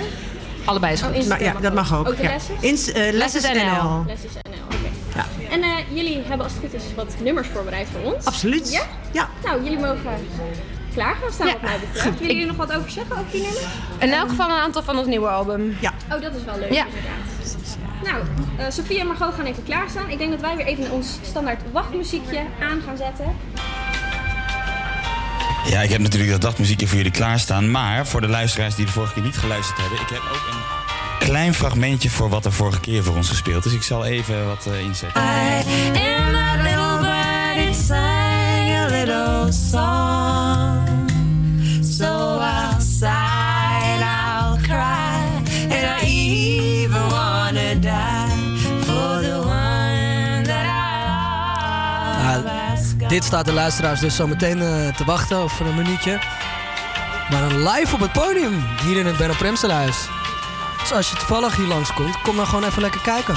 Allebei 0.66 0.94
is 0.94 1.02
Oh, 1.04 1.08
goed. 1.16 1.28
Maar 1.28 1.44
ja, 1.44 1.54
dat 1.62 1.74
mag 1.74 1.96
ook. 1.96 2.08
Ook 2.08 2.18
de 2.18 2.24
ja. 2.24 2.30
lessen? 2.30 2.56
Ins, 2.60 2.92
eh, 2.92 3.14
Lessers 3.14 3.44
NL. 3.44 4.00
Oké. 4.00 4.10
En 5.50 5.64
eh, 5.64 5.70
jullie 5.94 6.22
hebben 6.28 6.46
als 6.46 6.54
het 6.54 6.62
goed 6.62 6.74
is 6.74 6.84
wat 6.96 7.16
nummers 7.24 7.48
voorbereid 7.54 7.88
voor 7.92 8.14
ons. 8.14 8.26
Absoluut. 8.26 8.72
Ja? 8.72 8.82
Ja. 9.12 9.30
Nou, 9.44 9.64
jullie 9.64 9.80
mogen 9.80 10.00
klaar 10.94 11.16
gaan 11.16 11.32
staan 11.32 11.48
Ja. 11.48 11.54
wat 11.54 11.62
mij 11.62 11.80
betreft. 11.80 12.20
Willen 12.20 12.36
jullie 12.36 12.46
nog 12.46 12.56
wat 12.56 12.74
over 12.74 12.90
zeggen 12.92 13.12
over 13.18 13.32
die 13.32 13.42
nummers? 13.42 13.66
In 14.00 14.12
elk 14.12 14.30
geval 14.30 14.50
een 14.50 14.56
aantal 14.60 14.84
van 14.84 14.98
ons 14.98 15.08
nieuwe 15.08 15.28
album. 15.28 15.78
Ja. 15.80 15.94
Oh, 16.12 16.22
dat 16.22 16.36
is 16.36 16.44
wel 16.44 16.58
leuk 16.60 16.74
Ja. 16.74 16.86
inderdaad. 16.86 17.20
Nou, 18.04 18.24
eh 18.58 18.66
Sofie 18.70 19.00
en 19.00 19.08
Margot 19.08 19.34
gaan 19.34 19.46
even 19.46 19.64
klaarstaan. 19.64 20.10
Ik 20.10 20.18
denk 20.18 20.32
dat 20.32 20.40
wij 20.42 20.56
weer 20.56 20.66
even 20.66 20.92
ons 20.92 21.18
standaard 21.22 21.62
wachtmuziekje 21.72 22.40
aan 22.62 22.82
gaan 22.86 22.98
zetten. 22.98 23.26
Ja, 25.66 25.82
ik 25.82 25.90
heb 25.90 26.02
natuurlijk 26.02 26.32
dat 26.32 26.42
dagmuziekje 26.42 26.88
voor 26.88 26.98
jullie 26.98 27.12
klaarstaan. 27.12 27.72
Maar 27.72 28.08
voor 28.08 28.22
de 28.22 28.28
luisteraars 28.28 28.76
die 28.76 28.86
de 28.86 28.92
vorige 28.92 29.14
keer 29.14 29.24
niet 29.24 29.38
geluisterd 29.38 29.78
hebben... 29.80 30.00
ik 30.00 30.10
heb 30.10 30.22
ook 30.32 30.48
een 30.52 30.60
klein 31.28 31.54
fragmentje 31.54 32.10
voor 32.10 32.30
wat 32.30 32.46
er 32.46 32.54
vorige 32.54 32.80
keer 32.80 33.04
voor 33.04 33.16
ons 33.16 33.30
gespeeld 33.30 33.66
is. 33.66 33.74
Ik 33.74 33.84
zal 33.84 34.06
even 34.06 34.48
wat 34.48 34.66
eh, 34.66 34.80
inzetten. 34.80 35.22
That 35.22 35.66
little 36.64 37.00
bird, 37.00 37.76
sang 37.76 38.76
a 38.76 38.88
little 38.88 39.52
song. 39.52 40.01
Dit 53.12 53.24
staat 53.24 53.46
de 53.46 53.54
luisteraars 53.54 54.00
dus 54.00 54.16
zo 54.16 54.28
meteen 54.28 54.62
eh, 54.62 54.96
te 54.96 55.06
wachten 55.06 55.38
over 55.38 55.66
een 55.66 55.76
minuutje. 55.76 56.20
Maar 57.30 57.50
dan 57.50 57.70
live 57.70 57.94
op 57.94 58.00
het 58.00 58.12
podium, 58.12 58.64
hier 58.84 58.98
in 58.98 59.06
het 59.06 59.18
Benno 59.18 59.34
Premsterhuis. 59.34 59.96
Dus 60.80 60.92
als 60.92 61.10
je 61.10 61.16
toevallig 61.16 61.56
hier 61.56 61.68
langskomt, 61.68 62.22
kom 62.22 62.36
dan 62.36 62.48
gewoon 62.48 62.64
even 62.64 62.82
lekker 62.82 63.02
kijken. 63.02 63.36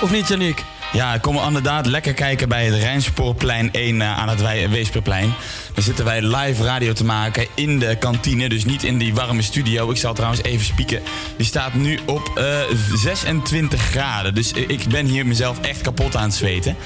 Of 0.00 0.10
niet, 0.10 0.28
Janiek? 0.28 0.64
Ja, 0.92 1.18
kom 1.18 1.36
inderdaad 1.36 1.86
lekker 1.86 2.14
kijken 2.14 2.48
bij 2.48 2.64
het 2.64 2.74
Rijnspoorplein 2.74 3.72
1 3.72 4.00
eh, 4.00 4.18
aan 4.18 4.28
het 4.28 4.40
Weesperplein. 4.70 5.34
Daar 5.74 5.84
zitten 5.84 6.04
wij 6.04 6.22
live 6.22 6.62
radio 6.62 6.92
te 6.92 7.04
maken 7.04 7.46
in 7.54 7.78
de 7.78 7.96
kantine, 7.98 8.48
dus 8.48 8.64
niet 8.64 8.82
in 8.82 8.98
die 8.98 9.14
warme 9.14 9.42
studio. 9.42 9.90
Ik 9.90 9.96
zal 9.96 10.14
trouwens 10.14 10.42
even 10.42 10.66
spieken. 10.66 11.02
Die 11.36 11.46
staat 11.46 11.74
nu 11.74 11.98
op 12.06 12.30
eh, 12.34 12.44
26 12.94 13.80
graden, 13.80 14.34
dus 14.34 14.52
ik 14.52 14.84
ben 14.88 15.06
hier 15.06 15.26
mezelf 15.26 15.60
echt 15.60 15.80
kapot 15.80 16.16
aan 16.16 16.22
het 16.22 16.34
zweten. 16.34 16.76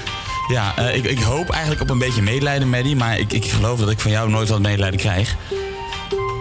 Ja, 0.47 0.77
eh, 0.77 0.95
ik, 0.95 1.05
ik 1.05 1.19
hoop 1.19 1.49
eigenlijk 1.49 1.81
op 1.81 1.89
een 1.89 1.97
beetje 1.97 2.21
medelijden, 2.21 2.69
Maddie, 2.69 2.95
maar 2.95 3.19
ik, 3.19 3.33
ik 3.33 3.45
geloof 3.45 3.79
dat 3.79 3.89
ik 3.89 3.99
van 3.99 4.11
jou 4.11 4.29
nooit 4.29 4.49
wat 4.49 4.59
medelijden 4.59 4.99
krijg. 4.99 5.35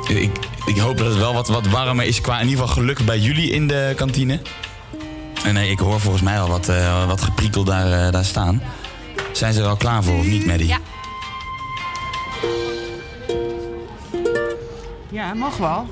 Ik, 0.08 0.30
ik 0.66 0.78
hoop 0.78 0.98
dat 0.98 1.06
het 1.06 1.18
wel 1.18 1.34
wat, 1.34 1.48
wat 1.48 1.66
warmer 1.66 2.04
is 2.04 2.20
qua 2.20 2.40
in 2.40 2.48
ieder 2.48 2.60
geval 2.60 2.74
geluk 2.74 3.04
bij 3.04 3.18
jullie 3.18 3.50
in 3.50 3.66
de 3.66 3.92
kantine. 3.96 4.40
En 5.44 5.54
nee, 5.54 5.70
ik 5.70 5.78
hoor 5.78 6.00
volgens 6.00 6.22
mij 6.22 6.40
al 6.40 6.48
wat, 6.48 6.68
eh, 6.68 7.06
wat 7.06 7.20
geprikkel 7.20 7.64
daar, 7.64 8.06
eh, 8.06 8.12
daar 8.12 8.24
staan. 8.24 8.62
Zijn 9.32 9.52
ze 9.52 9.60
er 9.60 9.66
al 9.66 9.76
klaar 9.76 10.02
voor 10.04 10.18
of 10.18 10.26
niet, 10.26 10.46
Maddie? 10.46 10.66
Ja. 10.66 10.78
Ja, 15.10 15.34
mag 15.34 15.56
wel. 15.56 15.86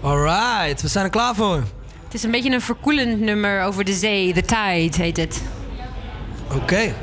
Alright, 0.00 0.82
we 0.82 0.88
zijn 0.88 1.04
er 1.04 1.10
klaar 1.10 1.34
voor. 1.34 1.62
Het 2.04 2.14
is 2.14 2.22
een 2.22 2.30
beetje 2.30 2.52
een 2.52 2.60
verkoelend 2.60 3.20
nummer 3.20 3.62
over 3.62 3.84
de 3.84 3.92
zee. 3.92 4.32
The 4.32 4.40
Tide 4.40 5.02
heet 5.02 5.16
het. 5.16 5.42
Oké. 6.54 6.94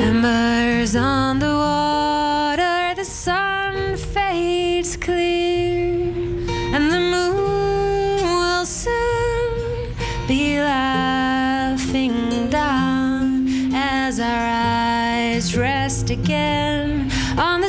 Embers 0.00 0.96
on 0.96 1.38
the 1.38 1.46
water, 1.46 2.94
the 2.96 3.04
sun 3.04 3.96
fades 3.96 4.96
clear, 4.96 5.61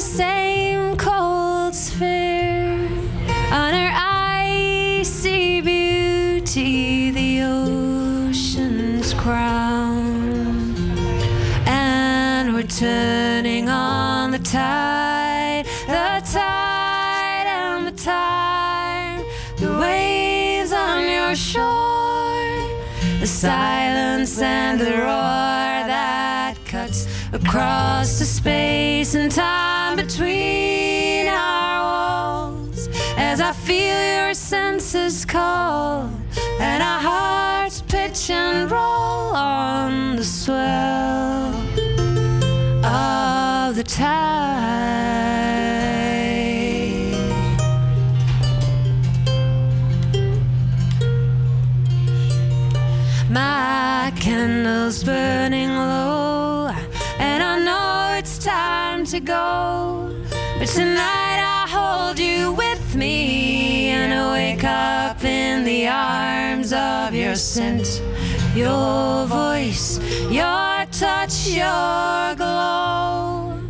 same 0.04 0.98
cold 0.98 1.74
sphere, 1.74 2.90
on 3.52 3.74
our 3.74 3.92
icy 5.00 5.62
beauty, 5.62 7.10
the 7.12 7.42
ocean's 7.44 9.14
crown. 9.14 10.76
And 11.66 12.54
we're 12.54 12.64
turning 12.64 13.70
on 13.70 14.32
the 14.32 14.40
tide, 14.40 15.66
the 15.88 16.22
tide 16.30 17.48
and 17.48 17.88
the 17.88 17.94
tide, 17.94 19.24
the 19.58 19.72
waves 19.80 20.74
on 20.74 21.06
your 21.10 21.34
shore, 21.34 22.68
the 23.22 23.28
silence 23.28 24.38
and 24.42 24.82
the 24.82 24.98
roar 24.98 25.62
across 27.54 28.18
the 28.18 28.26
space 28.26 29.14
and 29.14 29.32
time 29.32 29.96
between 29.96 31.28
our 31.28 31.84
walls. 31.84 32.90
As 33.16 33.40
I 33.40 33.52
feel 33.52 34.00
your 34.18 34.34
senses 34.34 35.24
call, 35.24 36.10
and 36.60 36.82
our 36.82 37.00
hearts 37.00 37.84
pitch 37.84 38.32
and 38.32 38.72
roll 38.72 39.36
on 39.36 40.16
the 40.16 40.24
swell 40.24 41.54
of 42.84 43.76
the 43.76 43.84
tide. 43.84 44.24
My 53.30 54.12
candle's 54.16 55.04
burning 55.04 55.70
low, 55.70 56.23
to 59.14 59.19
go. 59.19 60.11
But 60.57 60.69
tonight 60.69 61.40
I 61.40 61.68
hold 61.69 62.18
you 62.18 62.52
with 62.53 62.95
me, 62.95 63.90
and 63.90 64.11
I 64.11 64.31
wake 64.34 64.64
up 64.64 65.23
in 65.23 65.64
the 65.64 65.88
arms 65.88 66.73
of 66.73 67.14
your 67.14 67.35
scent, 67.35 68.02
your 68.56 69.27
voice, 69.27 69.99
your 70.31 70.88
touch, 70.91 71.48
your 71.48 72.34
glow. 72.35 73.61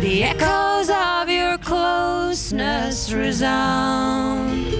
The 0.00 0.22
echoes 0.22 0.88
of 0.88 1.28
your 1.28 1.58
closeness 1.58 3.12
resound 3.12 4.75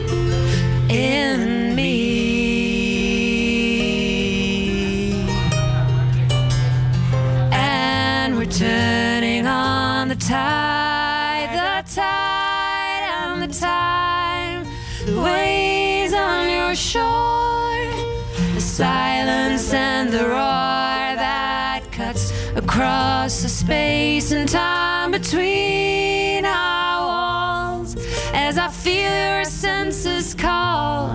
I 28.67 28.69
feel 28.69 29.37
your 29.37 29.45
senses 29.45 30.35
call, 30.35 31.13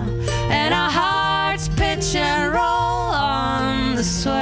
and 0.50 0.74
our 0.74 0.90
hearts 0.90 1.68
pitch 1.68 2.16
and 2.16 2.54
roll 2.54 2.62
on 2.64 3.94
the 3.94 4.06
swell 4.06 4.40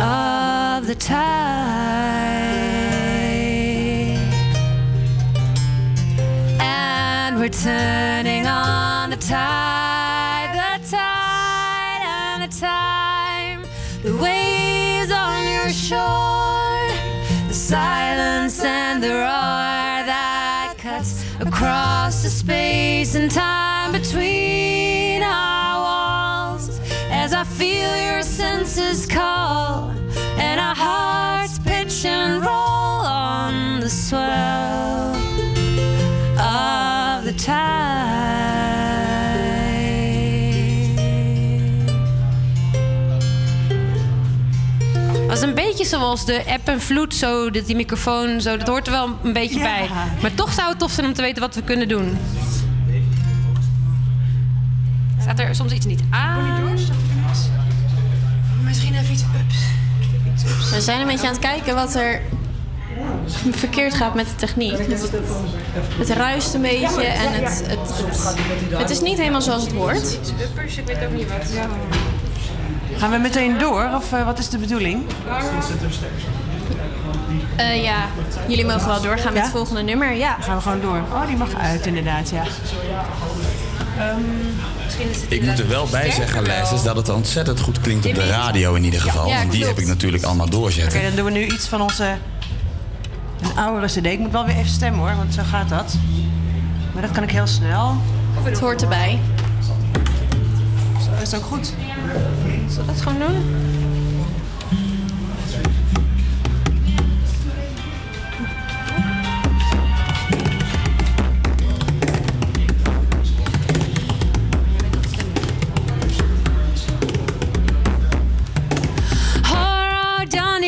of 0.00 0.88
the 0.88 0.96
tide. 0.96 1.18
And 6.60 7.38
we're 7.38 7.48
turning 7.48 8.48
on 8.48 9.10
the 9.10 9.18
tide, 9.18 9.77
zoals 45.88 46.24
de 46.24 46.42
app 46.46 46.68
en 46.68 46.80
vloed, 46.80 47.14
zo 47.14 47.50
dat 47.50 47.66
die 47.66 47.76
microfoon, 47.76 48.40
zo, 48.40 48.56
dat 48.56 48.68
hoort 48.68 48.86
er 48.86 48.92
wel 48.92 49.18
een 49.22 49.32
beetje 49.32 49.60
bij. 49.60 49.88
Maar 50.22 50.34
toch 50.34 50.52
zou 50.52 50.68
het 50.68 50.78
tof 50.78 50.90
zijn 50.90 51.06
om 51.06 51.12
te 51.12 51.22
weten 51.22 51.42
wat 51.42 51.54
we 51.54 51.62
kunnen 51.62 51.88
doen. 51.88 52.18
Staat 55.20 55.38
er 55.38 55.54
soms 55.54 55.72
iets 55.72 55.86
niet 55.86 56.00
aan? 56.10 56.68
Misschien 58.64 58.94
even 58.94 59.12
iets 59.12 59.22
ups. 59.22 60.70
We 60.70 60.80
zijn 60.80 61.00
een 61.00 61.06
beetje 61.06 61.26
aan 61.26 61.32
het 61.32 61.42
kijken 61.42 61.74
wat 61.74 61.94
er 61.94 62.20
verkeerd 63.50 63.94
gaat 63.94 64.14
met 64.14 64.26
de 64.26 64.34
techniek. 64.34 64.78
Het, 64.78 65.10
het 65.98 66.10
ruist 66.10 66.54
een 66.54 66.62
beetje 66.62 67.04
en 67.04 67.32
het, 67.32 67.62
het, 67.66 67.78
het, 67.96 68.78
het 68.78 68.90
is 68.90 69.00
niet 69.00 69.18
helemaal 69.18 69.42
zoals 69.42 69.62
het 69.62 69.72
hoort. 69.72 70.18
Uppers, 70.40 70.76
ik 70.76 70.86
weet 70.86 71.04
ook 71.04 71.12
niet 71.12 71.28
wat. 71.28 71.66
Gaan 72.98 73.10
we 73.10 73.18
meteen 73.18 73.58
door 73.58 73.90
of 73.94 74.12
eh, 74.12 74.24
wat 74.24 74.38
is 74.38 74.48
de 74.48 74.58
bedoeling? 74.58 75.02
Eh, 77.56 77.82
ja, 77.82 78.06
jullie 78.48 78.64
mogen 78.66 78.86
wel 78.86 79.00
doorgaan 79.02 79.32
met 79.32 79.42
het 79.42 79.50
volgende 79.50 79.82
nummer. 79.82 80.12
Ja. 80.12 80.36
Gaan 80.40 80.56
we 80.56 80.62
gewoon 80.62 80.80
door. 80.80 81.02
Oh, 81.12 81.26
die 81.26 81.36
mag 81.36 81.54
uit 81.54 81.86
inderdaad, 81.86 82.30
ja. 82.30 82.42
Ehm, 83.98 84.20
misschien 84.84 85.10
is 85.10 85.20
het 85.20 85.32
Ik 85.32 85.42
moet 85.42 85.58
er 85.58 85.68
wel 85.68 85.86
bij 85.90 86.10
zeggen, 86.10 86.42
Lesjes, 86.42 86.82
dat 86.82 86.96
het 86.96 87.08
ontzettend 87.08 87.60
goed 87.60 87.80
klinkt 87.80 88.06
op 88.06 88.14
de 88.14 88.26
radio 88.26 88.74
in 88.74 88.84
ieder 88.84 89.00
geval. 89.00 89.28
Ja, 89.28 89.38
Want 89.38 89.52
die 89.52 89.66
heb 89.66 89.78
ik 89.78 89.86
natuurlijk 89.86 90.24
allemaal 90.24 90.46
Oké, 90.46 90.56
doorzetten. 90.56 91.02
dan 91.02 91.14
doen 91.14 91.24
we 91.24 91.30
nu 91.30 91.44
iets 91.44 91.66
van 91.68 91.80
onze... 91.80 92.16
Een 93.42 93.56
oudere 93.56 93.86
cd. 93.86 94.06
Ik 94.06 94.18
moet 94.18 94.32
wel 94.32 94.44
weer 94.46 94.56
even 94.56 94.70
stemmen 94.70 95.00
hoor, 95.00 95.16
want 95.16 95.34
zo 95.34 95.42
gaat 95.50 95.68
dat. 95.68 95.94
Maar 96.92 97.02
dat 97.02 97.10
kan 97.10 97.22
ik 97.22 97.30
heel 97.30 97.46
snel. 97.46 97.96
Het 98.42 98.58
hoort 98.60 98.82
erbij. 98.82 99.18
Zo 101.04 101.22
is 101.22 101.30
het 101.30 101.40
ook 101.40 101.46
goed. 101.46 101.72
Zullen 102.68 102.86
we 102.86 102.92
dat 102.92 103.02
gewoon 103.02 103.18
doen? 103.18 103.66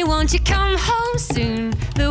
Won't 0.05 0.33
you 0.33 0.41
come 0.45 0.77
home 0.77 1.19
soon? 1.19 1.73
The 1.95 2.10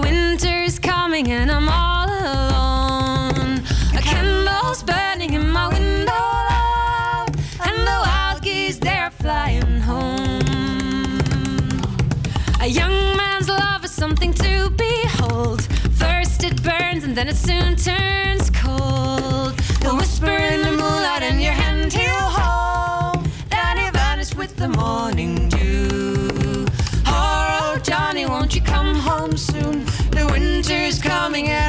then 17.20 17.28
it 17.28 17.36
soon 17.36 17.76
turns 17.76 18.50
cold. 18.52 19.54
The 19.82 19.94
whisper 19.94 20.32
in 20.32 20.62
the 20.62 20.72
moonlight 20.72 21.22
and 21.22 21.42
your 21.42 21.52
hand 21.52 21.92
he'll 21.92 22.30
hold. 22.40 23.26
Then 23.50 23.78
he 23.78 23.90
vanished 23.90 24.38
with 24.38 24.56
the 24.56 24.70
morning 24.70 25.50
dew. 25.50 26.66
Oh, 27.08 27.78
Johnny, 27.84 28.26
won't 28.26 28.56
you 28.56 28.62
come 28.62 28.96
home 28.96 29.36
soon? 29.36 29.84
The 30.12 30.30
winter's 30.32 31.02
coming 31.02 31.50
and 31.50 31.69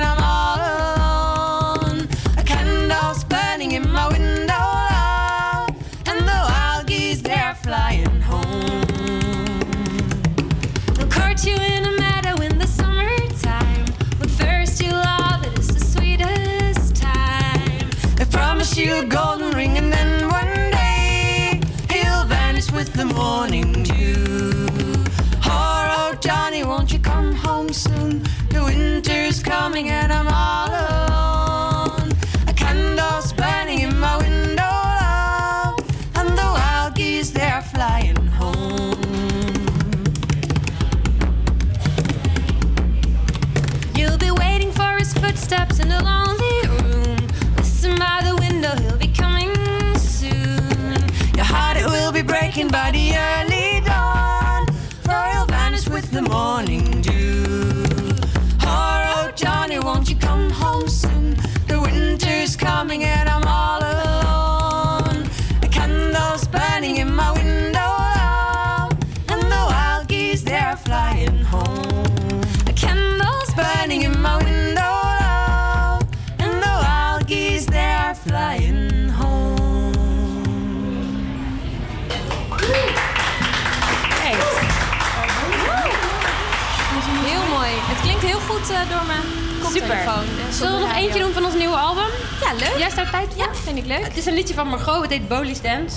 Zullen 90.60 90.74
we 90.74 90.86
nog 90.86 90.96
eentje 90.96 91.20
doen 91.20 91.32
van 91.32 91.44
ons 91.44 91.54
nieuwe 91.54 91.76
album? 91.76 92.08
Ja, 92.40 92.52
leuk. 92.52 92.78
Jij 92.78 92.90
staat 92.90 93.10
tijd 93.10 93.26
voor? 93.34 93.42
Ja, 93.44 93.54
vind 93.54 93.78
ik 93.78 93.86
leuk. 93.86 94.04
Het 94.04 94.16
is 94.16 94.26
een 94.26 94.34
liedje 94.34 94.54
van 94.54 94.68
Margot, 94.68 95.02
het 95.02 95.10
heet 95.10 95.28
Boli's 95.28 95.60
Dance. 95.60 95.96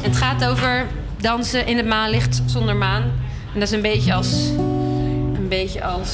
Het 0.00 0.16
gaat 0.16 0.44
over 0.44 0.86
dansen 1.16 1.66
in 1.66 1.76
het 1.76 1.86
maanlicht 1.86 2.42
zonder 2.46 2.76
maan. 2.76 3.02
En 3.52 3.60
dat 3.60 3.62
is 3.62 3.70
een 3.70 3.82
beetje 3.82 4.14
als... 4.14 4.50
Een 5.34 5.46
beetje 5.48 5.84
als... 5.84 6.10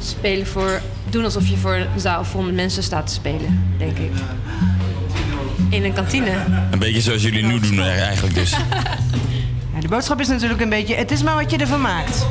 Spelen 0.00 0.46
voor... 0.46 0.80
Doen 1.10 1.24
alsof 1.24 1.46
je 1.46 1.56
voor 1.56 1.74
een 1.74 2.00
zaal 2.00 2.24
vol 2.24 2.42
met 2.42 2.54
mensen 2.54 2.82
staat 2.82 3.06
te 3.06 3.12
spelen, 3.12 3.74
denk 3.78 3.98
ik. 3.98 4.10
In 5.70 5.84
een 5.84 5.92
kantine. 5.92 6.44
Een 6.70 6.78
beetje 6.78 7.00
zoals 7.00 7.22
jullie 7.22 7.42
nu 7.42 7.60
doen 7.60 7.80
eigenlijk 7.80 8.34
dus. 8.34 8.54
De 9.88 9.94
boodschap 9.94 10.20
is 10.20 10.28
natuurlijk 10.28 10.60
een 10.60 10.68
beetje... 10.68 10.94
Het 10.94 11.10
is 11.10 11.22
maar 11.22 11.34
wat 11.34 11.50
je 11.50 11.56
ervan 11.56 11.80
maakt. 11.80 12.26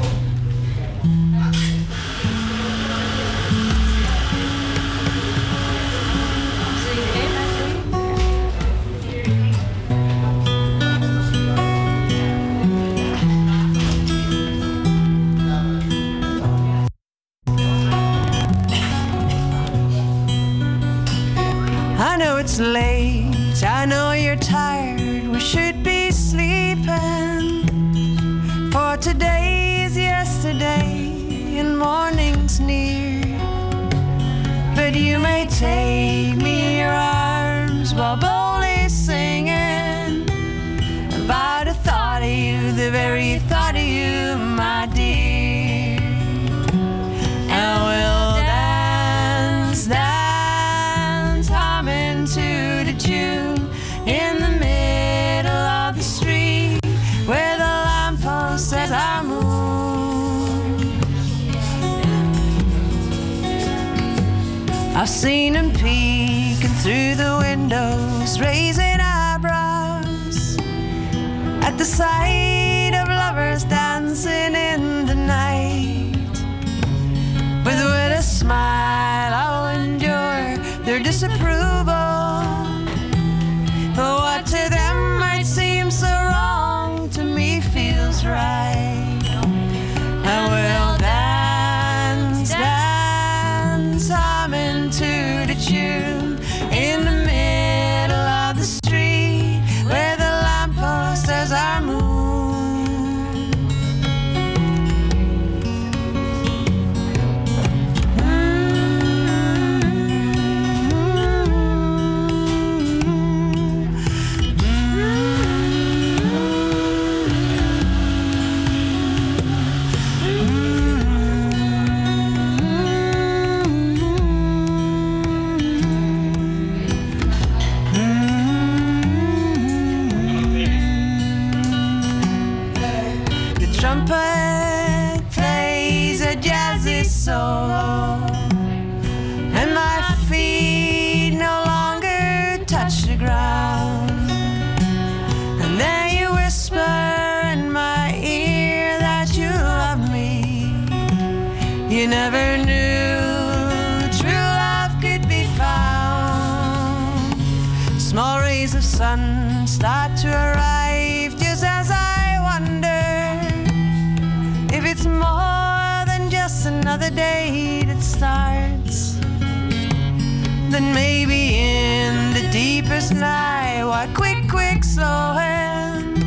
Deepest 173.07 173.21
night, 173.21 173.83
why 173.85 174.09
quick, 174.13 174.49
quick, 174.49 174.83
slow 174.83 175.33
hand. 175.33 176.17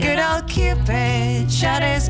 Good 0.00 0.18
old 0.18 0.48
Cupid 0.48 1.50
shot 1.52 1.82
his 1.82 2.01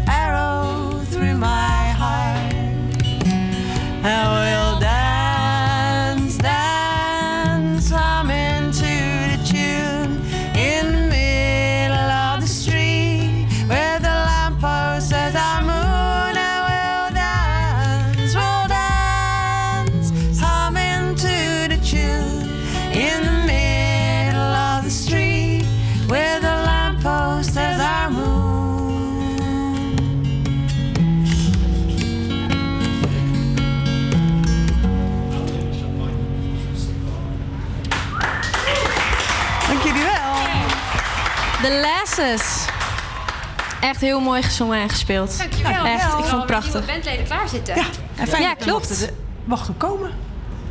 heel 44.03 44.21
mooi 44.21 44.43
gezongen 44.43 44.79
en 44.81 44.89
gespeeld. 44.89 45.39
Dankjewel. 45.39 45.85
Echt, 45.85 46.05
ik 46.05 46.25
vond 46.25 46.31
het 46.31 46.47
prachtig. 46.47 46.73
Nieuwe 46.73 46.87
bandleden 46.93 47.25
klaarzitten. 47.25 47.75
Ja, 47.75 47.85
En 48.17 48.27
fijn 48.27 48.43
ja 48.43 48.55
klopt. 48.55 49.13
mochten, 49.45 49.77
komen. 49.77 50.11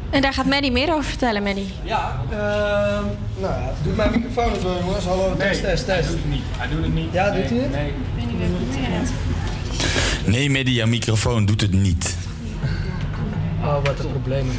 En 0.09 0.21
daar 0.21 0.33
gaat 0.33 0.45
Maddie 0.45 0.71
meer 0.71 0.93
over 0.93 1.03
vertellen, 1.03 1.43
Maddie. 1.43 1.73
Ja, 1.83 2.21
ehm, 2.29 2.37
nou 3.39 3.53
ja, 3.61 3.73
doe 3.83 3.93
mijn 3.93 4.11
microfoon 4.11 4.51
het 4.51 4.63
wel 4.63 4.79
jongens. 4.79 5.05
Hallo, 5.05 5.35
test, 5.37 5.61
test, 5.61 5.85
test. 5.85 5.87
Hij 5.87 6.01
doet 6.07 6.15
het 6.21 6.29
niet. 6.29 6.43
Hij 6.57 6.67
doet 6.67 6.83
het 6.83 6.93
niet. 6.93 7.13
Ja, 7.13 7.29
doet 7.29 7.49
hij 7.49 7.59
het? 7.59 7.71
Nee. 7.71 7.93
Nee, 10.25 10.49
media 10.49 10.85
microfoon 10.85 11.45
doet 11.45 11.61
het 11.61 11.71
niet. 11.71 12.15
Oh, 13.63 13.73
wat 13.83 13.99
een 13.99 14.09
probleem. 14.11 14.51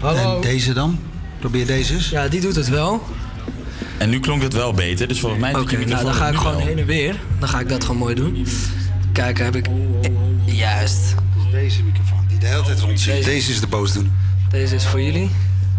Hallo. 0.00 0.34
En 0.34 0.40
deze 0.40 0.72
dan? 0.72 0.98
Probeer 1.38 1.66
deze 1.66 1.94
eens. 1.94 2.10
Ja, 2.10 2.28
die 2.28 2.40
doet 2.40 2.54
het 2.54 2.68
wel. 2.68 3.02
En 4.02 4.10
nu 4.10 4.20
klonk 4.20 4.42
het 4.42 4.52
wel 4.52 4.72
beter, 4.72 5.08
dus 5.08 5.20
volgens 5.20 5.40
mij 5.40 5.54
Oké, 5.54 5.76
nou 5.76 6.04
dan 6.04 6.14
ga 6.14 6.28
ik 6.28 6.36
gewoon 6.36 6.56
wel. 6.56 6.66
heen 6.66 6.78
en 6.78 6.86
weer. 6.86 7.20
Dan 7.38 7.48
ga 7.48 7.60
ik 7.60 7.68
dat 7.68 7.84
gewoon 7.84 7.96
mooi 7.96 8.14
doen. 8.14 8.46
Kijk, 9.12 9.38
heb 9.38 9.56
ik... 9.56 9.66
Juist. 10.44 11.14
Deze 11.50 11.82
microfoon 11.82 12.24
die 12.28 12.38
de 12.38 12.46
hele 12.46 12.62
tijd 12.62 12.80
rond 12.80 13.00
zit. 13.00 13.14
Deze. 13.14 13.28
Deze 13.28 13.50
is 13.50 13.60
de 13.60 13.66
boosdoen. 13.66 14.12
Deze 14.50 14.74
is 14.74 14.86
voor 14.86 15.02
jullie. 15.02 15.30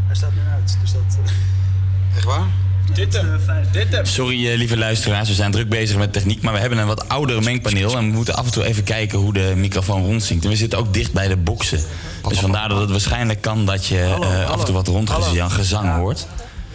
Hij 0.06 0.16
staat 0.16 0.32
nu 0.34 0.40
uit, 0.52 0.78
dus 0.82 0.92
dat... 0.92 1.18
Echt 2.16 2.24
waar? 2.24 2.46
Dit 2.94 3.14
hem. 3.14 3.40
Dit 3.72 3.92
hem. 3.92 4.06
Sorry, 4.06 4.50
eh, 4.50 4.58
lieve 4.58 4.78
luisteraars, 4.78 5.28
we 5.28 5.36
zijn 5.36 5.52
druk 5.52 5.70
bezig 5.70 5.98
met 5.98 6.14
techniek, 6.14 6.42
maar 6.42 6.54
we 6.54 6.60
hebben 6.60 6.78
een 6.78 6.88
wat 6.88 7.10
oudere 7.10 7.42
mengpaneel 7.42 7.98
en 7.98 8.10
we 8.10 8.16
moeten 8.16 8.36
af 8.36 8.46
en 8.46 8.52
toe 8.52 8.66
even 8.66 8.84
kijken 8.84 9.20
hoe 9.20 9.34
de 9.34 9.54
microfoon 9.56 10.06
rondzinkt. 10.06 10.44
En 10.44 10.50
we 10.50 10.56
zitten 10.56 10.80
ook 10.80 10.94
dicht 10.94 11.14
bij 11.14 11.28
de 11.28 11.38
boxen. 11.38 11.84
Dus 12.28 12.40
vandaar 12.40 12.70
dat 12.70 12.80
het 12.80 12.90
waarschijnlijk 12.90 13.42
kan 13.42 13.66
dat 13.66 13.86
je 13.86 14.00
eh, 14.00 14.50
af 14.50 14.60
en 14.60 14.66
toe 14.66 14.74
wat 14.74 14.88
rondgezang 14.88 15.54
gezang 15.54 15.96
hoort. 15.96 16.28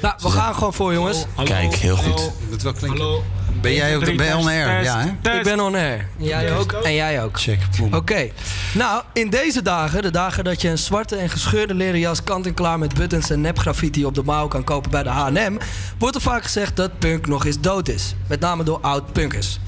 Nou, 0.03 0.15
we 0.23 0.29
gaan 0.29 0.55
gewoon 0.55 0.75
voor 0.75 0.93
jongens. 0.93 1.25
Kijk, 1.45 1.75
heel 1.75 1.97
goed. 1.97 2.31
Dat 2.51 2.63
wel 2.63 2.73
klinken. 2.73 3.01
Hallo. 3.01 3.23
Ben 3.61 3.75
jij 3.75 3.97
ook 3.97 4.17
ben 4.17 4.37
on 4.37 4.49
air? 4.49 4.83
Ja, 4.83 5.17
hè? 5.23 5.39
Ik 5.39 5.43
ben 5.43 5.61
on 5.61 5.75
air. 5.75 6.07
Jij 6.17 6.57
ook 6.57 6.73
en 6.73 6.95
jij 6.95 7.23
ook. 7.23 7.41
Check. 7.41 7.61
Oké. 7.93 8.29
Nou, 8.75 9.03
in 9.13 9.31
deze 9.31 9.63
dagen, 9.63 10.03
de 10.03 10.11
dagen 10.11 10.45
dat 10.45 10.63
je 10.63 10.69
een 10.69 10.79
zwarte 10.79 11.17
en 11.17 11.31
gescheurde 11.31 11.75
leren 11.75 11.99
jas 11.99 12.23
kant 12.23 12.47
en 12.47 12.55
klaar 12.55 12.79
met 12.79 12.95
buttons 12.95 13.31
en 13.31 13.41
nepgraffiti 13.41 14.05
op 14.05 14.15
de 14.15 14.23
mouw 14.23 14.49
kan 14.49 14.65
kopen 14.65 14.91
bij 14.91 15.03
de 15.03 15.09
H&M, 15.09 15.57
wordt 15.99 16.15
er 16.15 16.21
vaak 16.21 16.43
gezegd 16.43 16.77
dat 16.77 16.99
punk 16.99 17.27
nog 17.27 17.47
eens 17.47 17.61
dood 17.61 17.89
is. 17.89 18.15
Met 18.29 18.41
name 18.41 18.65
door 18.65 18.79
oud-punkers. 18.81 19.59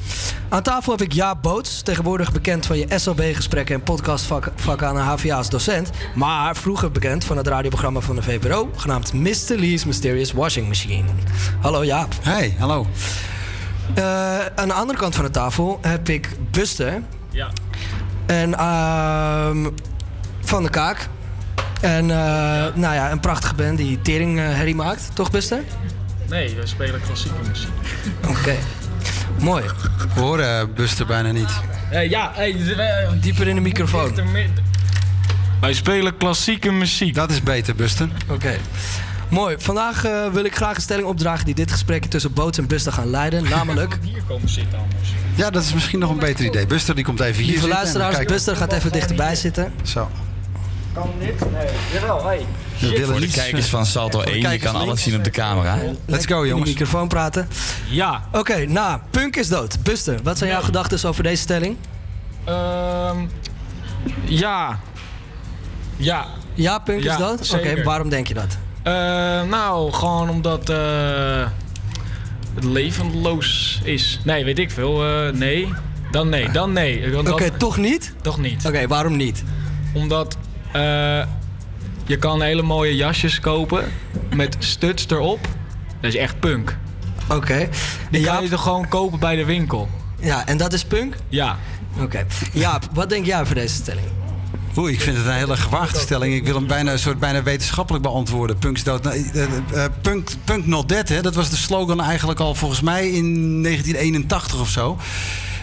Aan 0.49 0.63
tafel 0.63 0.93
heb 0.93 1.03
ik 1.03 1.13
Jaap 1.13 1.43
Boots, 1.43 1.83
tegenwoordig 1.83 2.33
bekend 2.33 2.67
van 2.67 2.79
je 2.79 2.87
SLB-gesprekken 2.97 3.75
en 3.75 3.83
podcastvak 3.83 4.53
vak 4.55 4.83
aan 4.83 4.95
de 4.95 5.01
HVA 5.01 5.37
als 5.37 5.51
docent, 5.51 5.91
maar 6.15 6.57
vroeger 6.57 6.91
bekend 6.91 7.25
van 7.25 7.37
het 7.37 7.47
radioprogramma 7.47 8.01
van 8.01 8.17
de 8.17 8.23
VPRO, 8.23 8.71
genaamd 8.77 9.13
Mr. 9.13 9.55
Lee's 9.57 9.85
Mysterious 9.85 10.33
Washing 10.33 10.67
Machine. 10.69 11.05
Hallo 11.61 11.85
Jaap. 11.85 12.15
Hey, 12.23 12.55
hallo. 12.59 12.87
Eh, 13.95 14.39
aan 14.55 14.69
de 14.69 14.75
andere 14.75 14.99
kant 14.99 15.15
van 15.15 15.25
de 15.25 15.31
tafel 15.31 15.79
heb 15.83 16.09
ik 16.09 16.29
Buster. 16.51 17.03
Ja. 17.31 17.49
En 18.27 18.55
ehm, 18.59 19.67
Van 20.41 20.63
de 20.63 20.71
Kaak. 20.71 21.09
En 21.81 22.11
eh, 22.11 22.17
nou 22.75 22.95
ja, 22.95 23.11
een 23.11 23.21
prachtige 23.21 23.55
band 23.55 23.77
die 23.79 24.01
tering 24.03 24.39
eh, 24.39 24.45
herrie 24.45 24.75
maakt. 24.75 25.11
Toch, 25.15 25.31
Buster? 25.31 25.61
Nee, 26.29 26.55
we 26.55 26.67
spelen 26.67 27.01
klassieke 27.07 27.37
muziek. 27.49 27.69
Oké. 28.29 28.55
Mooi. 29.39 29.65
We 30.15 30.21
horen 30.21 30.75
Buster 30.75 31.07
bijna 31.07 31.31
niet. 31.31 31.51
Eh, 31.91 32.11
ja, 32.11 32.31
hey, 32.35 32.75
wij- 32.77 33.09
Dieper 33.21 33.49
in 33.49 33.55
de 33.55 33.61
microfoon. 33.61 34.13
Wij 35.61 35.73
spelen 35.73 36.17
klassieke 36.17 36.71
muziek. 36.73 37.15
Dat 37.15 37.31
is 37.31 37.43
beter, 37.43 37.75
Buster. 37.75 38.09
Oké. 38.29 38.57
Mooi. 39.31 39.57
Vandaag 39.59 40.05
eh, 40.05 40.27
wil 40.33 40.45
ik 40.45 40.57
graag 40.57 40.77
een 40.77 40.83
stelling 40.83 41.07
opdragen 41.07 41.45
die 41.45 41.55
dit 41.55 41.71
gesprek 41.71 42.05
tussen 42.05 42.33
Boots 42.33 42.59
en 42.59 42.67
Buster 42.67 42.93
gaan 42.93 43.11
leiden. 43.11 43.43
Namelijk, 43.49 43.99
Hier 44.03 44.23
komen 44.29 44.49
zitten 44.49 44.79
anders. 44.79 45.09
Ja, 45.35 45.51
dat 45.51 45.63
is 45.63 45.73
misschien 45.75 45.99
nog 45.99 46.11
een 46.11 46.19
beter 46.19 46.45
idee. 46.45 46.67
Buster 46.67 46.95
die 46.95 47.05
komt 47.05 47.21
even 47.21 47.35
hier 47.35 47.45
lieve 47.45 47.53
zitten 47.61 47.71
en 47.71 47.77
luisteraars, 47.77 48.15
kijken- 48.17 48.35
Buster 48.35 48.57
gaat 48.57 48.73
even 48.73 48.93
dichterbij 48.93 49.35
zitten. 49.35 49.73
Zo. 49.83 50.11
Kan 50.93 51.11
dit? 51.19 51.41
Nee. 51.53 51.67
Jawel, 51.93 52.25
hey. 52.27 52.47
Voor 53.05 53.21
de 53.21 53.29
kijkers 53.31 53.67
van 53.67 53.87
Salto 53.87 54.17
Voor 54.21 54.27
de 54.27 54.39
1, 54.39 54.51
je 54.53 54.59
kan 54.59 54.75
alles 54.75 55.03
zien 55.03 55.15
op 55.17 55.25
de 55.25 55.31
camera. 55.31 55.79
Let's 56.07 56.27
go, 56.27 56.37
In 56.37 56.43
de 56.43 56.49
jongens. 56.49 56.69
microfoon 56.69 57.09
praten. 57.09 57.49
Ja. 57.89 58.25
Oké, 58.33 58.67
nou, 58.67 59.01
punk 59.11 59.37
is 59.37 59.49
dood. 59.49 59.83
Buster, 59.83 60.19
wat 60.23 60.39
zijn 60.39 60.51
jouw 60.51 60.63
gedachten 60.63 61.09
over 61.09 61.23
deze 61.23 61.43
stelling? 61.43 61.77
Ehm 62.45 63.17
ja. 64.25 64.79
Ja. 65.97 66.27
Ja, 66.55 66.79
punk 66.79 67.03
Ja, 67.03 67.13
is 67.13 67.19
dood? 67.19 67.55
Oké, 67.55 67.83
waarom 67.83 68.09
denk 68.09 68.29
je 68.29 68.35
dat? 68.35 68.57
Eh, 68.83 68.93
nou, 69.43 69.93
gewoon 69.93 70.31
omdat 70.31 70.69
eh, 70.69 71.47
het 72.55 72.65
levenloos 72.65 73.81
is. 73.85 74.21
Nee, 74.25 74.45
weet 74.45 74.59
ik 74.59 74.71
veel. 74.71 75.05
Eh, 75.07 75.33
nee. 75.33 75.73
Dan 76.11 76.29
nee, 76.29 76.51
dan 76.51 76.73
nee. 76.73 77.19
Oké, 77.33 77.51
toch 77.51 77.77
niet? 77.77 78.15
Toch 78.23 78.39
niet. 78.39 78.67
Oké, 78.67 78.87
waarom 78.87 79.17
niet? 79.17 79.45
Omdat 79.95 80.37
je 82.07 82.17
kan 82.19 82.43
hele 82.43 82.63
mooie 82.63 82.97
jasjes 82.97 83.41
kopen 83.41 83.85
met 84.35 84.57
studs 84.59 85.07
erop. 85.09 85.41
Dat 86.01 86.11
is 86.13 86.17
echt 86.17 86.41
punk. 86.41 86.77
Oké. 87.29 87.69
Die 88.11 88.21
Jaap- 88.21 88.35
kan 88.35 88.43
je 88.45 88.51
toch 88.51 88.63
gewoon 88.63 88.89
kopen 88.89 89.19
bij 89.19 89.37
de 89.37 89.45
winkel? 89.45 89.89
Ja, 90.21 90.47
en 90.47 90.57
dat 90.57 90.73
is 90.73 90.85
punk? 90.85 91.15
Ja. 91.29 91.59
Oké. 92.01 92.27
Jaap, 92.53 92.85
wat 92.93 93.09
denk 93.09 93.27
jij 93.27 93.41
over 93.41 93.55
deze 93.55 93.75
stelling? 93.75 94.07
Oeh, 94.77 94.93
ik 94.93 95.01
vind 95.01 95.17
het 95.17 95.27
een 95.27 95.33
hele 95.33 95.57
gewaagde 95.57 95.99
stelling. 95.99 96.35
Ik 96.35 96.45
wil 96.45 96.55
hem 96.55 96.67
bijna, 96.67 96.93
een 96.93 96.99
soort 96.99 97.19
bijna 97.19 97.43
wetenschappelijk 97.43 98.05
beantwoorden. 98.05 98.59
Punk 98.59 98.77
is 98.77 98.85
dood. 98.85 99.07
Eh, 99.07 99.43
eh, 99.43 99.85
punk, 100.01 100.29
punk 100.45 100.67
not 100.67 100.89
dead, 100.89 101.09
hè? 101.09 101.23
dat 101.23 101.35
was 101.35 101.51
de 101.51 101.57
slogan 101.57 102.01
eigenlijk 102.01 102.41
al 102.41 102.55
volgens 102.55 102.81
mij 102.81 103.11
in 103.11 103.63
1981 103.63 104.61
of 104.61 104.69
zo. 104.69 104.99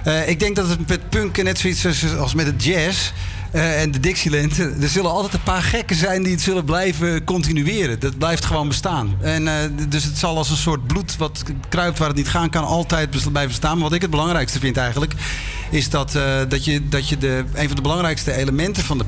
Eh, 0.04 0.30
ik 0.30 0.40
denk 0.40 0.56
dat 0.56 0.70
het 0.70 0.88
met 0.88 1.10
punk 1.10 1.44
net 1.44 1.60
zoiets 1.60 1.86
is 1.86 2.16
als 2.16 2.34
met 2.34 2.46
het 2.46 2.64
jazz. 2.64 3.12
en 3.52 3.92
de 3.92 4.00
Dixieland. 4.00 4.58
Er 4.58 4.90
zullen 4.90 5.12
altijd 5.12 5.34
een 5.34 5.44
paar 5.44 5.62
gekken 5.62 5.96
zijn 5.96 6.24
die 6.24 6.32
het 6.32 6.42
zullen 6.42 6.66
blijven 6.66 7.24
continueren. 7.24 8.00
Dat 8.00 8.18
blijft 8.18 8.46
gewoon 8.46 8.68
bestaan. 8.68 9.18
En, 9.22 9.76
dus 9.90 10.04
het 10.04 10.18
zal 10.18 10.38
als 10.38 10.50
een 10.50 10.58
soort 10.58 10.88
bloed 10.88 11.18
wat 11.18 11.44
kruipt 11.70 11.98
waar 11.98 12.08
het 12.08 12.18
niet 12.18 12.30
gaan 12.30 12.50
kan, 12.50 12.64
altijd 12.64 13.10
blijven 13.10 13.48
bestaan. 13.48 13.80
Wat 13.80 13.94
ik 13.94 14.02
het 14.02 14.10
belangrijkste 14.10 14.60
vind 14.60 14.78
eigenlijk, 14.78 15.14
is 15.70 15.90
dat, 15.90 16.16
eh, 16.16 16.40
dat 16.48 16.66
je, 16.66 16.88
dat 16.88 17.10
je 17.10 17.18
de, 17.18 17.44
een 17.54 17.68
van 17.68 17.76
de 17.76 17.82
belangrijkste 17.82 18.34
elementen 18.34 18.84
van 18.84 18.98
de 18.98 19.06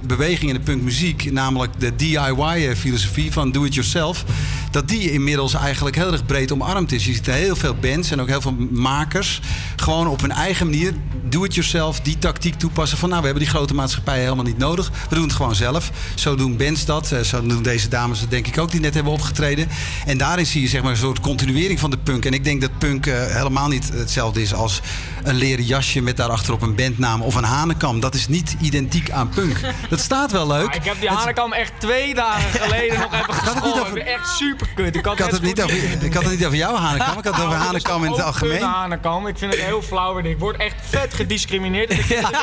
punkbeweging 0.00 0.50
en 0.50 0.56
de 0.56 0.62
punkmuziek, 0.62 1.32
namelijk 1.32 1.72
de 1.80 1.96
DIY-filosofie 1.96 3.32
van 3.32 3.52
do-it-yourself, 3.52 4.24
dat 4.70 4.88
die 4.88 5.12
inmiddels 5.12 5.54
eigenlijk 5.54 5.96
heel 5.96 6.12
erg 6.12 6.26
breed 6.26 6.52
omarmd 6.52 6.92
is. 6.92 7.04
Je 7.04 7.12
ziet 7.12 7.26
heel 7.26 7.56
veel 7.56 7.74
bands 7.74 8.10
en 8.10 8.20
ook 8.20 8.28
heel 8.28 8.40
veel 8.40 8.56
makers 8.70 9.40
gewoon 9.76 10.06
op 10.06 10.20
hun 10.20 10.32
eigen 10.32 10.66
manier 10.70 10.92
do-it-yourself 11.28 12.00
die 12.00 12.18
tactiek 12.18 12.54
toepassen 12.54 12.98
van 12.98 13.08
nou, 13.08 13.20
we 13.20 13.26
hebben 13.26 13.44
die 13.44 13.54
grote 13.54 13.74
maatschappijen 13.74 14.22
helemaal 14.22 14.44
niet 14.44 14.58
nodig. 14.58 14.90
We 15.08 15.14
doen 15.14 15.24
het 15.24 15.32
gewoon 15.32 15.54
zelf. 15.54 15.90
Zo 16.14 16.34
doen 16.34 16.56
bands 16.56 16.84
dat. 16.84 17.12
eh, 17.12 17.20
Zo 17.20 17.46
doen 17.46 17.62
deze 17.62 17.88
dames 17.88 18.20
dat 18.20 18.30
denk 18.30 18.46
ik 18.46 18.58
ook 18.58 18.70
die 18.70 18.80
net 18.80 18.94
hebben 18.94 19.12
opgetreden. 19.12 19.68
En 20.06 20.18
daarin 20.18 20.46
zie 20.46 20.62
je 20.62 20.68
zeg 20.68 20.82
maar 20.82 20.90
een 20.90 20.96
soort 20.96 21.20
continuering 21.20 21.80
van 21.80 21.90
de 21.90 21.98
punk. 21.98 22.24
En 22.24 22.32
ik 22.32 22.44
denk 22.44 22.60
dat 22.60 22.78
punk 22.78 23.06
eh, 23.06 23.26
helemaal 23.26 23.68
niet 23.68 23.90
hetzelfde 23.92 24.42
is 24.42 24.54
als 24.54 24.80
een 25.22 25.34
leren 25.36 25.64
jasje 25.64 26.00
met 26.00 26.16
daarachterop 26.16 26.62
een 26.62 26.74
bandnaam 26.74 27.22
of 27.22 27.34
een 27.34 27.44
hanekam. 27.44 28.00
Dat 28.00 28.14
is 28.14 28.28
niet 28.28 28.56
identiek 28.60 29.10
aan 29.10 29.28
punk. 29.28 29.60
Dat 29.90 30.00
staat 30.00 30.30
wel 30.32 30.46
leuk. 30.46 30.74
Ik 30.74 30.84
heb 30.84 31.00
die 31.00 31.08
Hanekam 31.08 31.52
echt 31.52 31.72
twee 31.78 32.14
dagen 32.14 32.60
geleden 32.60 32.98
nog 32.98 33.12
even 33.14 33.34
geschoren. 33.44 33.80
over- 33.86 34.06
echt 34.06 34.28
super 34.36 34.66
kut. 34.74 34.96
Ik 34.96 35.04
had, 35.04 35.14
Ik 35.18 35.22
had, 35.24 35.32
het 35.32 35.42
niet 35.42 35.62
over, 35.62 36.02
ik 36.02 36.14
had 36.14 36.22
het 36.22 36.32
niet 36.32 36.44
over 36.46 36.56
jouw 36.58 36.74
hanekam. 36.74 37.18
Ik 37.18 37.24
had 37.24 37.36
het 37.36 37.44
over 37.44 37.56
hanekam 37.66 38.04
in 38.04 38.10
het 38.10 38.22
algemeen. 38.22 38.62
Hanekam. 38.62 39.26
Ik 39.26 39.38
vind 39.38 39.52
het 39.54 39.62
heel 39.62 39.82
flauw. 39.82 40.18
en 40.18 40.24
Ik 40.26 40.38
word 40.38 40.56
echt 40.56 40.74
vet 40.88 41.14
gediscrimineerd. 41.14 41.90
Ik 41.92 42.00
vind 42.02 42.26
het 42.26 42.36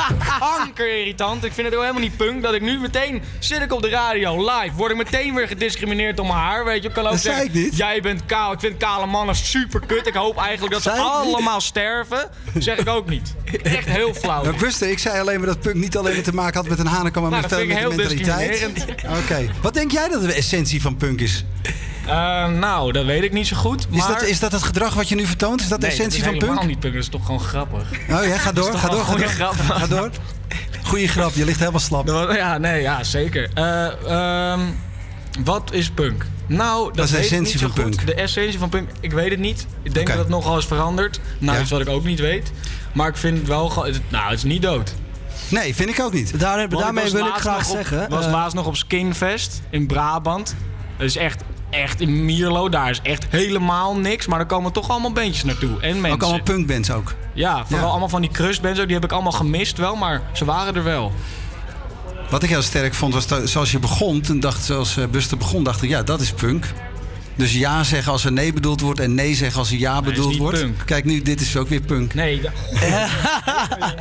kanker 0.38 0.98
irritant. 0.98 1.44
Ik 1.44 1.52
vind 1.52 1.66
het 1.70 1.76
helemaal 1.80 2.00
niet 2.02 2.16
punk 2.16 2.42
dat 2.42 2.54
ik 2.54 2.62
nu 2.62 2.78
meteen 2.78 3.22
zit 3.38 3.60
ik 3.62 3.72
op 3.72 3.82
de 3.82 3.88
radio 3.88 4.36
live. 4.36 4.74
Word 4.76 4.90
ik 4.90 4.96
meteen 4.96 5.34
weer 5.34 5.48
gediscrimineerd 5.48 6.18
om 6.20 6.26
mijn 6.26 6.38
haar. 6.38 6.64
Weet 6.64 6.82
je, 6.82 6.88
ik 6.88 6.94
kan 6.94 7.04
ook 7.04 7.10
Dat 7.10 7.20
zei 7.20 7.34
zeggen, 7.34 7.54
ik 7.54 7.62
niet. 7.64 7.76
jij 7.76 8.00
bent 8.00 8.26
kaal. 8.26 8.52
Ik 8.52 8.60
vind 8.60 8.76
kale 8.76 9.06
mannen 9.06 9.34
super 9.36 9.80
kut. 9.86 10.06
Ik 10.06 10.14
hoop 10.14 10.38
eigenlijk 10.38 10.72
dat 10.72 10.82
ze 10.82 10.90
Zei 10.90 11.02
niet. 11.02 11.10
allemaal 11.34 11.60
sterven. 11.60 12.30
zeg 12.58 12.78
ik 12.78 12.88
ook 12.88 13.08
niet. 13.08 13.34
Echt 13.62 13.86
heel 13.86 14.14
flauw. 14.14 14.44
Maar 14.44 14.54
Buster, 14.54 14.90
ik 14.90 14.98
zei 14.98 15.20
alleen 15.20 15.38
maar 15.38 15.46
dat 15.46 15.60
punk 15.60 15.74
niet 15.74 15.96
alleen 15.96 16.22
te 16.22 16.34
maken 16.34 16.60
had 16.60 16.68
met 16.68 16.78
een 16.78 16.86
hanekam, 16.86 17.22
maar 17.22 17.30
Nou, 17.30 17.42
met 17.42 17.50
met 17.68 17.78
de 17.90 17.96
mentaliteit. 17.96 18.68
Oké. 19.22 19.50
Wat 19.62 19.74
denk 19.74 19.90
jij 19.90 20.08
dat 20.08 20.22
de 20.22 20.32
essentie 20.32 20.82
van 20.82 20.96
punk 20.96 21.20
is? 21.20 21.44
Eh, 22.06 22.48
nou, 22.48 22.92
dat 22.92 23.04
weet 23.04 23.22
ik 23.22 23.32
niet 23.32 23.46
zo 23.46 23.56
goed. 23.56 23.86
Is, 23.90 23.98
maar... 23.98 24.08
dat, 24.08 24.22
is 24.22 24.38
dat 24.40 24.52
het 24.52 24.62
gedrag 24.62 24.94
wat 24.94 25.08
je 25.08 25.14
nu 25.14 25.26
vertoont? 25.26 25.60
Is 25.60 25.68
dat 25.68 25.80
de 25.80 25.86
Nee, 25.86 25.96
essentie 25.96 26.18
dat 26.18 26.26
van 26.28 26.34
is 26.34 26.38
punk? 26.44 26.50
helemaal 26.52 26.70
niet 26.74 26.80
punk. 26.80 26.94
Dat 26.94 27.02
is 27.02 27.08
toch 27.08 27.24
gewoon 27.24 27.40
grappig. 27.40 27.90
Oh 28.10 28.24
ja, 28.26 28.38
ga 28.38 28.52
door, 28.52 28.74
is 28.74 28.80
ga 28.80 28.88
door, 28.88 29.04
ga 29.04 29.16
door. 29.16 29.26
grap. 29.26 29.54
Ga 29.54 29.86
door. 29.86 30.10
Goeie 30.82 31.08
grap, 31.08 31.34
je 31.34 31.44
ligt 31.44 31.58
helemaal 31.58 31.80
slap. 31.80 32.06
Ja, 32.36 32.58
nee, 32.58 32.82
ja, 32.82 33.02
zeker. 33.04 33.50
Eh, 33.54 33.86
ehm, 34.52 34.60
wat 35.44 35.72
is 35.72 35.90
punk? 35.90 36.26
Nou, 36.46 36.92
dat, 36.94 37.04
is 37.04 37.10
de 37.10 37.16
ik 37.16 37.22
essentie 37.22 37.58
van 37.58 37.70
goed. 37.70 37.82
punk. 37.82 38.06
De 38.06 38.14
essentie 38.14 38.58
van 38.58 38.68
punk, 38.68 38.88
ik 39.00 39.12
weet 39.12 39.30
het 39.30 39.38
niet. 39.40 39.66
Ik 39.82 39.94
denk 39.94 40.06
dat 40.06 40.18
het 40.18 40.28
nogal 40.28 40.58
is 40.58 40.64
veranderd. 40.66 41.20
Nou, 41.38 41.56
Ja. 41.56 41.62
iets 41.62 41.70
wat 41.70 41.80
ik 41.80 41.88
ook 41.88 42.04
niet 42.04 42.20
weet. 42.20 42.52
Maar 42.92 43.08
ik 43.08 43.16
vind 43.16 43.38
het 43.38 43.46
wel 43.46 43.72
Nou, 44.10 44.24
het 44.28 44.36
is 44.38 44.42
niet 44.42 44.62
dood. 44.62 44.94
Nee, 45.48 45.74
vind 45.74 45.88
ik 45.90 46.00
ook 46.00 46.12
niet. 46.12 46.40
Daar, 46.40 46.68
daarmee 46.68 47.10
wil 47.10 47.26
ik 47.26 47.34
graag 47.34 47.68
op- 47.68 47.76
zeggen. 47.76 48.06
was 48.08 48.24
eh, 48.26 48.32
laatst 48.32 48.54
nog 48.56 48.66
op 48.66 48.76
Skinfest 48.76 49.62
in 49.70 49.86
Brabant. 49.86 50.54
Dat 50.96 51.06
is 51.06 51.16
echt, 51.16 51.42
echt 51.70 52.00
in 52.00 52.24
Mierlo. 52.24 52.68
Daar 52.68 52.90
is 52.90 53.00
echt 53.02 53.26
helemaal 53.30 53.96
niks. 53.96 54.26
Maar 54.26 54.40
er 54.40 54.46
komen 54.46 54.72
toch 54.72 54.90
allemaal 54.90 55.12
bandjes 55.12 55.44
naartoe. 55.44 55.80
En 55.80 55.92
mensen. 55.94 56.12
Ook 56.12 56.22
allemaal 56.22 56.42
punkbands 56.42 56.90
ook. 56.90 57.14
Ja, 57.34 57.64
vooral 57.66 57.84
Ja. 57.84 57.90
allemaal 57.90 58.08
van 58.08 58.20
die 58.20 58.30
crustbands 58.30 58.80
ook. 58.80 58.84
Die 58.86 58.94
heb 58.94 59.04
ik 59.04 59.12
allemaal 59.12 59.32
gemist 59.32 59.76
wel. 59.78 59.94
Maar 59.96 60.22
ze 60.32 60.44
waren 60.44 60.74
er 60.76 60.84
wel. 60.84 61.12
Wat 62.34 62.42
ik 62.42 62.48
heel 62.48 62.62
sterk 62.62 62.94
vond 62.94 63.14
was 63.14 63.26
dat, 63.26 63.48
zoals 63.48 63.70
je 63.70 63.78
begon, 63.78 64.20
toen 64.20 64.40
dacht, 64.40 64.64
zoals 64.64 64.96
eh, 64.96 65.06
Buster 65.06 65.36
begon, 65.36 65.64
dacht 65.64 65.82
ik, 65.82 65.88
ja, 65.88 66.02
dat 66.02 66.20
is 66.20 66.32
punk. 66.32 66.66
Dus 67.34 67.52
ja 67.52 67.84
zeggen 67.84 68.12
als 68.12 68.24
er 68.24 68.32
nee 68.32 68.52
bedoeld 68.52 68.80
wordt 68.80 69.00
en 69.00 69.14
nee 69.14 69.34
zeggen 69.34 69.58
als 69.58 69.70
er 69.70 69.78
ja 69.78 69.98
is 69.98 70.04
bedoeld 70.04 70.28
niet 70.28 70.38
wordt. 70.38 70.60
punk. 70.60 70.82
Kijk, 70.84 71.04
nu, 71.04 71.22
dit 71.22 71.40
is 71.40 71.56
ook 71.56 71.68
weer 71.68 71.80
punk. 71.80 72.14
Nee, 72.14 72.40
da- 72.40 72.52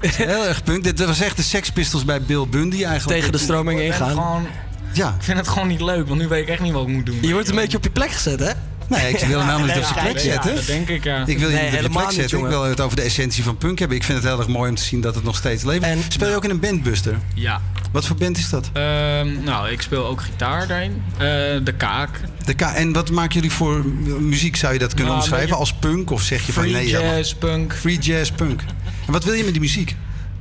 Heel 0.00 0.46
erg 0.46 0.62
punk. 0.62 0.84
Dit 0.84 1.04
was 1.04 1.20
echt 1.20 1.36
de 1.36 1.42
Sex 1.42 1.70
Pistols 1.70 2.04
bij 2.04 2.22
Bill 2.22 2.46
Bundy 2.50 2.84
eigenlijk. 2.84 3.18
tegen 3.18 3.32
de 3.32 3.38
stroming 3.38 3.80
ingaan. 3.80 4.10
gewoon... 4.10 4.46
Ja. 4.92 5.08
Ik 5.18 5.22
vind 5.24 5.38
het 5.38 5.48
gewoon 5.48 5.68
niet 5.68 5.80
leuk, 5.80 6.08
want 6.08 6.20
nu 6.20 6.28
weet 6.28 6.42
ik 6.42 6.48
echt 6.48 6.60
niet 6.60 6.72
wat 6.72 6.82
ik 6.82 6.88
moet 6.88 7.06
doen. 7.06 7.18
Je 7.20 7.32
wordt 7.32 7.48
een 7.48 7.54
beetje 7.54 7.76
op 7.76 7.84
je 7.84 7.90
plek 7.90 8.10
gezet, 8.10 8.40
hè? 8.40 8.50
Nee, 8.88 9.12
ik 9.12 9.18
wil 9.24 9.38
hem 9.38 9.48
helemaal 9.48 9.66
niet 9.66 9.76
op 9.76 9.82
zijn 9.82 9.94
Ja, 9.94 10.02
plek 10.10 10.14
ja, 10.24 10.32
zetten. 10.32 10.54
dat 10.54 10.66
denk 10.66 10.88
ik, 10.88 11.04
ja. 11.04 11.26
Ik 11.26 11.38
wil 11.38 11.48
je 11.48 11.54
Nee, 11.54 11.62
niet 11.64 11.64
op 11.64 11.70
je 11.70 11.76
helemaal 11.76 11.90
plek 12.02 12.06
niet, 12.10 12.20
zetten. 12.20 12.38
Ik 12.38 12.46
wil 12.46 12.62
het 12.62 12.80
over 12.80 12.96
de 12.96 13.02
essentie 13.02 13.42
van 13.44 13.56
punk 13.56 13.78
hebben. 13.78 13.96
Ik 13.96 14.04
vind 14.04 14.18
het 14.18 14.26
heel 14.26 14.38
erg 14.38 14.48
mooi 14.48 14.70
om 14.70 14.76
te 14.76 14.82
zien 14.82 15.00
dat 15.00 15.14
het 15.14 15.24
nog 15.24 15.36
steeds 15.36 15.62
leeft. 15.64 15.82
En- 15.82 15.98
Speel 16.08 16.28
je 16.28 16.36
ook 16.36 16.44
in 16.44 16.50
een 16.50 16.60
band, 16.60 16.82
Buster? 16.82 17.18
Ja. 17.34 17.60
Wat 17.92 18.06
voor 18.06 18.16
band 18.16 18.38
is 18.38 18.48
dat? 18.50 18.70
Ehm, 18.72 19.42
nou, 19.44 19.70
ik 19.70 19.82
speel 19.82 20.06
ook 20.06 20.20
gitaar 20.22 20.66
daarin. 20.66 21.02
Eh, 21.12 21.18
de 21.64 21.74
kaak. 21.76 22.20
De 22.44 22.54
K 22.54 22.60
en 22.60 22.92
wat 22.92 23.10
maken 23.10 23.34
jullie 23.34 23.50
voor 23.52 23.84
muziek? 24.20 24.56
Zou 24.56 24.72
je 24.72 24.78
dat 24.78 24.94
kunnen 24.94 25.12
Nou, 25.12 25.24
omschrijven 25.24 25.56
als 25.56 25.72
punk? 25.74 26.10
Of 26.10 26.22
zeg 26.22 26.46
je 26.46 26.52
van 26.52 26.62
Free 26.62 26.74
nee? 26.74 26.88
ja, 26.88 27.00
jazz, 27.00 27.34
punk. 27.34 27.74
Free 27.74 27.98
jazz, 27.98 28.30
punk. 28.30 28.60
En 29.06 29.12
wat 29.12 29.24
wil 29.24 29.34
je 29.34 29.42
met 29.44 29.52
die 29.52 29.60
muziek? 29.62 29.94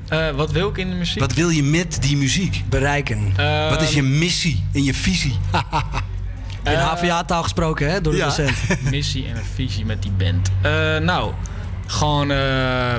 Eh, 0.07 0.29
wat 0.29 0.51
wil 0.51 0.69
ik 0.69 0.77
in 0.77 0.89
de 0.89 0.95
muziek? 0.95 1.19
Wat 1.19 1.33
wil 1.33 1.49
je 1.49 1.63
met 1.63 1.97
die 2.01 2.17
muziek? 2.17 2.61
Bereiken. 2.69 3.33
Ehm, 3.35 3.69
Wat 3.69 3.81
is 3.81 3.93
je 3.93 4.01
missie 4.03 4.63
en 4.73 4.83
je 4.83 4.93
visie? 4.93 5.35
In 6.63 6.73
HVA-taal 6.77 7.43
gesproken, 7.43 7.89
hè, 7.91 8.01
door 8.01 8.11
de 8.13 8.17
Ja. 8.19 8.25
docent. 8.25 8.51
Missie 8.91 9.27
en 9.27 9.35
een 9.35 9.43
visie 9.53 9.85
met 9.85 10.01
die 10.01 10.11
band. 10.11 10.49
Eh, 10.61 10.71
nou, 10.97 11.31
gewoon, 11.87 12.31
eh, 12.31 12.37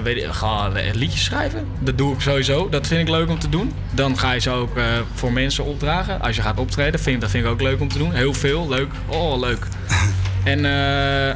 weet 0.02 0.16
ik, 0.16 0.32
gewoon 0.32 0.76
eh, 0.76 0.94
liedjes 0.94 1.24
schrijven. 1.24 1.66
Dat 1.80 1.98
doe 1.98 2.14
ik 2.14 2.20
sowieso. 2.20 2.68
Dat 2.68 2.86
vind 2.86 3.00
ik 3.00 3.08
leuk 3.08 3.28
om 3.30 3.38
te 3.38 3.48
doen. 3.48 3.72
Dan 3.90 4.18
ga 4.18 4.32
je 4.32 4.40
ze 4.40 4.50
ook 4.50 4.76
eh, 4.76 4.84
voor 5.14 5.32
mensen 5.32 5.64
opdragen. 5.64 6.20
Als 6.20 6.36
je 6.36 6.42
gaat 6.42 6.58
optreden, 6.58 7.00
vind, 7.00 7.20
dat 7.20 7.30
vind 7.30 7.44
ik 7.44 7.50
ook 7.50 7.60
leuk 7.60 7.80
om 7.80 7.88
te 7.88 7.98
doen. 7.98 8.12
Heel 8.12 8.34
veel, 8.34 8.68
leuk. 8.68 8.88
Oh, 9.06 9.38
leuk. 9.40 9.66
en 10.44 10.64
eh, 10.64 11.34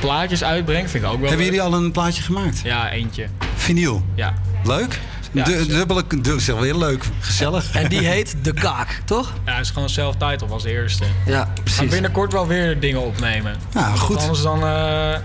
plaatjes 0.00 0.44
uitbrengen 0.44 0.90
vind 0.90 1.04
ik 1.04 1.10
ook 1.10 1.18
wel 1.20 1.28
Hebben 1.28 1.46
leuk. 1.46 1.54
jullie 1.56 1.72
al 1.74 1.82
een 1.84 1.92
plaatje 1.92 2.22
gemaakt? 2.22 2.60
Ja, 2.64 2.90
eentje. 2.90 3.26
Vinyl? 3.54 4.02
Ja. 4.14 4.34
Leuk? 4.64 4.98
Ja, 5.32 5.44
Du- 5.44 5.66
dubbele, 5.66 6.04
du- 6.22 6.40
zeg 6.40 6.54
wel 6.54 6.64
heel 6.64 6.78
leuk, 6.78 7.04
gezellig. 7.20 7.70
En 7.74 7.88
die 7.88 8.06
heet 8.06 8.34
De 8.42 8.52
Kaak, 8.52 9.00
toch? 9.04 9.32
Ja, 9.44 9.52
het 9.54 9.64
is 9.64 9.70
gewoon 9.70 9.88
self-titled 9.88 10.50
als 10.50 10.64
eerste. 10.64 11.04
Ja, 11.26 11.48
precies. 11.62 11.90
binnenkort 11.90 12.32
wel 12.32 12.46
weer 12.46 12.80
dingen 12.80 13.00
opnemen. 13.00 13.56
Ja, 13.74 13.86
Want 13.88 13.98
goed. 13.98 14.16
Anders 14.16 14.42
dan... 14.42 14.62
eh, 14.64 15.16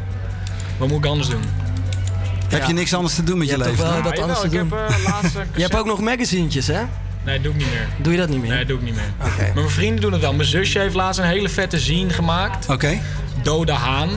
wat 0.78 0.88
moet 0.88 0.98
ik 0.98 1.06
anders 1.06 1.30
doen? 1.30 1.42
Heb 2.50 2.66
je 2.66 2.74
niks 2.74 2.94
anders 2.94 3.16
te 3.16 3.24
doen 3.24 3.38
met 3.38 3.50
je, 3.50 3.58
leven? 3.58 3.76
toch 3.76 3.90
wel 3.94 4.02
wat 4.02 4.20
anders 4.20 4.40
te 4.40 4.46
ik 4.46 4.52
doen. 4.52 4.72
heb 4.72 4.90
eh, 4.90 5.42
Je 5.56 5.62
hebt 5.62 5.76
ook 5.78 5.86
nog 5.86 6.00
magazientjes, 6.02 6.68
hè? 6.68 6.82
Nee, 7.26 7.42
doe 7.42 7.52
ik 7.52 7.58
niet 7.58 7.68
meer. 7.72 7.88
Doe 7.98 8.12
je 8.14 8.18
dat 8.20 8.30
niet 8.30 8.42
meer? 8.42 8.50
Nee, 8.50 8.66
doe 8.66 8.78
ik 8.78 8.84
niet 8.84 8.96
meer. 8.96 9.12
Oké. 9.32 9.42
Maar 9.44 9.54
mijn 9.54 9.70
vrienden 9.70 10.02
doen 10.02 10.12
het 10.12 10.22
wel. 10.22 10.34
Mijn 10.34 10.48
zusje 10.50 10.80
heeft 10.80 10.96
laatst 10.96 11.20
een 11.20 11.26
hele 11.28 11.50
vette 11.50 11.80
zine 11.80 12.14
gemaakt. 12.14 12.70
Oké. 12.70 13.00
Dode 13.44 13.72
Haan. 13.72 14.10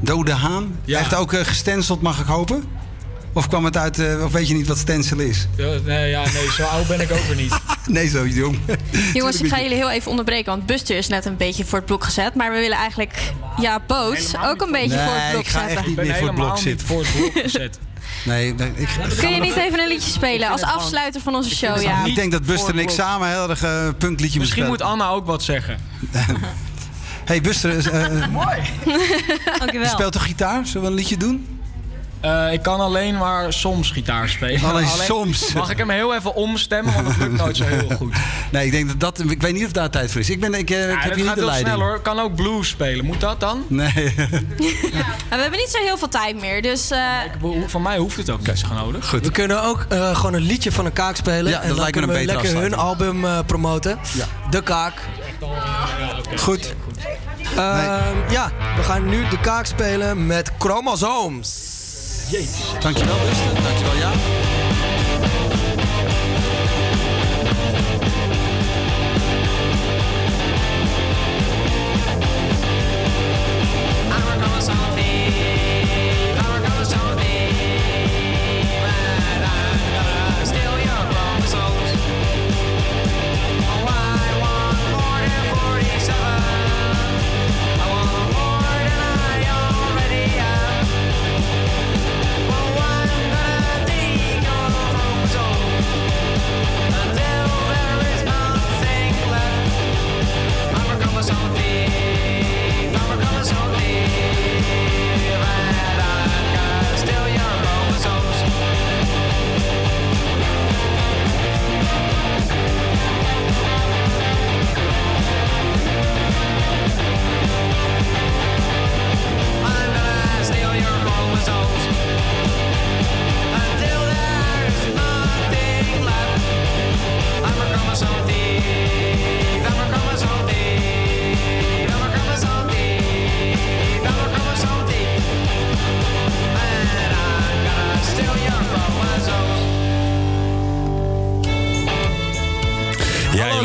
Dode 0.00 0.32
Haan? 0.32 0.76
Hij 0.86 0.96
heeft 0.98 1.14
ook 1.14 1.32
uh, 1.32 1.40
gestenceld, 1.44 2.02
mag 2.02 2.20
ik 2.20 2.26
hopen? 2.26 2.64
Of 3.34 3.48
kwam 3.48 3.64
het 3.64 3.76
uit, 3.76 3.98
uh, 3.98 4.24
of 4.24 4.32
weet 4.32 4.48
je 4.48 4.54
niet 4.54 4.66
wat 4.66 4.78
stencil 4.78 5.18
is? 5.18 5.46
Ja, 5.56 5.78
nee, 5.84 6.10
ja, 6.10 6.22
nee, 6.32 6.50
zo 6.50 6.62
oud 6.62 6.86
ben 6.86 7.00
ik 7.00 7.12
ook 7.12 7.24
weer 7.26 7.36
niet. 7.36 7.58
nee, 7.86 8.08
zo 8.08 8.26
jong. 8.26 8.58
Jongens, 9.12 9.40
ik 9.40 9.48
ga 9.48 9.60
jullie 9.60 9.76
heel 9.76 9.90
even 9.90 10.10
onderbreken, 10.10 10.52
want 10.52 10.66
Buster 10.66 10.96
is 10.96 11.08
net 11.08 11.24
een 11.24 11.36
beetje 11.36 11.64
voor 11.64 11.78
het 11.78 11.86
blok 11.86 12.04
gezet. 12.04 12.34
Maar 12.34 12.52
we 12.52 12.58
willen 12.58 12.76
eigenlijk, 12.76 13.32
ja, 13.60 13.80
Boots 13.86 14.32
ook 14.44 14.60
een 14.62 14.72
beetje 14.72 14.98
voor 14.98 15.14
het 15.14 15.30
blok 15.30 15.42
ik 15.42 15.48
ga 15.48 15.58
zetten. 15.58 15.76
echt 15.76 15.86
niet 15.86 15.96
meer 15.96 16.14
voor 16.14 16.26
het 16.26 16.36
blok 16.36 16.58
zitten. 16.58 16.86
voor 16.86 17.00
het 17.00 17.12
blok 17.12 17.32
gezet. 17.32 17.78
Nee, 18.24 18.54
nee, 18.54 18.72
ik, 18.74 18.88
Kun 19.18 19.30
je 19.30 19.40
niet 19.40 19.56
even 19.56 19.78
een 19.78 19.88
liedje 19.88 20.10
spelen 20.10 20.48
als 20.48 20.62
afsluiter 20.62 21.20
van 21.20 21.34
onze 21.34 21.54
show? 21.54 21.82
Ja. 21.82 22.04
Ik 22.04 22.14
denk 22.14 22.32
dat 22.32 22.46
Buster 22.46 22.74
en 22.74 22.78
ik 22.78 22.90
samen 22.90 23.28
een 23.28 23.34
heel 23.34 23.50
erg 23.50 23.64
uh, 23.64 23.88
punkliedje 23.98 24.38
Misschien 24.38 24.66
moet. 24.66 24.82
Anna 24.82 25.08
ook 25.08 25.26
wat 25.26 25.42
zeggen. 25.42 25.78
hey 27.24 27.40
Buster, 27.40 27.94
uh, 27.94 28.26
Mooi. 28.28 28.58
Dankjewel. 29.58 29.82
je 29.82 29.88
speelt 29.88 30.12
toch 30.12 30.24
gitaar? 30.24 30.66
Zullen 30.66 30.82
we 30.82 30.88
een 30.88 30.94
liedje 30.94 31.16
doen? 31.16 31.53
Uh, 32.24 32.52
ik 32.52 32.62
kan 32.62 32.80
alleen 32.80 33.18
maar 33.18 33.52
soms 33.52 33.90
gitaar 33.90 34.28
spelen. 34.28 34.70
Alleen, 34.70 34.88
soms. 34.88 35.52
Mag 35.52 35.70
ik 35.70 35.78
hem 35.78 35.90
heel 35.90 36.14
even 36.14 36.34
omstemmen, 36.34 36.94
want 36.94 37.06
het 37.06 37.16
lukt 37.16 37.36
nooit 37.36 37.56
zo 37.56 37.64
heel 37.64 37.90
goed. 37.96 38.14
Nee, 38.52 38.66
ik 38.66 38.72
denk 38.72 38.88
dat 38.88 39.00
dat... 39.00 39.30
Ik 39.30 39.42
weet 39.42 39.52
niet 39.52 39.64
of 39.64 39.72
daar 39.72 39.90
tijd 39.90 40.10
voor 40.10 40.20
is. 40.20 40.30
Ik, 40.30 40.40
ben, 40.40 40.54
ik, 40.54 40.68
ja, 40.68 40.76
ik 40.76 40.88
heb 40.88 41.02
dat 41.02 41.02
hier 41.02 41.12
gaat 41.12 41.16
niet 41.16 41.34
de 41.34 41.40
heel 41.40 41.44
leiding. 41.44 41.74
snel 41.74 41.86
hoor. 41.86 42.00
Kan 42.00 42.20
ook 42.20 42.34
blues 42.34 42.68
spelen. 42.68 43.04
Moet 43.04 43.20
dat 43.20 43.40
dan? 43.40 43.64
Nee. 43.68 43.92
Ja, 45.30 45.36
we 45.36 45.42
hebben 45.42 45.58
niet 45.58 45.68
zo 45.70 45.78
heel 45.78 45.96
veel 45.96 46.08
tijd 46.08 46.40
meer, 46.40 46.62
dus... 46.62 46.90
Uh... 46.90 46.98
Ik, 47.24 47.32
van 47.66 47.82
mij 47.82 47.98
hoeft 47.98 48.16
het 48.16 48.30
ook 48.30 48.46
niet 48.46 48.58
zo 48.58 48.74
nodig. 48.74 49.10
We 49.10 49.30
kunnen 49.30 49.62
ook 49.62 49.86
uh, 49.92 50.16
gewoon 50.16 50.34
een 50.34 50.42
liedje 50.42 50.72
van 50.72 50.86
een 50.86 50.92
kaak 50.92 51.16
spelen. 51.16 51.50
Ja, 51.50 51.60
en 51.60 51.68
dat 51.68 51.76
dan 51.76 51.76
lijkt 51.76 51.94
me 51.94 52.00
kunnen 52.00 52.20
een 52.20 52.26
we 52.26 52.32
lekker 52.32 52.60
hun 52.60 52.74
album 52.74 53.24
uh, 53.24 53.38
promoten. 53.46 53.98
Ja. 54.12 54.24
De 54.50 54.62
Kaak. 54.62 55.00
Okay. 55.40 56.38
Goed. 56.38 56.74
Uh, 57.56 57.76
nee. 57.76 58.22
Ja, 58.30 58.50
we 58.76 58.82
gaan 58.82 59.08
nu 59.08 59.28
de 59.28 59.40
kaak 59.40 59.66
spelen 59.66 60.26
met 60.26 60.52
Chromosomes. 60.58 61.73
Jezus. 62.30 62.74
Dankjewel, 62.80 63.16
Buster. 63.28 63.62
Dankjewel, 63.62 63.96
ja. 63.96 64.43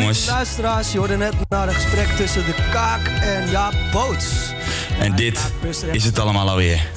Jongens. 0.10 0.36
luisteraars, 0.36 0.92
je 0.92 0.98
hoorde 0.98 1.18
net 1.18 1.34
naar 1.50 1.68
een 1.68 1.74
gesprek 1.74 2.08
tussen 2.08 2.46
de 2.46 2.54
Kaak 2.72 3.08
en 3.08 3.50
Jaap 3.50 3.74
Boots. 3.92 4.26
En 5.00 5.16
dit 5.16 5.52
is 5.92 6.04
het 6.04 6.20
allemaal 6.20 6.50
alweer. 6.50 6.88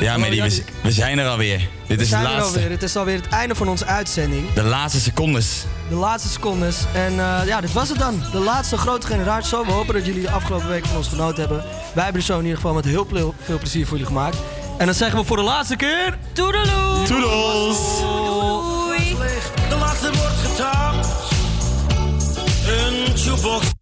Ja, 0.00 0.16
Medi, 0.16 0.42
we, 0.42 0.62
we, 0.82 0.92
zijn 0.92 1.18
er 1.18 1.28
alweer. 1.28 1.68
Dit 1.86 1.96
we 1.96 2.02
is 2.02 2.08
zijn 2.08 2.24
er 2.24 2.30
laatste. 2.30 2.58
alweer. 2.58 2.70
Het 2.70 2.82
is 2.82 2.96
alweer 2.96 3.16
het 3.16 3.28
einde 3.28 3.54
van 3.54 3.68
onze 3.68 3.84
uitzending. 3.84 4.52
De 4.52 4.62
laatste 4.62 5.00
secondes. 5.00 5.64
De 5.88 5.94
laatste 5.94 6.28
secondes. 6.28 6.76
En 6.94 7.12
uh, 7.12 7.40
ja, 7.46 7.60
dit 7.60 7.72
was 7.72 7.88
het 7.88 7.98
dan. 7.98 8.22
De 8.32 8.38
laatste 8.38 8.76
grote 8.76 9.06
generatie 9.06 9.48
show. 9.48 9.66
We 9.66 9.72
hopen 9.72 9.94
dat 9.94 10.06
jullie 10.06 10.22
de 10.22 10.30
afgelopen 10.30 10.68
week 10.68 10.86
van 10.86 10.96
ons 10.96 11.08
genoten 11.08 11.40
hebben. 11.40 11.64
Wij 11.94 12.04
hebben 12.04 12.20
de 12.20 12.26
show 12.26 12.36
in 12.38 12.44
ieder 12.44 12.60
geval 12.60 12.74
met 12.74 12.84
heel 12.84 13.06
veel 13.44 13.58
plezier 13.58 13.86
voor 13.86 13.96
jullie 13.98 14.12
gemaakt. 14.12 14.36
En 14.78 14.86
dan 14.86 14.94
zeggen 14.94 15.18
we 15.18 15.24
voor 15.24 15.36
de 15.36 15.42
laatste 15.42 15.76
keer... 15.76 16.18
Toedeloe! 16.32 17.02
Toedels! 17.06 17.78